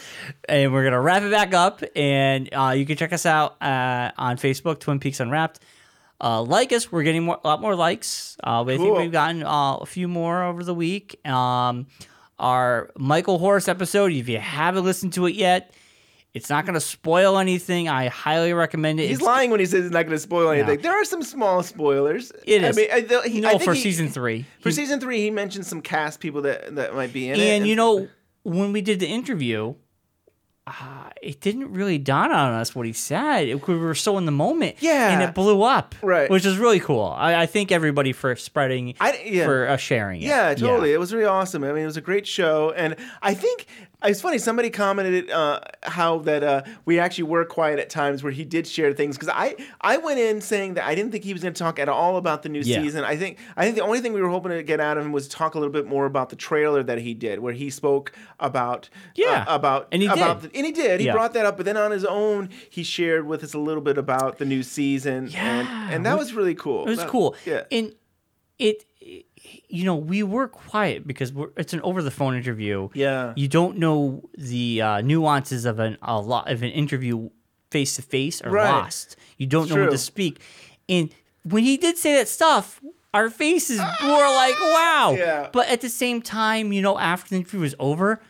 and 0.48 0.72
we're 0.72 0.86
gonna 0.86 1.02
wrap 1.02 1.22
it 1.22 1.32
back 1.32 1.54
up. 1.54 1.84
And 1.98 2.48
uh, 2.54 2.70
you 2.70 2.86
can 2.86 2.96
check 2.96 3.12
us 3.12 3.26
out 3.26 3.62
uh, 3.62 4.12
on 4.18 4.38
Facebook, 4.38 4.80
Twin 4.80 5.02
Peaks 5.02 5.20
Unwrapped. 5.20 5.60
Uh, 6.22 6.42
like 6.42 6.72
us, 6.72 6.90
we're 6.92 7.04
getting 7.04 7.24
more, 7.24 7.40
a 7.44 7.48
lot 7.48 7.60
more 7.60 7.76
likes. 7.76 8.38
Uh, 8.42 8.64
I 8.64 8.78
think 8.78 8.98
we've 8.98 9.12
gotten 9.12 9.44
uh, 9.44 9.76
a 9.76 9.86
few 9.86 10.08
more 10.08 10.44
over 10.44 10.64
the 10.64 10.74
week. 10.74 11.20
Um, 11.28 11.88
our 12.40 12.90
Michael 12.98 13.38
Horse 13.40 13.68
episode, 13.68 14.14
if 14.14 14.30
you 14.30 14.40
haven't 14.40 14.86
listened 14.86 15.12
to 15.14 15.26
it 15.26 15.36
yet, 15.36 15.74
it's 16.34 16.50
not 16.50 16.66
going 16.66 16.74
to 16.74 16.80
spoil 16.82 17.38
anything. 17.38 17.88
I 17.88 18.08
highly 18.08 18.54
recommend 18.54 19.00
it. 19.00 19.04
He's 19.08 19.18
It's- 19.18 19.26
lying 19.28 19.52
when 19.52 19.60
he 19.60 19.66
says 19.68 19.86
it's 19.86 19.94
not 19.94 20.04
going 20.04 20.16
to 20.16 20.20
spoil 20.20 20.50
anything. 20.50 20.80
There 20.82 20.92
are 21.00 21.06
some 21.06 21.22
small 21.24 21.62
spoilers. 21.64 22.32
It 22.46 22.64
I 22.64 22.72
mean, 22.72 22.88
I, 22.92 23.02
th- 23.02 23.24
he, 23.26 23.40
No, 23.42 23.50
I 23.50 23.52
think 23.52 23.64
for 23.64 23.74
he- 23.76 23.82
season 23.82 24.10
three. 24.10 24.46
For 24.62 24.70
He- 24.70 24.76
season 24.76 25.00
three, 25.00 25.20
he 25.20 25.30
mentioned 25.30 25.66
some 25.68 25.82
cast 25.82 26.20
people 26.20 26.42
that 26.42 26.76
that 26.76 26.96
might 26.96 27.14
be 27.14 27.30
in 27.30 27.36
it. 27.40 27.44
and 27.44 27.68
you 27.68 27.76
know, 27.76 28.08
when 28.44 28.74
we 28.74 28.82
did 28.82 29.00
the 29.00 29.08
interview, 29.08 29.76
uh, 30.66 31.10
it 31.22 31.42
didn't 31.42 31.74
really 31.74 31.98
dawn 31.98 32.32
on 32.32 32.54
us 32.54 32.74
what 32.74 32.86
he 32.86 32.94
said. 32.94 33.48
It- 33.50 33.68
we 33.68 33.78
were 33.78 33.94
so 33.96 34.18
in 34.18 34.26
the 34.26 34.32
moment, 34.32 34.78
Yeah. 34.80 35.12
and 35.14 35.22
it 35.22 35.36
blew 35.36 35.62
up, 35.62 35.94
Right. 36.02 36.30
Which 36.30 36.46
is 36.46 36.58
really 36.58 36.80
cool. 36.80 37.14
I, 37.18 37.42
I 37.42 37.46
thank 37.48 37.72
everybody 37.72 38.14
for 38.14 38.36
spreading, 38.38 38.96
I- 39.00 39.22
yeah. 39.26 39.46
for 39.46 39.68
uh, 39.68 39.78
sharing 39.78 40.22
it. 40.22 40.26
Yeah, 40.28 40.54
totally. 40.56 40.94
It 40.94 41.00
was 41.00 41.14
really 41.14 41.26
awesome. 41.28 41.64
I 41.66 41.74
mean, 41.74 41.84
it 41.84 41.86
was 41.86 41.98
a 41.98 42.02
great 42.02 42.26
show, 42.26 42.72
and 42.72 42.96
I 43.22 43.34
think 43.34 43.66
it's 44.04 44.22
funny. 44.22 44.38
Somebody 44.38 44.70
commented 44.70 45.30
uh, 45.32 45.60
how 45.84 46.20
that 46.20 46.44
uh, 46.44 46.64
we 46.86 47.00
actually 47.00 47.26
were 47.26 47.46
quiet 47.46 47.80
at 47.80 47.90
times 47.90 48.24
where 48.24 48.32
he 48.32 48.44
did 48.46 48.68
share 48.68 48.94
things 48.94 49.18
because 49.18 49.34
I 49.34 49.56
I 49.82 49.98
went 49.98 50.20
in 50.20 50.42
saying 50.42 50.74
that 50.76 50.86
I 50.86 50.96
didn't 50.96 51.12
think 51.12 51.24
he 51.24 51.34
was 51.34 51.42
going 51.42 51.54
to 51.54 51.60
talk 51.60 51.80
at 51.80 51.88
all 51.90 52.18
about 52.18 52.44
the 52.44 52.50
new 52.50 52.62
Yeah. 52.62 52.82
season. 52.82 53.04
I 53.04 53.16
think 53.16 53.38
I 53.56 53.64
think 53.64 53.76
the 53.76 53.84
only 53.84 54.00
thing 54.02 54.14
we 54.14 54.22
were 54.22 54.30
hoping 54.30 54.52
to 54.52 54.64
get 54.64 54.80
out 54.80 54.98
of 54.98 55.06
him 55.06 55.12
was 55.12 55.28
talk 55.28 55.56
a 55.56 55.60
little 55.60 55.72
bit 55.72 55.88
more 55.88 56.06
about 56.06 56.30
the 56.30 56.36
trailer 56.36 56.84
that 56.84 57.00
he 57.00 57.14
did, 57.14 57.40
where 57.40 57.54
he 57.54 57.70
spoke 57.70 58.12
about 58.40 58.90
Yeah. 59.16 59.46
uh, 59.48 59.56
about 59.56 59.88
And 59.92 60.02
he 60.02 60.08
about 60.08 60.42
did. 60.42 60.52
The, 60.52 60.58
and 60.58 60.66
he 60.66 60.72
did. 60.72 61.00
He 61.00 61.06
Yeah. 61.08 61.14
brought 61.14 61.34
that 61.34 61.46
up, 61.46 61.58
but 61.58 61.66
then 61.66 61.78
on 61.78 61.92
his 61.92 62.06
own, 62.06 62.50
he 62.70 62.84
shared 62.84 63.26
with 63.26 63.44
us 63.44 63.54
a 63.54 63.60
little 63.60 63.82
bit 63.82 63.98
about 63.98 64.38
the 64.38 64.46
new 64.46 64.64
season, 64.64 65.30
and 65.36 65.68
and 65.68 66.06
that 66.06 66.18
was 66.18 66.34
really 66.34 66.56
cool. 66.56 66.86
It 66.86 66.90
was 66.90 67.00
That- 67.00 67.08
cool. 67.10 67.36
Yeah. 67.46 67.64
And 67.72 67.94
it, 68.60 68.86
you 69.74 69.86
know, 69.86 69.96
we 69.96 70.22
were 70.22 70.48
quiet 70.48 71.08
because 71.08 71.34
we're, 71.34 71.50
it's 71.58 71.74
an 71.74 71.82
over 71.82 72.04
the 72.04 72.12
phone 72.12 72.36
interview. 72.36 72.90
Yeah. 72.94 73.34
You 73.36 73.48
don't 73.48 73.80
know 73.80 74.30
the 74.38 74.82
uh, 74.82 75.02
nuances 75.02 75.66
of 75.66 75.80
an 75.80 75.98
a 76.04 76.20
lot 76.22 76.52
of 76.52 76.62
an 76.62 76.70
interview 76.70 77.30
face 77.72 77.96
to 77.96 78.04
face 78.04 78.40
or 78.44 78.52
Right. 78.52 78.70
lost. 78.70 79.16
You 79.40 79.48
don't 79.48 79.64
It's 79.64 79.70
know 79.72 79.78
when 79.78 79.86
true. 79.86 79.92
to 79.94 79.98
speak. 79.98 80.40
And 80.88 81.10
when 81.44 81.64
he 81.64 81.78
did 81.78 81.98
say 81.98 82.14
that 82.18 82.28
stuff, 82.28 82.80
our 83.16 83.32
faces 83.32 83.80
were 83.80 84.36
like, 84.44 84.60
wow. 84.60 85.16
Yeah. 85.18 85.50
But 85.52 85.70
at 85.70 85.82
the 85.82 85.90
same 85.90 86.22
time, 86.22 86.72
you 86.72 86.82
know, 86.84 87.00
after 87.00 87.30
the 87.30 87.38
interview 87.38 87.62
was 87.62 87.74
over, 87.80 88.22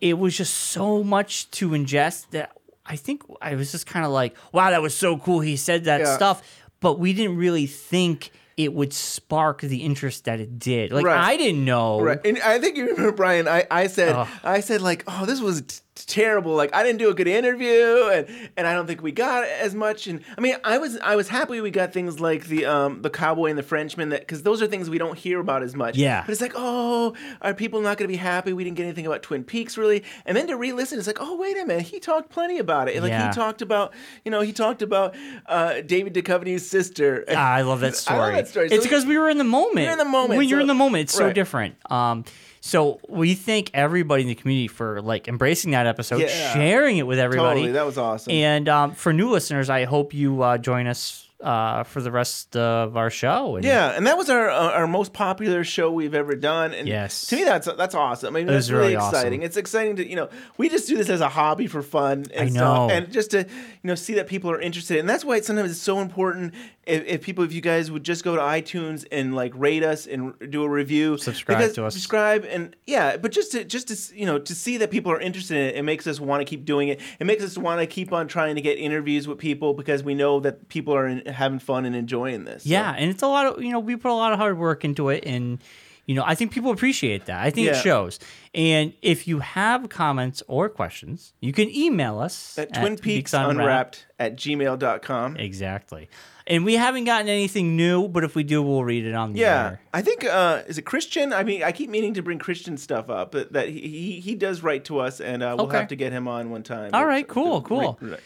it 0.00 0.18
was 0.18 0.36
just 0.36 0.54
so 0.54 1.02
much 1.02 1.50
to 1.52 1.70
ingest 1.70 2.30
that 2.30 2.52
I 2.86 2.94
think 2.96 3.22
I 3.42 3.56
was 3.56 3.72
just 3.72 3.86
kind 3.86 4.04
of 4.06 4.12
like, 4.12 4.36
wow, 4.52 4.70
that 4.70 4.82
was 4.82 4.94
so 4.96 5.18
cool. 5.18 5.40
He 5.40 5.56
said 5.56 5.84
that 5.84 6.00
Yeah. 6.00 6.14
stuff, 6.14 6.42
but 6.80 6.98
we 7.00 7.12
didn't 7.12 7.36
really 7.38 7.66
think 7.66 8.30
it 8.64 8.74
would 8.74 8.92
spark 8.92 9.60
the 9.62 9.78
interest 9.78 10.24
that 10.24 10.40
it 10.40 10.58
did. 10.58 10.92
Like 10.92 11.06
Right. 11.06 11.18
I 11.18 11.36
didn't 11.36 11.64
know. 11.64 12.00
Right, 12.00 12.20
and 12.24 12.38
I 12.40 12.58
think 12.58 12.76
you 12.76 12.88
remember 12.88 13.12
Bryon. 13.12 13.48
I, 13.48 13.66
I 13.70 13.86
said 13.86 14.14
Ugh. 14.14 14.28
I 14.44 14.60
said 14.60 14.82
like, 14.82 15.04
oh, 15.06 15.24
this 15.26 15.40
was 15.40 15.82
terrible. 16.04 16.54
Like 16.54 16.74
I 16.74 16.82
didn't 16.82 16.98
do 16.98 17.10
a 17.10 17.14
good 17.14 17.28
interview, 17.28 18.08
and 18.12 18.50
and 18.56 18.66
I 18.66 18.74
don't 18.74 18.86
think 18.86 19.02
we 19.02 19.12
got 19.12 19.44
as 19.44 19.74
much. 19.74 20.06
And 20.06 20.20
I 20.36 20.40
mean, 20.40 20.56
I 20.64 20.78
was 20.78 20.98
I 20.98 21.16
was 21.16 21.28
happy 21.28 21.60
we 21.60 21.70
got 21.70 21.92
things 21.92 22.20
like 22.20 22.46
the 22.46 22.66
um 22.66 23.02
the 23.02 23.10
cowboy 23.10 23.46
and 23.50 23.58
the 23.58 23.62
Frenchman 23.62 24.10
that 24.10 24.20
because 24.20 24.42
those 24.42 24.62
are 24.62 24.66
things 24.66 24.88
we 24.90 24.98
don't 24.98 25.18
hear 25.18 25.40
about 25.40 25.62
as 25.62 25.74
much. 25.74 25.96
Yeah. 25.96 26.22
but 26.24 26.32
it's 26.32 26.40
like, 26.40 26.52
oh, 26.56 27.14
are 27.42 27.54
people 27.54 27.80
not 27.80 27.96
going 27.98 28.08
to 28.08 28.12
be 28.12 28.16
happy? 28.16 28.52
We 28.52 28.64
didn't 28.64 28.76
get 28.76 28.84
anything 28.84 29.06
about 29.06 29.22
Twin 29.22 29.44
Peaks 29.44 29.76
really. 29.78 30.04
And 30.26 30.36
then 30.36 30.46
to 30.48 30.56
re-listen, 30.56 30.98
it's 30.98 31.06
like, 31.06 31.18
oh, 31.20 31.36
wait 31.36 31.56
a 31.58 31.64
minute, 31.66 31.86
he 31.86 32.00
talked 32.00 32.30
plenty 32.30 32.58
about 32.58 32.88
it. 32.88 33.00
Like 33.02 33.10
Yeah. 33.10 33.28
he 33.28 33.34
talked 33.34 33.62
about, 33.62 33.92
you 34.24 34.30
know, 34.30 34.40
he 34.40 34.52
talked 34.52 34.82
about 34.82 35.14
uh, 35.46 35.80
David 35.82 36.14
Duchovny's 36.14 36.68
sister. 36.68 37.24
Ah, 37.28 37.52
I 37.54 37.62
love 37.62 37.80
that 37.80 37.88
I 37.92 37.96
story. 37.96 38.18
love 38.18 38.32
that 38.34 38.48
story. 38.48 38.66
It's 38.66 38.76
So- 38.76 38.82
because 38.82 39.06
we 39.06 39.18
were 39.18 39.28
in 39.28 39.38
the 39.38 39.44
moment. 39.44 39.84
You're 39.84 39.92
in 39.92 39.98
the 39.98 40.04
moment, 40.04 40.38
When 40.38 40.48
you're 40.48 40.60
in 40.60 40.66
the 40.66 40.74
moment, 40.74 41.02
it's 41.02 41.14
so 41.14 41.26
right. 41.26 41.34
different. 41.34 41.76
Um, 41.90 42.24
so 42.60 43.00
we 43.08 43.34
thank 43.34 43.70
everybody 43.72 44.22
in 44.22 44.28
the 44.28 44.34
community 44.34 44.68
for 44.68 45.00
like 45.00 45.28
embracing 45.28 45.70
that 45.72 45.86
episode, 45.86 46.20
Yeah. 46.20 46.52
sharing 46.52 46.98
it 46.98 47.06
with 47.06 47.18
everybody. 47.18 47.60
Totally, 47.60 47.72
that 47.72 47.86
was 47.86 47.96
awesome. 47.98 48.32
And 48.32 48.68
um, 48.68 48.92
for 48.94 49.12
new 49.12 49.30
listeners, 49.30 49.70
I 49.70 49.84
hope 49.84 50.12
you 50.12 50.42
uh, 50.42 50.58
join 50.58 50.86
us 50.86 51.26
uh, 51.42 51.82
for 51.84 52.00
the 52.02 52.10
rest 52.10 52.54
of 52.56 52.96
our 52.96 53.10
show. 53.10 53.56
And 53.56 53.64
Yeah, 53.64 53.90
and 53.96 54.06
that 54.06 54.16
was 54.18 54.28
our 54.28 54.50
uh, 54.50 54.72
our 54.72 54.86
most 54.86 55.12
popular 55.12 55.64
show 55.64 55.90
we've 55.90 56.14
ever 56.14 56.34
done. 56.36 56.74
And 56.74 56.86
Yes. 56.88 57.26
to 57.28 57.36
me 57.36 57.44
that's 57.44 57.66
that's 57.76 57.94
awesome. 57.94 58.34
I 58.36 58.40
mean, 58.40 58.48
It 58.48 58.52
that's 58.52 58.56
was 58.68 58.72
really, 58.72 58.82
really 58.84 58.96
awesome. 58.96 59.14
exciting. 59.18 59.42
It's 59.42 59.56
exciting 59.56 59.96
to 59.96 60.08
you 60.08 60.16
know 60.16 60.28
we 60.58 60.68
just 60.68 60.88
do 60.88 60.96
this 60.96 61.08
as 61.08 61.20
a 61.20 61.28
hobby 61.28 61.66
for 61.66 61.82
fun. 61.82 62.26
And 62.34 62.48
I 62.48 62.50
stuff, 62.50 62.88
know. 62.88 62.94
and 62.94 63.10
just 63.12 63.30
to 63.32 63.38
you 63.38 63.46
know 63.84 63.94
see 63.94 64.14
that 64.14 64.26
people 64.26 64.50
are 64.50 64.60
interested, 64.60 64.98
and 64.98 65.08
that's 65.08 65.24
why 65.24 65.36
it's 65.36 65.46
sometimes 65.46 65.70
it's 65.70 65.80
so 65.80 66.00
important 66.00 66.54
if, 66.86 67.04
if 67.06 67.22
people 67.22 67.44
if 67.44 67.52
you 67.52 67.60
guys 67.60 67.90
would 67.90 68.04
just 68.04 68.24
go 68.24 68.36
to 68.36 68.42
iTunes 68.42 69.06
and 69.12 69.34
like 69.34 69.52
rate 69.54 69.82
us 69.82 70.06
and 70.06 70.34
do 70.50 70.62
a 70.64 70.68
review, 70.68 71.16
Subscribe 71.18 71.58
because, 71.58 71.74
to 71.74 71.84
us. 71.86 71.94
subscribe, 71.94 72.44
and 72.44 72.74
yeah, 72.86 73.16
but 73.16 73.32
just 73.32 73.52
to 73.52 73.64
just 73.64 73.88
to 73.88 74.16
you 74.18 74.26
know 74.26 74.38
to 74.38 74.54
see 74.54 74.76
that 74.78 74.90
people 74.90 75.10
are 75.12 75.20
interested 75.20 75.56
in 75.56 75.64
it, 75.70 75.76
it 75.76 75.82
makes 75.82 76.06
us 76.06 76.20
want 76.20 76.40
to 76.40 76.44
keep 76.44 76.64
doing 76.64 76.88
it. 76.88 77.00
It 77.18 77.24
makes 77.24 77.42
us 77.44 77.56
want 77.56 77.80
to 77.80 77.86
keep 77.86 78.12
on 78.12 78.28
trying 78.28 78.56
to 78.56 78.60
get 78.60 78.78
interviews 78.78 79.26
with 79.28 79.38
people 79.38 79.72
because 79.74 80.02
we 80.02 80.14
know 80.14 80.40
that 80.40 80.68
people 80.68 80.94
are 80.94 81.06
in, 81.06 81.22
having 81.32 81.58
fun 81.58 81.84
and 81.84 81.94
enjoying 81.96 82.44
this. 82.44 82.64
So- 82.64 82.70
Yeah, 82.70 82.94
and 82.96 83.10
it's 83.10 83.22
a 83.22 83.28
lot 83.28 83.46
of 83.46 83.62
you 83.62 83.70
know 83.72 83.80
we 83.80 83.96
put 83.96 84.10
a 84.10 84.14
lot 84.14 84.32
of 84.32 84.38
hard 84.38 84.58
work 84.58 84.84
into 84.84 85.08
it, 85.08 85.24
and 85.26 85.58
you 86.06 86.14
know 86.14 86.24
I 86.26 86.34
think 86.34 86.52
people 86.52 86.70
appreciate 86.70 87.26
that. 87.26 87.40
I 87.44 87.50
think 87.50 87.66
Yeah. 87.66 87.78
it 87.78 87.82
shows. 87.82 88.18
And 88.54 88.92
if 89.02 89.28
you 89.28 89.38
have 89.40 89.88
comments 89.88 90.42
or 90.48 90.68
questions, 90.68 91.32
you 91.40 91.52
can 91.52 91.68
email 91.74 92.18
us 92.18 92.58
at 92.58 92.74
Twin 92.74 92.96
Peaks 92.98 93.32
Unwrapped 93.32 94.06
at 94.18 94.36
gmail.com. 94.36 95.36
Exactly. 95.36 96.08
And 96.46 96.64
we 96.64 96.74
haven't 96.74 97.04
gotten 97.04 97.28
anything 97.28 97.76
new, 97.76 98.08
but 98.08 98.24
if 98.24 98.34
we 98.34 98.42
do, 98.42 98.60
we'll 98.60 98.82
read 98.82 99.04
it 99.06 99.14
on 99.14 99.34
the 99.34 99.38
Yeah, 99.40 99.66
air. 99.66 99.80
I 99.94 100.02
think 100.02 100.24
uh, 100.24 100.62
is 100.66 100.78
it 100.78 100.82
Christian? 100.82 101.32
I 101.32 101.44
mean, 101.44 101.62
I 101.62 101.70
keep 101.70 101.88
meaning 101.90 102.14
to 102.14 102.22
bring 102.22 102.40
Christian 102.40 102.76
stuff 102.76 103.08
up, 103.08 103.30
but 103.30 103.52
that 103.52 103.68
he 103.68 103.80
he, 103.80 104.20
he 104.20 104.34
does 104.34 104.60
write 104.60 104.84
to 104.86 104.98
us, 104.98 105.20
and 105.20 105.44
uh, 105.44 105.54
we'll 105.56 105.66
Okay. 105.66 105.76
have 105.78 105.88
to 105.88 105.96
get 105.96 106.12
him 106.12 106.26
on 106.26 106.50
one 106.50 106.64
time. 106.64 106.90
All 106.92 107.06
right, 107.06 107.28
cool, 107.28 107.62
cool. 107.62 107.98
Right. 108.00 108.18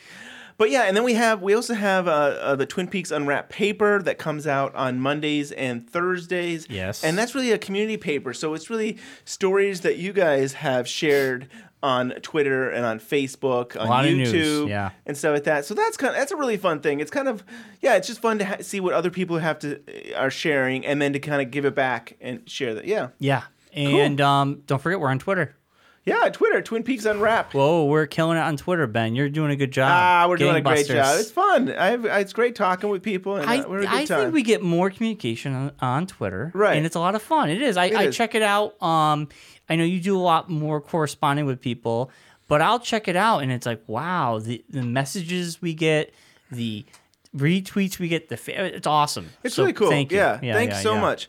But 0.57 0.71
yeah, 0.71 0.83
and 0.83 0.97
then 0.97 1.05
we 1.05 1.15
have 1.15 1.43
we 1.43 1.55
also 1.55 1.75
have 1.75 2.07
uh, 2.07 2.11
uh, 2.11 2.57
the 2.57 2.67
Twin 2.67 2.87
Peaks 2.87 3.11
Unwrapped 3.11 3.51
paper 3.51 4.01
that 4.03 4.19
comes 4.19 4.47
out 4.47 4.75
on 4.75 5.01
Mondays 5.01 5.53
and 5.53 5.89
Thursdays. 5.89 6.67
Yes. 6.71 7.03
and 7.03 7.19
that's 7.19 7.35
really 7.35 7.53
a 7.53 7.59
community 7.59 7.97
paper. 7.97 8.33
So 8.33 8.55
it's 8.55 8.71
really 8.71 8.99
stories 9.25 9.81
that 9.81 9.99
you 9.99 10.13
guys 10.13 10.55
have 10.55 10.87
shared 10.89 11.49
on 11.83 12.11
Twitter 12.23 12.71
and 12.71 12.87
on 12.87 12.99
Facebook, 12.99 13.79
on 13.79 14.05
YouTube, 14.07 14.69
yeah. 14.71 14.91
and 15.05 15.17
stuff 15.17 15.35
like 15.35 15.45
that. 15.45 15.67
So 15.67 15.75
that's 15.75 15.99
kind 15.99 16.15
of 16.15 16.19
that's 16.19 16.33
a 16.33 16.37
really 16.37 16.57
fun 16.57 16.81
thing. 16.81 17.01
It's 17.01 17.11
kind 17.11 17.29
of 17.29 17.45
yeah, 17.83 17.97
it's 17.97 18.07
just 18.07 18.21
fun 18.21 18.39
to 18.39 18.45
ha- 18.45 18.57
see 18.61 18.81
what 18.81 18.95
other 18.95 19.11
people 19.11 19.39
have 19.39 19.59
to 19.61 19.81
uh, 20.15 20.19
are 20.19 20.31
sharing, 20.31 20.87
and 20.87 21.03
then 21.03 21.13
to 21.13 21.19
kind 21.19 21.43
of 21.43 21.51
give 21.51 21.65
it 21.65 21.75
back 21.75 22.17
and 22.21 22.49
share 22.49 22.75
that. 22.75 22.87
Yeah, 22.87 23.09
Yeah. 23.19 23.43
And 23.75 24.21
um, 24.21 24.63
don't 24.67 24.81
forget, 24.81 25.01
we're 25.01 25.09
on 25.09 25.19
Twitter. 25.19 25.57
Yeah. 26.05 26.29
Twitter, 26.31 26.61
Twin 26.63 26.83
Peaks 26.83 27.05
Unwrapped. 27.05 27.55
Whoa, 27.55 27.85
we're 27.87 28.07
killing 28.07 28.37
it 28.37 28.41
on 28.41 28.57
Twitter, 28.57 28.87
Ben. 28.87 29.15
You're 29.15 29.29
doing 29.29 29.51
a 29.51 29.57
good 29.57 29.71
job. 29.73 29.89
Ah, 29.91 30.27
we're 30.29 30.37
doing 30.37 30.57
a 30.57 30.61
great 30.61 30.87
job. 30.87 31.19
It's 31.19 31.31
fun. 31.31 31.71
I've, 31.73 32.05
it's 32.05 32.33
great 32.33 32.55
talking 32.55 32.91
with 32.91 33.03
people, 33.03 33.37
and 33.37 33.49
I, 33.49 33.59
uh, 33.61 33.69
we're 33.69 33.79
a 33.79 33.81
good 33.83 33.89
I 33.91 34.07
think 34.07 34.33
we 34.35 34.43
get 34.43 34.63
more 34.63 34.91
communication 34.91 35.55
on, 35.55 35.73
on 35.81 36.07
Twitter, 36.07 36.51
Right. 36.55 36.77
And 36.77 36.85
it's 36.87 36.97
a 36.97 37.01
lot 37.01 37.15
of 37.15 37.23
fun. 37.23 37.51
It 37.51 37.63
is. 37.63 37.77
I, 37.77 37.87
It 37.87 37.95
I 37.97 38.03
is. 38.05 38.17
check 38.17 38.35
it 38.35 38.43
out. 38.43 38.81
Um, 38.83 39.29
I 39.69 39.77
know 39.77 39.85
you 39.85 40.01
do 40.01 40.17
a 40.17 40.21
lot 40.21 40.51
more 40.51 40.81
corresponding 40.81 41.47
with 41.47 41.61
people, 41.61 42.11
but 42.49 42.61
I'll 42.61 42.81
check 42.81 43.09
it 43.09 43.17
out, 43.17 43.39
and 43.39 43.51
it's 43.51 43.65
like, 43.67 43.83
wow, 43.87 44.39
the 44.39 44.63
the 44.69 44.83
messages 44.83 45.63
we 45.63 45.73
get, 45.75 46.13
the 46.51 46.85
retweets 47.35 47.99
we 47.99 48.09
get. 48.09 48.29
The 48.29 48.37
fa- 48.37 48.65
it's 48.77 48.87
awesome. 48.87 49.31
It's 49.43 49.55
So 49.55 49.63
really 49.63 49.73
cool. 49.73 49.89
Thank 49.89 50.13
you. 50.13 50.19
Yeah, 50.19 50.39
thanks 50.41 50.77
yeah, 50.77 50.81
so 50.83 50.95
yeah. 50.95 51.01
much. 51.01 51.29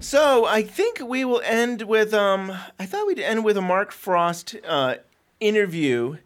So 0.00 0.44
I 0.44 0.62
think 0.62 1.00
we 1.00 1.24
will 1.24 1.40
end 1.44 1.82
with 1.82 2.12
um. 2.12 2.52
I 2.78 2.86
thought 2.86 3.06
we'd 3.06 3.18
end 3.20 3.44
with 3.44 3.56
a 3.56 3.62
Mark 3.62 3.92
Frost 3.92 4.56
uh, 4.66 4.96
interview. 5.40 6.16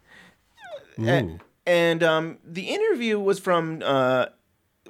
A- 0.98 1.38
and 1.66 2.02
um, 2.02 2.38
the 2.44 2.68
interview 2.70 3.20
was 3.20 3.38
from 3.38 3.82
uh, 3.84 4.26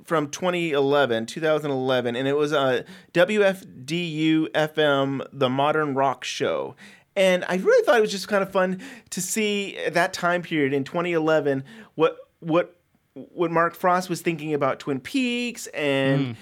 from 0.05 0.31
2011, 0.31 1.26
2011, 1.26 2.16
and 2.16 2.26
it 2.29 2.37
was 2.37 2.53
uh, 2.53 2.83
WFDU 3.12 4.49
FM, 4.53 5.26
the 5.33 5.49
Modern 5.51 5.95
Rock 5.95 6.24
Show. 6.24 6.76
And 7.16 7.45
I 7.49 7.57
really 7.57 7.85
thought 7.85 7.99
it 7.99 8.01
was 8.01 8.12
just 8.12 8.29
kind 8.29 8.43
of 8.45 8.53
fun 8.53 8.81
to 9.11 9.20
see 9.20 9.76
at 9.79 9.95
that 9.95 10.12
time 10.12 10.41
period 10.41 10.72
in 10.72 10.85
2011 10.85 11.64
what 11.97 12.16
what 12.39 12.76
what 13.14 13.51
Mark 13.51 13.74
Frost 13.74 14.09
was 14.09 14.22
thinking 14.22 14.55
about 14.55 14.79
Twin 14.79 15.01
Peaks 15.01 15.66
and 15.68 16.37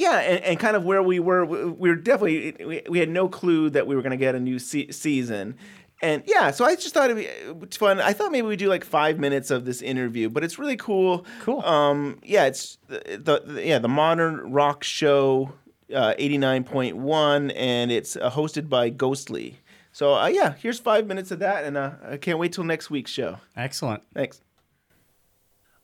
yeah, 0.00 0.18
and, 0.20 0.42
and 0.44 0.58
kind 0.58 0.76
of 0.76 0.84
where 0.84 1.02
we 1.02 1.20
were. 1.20 1.44
We 1.44 1.64
we 1.66 1.88
were 1.90 1.96
definitely 1.96 2.54
we, 2.64 2.82
we 2.88 2.98
had 2.98 3.10
no 3.10 3.28
clue 3.28 3.70
that 3.70 3.86
we 3.86 3.94
were 3.94 4.02
going 4.02 4.18
to 4.18 4.24
get 4.26 4.34
a 4.34 4.40
new 4.40 4.58
se- 4.58 4.92
season. 4.92 5.56
And 6.02 6.22
yeah, 6.26 6.50
so 6.50 6.64
I 6.64 6.76
just 6.76 6.94
thought 6.94 7.10
it'd 7.10 7.18
be 7.18 7.76
fun. 7.76 8.00
I 8.00 8.14
thought 8.14 8.32
maybe 8.32 8.46
we'd 8.46 8.58
do 8.58 8.70
like 8.70 8.84
five 8.84 9.18
minutes 9.18 9.50
of 9.50 9.66
this 9.66 9.82
interview, 9.82 10.30
but 10.30 10.42
it's 10.42 10.58
really 10.58 10.78
cool. 10.78 11.26
Cool. 11.42 11.60
Um, 11.60 12.18
yeah, 12.24 12.46
it's 12.46 12.78
the, 12.88 13.42
the 13.44 13.62
yeah 13.62 13.78
the 13.78 13.88
modern 13.88 14.50
rock 14.50 14.82
show, 14.82 15.52
uh, 15.94 16.14
eighty 16.16 16.38
nine 16.38 16.64
point 16.64 16.96
one, 16.96 17.50
and 17.50 17.92
it's 17.92 18.16
uh, 18.16 18.30
hosted 18.30 18.70
by 18.70 18.88
Ghostly. 18.88 19.58
So 19.92 20.14
uh, 20.14 20.28
yeah, 20.28 20.54
here's 20.54 20.78
five 20.78 21.06
minutes 21.06 21.30
of 21.30 21.40
that, 21.40 21.64
and 21.64 21.76
uh, 21.76 21.92
I 22.08 22.16
can't 22.16 22.38
wait 22.38 22.54
till 22.54 22.64
next 22.64 22.88
week's 22.88 23.10
show. 23.10 23.36
Excellent. 23.54 24.02
Thanks. 24.14 24.40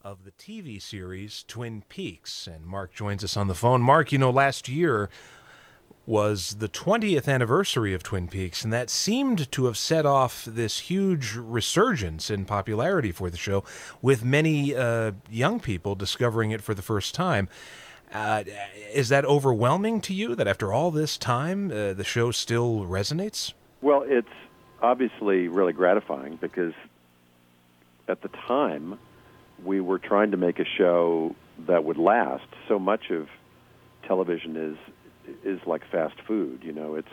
Of 0.07 0.23
the 0.23 0.31
TV 0.31 0.81
series 0.81 1.45
Twin 1.49 1.83
Peaks. 1.89 2.47
And 2.47 2.65
Mark 2.65 2.95
joins 2.95 3.25
us 3.25 3.37
on 3.37 3.49
the 3.49 3.57
phone. 3.57 3.83
Mark, 3.83 4.13
you 4.13 4.19
know, 4.19 4.31
last 4.31 4.69
year 4.69 5.11
was 6.07 6.59
the 6.61 6.69
20th 6.69 7.27
anniversary 7.27 7.93
of 7.93 8.05
Twin 8.05 8.29
Peaks, 8.29 8.63
and 8.63 8.73
that 8.73 8.89
seemed 8.89 9.51
to 9.51 9.65
have 9.65 9.77
set 9.77 10.07
off 10.07 10.45
this 10.45 10.79
huge 10.79 11.35
resurgence 11.35 12.31
in 12.31 12.45
popularity 12.45 13.11
for 13.11 13.31
the 13.31 13.37
show, 13.37 13.65
with 14.01 14.25
many 14.25 14.77
uh, 14.77 15.11
young 15.29 15.59
people 15.59 15.97
discovering 15.97 16.53
it 16.53 16.63
for 16.63 16.73
the 16.73 16.83
first 16.83 17.13
time. 17.13 17.49
Uh, 18.15 18.45
is 18.95 19.09
that 19.09 19.25
overwhelming 19.25 20.01
to 20.03 20.15
you 20.15 20.37
that 20.37 20.47
after 20.47 20.73
all 20.73 20.93
this 20.93 21.19
time, 21.19 21.73
uh, 21.73 21.93
the 21.93 22.05
show 22.05 22.31
still 22.31 22.85
resonates? 22.85 23.55
Well, 23.83 24.05
it's 24.07 24.29
obviously 24.81 25.49
really 25.49 25.73
gratifying 25.73 26.37
because 26.37 26.75
at 28.07 28.23
the 28.23 28.29
time 28.29 29.01
we 29.65 29.81
were 29.81 29.99
trying 29.99 30.33
to 30.33 30.37
make 30.37 30.59
a 30.59 30.65
show 30.65 31.35
that 31.67 31.85
would 31.85 31.99
last. 31.99 32.47
So 32.69 32.79
much 32.79 33.11
of 33.11 33.29
television 34.07 34.57
is 34.57 34.77
is 35.45 35.61
like 35.67 35.83
fast 35.91 36.21
food. 36.27 36.63
You 36.63 36.73
know, 36.73 36.95
it's 36.95 37.09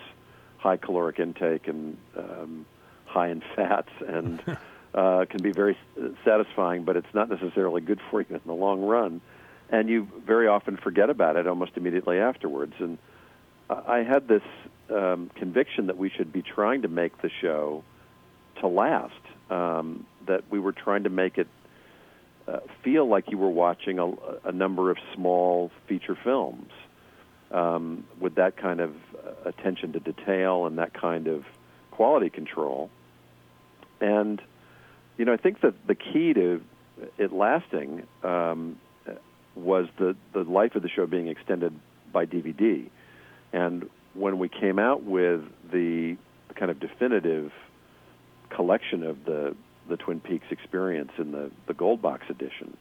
high 0.58 0.78
caloric 0.78 1.20
intake 1.20 1.68
and 1.68 1.98
um, 2.18 2.66
high 3.06 3.30
in 3.30 3.42
fats 3.56 3.90
and 4.08 4.42
uh, 4.94 5.26
can 5.30 5.42
be 5.42 5.52
very 5.52 5.78
satisfying, 6.24 6.84
but 6.84 6.96
it's 6.96 7.14
not 7.14 7.30
necessarily 7.30 7.82
good 7.82 8.00
for 8.10 8.22
you 8.22 8.28
in 8.30 8.42
the 8.46 8.54
long 8.54 8.82
run. 8.82 9.22
And 9.70 9.90
you 9.90 10.08
very 10.26 10.48
often 10.48 10.78
forget 10.78 11.10
about 11.10 11.36
it 11.36 11.48
almost 11.48 11.72
immediately 11.76 12.20
afterwards. 12.20 12.74
And 12.80 12.98
I 13.70 14.04
had 14.04 14.28
this 14.28 14.44
um, 14.90 15.32
conviction 15.36 15.88
that 15.88 15.98
we 15.98 16.10
should 16.10 16.32
be 16.32 16.44
trying 16.44 16.84
to 16.84 16.88
make 16.88 17.22
the 17.22 17.32
show 17.42 17.84
to 18.60 18.68
last. 18.68 19.14
Um, 19.50 20.06
that 20.26 20.44
we 20.50 20.60
were 20.60 20.72
trying 20.72 21.04
to 21.04 21.10
make 21.10 21.38
it 21.38 21.48
uh, 22.48 22.60
feel 22.84 23.08
like 23.08 23.32
you 23.32 23.38
were 23.38 23.50
watching 23.50 24.00
a, 24.00 24.12
a 24.46 24.52
number 24.52 24.92
of 24.92 24.98
small 25.14 25.72
feature 25.88 26.18
films 26.22 26.70
um, 27.52 28.04
with 28.20 28.36
that 28.36 28.58
kind 28.58 28.80
of 28.80 28.96
uh, 29.16 29.50
attention 29.50 29.94
to 29.94 30.00
detail 30.00 30.66
and 30.66 30.78
that 30.78 30.94
kind 30.94 31.28
of 31.28 31.46
quality 31.92 32.30
control. 32.30 32.90
And 34.02 34.42
you 35.18 35.26
know, 35.26 35.34
I 35.34 35.38
think 35.38 35.62
that 35.62 35.76
the 35.88 35.96
key 35.96 36.34
to 36.34 36.62
it 37.18 37.32
lasting 37.32 38.04
um, 38.24 38.78
was 39.56 39.88
the 39.98 40.16
the 40.34 40.44
life 40.44 40.76
of 40.76 40.82
the 40.82 40.90
show 40.90 41.06
being 41.06 41.28
extended 41.28 41.74
by 42.12 42.26
DVD. 42.26 42.88
And 43.52 43.90
when 44.14 44.40
we 44.40 44.50
came 44.50 44.80
out 44.80 45.04
with 45.04 45.42
the 45.72 46.18
kind 46.56 46.72
of 46.72 46.80
definitive 46.80 47.52
collection 48.50 49.04
of 49.04 49.26
the 49.26 49.56
the 49.88 49.98
Twin 49.98 50.20
Peaks 50.20 50.46
experience 50.52 51.12
in 51.18 51.32
the 51.32 51.52
the 51.68 51.74
Gold 51.74 52.02
Box 52.02 52.24
edition, 52.30 52.76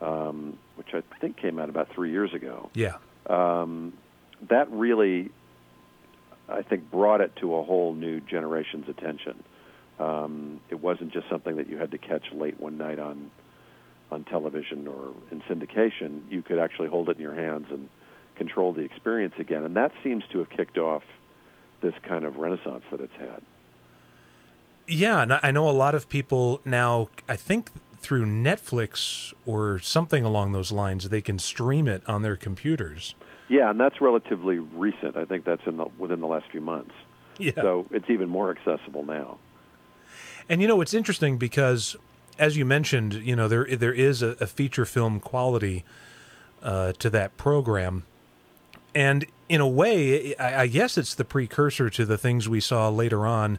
um, 0.00 0.58
which 0.76 0.88
I 0.94 1.02
think 1.20 1.36
came 1.36 1.58
out 1.58 1.68
about 1.68 1.88
three 1.94 2.10
years 2.10 2.32
ago. 2.34 2.70
Yeah. 2.74 2.96
Um, 3.26 3.92
that 4.48 4.70
really, 4.70 5.30
I 6.48 6.62
think, 6.62 6.90
brought 6.90 7.20
it 7.20 7.36
to 7.36 7.54
a 7.56 7.62
whole 7.62 7.94
new 7.94 8.20
generation's 8.20 8.88
attention. 8.88 9.42
Um, 9.98 10.60
it 10.70 10.80
wasn't 10.80 11.12
just 11.12 11.28
something 11.28 11.56
that 11.56 11.68
you 11.68 11.76
had 11.76 11.90
to 11.90 11.98
catch 11.98 12.32
late 12.32 12.58
one 12.58 12.78
night 12.78 12.98
on 12.98 13.30
on 14.10 14.24
television 14.24 14.88
or 14.88 15.14
in 15.30 15.40
syndication. 15.42 16.22
You 16.30 16.42
could 16.42 16.58
actually 16.58 16.88
hold 16.88 17.08
it 17.08 17.16
in 17.16 17.22
your 17.22 17.34
hands 17.34 17.66
and 17.70 17.88
control 18.36 18.72
the 18.72 18.80
experience 18.80 19.34
again, 19.38 19.64
and 19.64 19.76
that 19.76 19.92
seems 20.02 20.24
to 20.32 20.38
have 20.38 20.50
kicked 20.50 20.78
off 20.78 21.02
this 21.82 21.94
kind 22.02 22.24
of 22.24 22.36
renaissance 22.36 22.82
that 22.90 23.00
it's 23.00 23.16
had. 23.18 23.42
Yeah, 24.90 25.22
and 25.22 25.32
I 25.32 25.40
I 25.44 25.50
know 25.52 25.68
a 25.68 25.70
lot 25.70 25.94
of 25.94 26.08
people 26.08 26.60
now, 26.64 27.08
I 27.28 27.36
think 27.36 27.70
through 27.98 28.26
Netflix 28.26 29.32
or 29.46 29.78
something 29.78 30.24
along 30.24 30.52
those 30.52 30.72
lines, 30.72 31.08
they 31.08 31.20
can 31.20 31.38
stream 31.38 31.86
it 31.86 32.02
on 32.08 32.22
their 32.22 32.36
computers. 32.36 33.14
Yeah, 33.48 33.70
and 33.70 33.78
that's 33.78 34.00
relatively 34.00 34.58
recent. 34.58 35.16
I 35.16 35.24
think 35.24 35.44
that's 35.44 35.66
in 35.66 35.76
the 35.76 35.86
within 35.98 36.20
the 36.20 36.26
last 36.26 36.46
few 36.50 36.60
months. 36.60 36.92
Yeah. 37.38 37.52
So 37.56 37.86
it's 37.90 38.10
even 38.10 38.28
more 38.28 38.50
accessible 38.50 39.04
now. 39.04 39.38
And 40.48 40.60
you 40.60 40.68
know, 40.68 40.80
it's 40.80 40.94
interesting 40.94 41.38
because, 41.38 41.96
as 42.38 42.56
you 42.56 42.64
mentioned, 42.64 43.14
you 43.14 43.36
know 43.36 43.48
there 43.48 43.64
there 43.64 43.92
is 43.92 44.22
a, 44.22 44.36
a 44.40 44.46
feature 44.46 44.84
film 44.84 45.20
quality 45.20 45.84
uh, 46.62 46.92
to 46.94 47.10
that 47.10 47.36
program, 47.36 48.04
and 48.94 49.26
in 49.48 49.60
a 49.60 49.68
way, 49.68 50.34
I, 50.36 50.62
I 50.62 50.66
guess 50.66 50.98
it's 50.98 51.14
the 51.14 51.24
precursor 51.24 51.90
to 51.90 52.04
the 52.04 52.18
things 52.18 52.48
we 52.48 52.60
saw 52.60 52.88
later 52.88 53.26
on. 53.26 53.58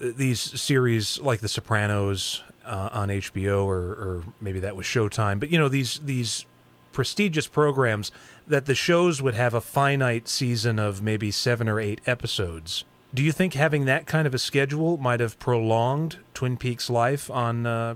Uh, 0.00 0.12
These 0.16 0.60
series 0.60 1.20
like 1.20 1.40
The 1.40 1.48
Sopranos 1.48 2.42
uh, 2.64 2.90
on 2.92 3.08
HBO, 3.08 3.64
or, 3.64 3.78
or 3.78 4.24
maybe 4.40 4.60
that 4.60 4.76
was 4.76 4.86
Showtime, 4.86 5.40
but 5.40 5.50
you 5.50 5.58
know 5.58 5.68
these 5.68 6.00
these 6.04 6.44
prestigious 6.92 7.46
programs 7.46 8.10
that 8.46 8.66
the 8.66 8.74
shows 8.74 9.20
would 9.20 9.34
have 9.34 9.52
a 9.52 9.60
finite 9.60 10.28
season 10.28 10.78
of 10.78 11.02
maybe 11.02 11.30
seven 11.30 11.68
or 11.68 11.78
eight 11.78 12.00
episodes. 12.06 12.84
Do 13.12 13.22
you 13.22 13.32
think 13.32 13.54
having 13.54 13.84
that 13.84 14.06
kind 14.06 14.26
of 14.26 14.34
a 14.34 14.38
schedule 14.38 14.96
might 14.96 15.20
have 15.20 15.38
prolonged 15.38 16.18
Twin 16.34 16.56
Peaks' 16.56 16.90
life 16.90 17.30
on 17.30 17.66
uh, 17.66 17.94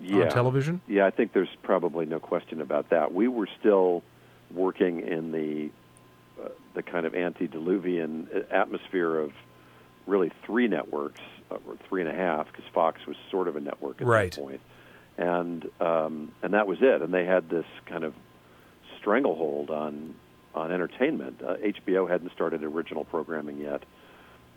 yeah. 0.00 0.24
on 0.24 0.30
television? 0.30 0.80
Yeah, 0.88 1.06
I 1.06 1.10
think 1.10 1.32
there's 1.32 1.54
probably 1.62 2.06
no 2.06 2.18
question 2.18 2.60
about 2.60 2.90
that. 2.90 3.14
We 3.14 3.28
were 3.28 3.48
still 3.60 4.02
working 4.50 5.00
in 5.00 5.32
the 5.32 5.70
uh, 6.42 6.48
the 6.74 6.82
kind 6.82 7.06
of 7.06 7.14
antediluvian 7.14 8.28
atmosphere 8.50 9.18
of 9.18 9.32
really 10.08 10.32
three 10.44 10.66
networks, 10.66 11.20
uh, 11.50 11.56
or 11.66 11.76
three 11.88 12.00
and 12.00 12.10
a 12.10 12.14
half, 12.14 12.46
because 12.50 12.64
Fox 12.72 13.06
was 13.06 13.16
sort 13.30 13.46
of 13.46 13.56
a 13.56 13.60
network 13.60 14.00
at 14.00 14.06
Right. 14.06 14.32
that 14.32 14.40
point, 14.40 14.60
and 15.16 15.68
um, 15.80 16.32
and 16.42 16.54
that 16.54 16.66
was 16.66 16.78
it. 16.80 17.02
And 17.02 17.12
they 17.12 17.24
had 17.24 17.48
this 17.48 17.66
kind 17.86 18.02
of 18.04 18.14
stranglehold 18.98 19.70
on 19.70 20.14
on 20.54 20.72
entertainment. 20.72 21.40
Uh, 21.46 21.56
HBO 21.56 22.08
hadn't 22.10 22.32
started 22.32 22.64
original 22.64 23.04
programming 23.04 23.58
yet. 23.58 23.82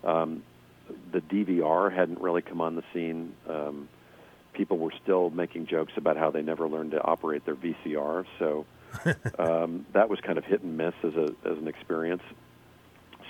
Um, 0.02 0.42
the 1.12 1.20
DVR 1.20 1.92
hadn't 1.94 2.20
really 2.20 2.42
come 2.42 2.60
on 2.60 2.74
the 2.74 2.82
scene. 2.92 3.34
Um, 3.48 3.88
people 4.52 4.78
were 4.78 4.92
still 5.02 5.30
making 5.30 5.66
jokes 5.66 5.92
about 5.96 6.16
how 6.16 6.30
they 6.30 6.42
never 6.42 6.68
learned 6.68 6.90
to 6.90 7.00
operate 7.02 7.44
their 7.44 7.54
VCR. 7.54 8.24
So 8.38 8.66
um, 9.38 9.86
that 9.92 10.08
was 10.08 10.18
kind 10.20 10.38
of 10.38 10.44
hit 10.44 10.62
and 10.62 10.76
miss 10.76 10.94
as 11.04 11.14
a 11.14 11.34
as 11.44 11.58
an 11.58 11.68
experience. 11.68 12.22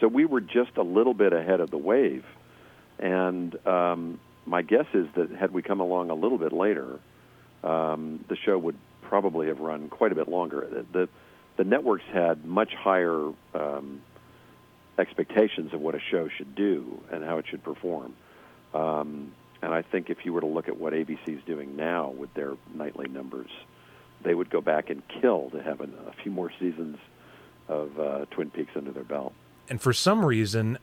So 0.02 0.08
we 0.08 0.24
were 0.24 0.40
just 0.40 0.76
a 0.78 0.82
little 0.82 1.14
bit 1.14 1.32
ahead 1.32 1.60
of 1.60 1.70
the 1.70 1.78
wave, 1.78 2.24
and 2.98 3.54
um, 3.64 4.18
my 4.44 4.62
guess 4.62 4.86
is 4.94 5.06
that 5.14 5.30
had 5.30 5.52
we 5.52 5.62
come 5.62 5.78
along 5.78 6.10
a 6.10 6.14
little 6.14 6.38
bit 6.38 6.52
later, 6.52 6.98
um, 7.62 8.24
the 8.28 8.34
show 8.34 8.58
would 8.58 8.76
probably 9.02 9.46
have 9.46 9.60
run 9.60 9.88
quite 9.88 10.10
a 10.10 10.16
bit 10.16 10.26
longer. 10.26 10.66
The 10.68 10.86
the, 10.92 11.08
the 11.56 11.62
networks 11.62 12.02
had 12.12 12.44
much 12.44 12.74
higher 12.74 13.30
um, 13.54 14.02
expectations 14.98 15.72
of 15.72 15.80
what 15.80 15.94
a 15.94 16.00
show 16.10 16.28
should 16.36 16.56
do 16.56 17.00
and 17.12 17.22
how 17.22 17.38
it 17.38 17.44
should 17.48 17.62
perform. 17.62 18.12
Um, 18.74 19.32
and 19.62 19.72
I 19.72 19.82
think 19.82 20.10
if 20.10 20.24
you 20.24 20.32
were 20.32 20.40
to 20.40 20.48
look 20.48 20.66
at 20.66 20.76
what 20.76 20.94
ABC 20.94 21.28
is 21.28 21.44
doing 21.46 21.76
now 21.76 22.10
with 22.10 22.34
their 22.34 22.54
nightly 22.74 23.06
numbers, 23.06 23.50
they 24.24 24.34
would 24.34 24.50
go 24.50 24.60
back 24.60 24.90
and 24.90 25.00
kill 25.20 25.50
to 25.50 25.62
have 25.62 25.80
an, 25.80 25.94
a 26.08 26.22
few 26.24 26.32
more 26.32 26.50
seasons 26.58 26.98
of 27.68 28.00
uh, 28.00 28.24
Twin 28.32 28.50
Peaks 28.50 28.72
under 28.74 28.90
their 28.90 29.04
belt. 29.04 29.32
And 29.72 29.80
for 29.80 29.94
some 29.94 30.22
reason, 30.26 30.76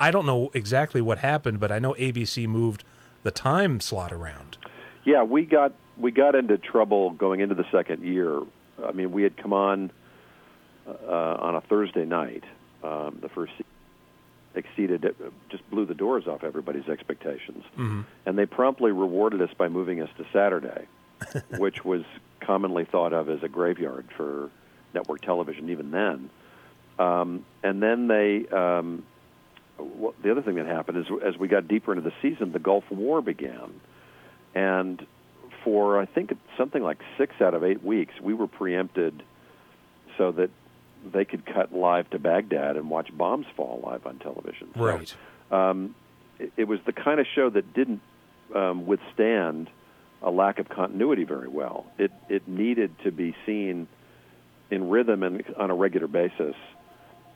I 0.00 0.10
don't 0.10 0.24
know 0.24 0.50
exactly 0.54 1.02
what 1.02 1.18
happened, 1.18 1.60
but 1.60 1.70
I 1.70 1.78
know 1.78 1.92
ABC 1.98 2.46
moved 2.48 2.82
the 3.22 3.30
time 3.30 3.80
slot 3.80 4.14
around. 4.14 4.56
Yeah, 5.04 5.24
we 5.24 5.44
got 5.44 5.74
we 5.98 6.10
got 6.10 6.34
into 6.34 6.56
trouble 6.56 7.10
going 7.10 7.40
into 7.40 7.54
the 7.54 7.66
second 7.70 8.02
year. 8.02 8.40
I 8.82 8.92
mean, 8.92 9.12
we 9.12 9.24
had 9.24 9.36
come 9.36 9.52
on 9.52 9.90
uh, 10.88 10.94
on 11.38 11.54
a 11.54 11.60
Thursday 11.60 12.06
night. 12.06 12.44
Um, 12.82 13.18
the 13.20 13.28
first 13.28 13.52
se- 13.58 13.64
exceeded, 14.54 15.04
uh, 15.04 15.10
just 15.50 15.68
blew 15.68 15.84
the 15.84 15.92
doors 15.94 16.26
off 16.26 16.44
everybody's 16.44 16.88
expectations, 16.88 17.62
Mhm. 17.76 18.06
and 18.24 18.38
they 18.38 18.46
promptly 18.46 18.90
rewarded 18.90 19.42
us 19.42 19.50
by 19.52 19.68
moving 19.68 20.00
us 20.00 20.08
to 20.16 20.24
Saturday, 20.32 20.86
which 21.58 21.84
was 21.84 22.04
commonly 22.40 22.86
thought 22.86 23.12
of 23.12 23.28
as 23.28 23.42
a 23.42 23.48
graveyard 23.50 24.06
for 24.16 24.48
network 24.94 25.20
television 25.20 25.68
even 25.68 25.90
then. 25.90 26.30
Um, 26.98 27.44
and 27.62 27.82
then 27.82 28.08
they, 28.08 28.46
um, 28.48 29.04
well, 29.78 30.14
the 30.22 30.30
other 30.30 30.42
thing 30.42 30.56
that 30.56 30.66
happened 30.66 30.98
is 30.98 31.06
as 31.24 31.36
we 31.36 31.48
got 31.48 31.66
deeper 31.66 31.92
into 31.92 32.08
the 32.08 32.14
season, 32.22 32.52
the 32.52 32.58
Gulf 32.58 32.84
War 32.90 33.20
began, 33.20 33.80
and 34.54 35.04
for 35.64 36.00
I 36.00 36.06
think 36.06 36.36
something 36.56 36.82
like 36.82 36.98
six 37.18 37.34
out 37.40 37.54
of 37.54 37.64
eight 37.64 37.82
weeks, 37.82 38.14
we 38.22 38.34
were 38.34 38.46
preempted 38.46 39.22
so 40.16 40.30
that 40.32 40.50
they 41.12 41.24
could 41.24 41.44
cut 41.44 41.74
live 41.74 42.08
to 42.10 42.18
Baghdad 42.18 42.76
and 42.76 42.88
watch 42.88 43.08
bombs 43.16 43.46
fall 43.56 43.80
live 43.84 44.06
on 44.06 44.18
television. 44.18 44.68
So, 44.74 44.84
Right. 44.84 45.14
um, 45.50 45.94
it, 46.38 46.52
it 46.56 46.68
was 46.68 46.80
the 46.86 46.92
kind 46.92 47.18
of 47.18 47.26
show 47.34 47.50
that 47.50 47.74
didn't 47.74 48.00
um, 48.54 48.86
withstand 48.86 49.68
a 50.22 50.30
lack 50.30 50.58
of 50.58 50.68
continuity 50.68 51.24
very 51.24 51.48
well. 51.48 51.86
It 51.98 52.12
it 52.28 52.46
needed 52.46 52.92
to 53.04 53.10
be 53.10 53.34
seen 53.44 53.88
in 54.70 54.88
rhythm 54.88 55.22
and 55.22 55.44
on 55.56 55.70
a 55.70 55.74
regular 55.74 56.06
basis 56.06 56.54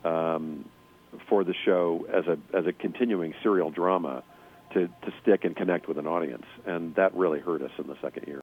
um, 0.03 0.65
for 1.27 1.43
the 1.43 1.53
show 1.65 2.05
as 2.11 2.25
a 2.27 2.37
as 2.55 2.65
a 2.67 2.73
continuing 2.73 3.33
serial 3.41 3.71
drama 3.71 4.23
to 4.73 4.87
to 4.87 5.13
stick 5.21 5.45
and 5.45 5.55
connect 5.55 5.87
with 5.87 5.97
an 5.97 6.07
audience, 6.07 6.45
and 6.65 6.95
that 6.95 7.13
really 7.15 7.39
hurt 7.39 7.61
us 7.61 7.71
in 7.77 7.87
the 7.87 7.97
second 8.01 8.27
year. 8.27 8.37